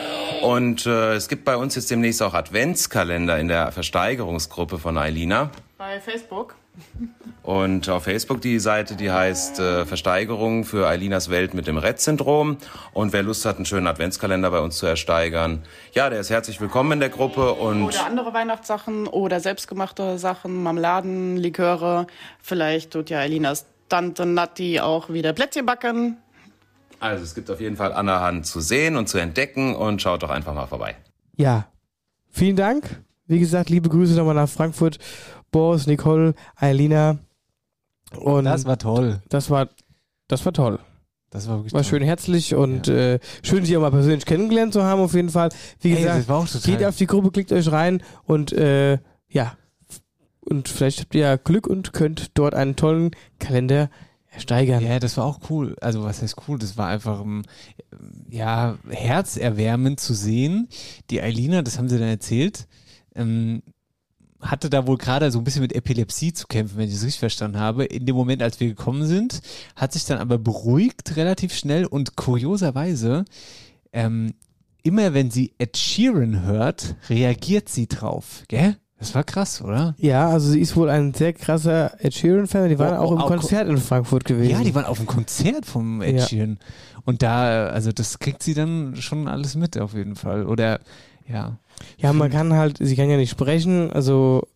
Und 0.42 0.88
äh, 0.88 1.14
es 1.14 1.28
gibt 1.28 1.46
bei 1.46 1.58
uns 1.58 1.76
jetzt 1.76 1.92
demnächst 1.92 2.24
auch 2.24 2.34
Adventskalender 2.34 3.38
in 3.38 3.50
der 3.50 3.72
Versteigerungsgruppe 3.72 4.80
von 4.80 4.98
Alina. 4.98 5.52
Bei 5.78 6.02
Facebook. 6.02 6.56
Und 7.44 7.90
auf 7.90 8.06
Facebook 8.06 8.42
die 8.42 8.60
Seite, 8.60 8.96
die 8.96 9.12
heißt 9.12 9.60
äh, 9.60 9.86
Versteigerung 9.86 10.64
für 10.64 10.88
Alinas 10.88 11.30
Welt 11.30 11.54
mit 11.54 11.68
dem 11.68 11.78
Rett-Syndrom. 11.78 12.58
Und 12.94 13.14
wer 13.14 13.22
Lust 13.22 13.46
hat, 13.46 13.58
einen 13.58 13.66
schönen 13.66 13.86
Adventskalender 13.86 14.50
bei 14.50 14.60
uns 14.60 14.78
zu 14.78 14.88
ersteigern, 14.88 15.62
ja, 15.94 16.10
der 16.10 16.20
ist 16.20 16.32
herzlich 16.32 16.60
willkommen 16.60 16.94
in 16.94 17.00
der 17.00 17.10
Gruppe. 17.10 17.54
Und 17.54 17.84
Oder 17.84 18.06
andere 18.06 18.34
Weihnachtssachen 18.34 19.08
oder 19.08 19.40
selbstgemachte 19.40 20.18
Sachen, 20.18 20.64
Marmeladen, 20.64 21.38
Liköre. 21.38 22.08
Vielleicht 22.42 22.92
tut 22.92 23.10
ja 23.12 23.22
Elinas 23.22 23.68
Tante 23.90 24.26
Natti 24.26 24.80
auch 24.80 25.10
wieder 25.10 25.32
Plätzchen 25.34 25.66
backen. 25.66 26.18
also 27.00 27.24
es 27.24 27.36
gibt 27.36 27.52
auf 27.52 27.62
jeden 27.62 27.78
Fall 27.78 27.94
an 27.94 28.08
der 28.08 28.22
Hand 28.22 28.48
zu 28.48 28.60
sehen 28.60 28.96
und 28.96 29.08
zu 29.08 29.20
entdecken 29.20 29.76
und 29.76 30.02
schaut 30.02 30.24
doch 30.24 30.32
einfach 30.32 30.56
mal 30.56 30.66
vorbei. 30.66 30.96
Ja, 31.36 31.68
vielen 32.32 32.56
Dank. 32.56 33.04
Wie 33.28 33.40
gesagt, 33.40 33.70
liebe 33.70 33.90
Grüße 33.90 34.16
nochmal 34.16 34.36
nach 34.36 34.50
Frankfurt. 34.50 35.00
Boris, 35.56 35.88
Nicole, 35.88 36.34
Eilina. 36.58 37.18
Und 38.18 38.44
Das 38.44 38.66
war 38.66 38.78
toll. 38.78 39.22
Das 39.30 39.50
war, 39.50 39.70
das 40.28 40.46
war 40.46 40.52
toll. 40.52 40.80
Das 41.30 41.48
war 41.48 41.60
wirklich 41.60 41.72
War 41.72 41.86
schön 41.86 42.04
herzlich 42.04 42.56
und 42.56 42.90
äh, 42.90 43.20
schön, 43.42 43.64
Sie 43.64 43.78
auch 43.78 43.82
mal 43.82 43.92
persönlich 43.92 44.26
kennengelernt 44.26 44.74
zu 44.74 44.84
haben, 44.84 45.00
auf 45.00 45.14
jeden 45.14 45.30
Fall. 45.30 45.48
Wie 45.80 45.92
gesagt, 45.92 46.28
geht 46.66 46.84
auf 46.84 46.98
die 46.98 47.08
Gruppe, 47.08 47.32
klickt 47.32 47.54
euch 47.54 47.72
rein 47.72 48.04
und 48.26 48.52
äh, 48.52 48.98
ja. 49.30 49.58
Und 50.42 50.68
vielleicht 50.68 51.00
habt 51.00 51.16
ihr 51.16 51.22
ja 51.22 51.36
Glück 51.38 51.68
und 51.68 51.94
könnt 51.94 52.32
dort 52.34 52.54
einen 52.54 52.76
tollen 52.76 53.12
Kalender 53.40 53.90
ersteigern. 54.28 54.84
Ja, 54.84 55.00
das 55.00 55.16
war 55.16 55.24
auch 55.24 55.40
cool. 55.50 55.78
Also 55.80 56.04
was 56.04 56.22
heißt 56.22 56.36
cool? 56.50 56.60
Das 56.60 56.78
war 56.78 56.88
einfach 56.88 57.22
ähm, 57.22 57.44
ja 58.30 58.78
herzerwärmend 58.90 60.02
zu 60.02 60.14
sehen. 60.14 60.68
Die 61.10 61.22
Eilina, 61.22 61.62
das 61.62 61.78
haben 61.78 61.88
sie 61.88 61.98
dann 61.98 62.10
erzählt, 62.10 62.68
ähm, 63.16 63.64
hatte 64.46 64.70
da 64.70 64.88
wohl 64.88 64.98
gerade 64.98 65.32
so 65.32 65.40
ein 65.40 65.44
bisschen 65.44 65.62
mit 65.62 65.74
Epilepsie 65.74 66.34
zu 66.34 66.48
kämpfen, 66.48 66.78
wenn 66.78 66.88
ich 66.88 66.94
das 66.94 67.04
richtig 67.04 67.20
verstanden 67.20 67.60
habe. 67.60 67.86
In 67.86 68.06
dem 68.06 68.16
Moment, 68.16 68.42
als 68.42 68.60
wir 68.60 68.68
gekommen 68.68 69.06
sind, 69.06 69.42
hat 69.76 69.94
sich 69.94 70.06
dann 70.06 70.20
aber 70.20 70.38
beruhigt 70.38 71.16
relativ 71.18 71.54
schnell 71.54 71.86
und 71.86 72.16
kurioserweise 72.16 73.26
ähm, 73.94 74.34
immer 74.84 75.14
wenn 75.14 75.32
sie 75.32 75.54
Ed 75.58 75.78
Sheeran 75.78 76.44
hört, 76.44 76.96
reagiert 77.10 77.70
sie 77.70 77.88
drauf, 77.88 78.44
gell? 78.48 78.78
Das 79.00 79.14
war 79.16 79.24
krass, 79.24 79.62
oder? 79.62 79.94
Ja, 79.98 80.30
also 80.30 80.52
sie 80.52 80.60
ist 80.62 80.76
wohl 80.76 80.90
ein 80.90 81.14
sehr 81.14 81.34
krasser 81.34 81.92
Ed 82.04 82.14
Sheeran-Fan. 82.14 82.70
Die 82.70 82.80
waren 82.80 82.98
Oh, 82.98 83.02
auch 83.04 83.12
im 83.12 83.18
auch- 83.18 83.28
Konzert 83.28 83.68
in 83.68 83.78
Frankfurt 83.78 84.24
gewesen. 84.26 84.52
Ja, 84.52 84.62
die 84.64 84.74
waren 84.74 84.86
auf 84.86 84.98
dem 84.98 85.06
Konzert 85.06 85.66
vom 85.66 86.02
Ed 86.02 86.18
Ja. 86.18 86.28
Sheeran. 86.28 86.60
Und 87.04 87.22
da, 87.22 87.68
also 87.68 87.92
das 87.92 88.20
kriegt 88.20 88.42
sie 88.42 88.54
dann 88.54 88.96
schon 88.96 89.28
alles 89.28 89.56
mit 89.56 89.78
auf 89.78 89.94
jeden 89.96 90.16
Fall. 90.16 90.46
Oder 90.46 90.80
ja. 91.28 91.58
Ja, 91.98 92.14
man 92.14 92.30
kann 92.32 92.54
halt, 92.54 92.78
sie 92.80 92.96
kann 92.96 93.10
ja 93.10 93.18
nicht 93.18 93.32
sprechen, 93.32 93.92
also 93.92 94.48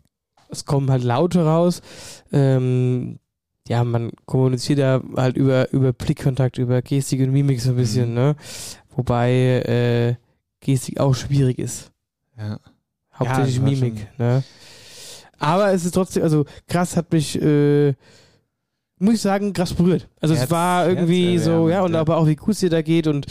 es 0.50 0.66
kommen 0.66 0.90
halt 0.90 1.04
Laute 1.04 1.46
raus. 1.46 1.82
Ähm, 2.32 3.20
ja, 3.68 3.84
man 3.84 4.12
kommuniziert 4.26 4.80
da 4.80 5.02
halt 5.16 5.38
über, 5.38 5.72
über 5.72 5.94
Blickkontakt, 5.94 6.58
über 6.58 6.82
Gestik 6.82 7.22
und 7.22 7.32
Mimik 7.32 7.62
so 7.62 7.72
ein 7.72 7.76
bisschen, 7.76 8.14
ne? 8.14 8.36
Wobei 8.96 9.32
äh, 9.32 10.16
Gestik 10.60 11.00
auch 11.00 11.14
schwierig 11.14 11.60
ist. 11.60 11.92
Ja. 12.38 12.60
Hauptsächlich 13.14 13.58
Ja, 13.58 13.62
Mimik, 13.62 14.08
ne? 14.18 14.44
Aber 15.38 15.72
es 15.72 15.86
ist 15.86 15.94
trotzdem, 15.94 16.24
also 16.24 16.46
krass 16.68 16.98
hat 16.98 17.14
mich, 17.14 17.42
äh, 17.42 17.94
muss 19.00 19.16
ich 19.16 19.22
sagen, 19.22 19.54
krass 19.54 19.74
berührt. 19.74 20.08
Also 20.22 20.34
es 20.34 20.42
Herz- 20.42 20.52
war 20.52 20.88
irgendwie 20.88 21.38
so, 21.38 21.70
herzerwärmend, 21.70 21.72
ja, 21.72 21.82
und 21.84 21.94
ja. 21.94 22.00
aber 22.02 22.18
auch 22.18 22.28
wie 22.28 22.36
gut 22.36 22.54
es 22.54 22.60
dir 22.60 22.70
da 22.70 22.82
geht 22.82 23.08
und 23.08 23.26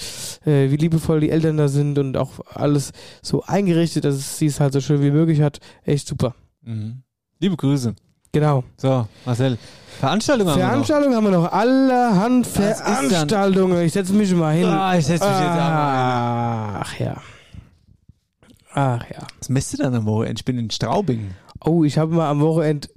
äh, 0.47 0.71
wie 0.71 0.77
liebevoll 0.77 1.21
die 1.21 1.31
Eltern 1.31 1.57
da 1.59 1.69
sind 1.69 1.99
und 1.99 2.17
auch 2.17 2.41
alles 2.53 2.93
so 3.23 3.43
eingerichtet, 3.47 4.05
dass 4.05 4.15
es 4.15 4.39
sie 4.39 4.47
es 4.47 4.61
halt 4.61 4.73
so 4.73 4.81
schön 4.81 5.03
wie 5.03 5.11
möglich 5.11 5.43
hat. 5.43 5.61
Echt 5.85 6.09
super. 6.09 6.35
Mhm. 6.63 7.03
Liebe 7.39 7.57
Grüße. 7.57 7.95
Genau. 8.33 8.65
So, 8.77 9.07
Marcel. 9.25 9.59
Veranstaltung 10.01 10.49
haben 10.49 10.57
wir 10.59 10.63
noch. 10.65 10.71
Veranstaltungen 10.71 11.17
haben 11.17 11.25
wir 11.25 11.31
noch. 11.31 11.53
Allerhand 11.53 12.47
Veranstaltungen. 12.47 13.83
Ich 13.85 13.93
setze 13.93 14.13
mich 14.13 14.33
mal 14.35 14.55
hin. 14.55 14.67
Ah, 14.67 14.97
ich 14.97 15.07
setz 15.07 15.21
mich 15.21 15.29
jetzt 15.31 15.41
auch 15.41 16.79
Ach 16.81 16.99
ja. 16.99 17.23
Ach 18.75 19.05
ja. 19.11 19.27
Was 19.39 19.49
messt 19.49 19.73
du 19.73 19.79
dann 19.79 19.95
am 19.95 20.07
Wochenende? 20.07 20.39
Ich 20.39 20.45
bin 20.45 20.59
in 20.59 20.71
Straubing. 20.71 21.31
Oh, 21.65 21.85
ich 21.85 21.99
habe 21.99 22.15
mal 22.15 22.31
am 22.31 22.41
Wochenende 22.41 22.89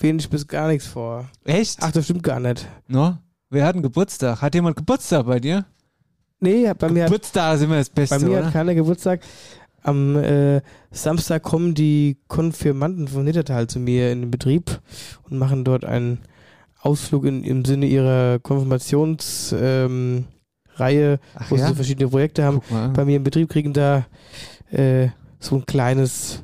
wenig 0.00 0.28
bis 0.28 0.46
gar 0.46 0.68
nichts 0.68 0.86
vor. 0.86 1.28
Echt? 1.44 1.78
Ach, 1.80 1.92
das 1.92 2.04
stimmt 2.04 2.22
gar 2.22 2.40
nicht. 2.40 2.66
No? 2.88 3.18
Wer 3.50 3.66
hat 3.66 3.74
einen 3.74 3.82
Geburtstag? 3.82 4.40
Hat 4.40 4.54
jemand 4.54 4.76
Geburtstag 4.76 5.26
bei 5.26 5.40
dir? 5.40 5.64
Nee, 6.40 6.72
bei 6.78 6.88
mir 6.88 7.02
hat, 7.02 7.10
Geburtstag 7.10 7.56
ist 7.56 7.62
immer 7.62 7.76
das 7.76 7.90
Beste, 7.90 8.18
bei 8.18 8.24
mir 8.24 8.38
oder? 8.38 8.46
hat 8.46 8.52
keiner 8.52 8.74
Geburtstag. 8.74 9.20
Am 9.82 10.16
äh, 10.16 10.60
Samstag 10.90 11.42
kommen 11.42 11.74
die 11.74 12.18
Konfirmanden 12.28 13.08
von 13.08 13.24
Nittertal 13.24 13.66
zu 13.66 13.78
mir 13.78 14.12
in 14.12 14.22
den 14.22 14.30
Betrieb 14.30 14.80
und 15.24 15.38
machen 15.38 15.64
dort 15.64 15.84
einen 15.84 16.18
Ausflug 16.80 17.24
in, 17.24 17.44
im 17.44 17.64
Sinne 17.64 17.86
ihrer 17.86 18.38
Konfirmationsreihe, 18.38 19.54
ähm, 20.78 21.18
wo 21.48 21.56
ja? 21.56 21.62
sie 21.62 21.68
so 21.68 21.74
verschiedene 21.74 22.08
Projekte 22.08 22.44
haben. 22.44 22.60
Bei 22.94 23.04
mir 23.04 23.16
im 23.16 23.24
Betrieb 23.24 23.48
kriegen 23.48 23.72
da 23.72 24.06
äh, 24.70 25.08
so 25.38 25.56
ein 25.56 25.66
kleines, 25.66 26.42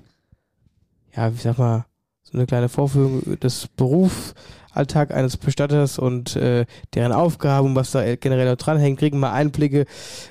ja, 1.15 1.33
wie 1.33 1.41
sag 1.41 1.59
mal, 1.59 1.86
so 2.31 2.37
eine 2.37 2.47
kleine 2.47 2.69
Vorführung 2.69 3.39
des 3.39 3.69
Berufsalltag 3.77 5.13
eines 5.15 5.37
Bestatters 5.37 5.99
und 5.99 6.35
äh, 6.35 6.67
deren 6.95 7.13
Aufgaben, 7.13 7.77
was 7.77 7.93
da 7.93 8.17
generell 8.17 8.51
noch 8.51 8.57
dranhängt, 8.57 8.99
kriegen 8.99 9.21
mal 9.21 9.33
Einblicke 9.33 9.87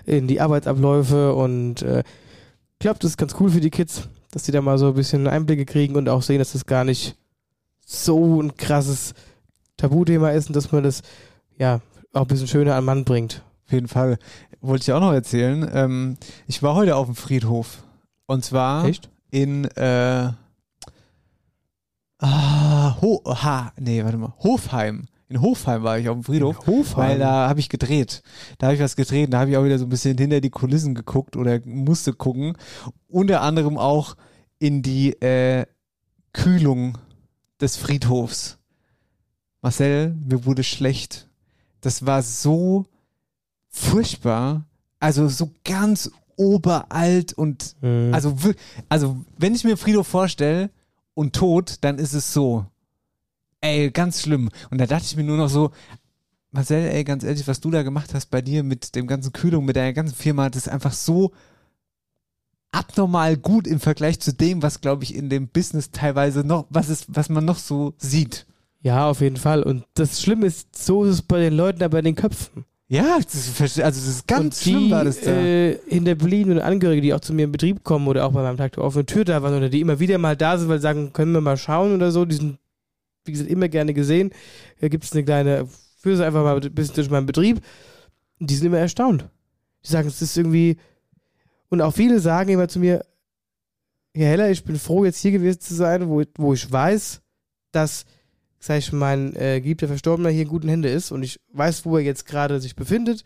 in 0.06 0.28
die 0.28 0.42
Arbeitsabläufe 0.42 1.34
und 1.34 1.82
äh, 1.84 2.00
ich 2.00 2.80
glaube, 2.80 3.00
das 3.00 3.12
ist 3.12 3.18
ganz 3.18 3.36
cool 3.40 3.50
für 3.50 3.62
die 3.62 3.70
Kids, 3.70 4.10
dass 4.32 4.44
die 4.44 4.52
da 4.52 4.62
mal 4.62 4.78
so 4.78 4.88
ein 4.88 4.94
bisschen 4.94 5.28
Einblicke 5.28 5.66
kriegen 5.66 5.96
und 5.96 6.10
auch 6.10 6.22
sehen, 6.22 6.40
dass 6.40 6.52
das 6.52 6.66
gar 6.66 6.84
nicht 6.84 7.16
so 7.86 8.42
ein 8.42 8.58
krasses 8.58 9.14
Tabuthema 9.78 10.32
ist 10.32 10.48
und 10.48 10.56
dass 10.56 10.74
man 10.74 10.84
das 10.84 11.02
ja 11.58 11.80
auch 12.12 12.22
ein 12.22 12.28
bisschen 12.28 12.48
schöner 12.48 12.76
an 12.76 12.84
Mann 12.84 13.06
bringt. 13.06 13.42
Auf 13.66 13.72
jeden 13.72 13.88
Fall. 13.88 14.18
Wollte 14.60 14.84
ich 14.84 14.92
auch 14.92 15.00
noch 15.00 15.14
erzählen. 15.14 15.70
Ähm, 15.74 16.18
ich 16.48 16.62
war 16.62 16.76
heute 16.76 16.98
auf 16.98 17.06
dem 17.06 17.16
Friedhof. 17.16 17.84
Und 18.26 18.44
zwar 18.44 18.86
Echt? 18.86 19.10
in 19.32 19.66
äh, 19.66 20.32
ah, 22.20 22.98
Ho 23.02 23.22
ha, 23.26 23.74
nee, 23.80 24.04
warte 24.04 24.18
mal, 24.18 24.34
Hofheim. 24.40 25.08
In 25.28 25.38
In 25.38 25.42
Hofheim 25.42 25.82
war 25.84 25.98
ich 25.98 26.08
auf 26.08 26.16
dem 26.18 26.24
Friedhof. 26.24 26.68
Hofheim? 26.68 27.10
Weil 27.10 27.20
da 27.20 27.50
habe 27.50 27.60
ich 27.60 27.68
gedreht. 27.70 28.22
Da 28.60 28.68
habe 28.68 28.76
ich 28.76 28.82
was 28.82 28.96
gedreht. 28.96 29.34
Da 29.34 29.40
habe 29.40 29.50
ich 29.50 29.58
auch 29.58 29.64
wieder 29.66 29.80
so 29.80 29.86
ein 29.86 29.90
bisschen 29.90 30.16
hinter 30.18 30.40
die 30.40 30.52
Kulissen 30.52 30.94
geguckt 30.94 31.36
oder 31.36 31.60
musste 31.66 32.14
gucken. 32.14 32.56
Unter 33.08 33.42
anderem 33.42 33.78
auch 33.78 34.16
in 34.60 34.84
die 34.84 35.14
äh, 35.22 35.66
Kühlung 36.32 36.98
des 37.60 37.76
Friedhofs. 37.76 38.60
Marcel, 39.62 40.16
mir 40.28 40.46
wurde 40.46 40.64
schlecht. 40.64 41.28
Das 41.82 42.06
war 42.06 42.22
so 42.22 42.86
furchtbar. 43.70 44.66
Also 45.00 45.28
so 45.28 45.50
ganz 45.64 46.12
oberalt 46.38 47.34
und 47.34 47.76
Mhm. 47.82 48.14
also, 48.14 48.36
also 48.90 49.18
wenn 49.38 49.56
ich 49.56 49.64
mir 49.64 49.76
Friedhof 49.78 50.08
vorstelle 50.08 50.70
und 51.16 51.34
tot, 51.34 51.78
dann 51.82 51.98
ist 51.98 52.14
es 52.14 52.32
so. 52.32 52.66
Ey, 53.62 53.90
ganz 53.90 54.22
schlimm. 54.22 54.50
Und 54.70 54.78
da 54.78 54.86
dachte 54.86 55.06
ich 55.06 55.16
mir 55.16 55.24
nur 55.24 55.38
noch 55.38 55.50
so, 55.50 55.72
Marcel, 56.52 56.88
ey, 56.88 57.04
ganz 57.04 57.24
ehrlich, 57.24 57.48
was 57.48 57.60
du 57.60 57.72
da 57.72 57.82
gemacht 57.82 58.14
hast 58.14 58.28
bei 58.28 58.42
dir 58.42 58.64
mit 58.64 58.96
dem 58.96 59.08
ganzen 59.08 59.34
Kühlung, 59.34 59.66
mit 59.66 59.76
deiner 59.76 59.94
ganzen 59.94 60.16
Firma, 60.16 60.50
das 60.50 60.68
ist 60.68 60.72
einfach 60.72 60.94
so 60.94 61.32
abnormal 62.72 63.38
gut 63.38 63.68
im 63.68 63.80
Vergleich 63.80 64.20
zu 64.20 64.34
dem, 64.34 64.62
was, 64.62 64.82
glaube 64.82 65.04
ich, 65.04 65.16
in 65.16 65.30
dem 65.30 65.48
Business 65.48 65.92
teilweise 65.92 66.42
noch, 66.42 66.68
was 66.70 66.90
ist, 66.90 67.06
was 67.08 67.30
man 67.30 67.46
noch 67.46 67.58
so 67.58 67.94
sieht. 67.98 68.46
Ja, 68.82 69.10
auf 69.10 69.22
jeden 69.22 69.38
Fall. 69.38 69.64
Und 69.64 69.86
das 69.96 70.22
Schlimme 70.22 70.46
ist, 70.46 70.78
so 70.78 71.06
ist 71.06 71.12
es 71.12 71.22
bei 71.22 71.40
den 71.40 71.56
Leuten, 71.56 71.82
aber 71.82 72.00
in 72.00 72.06
den 72.06 72.16
Köpfen. 72.16 72.66
Ja, 72.88 73.18
das 73.20 73.60
also 73.60 73.80
das 73.82 74.08
ist 74.08 74.28
ganz 74.28 74.44
und 74.44 74.64
schlimm 74.64 74.84
die, 74.86 74.92
war 74.92 75.04
das 75.04 75.22
da. 75.22 75.32
Äh, 75.32 75.80
hinterbliebenen 75.88 76.60
Angehörige, 76.60 77.02
die 77.02 77.14
auch 77.16 77.20
zu 77.20 77.34
mir 77.34 77.46
im 77.46 77.52
Betrieb 77.52 77.84
kommen 77.84 78.08
oder 78.08 78.26
auch 78.26 78.32
bei 78.32 78.44
meinem 78.44 78.58
Tag 78.58 78.74
der 78.74 78.84
offenen 78.84 79.08
Tür 79.08 79.26
da 79.26 79.42
waren 79.42 79.56
oder 79.56 79.70
die 79.70 79.82
immer 79.82 80.00
wieder 80.00 80.20
mal 80.20 80.38
da 80.38 80.58
sind, 80.58 80.70
weil 80.70 80.78
sie 80.78 80.84
sagen, 80.84 81.12
können 81.12 81.32
wir 81.32 81.42
mal 81.42 81.58
schauen 81.58 81.96
oder 81.96 82.12
so, 82.12 82.26
die 82.26 82.36
sind, 82.36 82.60
wie 83.26 83.32
gesagt, 83.32 83.50
immer 83.50 83.70
gerne 83.70 83.94
gesehen. 83.94 84.32
Da 84.82 84.88
gibt 84.88 85.04
es 85.04 85.14
eine 85.14 85.24
kleine, 85.24 85.68
führe 85.98 86.18
sie 86.18 86.26
einfach 86.26 86.44
mal 86.44 86.62
ein 86.62 86.74
bisschen 86.76 86.96
durch 86.96 87.10
meinen 87.10 87.26
Betrieb. 87.26 87.60
Und 88.40 88.50
die 88.52 88.56
sind 88.56 88.68
immer 88.68 88.78
erstaunt. 88.78 89.28
Die 89.84 89.90
sagen, 89.90 90.08
es 90.08 90.22
ist 90.22 90.38
irgendwie, 90.38 90.78
und 91.70 91.82
auch 91.82 91.92
viele 91.92 92.20
sagen 92.20 92.52
immer 92.52 92.68
zu 92.68 92.78
mir, 92.78 93.04
Herr 94.14 94.30
Heller, 94.30 94.52
ich 94.52 94.64
bin 94.64 94.78
froh, 94.78 95.06
jetzt 95.06 95.20
hier 95.20 95.32
gewesen 95.32 95.60
zu 95.60 95.74
sein, 95.74 96.08
wo, 96.08 96.22
wo 96.38 96.54
ich 96.54 96.72
weiß, 96.72 97.22
dass, 97.72 98.06
sag 98.66 98.80
ich, 98.80 98.92
mein 98.92 99.36
äh, 99.36 99.62
geliebter 99.62 99.88
Verstorbener 99.88 100.30
hier 100.30 100.42
in 100.44 100.48
guten 100.48 100.68
Händen 100.70 100.92
ist 100.92 101.12
und 101.12 101.22
ich 101.22 101.40
weiß, 101.54 101.86
wo 101.86 101.98
er 101.98 102.04
jetzt 102.04 102.26
gerade 102.26 102.60
sich 102.60 102.76
befindet 102.76 103.24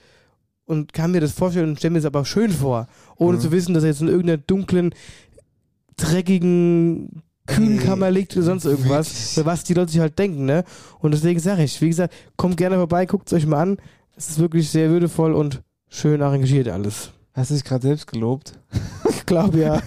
und 0.66 0.92
kann 0.92 1.12
mir 1.12 1.22
das 1.22 1.32
vorstellen 1.32 1.70
und 1.70 1.78
stelle 1.78 1.94
mir 1.94 2.00
das 2.00 2.06
aber 2.06 2.26
schön 2.26 2.52
vor, 2.52 2.88
ohne 3.16 3.38
Mhm. 3.38 3.42
zu 3.42 3.52
wissen, 3.52 3.74
dass 3.74 3.84
er 3.84 3.90
jetzt 3.90 4.02
in 4.02 4.10
irgendeiner 4.10 4.38
dunklen, 4.38 4.94
dreckigen 5.98 7.24
Kühlkammer 7.48 8.12
liegt 8.12 8.36
oder 8.36 8.46
sonst 8.46 8.66
irgendwas, 8.66 9.34
für 9.34 9.46
was 9.46 9.64
die 9.64 9.74
Leute 9.74 9.92
sich 9.92 10.02
halt 10.02 10.20
denken, 10.20 10.46
ne? 10.46 10.64
Und 11.00 11.14
deswegen 11.14 11.40
sage 11.40 11.64
ich, 11.64 11.82
wie 11.82 11.90
gesagt, 11.90 12.14
kommt 12.38 12.58
gerne 12.58 12.76
vorbei, 12.76 13.06
guckt 13.06 13.28
es 13.28 13.34
euch 13.34 13.46
mal 13.48 13.62
an. 13.62 13.78
Es 14.16 14.30
ist 14.30 14.40
wirklich 14.40 14.70
sehr 14.70 14.90
würdevoll 14.90 15.34
und 15.34 15.62
schön 15.88 16.22
arrangiert 16.22 16.68
alles. 16.68 17.12
Hast 17.34 17.52
du 17.52 17.56
dich 17.56 17.64
gerade 17.64 17.88
selbst 17.88 18.08
gelobt? 18.08 18.54
Ich 19.10 19.26
glaube 19.26 19.60
ja. 19.60 19.80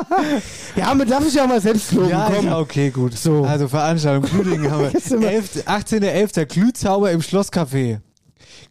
ja, 0.76 0.94
man 0.94 1.08
darf 1.08 1.24
sich 1.24 1.34
ja 1.34 1.46
mal 1.46 1.58
selbst 1.60 1.92
loben. 1.92 2.10
Ja, 2.10 2.30
komm. 2.34 2.44
ja, 2.44 2.58
okay, 2.58 2.90
gut. 2.90 3.14
So. 3.14 3.42
Also 3.44 3.66
Veranstaltung 3.66 4.28
Glüdingen 4.30 4.70
haben 4.70 4.92
wir. 4.92 5.00
sind 5.00 5.22
wir- 5.22 5.30
11. 5.30 5.64
18.11. 5.66 6.44
Glühzauber 6.46 7.10
im 7.10 7.20
Schlosscafé. 7.22 8.00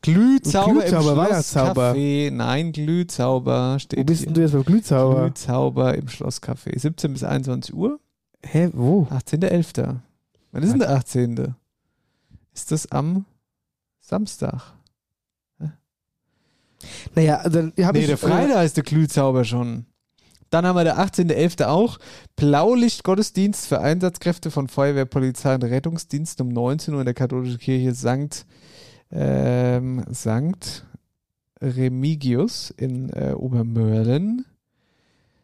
Glühzauber, 0.03 0.81
Glühzauber, 0.81 1.11
im 1.14 1.18
Weihnachtszauber. 1.18 1.91
Schlosscafé. 1.94 2.31
Nein, 2.31 2.72
Glühzauber 2.73 3.80
steht 3.80 3.99
Wo 3.99 4.03
bist 4.03 4.19
hier. 4.19 4.27
denn 4.27 4.34
du 4.35 4.41
jetzt 4.41 4.52
beim 4.52 4.65
Glühzauber? 4.65 5.22
Glühzauber 5.26 5.95
im 5.95 6.07
Schlosscafé. 6.07 6.77
17 6.80 7.14
bis 7.14 7.23
21 7.23 7.73
Uhr. 7.73 7.99
Hä, 8.45 8.69
wo? 8.73 9.07
18.11. 9.11 9.95
Wann 10.52 10.64
ist 10.64 10.72
denn 10.73 10.80
der 10.80 10.91
18.? 10.91 11.56
Ist 12.53 12.72
das 12.72 12.91
am 12.91 13.26
Samstag? 13.99 14.61
Naja, 17.15 17.38
also 17.38 17.61
dann 17.61 17.73
habe 17.85 17.97
Nee, 17.97 18.03
ich. 18.03 18.07
der 18.07 18.18
Freitag 18.18 18.65
ist 18.65 18.77
der 18.77 18.84
Glühzauber 18.84 19.43
schon. 19.43 19.85
Dann 20.49 20.68
haben 20.68 20.76
wir 20.76 20.84
der 20.84 20.99
18.11. 20.99 21.65
auch 21.65 21.97
Blaulicht-Gottesdienst 22.35 23.65
für 23.65 23.80
Einsatzkräfte 23.81 24.51
von 24.51 24.68
Feuerwehr, 24.68 25.05
Polizei 25.05 25.55
und 25.55 25.64
Rettungsdienst 25.64 26.39
um 26.41 26.49
19 26.49 26.93
Uhr 26.93 26.99
in 27.01 27.05
der 27.05 27.15
katholischen 27.15 27.57
Kirche 27.57 27.93
Sankt, 27.93 28.45
ähm, 29.11 30.03
Sankt 30.11 30.85
Remigius 31.60 32.72
in 32.77 33.10
äh, 33.10 33.34
Obermörlen. 33.35 34.45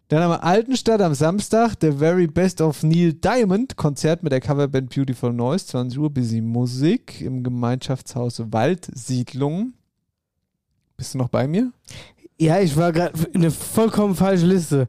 Dann 0.10 0.24
haben 0.24 0.32
wir 0.32 0.44
Altenstadt 0.44 1.02
am 1.02 1.14
Samstag, 1.14 1.76
The 1.82 1.92
Very 1.92 2.28
Best 2.28 2.62
of 2.62 2.82
Neil 2.84 3.14
Diamond, 3.14 3.78
Konzert 3.78 4.24
mit 4.24 4.32
der 4.32 4.42
Coverband 4.42 4.94
Beautiful 4.94 5.32
Noise, 5.34 5.68
20 5.68 6.00
Uhr, 6.00 6.10
bisschen 6.10 6.46
Musik 6.48 7.22
im 7.22 7.44
Gemeinschaftshaus 7.44 8.42
Waldsiedlung. 8.52 9.74
Bist 11.00 11.14
du 11.14 11.18
noch 11.18 11.30
bei 11.30 11.48
mir? 11.48 11.72
Ja, 12.38 12.60
ich 12.60 12.76
war 12.76 12.92
gerade 12.92 13.18
in 13.32 13.40
eine 13.40 13.52
vollkommen 13.52 14.16
falsche 14.16 14.46
Liste. 14.46 14.86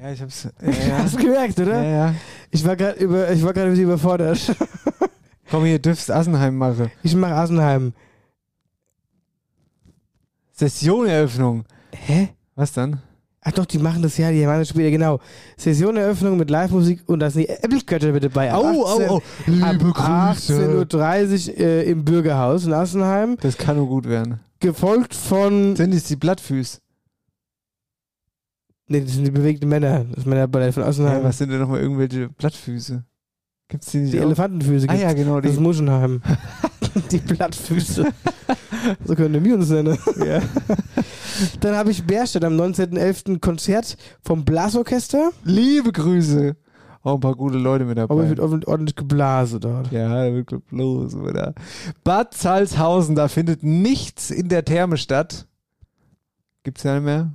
Ja, 0.00 0.12
ich 0.12 0.22
hab's. 0.22 0.46
Hast 0.92 1.14
du 1.14 1.18
gemerkt, 1.18 1.58
oder? 1.58 1.82
Ja, 1.82 1.90
ja. 1.90 2.14
Ich 2.52 2.64
war 2.64 2.76
gerade 2.76 2.96
über, 3.00 3.28
ich 3.32 3.42
war 3.42 3.52
gerade 3.52 3.66
ein 3.66 3.70
bisschen 3.72 3.86
überfordert. 3.86 4.38
Komm 5.50 5.64
hier, 5.64 5.80
dürfst 5.80 6.12
Assenheim 6.12 6.56
machen. 6.56 6.92
Ich 7.02 7.12
mache 7.16 7.34
Asenheim. 7.34 7.92
Sessioneröffnung. 10.52 11.64
Hä? 11.92 12.28
Was 12.54 12.72
dann? 12.72 13.02
Ach 13.40 13.52
doch, 13.52 13.66
die 13.66 13.78
machen 13.78 14.02
das 14.02 14.18
ja, 14.18 14.30
die 14.30 14.44
machen 14.44 14.58
das 14.58 14.68
später, 14.68 14.90
genau. 14.90 15.20
Sessioneröffnung 15.56 16.36
mit 16.36 16.50
Live-Musik 16.50 17.02
und 17.06 17.20
da 17.20 17.30
sind 17.30 17.42
die 17.42 17.48
Apple-Götter 17.48 18.12
mit 18.12 18.24
dabei. 18.24 18.52
Ab 18.52 18.64
au, 18.64 18.86
18 18.86 19.08
au. 19.08 19.22
Liebe 19.46 19.66
ab 19.66 20.34
Grüße. 20.34 20.84
18.30 20.86 21.50
Uhr 21.50 21.58
äh, 21.58 21.90
im 21.90 22.04
Bürgerhaus 22.04 22.66
in 22.66 22.72
Assenheim. 22.72 23.36
Das 23.40 23.56
kann 23.56 23.76
nur 23.76 23.86
gut 23.86 24.08
werden. 24.08 24.40
Gefolgt 24.60 25.14
von. 25.14 25.76
Sind 25.76 25.94
es 25.94 26.04
die 26.04 26.16
Blattfüß? 26.16 26.80
Nee, 28.88 29.02
das 29.02 29.12
sind 29.12 29.24
die 29.24 29.30
bewegten 29.30 29.68
Männer. 29.68 30.04
Das 30.14 30.24
Männerballett 30.26 30.74
von 30.74 30.82
Assenheim. 30.82 31.18
Ja, 31.18 31.24
was 31.24 31.38
sind 31.38 31.50
denn 31.50 31.60
nochmal 31.60 31.80
irgendwelche 31.80 32.28
Blattfüße? 32.30 33.04
Gibt's 33.68 33.90
die 33.92 33.98
nicht 33.98 34.14
die 34.14 34.20
auch? 34.20 34.24
Elefantenfüße 34.24 34.88
Ah 34.88 34.94
ja, 34.94 35.12
genau. 35.12 35.40
Das 35.40 35.52
ist 35.52 35.58
Die. 35.58 35.62
Muschenheim. 35.62 36.22
die 37.10 37.18
Blattfüße. 37.18 38.04
so 39.04 39.14
können 39.14 39.44
wir 39.44 39.54
uns 39.54 39.70
nennen. 39.70 39.98
Ja. 40.24 40.40
Dann 41.60 41.76
habe 41.76 41.90
ich 41.90 42.04
Bärstadt 42.04 42.44
am 42.44 42.54
19.11. 42.58 43.40
Konzert 43.40 43.96
vom 44.22 44.44
Blasorchester. 44.44 45.30
Liebe 45.44 45.92
Grüße. 45.92 46.56
Auch 47.02 47.14
ein 47.14 47.20
paar 47.20 47.36
gute 47.36 47.58
Leute 47.58 47.84
mit 47.84 47.96
dabei. 47.96 48.12
Aber 48.12 48.24
es 48.24 48.30
wird 48.30 48.66
ordentlich- 48.66 48.96
geblasen 48.96 49.60
dort. 49.60 49.92
Ja, 49.92 50.08
da 50.26 50.34
wird 50.34 50.50
bloß 50.68 51.14
wieder. 51.20 51.54
Bad 52.04 52.34
Salzhausen, 52.34 53.14
da 53.14 53.28
findet 53.28 53.62
nichts 53.62 54.30
in 54.30 54.48
der 54.48 54.64
Therme 54.64 54.96
statt. 54.96 55.46
Gibt's 56.64 56.82
ja 56.82 56.94
nicht 56.94 57.04
mehr. 57.04 57.32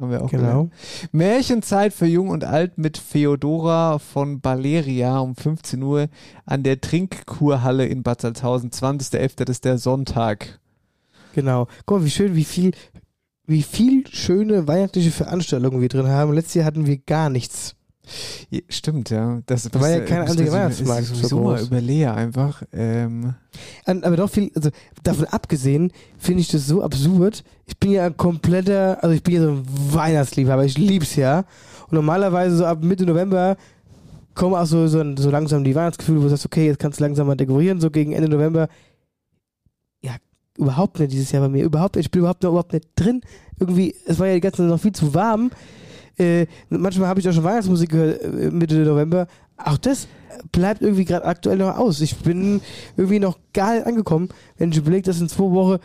Haben 0.00 0.10
wir 0.10 0.22
auch 0.24 0.30
Genau. 0.30 0.42
gelernt. 0.42 0.72
Märchenzeit 1.12 1.92
für 1.92 2.06
Jung 2.06 2.30
und 2.30 2.44
Alt 2.44 2.78
mit 2.78 2.96
Feodora 2.98 3.98
von 3.98 4.42
Valeria 4.42 5.18
um 5.18 5.36
15 5.36 5.82
Uhr 5.82 6.08
an 6.46 6.62
der 6.62 6.80
Trinkkurhalle 6.80 7.86
in 7.86 8.02
Bad 8.02 8.22
Salzhausen. 8.22 8.70
20.11. 8.70 9.44
das 9.44 9.56
ist 9.56 9.64
der 9.64 9.78
Sonntag. 9.78 10.58
Genau. 11.34 11.66
Guck 11.86 11.98
mal, 11.98 12.04
wie 12.06 12.10
schön, 12.10 12.34
wie 12.34 12.44
viel, 12.44 12.72
wie 13.46 13.62
viel 13.62 14.06
schöne 14.08 14.66
weihnachtliche 14.66 15.10
Veranstaltungen 15.10 15.80
wir 15.80 15.88
drin 15.88 16.08
haben. 16.08 16.32
Letztes 16.32 16.54
Jahr 16.54 16.64
hatten 16.66 16.86
wir 16.86 16.96
gar 16.98 17.28
nichts. 17.30 17.76
Ja, 18.50 18.60
stimmt, 18.68 19.10
ja. 19.10 19.40
Das 19.46 19.64
Da 19.64 19.80
war 19.80 19.88
ja 19.88 20.00
kein 20.00 20.22
einziger 20.22 20.44
das 20.46 20.54
Weihnachtsmarkt 20.54 21.02
ist 21.02 21.08
so 21.08 21.14
sowieso 21.14 21.40
mal 21.42 21.58
groß. 21.58 21.66
überleer 21.68 22.14
einfach. 22.14 22.62
Ähm, 22.72 23.34
Aber 23.84 24.16
doch 24.16 24.30
viel, 24.30 24.50
also 24.54 24.70
davon 25.02 25.26
abgesehen, 25.26 25.92
finde 26.18 26.40
ich 26.40 26.48
das 26.48 26.66
so 26.66 26.82
absurd. 26.82 27.44
Ich 27.66 27.78
bin 27.78 27.92
ja 27.92 28.06
ein 28.06 28.16
kompletter, 28.16 29.02
also 29.02 29.14
ich 29.14 29.22
bin 29.22 29.34
ja 29.34 29.42
so 29.42 29.50
ein 29.50 29.62
Weihnachtsliebhaber, 29.66 30.64
ich 30.64 30.78
lieb's 30.78 31.14
ja. 31.16 31.40
Und 31.86 31.92
normalerweise 31.92 32.56
so 32.56 32.64
ab 32.66 32.82
Mitte 32.82 33.04
November 33.06 33.56
kommen 34.34 34.54
auch 34.54 34.66
so, 34.66 34.86
so, 34.88 35.04
so 35.16 35.30
langsam 35.30 35.62
die 35.64 35.74
Weihnachtsgefühle, 35.74 36.18
wo 36.18 36.22
du 36.24 36.30
sagst, 36.30 36.46
okay, 36.46 36.66
jetzt 36.66 36.78
kannst 36.78 36.98
du 36.98 37.04
langsam 37.04 37.26
mal 37.26 37.36
dekorieren, 37.36 37.80
so 37.80 37.90
gegen 37.90 38.12
Ende 38.12 38.28
November. 38.28 38.68
Ja, 40.02 40.16
überhaupt 40.56 40.98
nicht 40.98 41.12
dieses 41.12 41.30
Jahr 41.30 41.42
bei 41.42 41.48
mir, 41.48 41.64
überhaupt. 41.64 41.96
Ich 41.96 42.10
bin 42.10 42.20
überhaupt 42.20 42.42
noch 42.42 42.50
überhaupt 42.50 42.72
nicht 42.72 42.88
drin. 42.96 43.20
Irgendwie, 43.58 43.94
es 44.06 44.18
war 44.18 44.26
ja 44.26 44.34
die 44.34 44.40
ganze 44.40 44.58
Zeit 44.58 44.68
noch 44.68 44.80
viel 44.80 44.92
zu 44.92 45.14
warm. 45.14 45.50
Äh, 46.20 46.46
manchmal 46.68 47.08
habe 47.08 47.20
ich 47.20 47.28
auch 47.28 47.32
schon 47.32 47.44
Weihnachtsmusik 47.44 47.90
gehört 47.90 48.22
äh, 48.22 48.50
Mitte 48.50 48.76
November. 48.76 49.26
Auch 49.56 49.78
das 49.78 50.06
bleibt 50.52 50.82
irgendwie 50.82 51.06
gerade 51.06 51.24
aktuell 51.24 51.56
noch 51.56 51.76
aus. 51.78 52.00
Ich 52.00 52.16
bin 52.16 52.60
irgendwie 52.96 53.18
noch 53.18 53.38
gar 53.54 53.74
nicht 53.74 53.86
angekommen, 53.86 54.28
wenn 54.58 54.70
ich 54.70 54.78
überlege, 54.78 55.02
dass 55.02 55.20
in 55.20 55.28
zwei 55.28 55.50
Wochen 55.50 55.78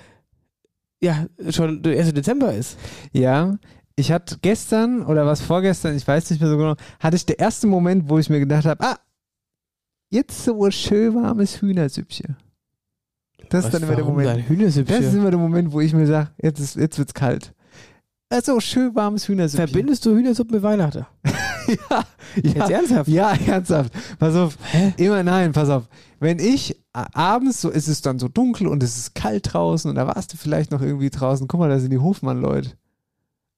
ja 1.02 1.26
schon 1.50 1.82
der 1.82 1.98
1. 1.98 2.14
Dezember 2.14 2.54
ist. 2.54 2.78
Ja, 3.14 3.58
ich 3.96 4.12
hatte 4.12 4.38
gestern 4.42 5.06
oder 5.06 5.26
was 5.26 5.42
vorgestern, 5.42 5.96
ich 5.96 6.06
weiß 6.06 6.30
nicht 6.30 6.42
mehr 6.42 6.50
so 6.50 6.58
genau, 6.58 6.76
hatte 7.00 7.16
ich 7.16 7.26
der 7.26 7.40
erste 7.40 7.68
Moment, 7.68 8.10
wo 8.10 8.20
ich 8.20 8.30
mir 8.30 8.40
gedacht 8.40 8.66
habe, 8.66 8.84
ah, 8.84 8.98
jetzt 10.10 10.44
so 10.44 10.66
ein 10.66 10.72
schön 10.72 11.16
warmes 11.16 11.62
Hühnersüppchen. 11.62 12.36
Das 13.50 13.66
ist 13.66 13.74
dann 13.74 13.84
immer 13.84 13.96
der 13.96 14.04
Moment. 14.04 14.44
Das 14.50 15.00
ist 15.00 15.14
immer 15.14 15.30
der 15.30 15.40
Moment, 15.40 15.72
wo 15.72 15.80
ich 15.80 15.94
mir 15.94 16.08
sage, 16.08 16.32
jetzt, 16.42 16.60
ist, 16.60 16.76
jetzt 16.76 16.98
wird's 16.98 17.14
kalt. 17.14 17.54
Also 18.30 18.60
schön 18.60 18.96
warmes 18.96 19.28
Hühnersüppchen. 19.28 19.68
Verbindest 19.68 20.06
du 20.06 20.16
Hühnersuppe 20.16 20.56
mit 20.56 20.64
Weihnachten? 20.64 21.06
Jetzt 22.36 22.70
ernsthaft? 22.70 23.08
Ja, 23.08 23.34
ernsthaft. 23.34 23.94
Pass 24.18 24.36
auf. 24.36 24.58
Immer 24.98 25.24
nein, 25.24 25.52
pass 25.52 25.70
auf. 25.70 25.88
Wenn 26.20 26.40
ich 26.40 26.76
abends, 26.92 27.62
so 27.62 27.70
ist 27.70 27.88
es 27.88 28.02
dann 28.02 28.20
so 28.20 28.28
dunkel 28.28 28.68
und 28.68 28.82
es 28.82 28.98
ist 28.98 29.16
kalt 29.16 29.54
draußen 29.54 29.90
und 29.90 29.96
da 29.96 30.08
warst 30.08 30.34
du 30.34 30.38
vielleicht 30.38 30.72
noch 30.72 30.82
irgendwie 30.82 31.10
draußen. 31.10 31.48
Guck 31.48 31.60
mal, 31.60 31.70
da 31.70 31.80
sind 31.80 31.92
die 31.92 32.00
Hofmann-Leute. 32.00 32.72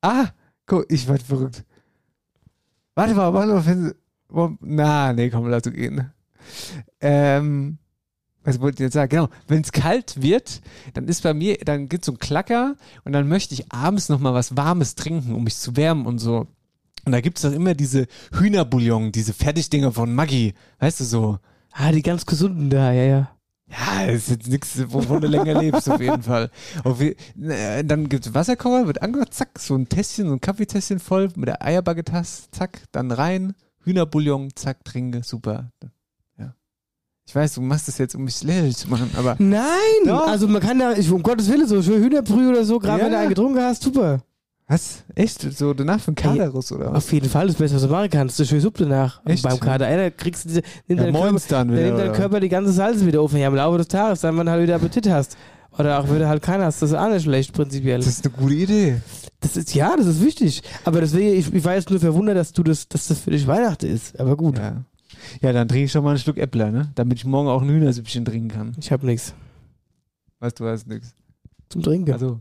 Ah, 0.01 0.27
guck, 0.65 0.85
ich 0.89 1.07
werd 1.07 1.21
verrückt. 1.21 1.63
Warte 2.95 3.13
mal, 3.13 3.33
warte 3.33 3.53
mal. 3.53 3.65
wenn 3.65 4.57
Na, 4.61 5.13
nee, 5.13 5.29
komm, 5.29 5.47
lass 5.47 5.63
du 5.63 5.71
gehen. 5.71 6.11
Ähm, 6.99 7.77
was 8.47 8.61
wollte 8.61 8.75
ich 8.75 8.87
jetzt 8.87 8.93
sagen? 8.93 9.09
Genau, 9.09 9.29
wenn 9.47 9.61
es 9.61 9.73
kalt 9.73 10.21
wird, 10.21 10.61
dann 10.93 11.09
ist 11.09 11.21
bei 11.21 11.33
mir, 11.33 11.57
dann 11.57 11.89
gibt 11.89 12.05
so 12.05 12.13
ein 12.13 12.17
Klacker 12.17 12.75
und 13.03 13.11
dann 13.11 13.27
möchte 13.27 13.53
ich 13.53 13.73
abends 13.73 14.07
noch 14.07 14.19
mal 14.19 14.33
was 14.33 14.55
Warmes 14.55 14.95
trinken, 14.95 15.35
um 15.35 15.43
mich 15.43 15.57
zu 15.57 15.75
wärmen 15.75 16.05
und 16.05 16.19
so. 16.19 16.47
Und 17.05 17.11
da 17.11 17.19
gibt 17.19 17.37
es 17.37 17.41
doch 17.41 17.51
immer 17.51 17.73
diese 17.73 18.07
Hühnerbouillon, 18.31 19.11
diese 19.11 19.33
Fertigdinger 19.33 19.91
von 19.91 20.15
Maggi, 20.15 20.53
weißt 20.79 21.01
du 21.01 21.03
so. 21.03 21.39
Ah, 21.73 21.91
die 21.91 22.01
ganz 22.01 22.25
gesunden 22.25 22.69
da, 22.69 22.93
ja, 22.93 23.03
ja. 23.03 23.31
Ja, 23.69 24.05
ist 24.05 24.29
jetzt 24.29 24.47
nichts, 24.47 24.81
wovon 24.87 25.19
du 25.19 25.27
länger 25.27 25.61
lebst, 25.61 25.89
auf 25.89 25.99
jeden 25.99 26.23
Fall. 26.23 26.49
Auf 26.85 27.01
je, 27.01 27.17
dann 27.35 28.07
gibt's 28.07 28.33
Wasserkocher, 28.33 28.87
wird 28.87 29.01
angemacht, 29.01 29.33
zack, 29.33 29.59
so 29.59 29.75
ein 29.75 29.89
Tässchen, 29.89 30.27
so 30.27 30.33
ein 30.33 30.41
Kaffeetässchen 30.41 30.99
voll 30.99 31.27
mit 31.35 31.49
der 31.49 31.61
Eierbagetasse, 31.61 32.43
zack, 32.51 32.83
dann 32.93 33.11
rein, 33.11 33.55
Hühnerbouillon, 33.83 34.51
zack, 34.55 34.85
trinke, 34.85 35.21
super. 35.23 35.69
Ich 37.27 37.35
weiß, 37.35 37.55
du 37.55 37.61
machst 37.61 37.89
das 37.89 37.97
jetzt, 37.97 38.15
um 38.15 38.23
mich 38.23 38.41
lächerlich 38.41 38.77
zu 38.77 38.87
machen, 38.89 39.11
aber. 39.17 39.35
Nein! 39.37 39.67
Doch. 40.05 40.27
Also 40.27 40.47
man 40.47 40.61
kann 40.61 40.79
da, 40.79 40.93
ich, 40.93 41.11
um 41.11 41.21
Gottes 41.21 41.49
Willen, 41.51 41.67
so 41.67 41.81
schön 41.81 42.01
Hühnerbrühe 42.01 42.49
oder 42.49 42.63
so, 42.63 42.79
gerade 42.79 42.99
Ja. 42.99 43.05
wenn 43.05 43.11
du 43.11 43.17
einen 43.19 43.29
getrunken 43.29 43.61
hast, 43.61 43.83
super. 43.83 44.21
Was? 44.69 45.03
Echt? 45.15 45.41
So 45.57 45.73
danach 45.73 45.99
von 46.01 46.13
Kaderus 46.15 46.71
oder 46.73 46.87
was? 46.91 46.97
Auf 47.05 47.13
jeden 47.13 47.29
Fall 47.29 47.47
das 47.47 47.55
Beste, 47.55 47.75
was 47.77 47.83
du 47.83 47.89
machen 47.89 48.09
kannst. 48.09 48.37
Das 48.39 48.47
schöne 48.49 48.59
Suppe 48.61 48.83
danach. 48.83 49.21
Echt? 49.25 49.43
Beim 49.43 49.59
Kader. 49.59 49.87
Da 49.95 50.09
kriegst 50.09 50.43
du 50.45 50.49
diese, 50.49 50.61
nimmt 50.87 50.99
Ja, 50.99 51.05
dein 51.05 51.13
moins 51.13 51.47
Körper, 51.47 51.65
dann 51.65 51.71
wieder, 51.73 51.85
nimmt 51.85 51.99
dein? 51.99 52.11
Körper 52.13 52.39
die 52.41 52.49
ganze 52.49 52.71
Salz 52.73 53.05
wieder 53.05 53.21
auf. 53.21 53.31
Ja, 53.33 53.47
im 53.47 53.55
Laufe 53.55 53.77
des 53.77 53.87
Tages, 53.87 54.21
dann 54.21 54.37
wenn 54.37 54.45
du 54.45 54.51
halt 54.51 54.63
wieder 54.63 54.75
Appetit 54.75 55.09
hast. 55.09 55.37
Oder 55.77 55.99
auch 55.99 56.09
wenn 56.09 56.19
du 56.19 56.27
halt 56.27 56.41
keinen 56.41 56.63
hast. 56.63 56.81
Das 56.81 56.91
ist 56.91 56.97
auch 56.97 57.09
nicht 57.09 57.23
schlecht, 57.23 57.53
prinzipiell. 57.53 57.99
Das 57.99 58.07
ist 58.07 58.25
eine 58.25 58.33
gute 58.35 58.55
Idee. 58.55 58.97
Das 59.41 59.55
ist, 59.55 59.73
ja, 59.75 59.95
das 59.95 60.05
ist 60.07 60.21
wichtig. 60.23 60.61
Aber 60.83 60.99
deswegen, 61.01 61.37
ich, 61.37 61.53
ich 61.53 61.63
war 61.63 61.75
jetzt 61.75 61.89
nur 61.89 61.99
verwundert, 61.99 62.35
dass 62.35 62.51
du 62.51 62.63
das, 62.63 62.87
dass 62.89 63.07
das 63.07 63.19
für 63.19 63.31
dich 63.31 63.45
Weihnachten 63.47 63.85
ist. 63.85 64.19
Aber 64.19 64.35
gut. 64.35 64.57
Ja. 64.57 64.83
Ja, 65.41 65.53
dann 65.53 65.67
trinke 65.67 65.85
ich 65.85 65.91
schon 65.91 66.03
mal 66.03 66.11
ein 66.11 66.19
Stück 66.19 66.37
Äppler, 66.37 66.71
ne? 66.71 66.91
Damit 66.95 67.17
ich 67.19 67.25
morgen 67.25 67.47
auch 67.47 67.61
ein 67.61 67.69
Hühnersüppchen 67.69 68.25
trinken 68.25 68.49
kann. 68.49 68.75
Ich 68.79 68.91
hab 68.91 69.03
nichts 69.03 69.33
Weißt 70.39 70.59
du, 70.59 70.65
hast 70.65 70.87
nix. 70.87 71.15
zum 71.69 71.81
Trinken. 71.81 72.11
Also. 72.13 72.39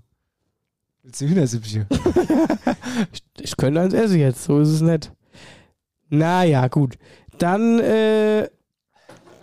Willst 1.02 1.20
du 1.20 1.26
Hühnersüppchen? 1.28 1.86
ich, 3.12 3.22
ich 3.40 3.56
könnte 3.56 3.80
eins 3.80 3.94
essen 3.94 4.18
jetzt, 4.18 4.44
so 4.44 4.60
ist 4.60 4.68
es 4.68 4.80
nicht. 4.80 5.12
Naja, 6.08 6.68
gut. 6.68 6.98
Dann, 7.38 7.78
äh, 7.80 8.48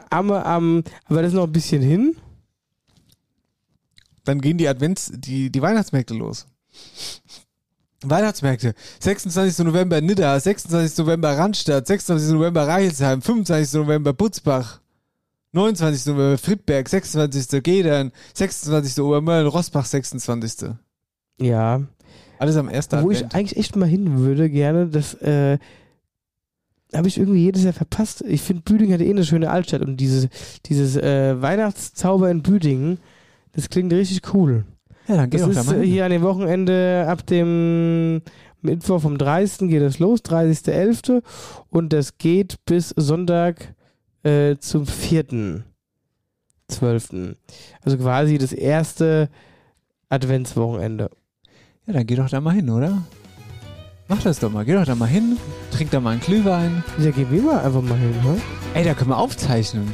am, 0.10 0.32
am, 0.32 0.84
aber 1.06 1.22
das 1.22 1.32
ist 1.32 1.36
noch 1.36 1.46
ein 1.48 1.52
bisschen 1.52 1.82
hin. 1.82 2.16
dann 4.26 4.40
gehen 4.40 4.58
die 4.58 4.68
Advents, 4.68 5.12
die, 5.16 5.52
die 5.52 5.62
Weihnachtsmärkte 5.62 6.14
los. 6.14 6.46
Weihnachtsmärkte. 8.10 8.74
26. 9.00 9.66
November 9.66 10.02
Nidda, 10.02 10.40
26. 10.40 10.98
November 11.00 11.38
Randstadt, 11.38 11.88
26. 11.88 12.34
November 12.34 12.68
Reichelsheim, 12.68 13.22
25. 13.22 13.74
November 13.74 14.14
Butzbach, 14.14 14.80
29. 15.54 16.08
November 16.08 16.38
Friedberg, 16.38 16.90
26. 16.90 17.64
Gedern, 17.64 18.12
26. 18.34 19.02
Obermölln, 19.04 19.48
Rossbach, 19.48 19.86
26. 19.86 20.70
Ja. 21.40 21.82
Alles 22.40 22.58
am 22.58 22.68
ersten 22.70 23.02
Wo 23.04 23.12
ich 23.12 23.18
Advent. 23.20 23.36
eigentlich 23.36 23.58
echt 23.58 23.76
mal 23.76 23.88
hin 23.88 24.18
würde, 24.20 24.50
gerne, 24.50 24.88
das 24.88 25.14
äh, 25.22 25.58
habe 26.94 27.08
ich 27.08 27.18
irgendwie 27.18 27.44
jedes 27.44 27.64
Jahr 27.64 27.74
verpasst. 27.74 28.22
Ich 28.28 28.42
finde, 28.42 28.64
Büdingen 28.64 28.94
hat 28.94 29.02
eh 29.02 29.10
eine 29.10 29.24
schöne 29.26 29.50
Altstadt 29.50 29.82
und 29.82 29.98
dieses, 29.98 30.28
dieses 30.66 30.96
äh, 30.98 31.42
Weihnachtszauber 31.42 32.30
in 32.30 32.42
Büdingen, 32.44 33.00
das 33.54 33.70
klingt 33.70 33.94
richtig 33.94 34.34
cool. 34.34 34.66
Ja, 35.08 35.18
dann 35.18 35.30
geh 35.30 35.38
das 35.38 35.54
da 35.54 35.62
ist 35.62 35.68
mal 35.68 35.76
äh, 35.76 35.82
hin. 35.82 35.92
hier 35.92 36.06
an 36.06 36.12
dem 36.12 36.22
Wochenende 36.22 37.06
ab 37.08 37.26
dem 37.28 38.22
Mittwoch 38.62 39.02
vom 39.02 39.18
30. 39.18 39.70
geht 39.70 39.82
das 39.82 40.00
los, 40.00 40.22
30.11. 40.22 41.22
und 41.70 41.92
das 41.92 42.18
geht 42.18 42.64
bis 42.66 42.94
Sonntag 42.96 43.76
äh, 44.24 44.56
zum 44.58 44.86
4.12. 44.86 47.36
Also 47.82 47.98
quasi 47.98 48.38
das 48.38 48.54
erste 48.54 49.30
Adventswochenende. 50.10 51.10
Ja, 51.86 51.94
dann 51.94 52.08
geh 52.08 52.16
doch 52.16 52.30
da 52.30 52.40
mal 52.40 52.54
hin, 52.54 52.70
oder? 52.70 53.04
Mach 54.08 54.22
das 54.22 54.40
doch 54.40 54.52
mal. 54.52 54.64
Geh 54.64 54.74
doch 54.74 54.86
da 54.86 54.96
mal 54.96 55.08
hin, 55.08 55.38
trink 55.72 55.92
da 55.92 56.00
mal 56.00 56.12
einen 56.12 56.22
Glühwein. 56.22 56.84
Ja, 57.00 57.12
gehen 57.12 57.32
wir 57.32 57.42
mal 57.42 57.60
einfach 57.60 57.82
mal 57.82 57.98
hin, 57.98 58.12
ne? 58.24 58.40
Ey, 58.74 58.86
da 58.86 58.94
können 58.94 59.10
wir 59.10 59.18
aufzeichnen. 59.18 59.92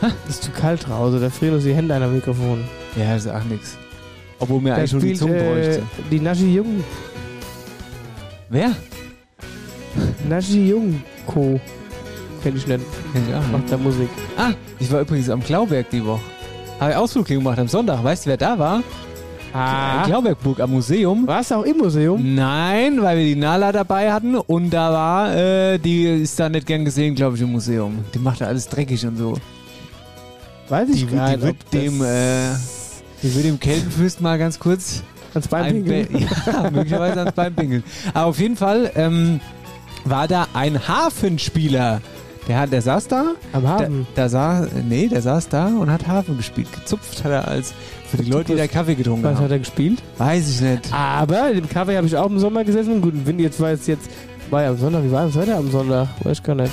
Das 0.00 0.12
ist 0.28 0.44
zu 0.44 0.52
kalt 0.52 0.86
draußen, 0.86 1.20
da 1.20 1.28
frieren 1.28 1.54
uns 1.54 1.64
die 1.64 1.74
Hände 1.74 1.94
an 1.94 2.04
am 2.04 2.14
Mikrofon. 2.14 2.62
Ja, 2.96 3.14
das 3.14 3.24
ist 3.26 3.30
auch 3.32 3.44
nix. 3.44 3.76
Obwohl 4.38 4.60
mir 4.60 4.70
Da 4.70 4.76
eigentlich 4.76 4.90
schon 4.90 5.00
die 5.00 5.14
Zunge 5.14 5.36
äh, 5.38 5.42
bräuchte. 5.52 5.82
die 6.10 6.20
Naschi 6.20 6.54
Jung. 6.54 6.84
Wer? 8.50 8.70
Naschi 10.28 10.68
Jung 10.68 11.02
Co. 11.26 11.60
Kenn 12.42 12.56
ich 12.56 12.66
nicht. 12.66 12.80
Kenn 13.12 13.22
ich 13.28 13.34
auch 13.34 13.40
nicht. 13.40 13.52
Macht 13.52 13.70
da 13.72 13.76
Musik. 13.76 14.08
Ah, 14.36 14.52
ich 14.78 14.90
war 14.92 15.00
übrigens 15.00 15.28
am 15.28 15.42
Klauberg 15.42 15.90
die 15.90 16.04
Woche. 16.04 16.20
Habe 16.80 16.92
ich 16.92 16.96
Ausflug 16.96 17.26
gemacht 17.26 17.58
am 17.58 17.66
Sonntag. 17.68 18.02
Weißt 18.04 18.26
du, 18.26 18.30
wer 18.30 18.36
da 18.36 18.58
war? 18.58 18.82
Ah. 19.52 20.04
Klaubergburg 20.04 20.60
am 20.60 20.70
Museum. 20.72 21.26
Warst 21.26 21.50
du 21.50 21.56
auch 21.56 21.62
im 21.64 21.78
Museum? 21.78 22.34
Nein, 22.34 23.02
weil 23.02 23.16
wir 23.18 23.24
die 23.24 23.34
Nala 23.34 23.72
dabei 23.72 24.12
hatten 24.12 24.36
und 24.36 24.70
da 24.70 24.92
war, 24.92 25.34
äh, 25.34 25.78
die 25.78 26.04
ist 26.22 26.38
da 26.38 26.48
nicht 26.48 26.66
gern 26.66 26.84
gesehen, 26.84 27.14
glaube 27.14 27.34
ich, 27.36 27.42
im 27.42 27.50
Museum. 27.52 28.04
Die 28.14 28.18
macht 28.18 28.40
da 28.42 28.46
alles 28.46 28.68
dreckig 28.68 29.04
und 29.06 29.16
so. 29.16 29.34
Weiß 30.68 30.88
ich 30.90 31.06
Die, 31.06 31.16
gar 31.16 31.30
die 31.30 31.36
nicht. 31.36 31.42
wird 31.46 31.56
ob 31.64 31.70
dem, 31.70 32.02
äh, 32.04 32.50
die 33.22 33.34
wird 33.34 33.44
dem 33.44 33.58
Keltenfürst 33.60 34.20
mal 34.20 34.38
ganz 34.38 34.58
kurz 34.58 35.02
ans 35.34 35.48
Bein 35.48 35.64
ein 35.64 35.84
pinkeln. 35.84 36.08
Be- 36.12 36.18
Ja, 36.52 36.70
möglicherweise 36.70 37.18
ans 37.20 37.32
Bein 37.32 37.54
pinkeln. 37.54 37.84
Aber 38.14 38.26
auf 38.26 38.38
jeden 38.40 38.56
Fall 38.56 38.90
ähm, 38.96 39.40
war 40.04 40.28
da 40.28 40.46
ein 40.54 40.86
Hafenspieler. 40.88 42.00
Der, 42.46 42.60
hat, 42.60 42.72
der 42.72 42.80
saß 42.80 43.08
da. 43.08 43.32
Am 43.52 43.68
Hafen? 43.68 44.06
Der, 44.16 44.24
der 44.24 44.28
saß, 44.30 44.68
nee, 44.88 45.06
der 45.08 45.20
saß 45.20 45.48
da 45.50 45.66
und 45.66 45.90
hat 45.90 46.06
Hafen 46.08 46.38
gespielt. 46.38 46.68
Gezupft 46.72 47.22
hat 47.22 47.30
er 47.30 47.46
als 47.46 47.74
für 48.10 48.16
die 48.16 48.30
Leute, 48.30 48.52
die 48.52 48.58
da 48.58 48.66
Kaffee 48.66 48.94
getrunken 48.94 49.22
Was 49.24 49.34
haben. 49.36 49.44
hat 49.44 49.50
er 49.50 49.58
gespielt? 49.58 50.02
Weiß 50.16 50.48
ich 50.48 50.60
nicht. 50.62 50.90
Aber 50.90 51.50
im 51.50 51.68
Kaffee 51.68 51.96
habe 51.98 52.06
ich 52.06 52.16
auch 52.16 52.30
im 52.30 52.38
Sommer 52.38 52.64
gesessen. 52.64 53.02
Gut, 53.02 53.12
Wind 53.26 53.40
jetzt 53.40 53.60
war 53.60 53.70
es 53.72 53.86
jetzt. 53.86 54.08
War 54.48 54.62
ja 54.62 54.70
am 54.70 54.78
Sonntag. 54.78 55.04
Wie 55.04 55.12
war 55.12 55.26
das 55.26 55.34
Wetter 55.34 55.56
am 55.58 55.70
Sonntag? 55.70 56.08
Weiß 56.24 56.38
ich 56.38 56.42
gar 56.42 56.54
nicht. 56.54 56.72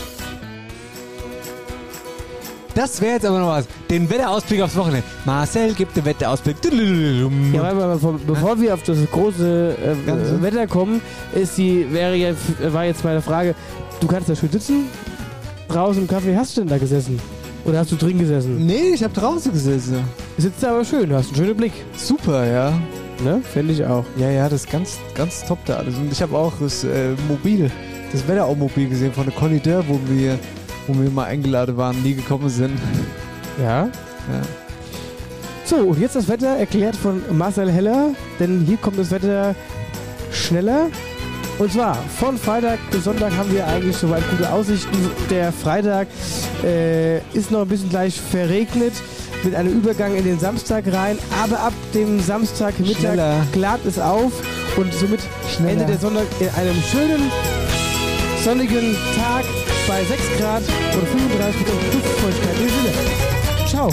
Das 2.76 3.02
wäre 3.02 3.14
jetzt 3.14 3.26
aber 3.26 3.40
noch 3.40 3.48
was. 3.48 3.66
Den 3.90 4.10
Wetterausblick 4.10 4.62
aufs 4.62 4.76
Wochenende. 4.76 5.04
Marcel 5.24 5.74
gibt 5.74 5.96
den 5.96 6.04
Wetterausblick. 6.04 6.58
Ja, 6.64 7.62
warte 7.62 7.76
mal, 7.76 7.94
bevor, 7.94 8.20
bevor 8.28 8.62
wir 8.62 8.74
auf 8.74 8.84
das 8.84 8.98
große 9.12 9.78
äh? 10.08 10.42
Wetter 10.42 10.68
kommen, 10.68 11.02
ist 11.34 11.58
die, 11.58 11.92
wäre 11.92 12.16
ja, 12.16 12.34
war 12.68 12.84
jetzt 12.84 13.04
meine 13.04 13.22
Frage, 13.22 13.56
du 14.02 14.08
kannst 14.08 14.28
da 14.28 14.36
schön 14.36 14.52
sitzen, 14.52 14.90
draußen 15.70 16.02
im 16.02 16.08
Kaffee, 16.08 16.36
hast 16.36 16.58
du 16.58 16.62
denn 16.62 16.70
da 16.70 16.78
gesessen? 16.78 17.20
Oder 17.64 17.80
hast 17.80 17.92
du 17.92 17.96
drin 17.96 18.20
gesessen? 18.20 18.66
Nee, 18.66 18.92
ich 18.94 19.04
habe 19.04 19.14
draußen 19.14 19.52
gesessen. 19.52 20.04
Sitzt 20.38 20.62
da 20.62 20.72
aber 20.72 20.86
schön, 20.86 21.10
du 21.10 21.16
hast 21.16 21.28
einen 21.28 21.38
schönen 21.38 21.58
Blick. 21.58 21.74
Super, 21.96 22.46
ja. 22.46 22.74
Ne? 23.24 23.42
Finde 23.42 23.74
ich 23.74 23.86
auch. 23.86 24.04
Ja, 24.18 24.30
ja, 24.30 24.50
das 24.50 24.66
ist 24.66 24.72
ganz, 24.72 25.00
ganz 25.16 25.46
top 25.46 25.60
da 25.66 25.78
alles. 25.78 25.96
Und 25.96 26.12
ich 26.12 26.22
habe 26.22 26.38
auch 26.38 26.54
das 26.60 26.84
äh, 26.84 27.16
Mobil, 27.28 27.72
das 28.12 28.28
Wetteraumobil 28.28 28.90
gesehen 28.90 29.14
von 29.14 29.26
der 29.26 29.34
Conny 29.34 29.60
Dörr, 29.60 29.86
wo 29.88 30.00
wir, 30.10 30.38
wo 30.88 31.00
wir 31.02 31.10
mal 31.10 31.26
eingeladen 31.26 31.78
waren, 31.78 32.02
nie 32.04 32.14
gekommen 32.14 32.50
sind. 32.50 32.78
Ja. 33.60 33.86
Ja. 33.86 34.42
So, 35.66 35.78
und 35.78 36.00
jetzt 36.00 36.16
das 36.16 36.28
Wetter 36.28 36.58
erklärt 36.58 36.96
von 36.96 37.24
Marcel 37.32 37.72
Heller, 37.72 38.12
denn 38.40 38.64
hier 38.66 38.78
kommt 38.78 39.00
das 39.00 39.12
Wetter 39.12 39.56
schneller. 40.32 40.88
Und 41.58 41.72
zwar 41.72 41.96
von 42.18 42.38
Freitag 42.38 42.80
bis 42.92 43.06
Sonntag 43.06 43.36
haben 43.36 43.52
wir 43.52 43.66
eigentlich 43.66 43.96
soweit 43.96 44.24
gute 44.30 44.52
Aussichten. 44.52 45.10
Der 45.30 45.52
Freitag 45.54 46.08
äh, 46.64 47.20
ist 47.34 47.50
noch 47.50 47.62
ein 47.62 47.68
bisschen 47.68 47.90
gleich 47.90 48.20
verregnet 48.20 48.94
mit 49.44 49.56
einem 49.56 49.74
Übergang 49.74 50.16
in 50.16 50.26
den 50.26 50.38
Samstag 50.38 50.86
rein, 50.92 51.18
aber 51.42 51.60
ab 51.60 51.74
dem 51.94 52.20
Samstagmittag 52.20 53.14
Schneller. 53.14 53.46
klart 53.54 53.86
es 53.86 53.98
auf 54.00 54.34
und 54.76 54.94
somit 54.94 55.22
Schneller. 55.56 55.72
endet 55.72 55.90
der 55.90 55.98
Sonntag 55.98 56.26
in 56.40 56.50
einem 56.50 56.76
schönen 56.92 57.32
sonnigen 58.44 58.96
Tag 59.16 59.46
bei 59.88 60.04
6 60.04 60.38
Grad 60.38 60.64
und 60.64 61.08
35 61.08 61.66
Prozent 61.66 61.94
Luftfeuchtigkeit. 61.94 62.60
In 62.60 62.70
Sinne. 62.70 63.68
Ciao. 63.68 63.90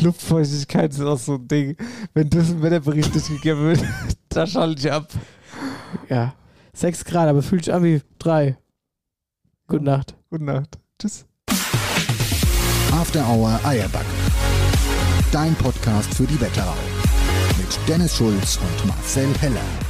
Luftfeuchtigkeit 0.00 0.92
ist 0.92 1.00
auch 1.00 1.18
so 1.18 1.34
ein 1.34 1.48
Ding. 1.48 1.76
Wenn 2.14 2.28
das 2.30 2.50
im 2.50 2.62
Wetterbericht 2.62 3.14
durchgegeben 3.14 3.62
wird, 3.62 3.84
da 4.28 4.46
schalte 4.46 4.80
ich 4.80 4.92
ab. 4.92 5.08
Ja. 6.08 6.34
6 6.74 7.04
Grad, 7.04 7.28
aber 7.28 7.42
fühlt 7.42 7.64
sich 7.64 7.74
an 7.74 7.82
wie 7.82 8.02
3. 8.18 8.56
Gute 9.66 9.84
Nacht. 9.84 10.14
Gute 10.30 10.44
Nacht. 10.44 10.78
Tschüss. 11.00 11.26
After 12.92 13.26
Hour 13.28 13.58
Eierback. 13.64 14.06
Dein 15.32 15.54
Podcast 15.56 16.14
für 16.14 16.24
die 16.24 16.40
Wetterau. 16.40 16.74
Mit 17.56 17.78
Dennis 17.88 18.16
Schulz 18.16 18.58
und 18.58 18.88
Marcel 18.88 19.28
Heller. 19.40 19.87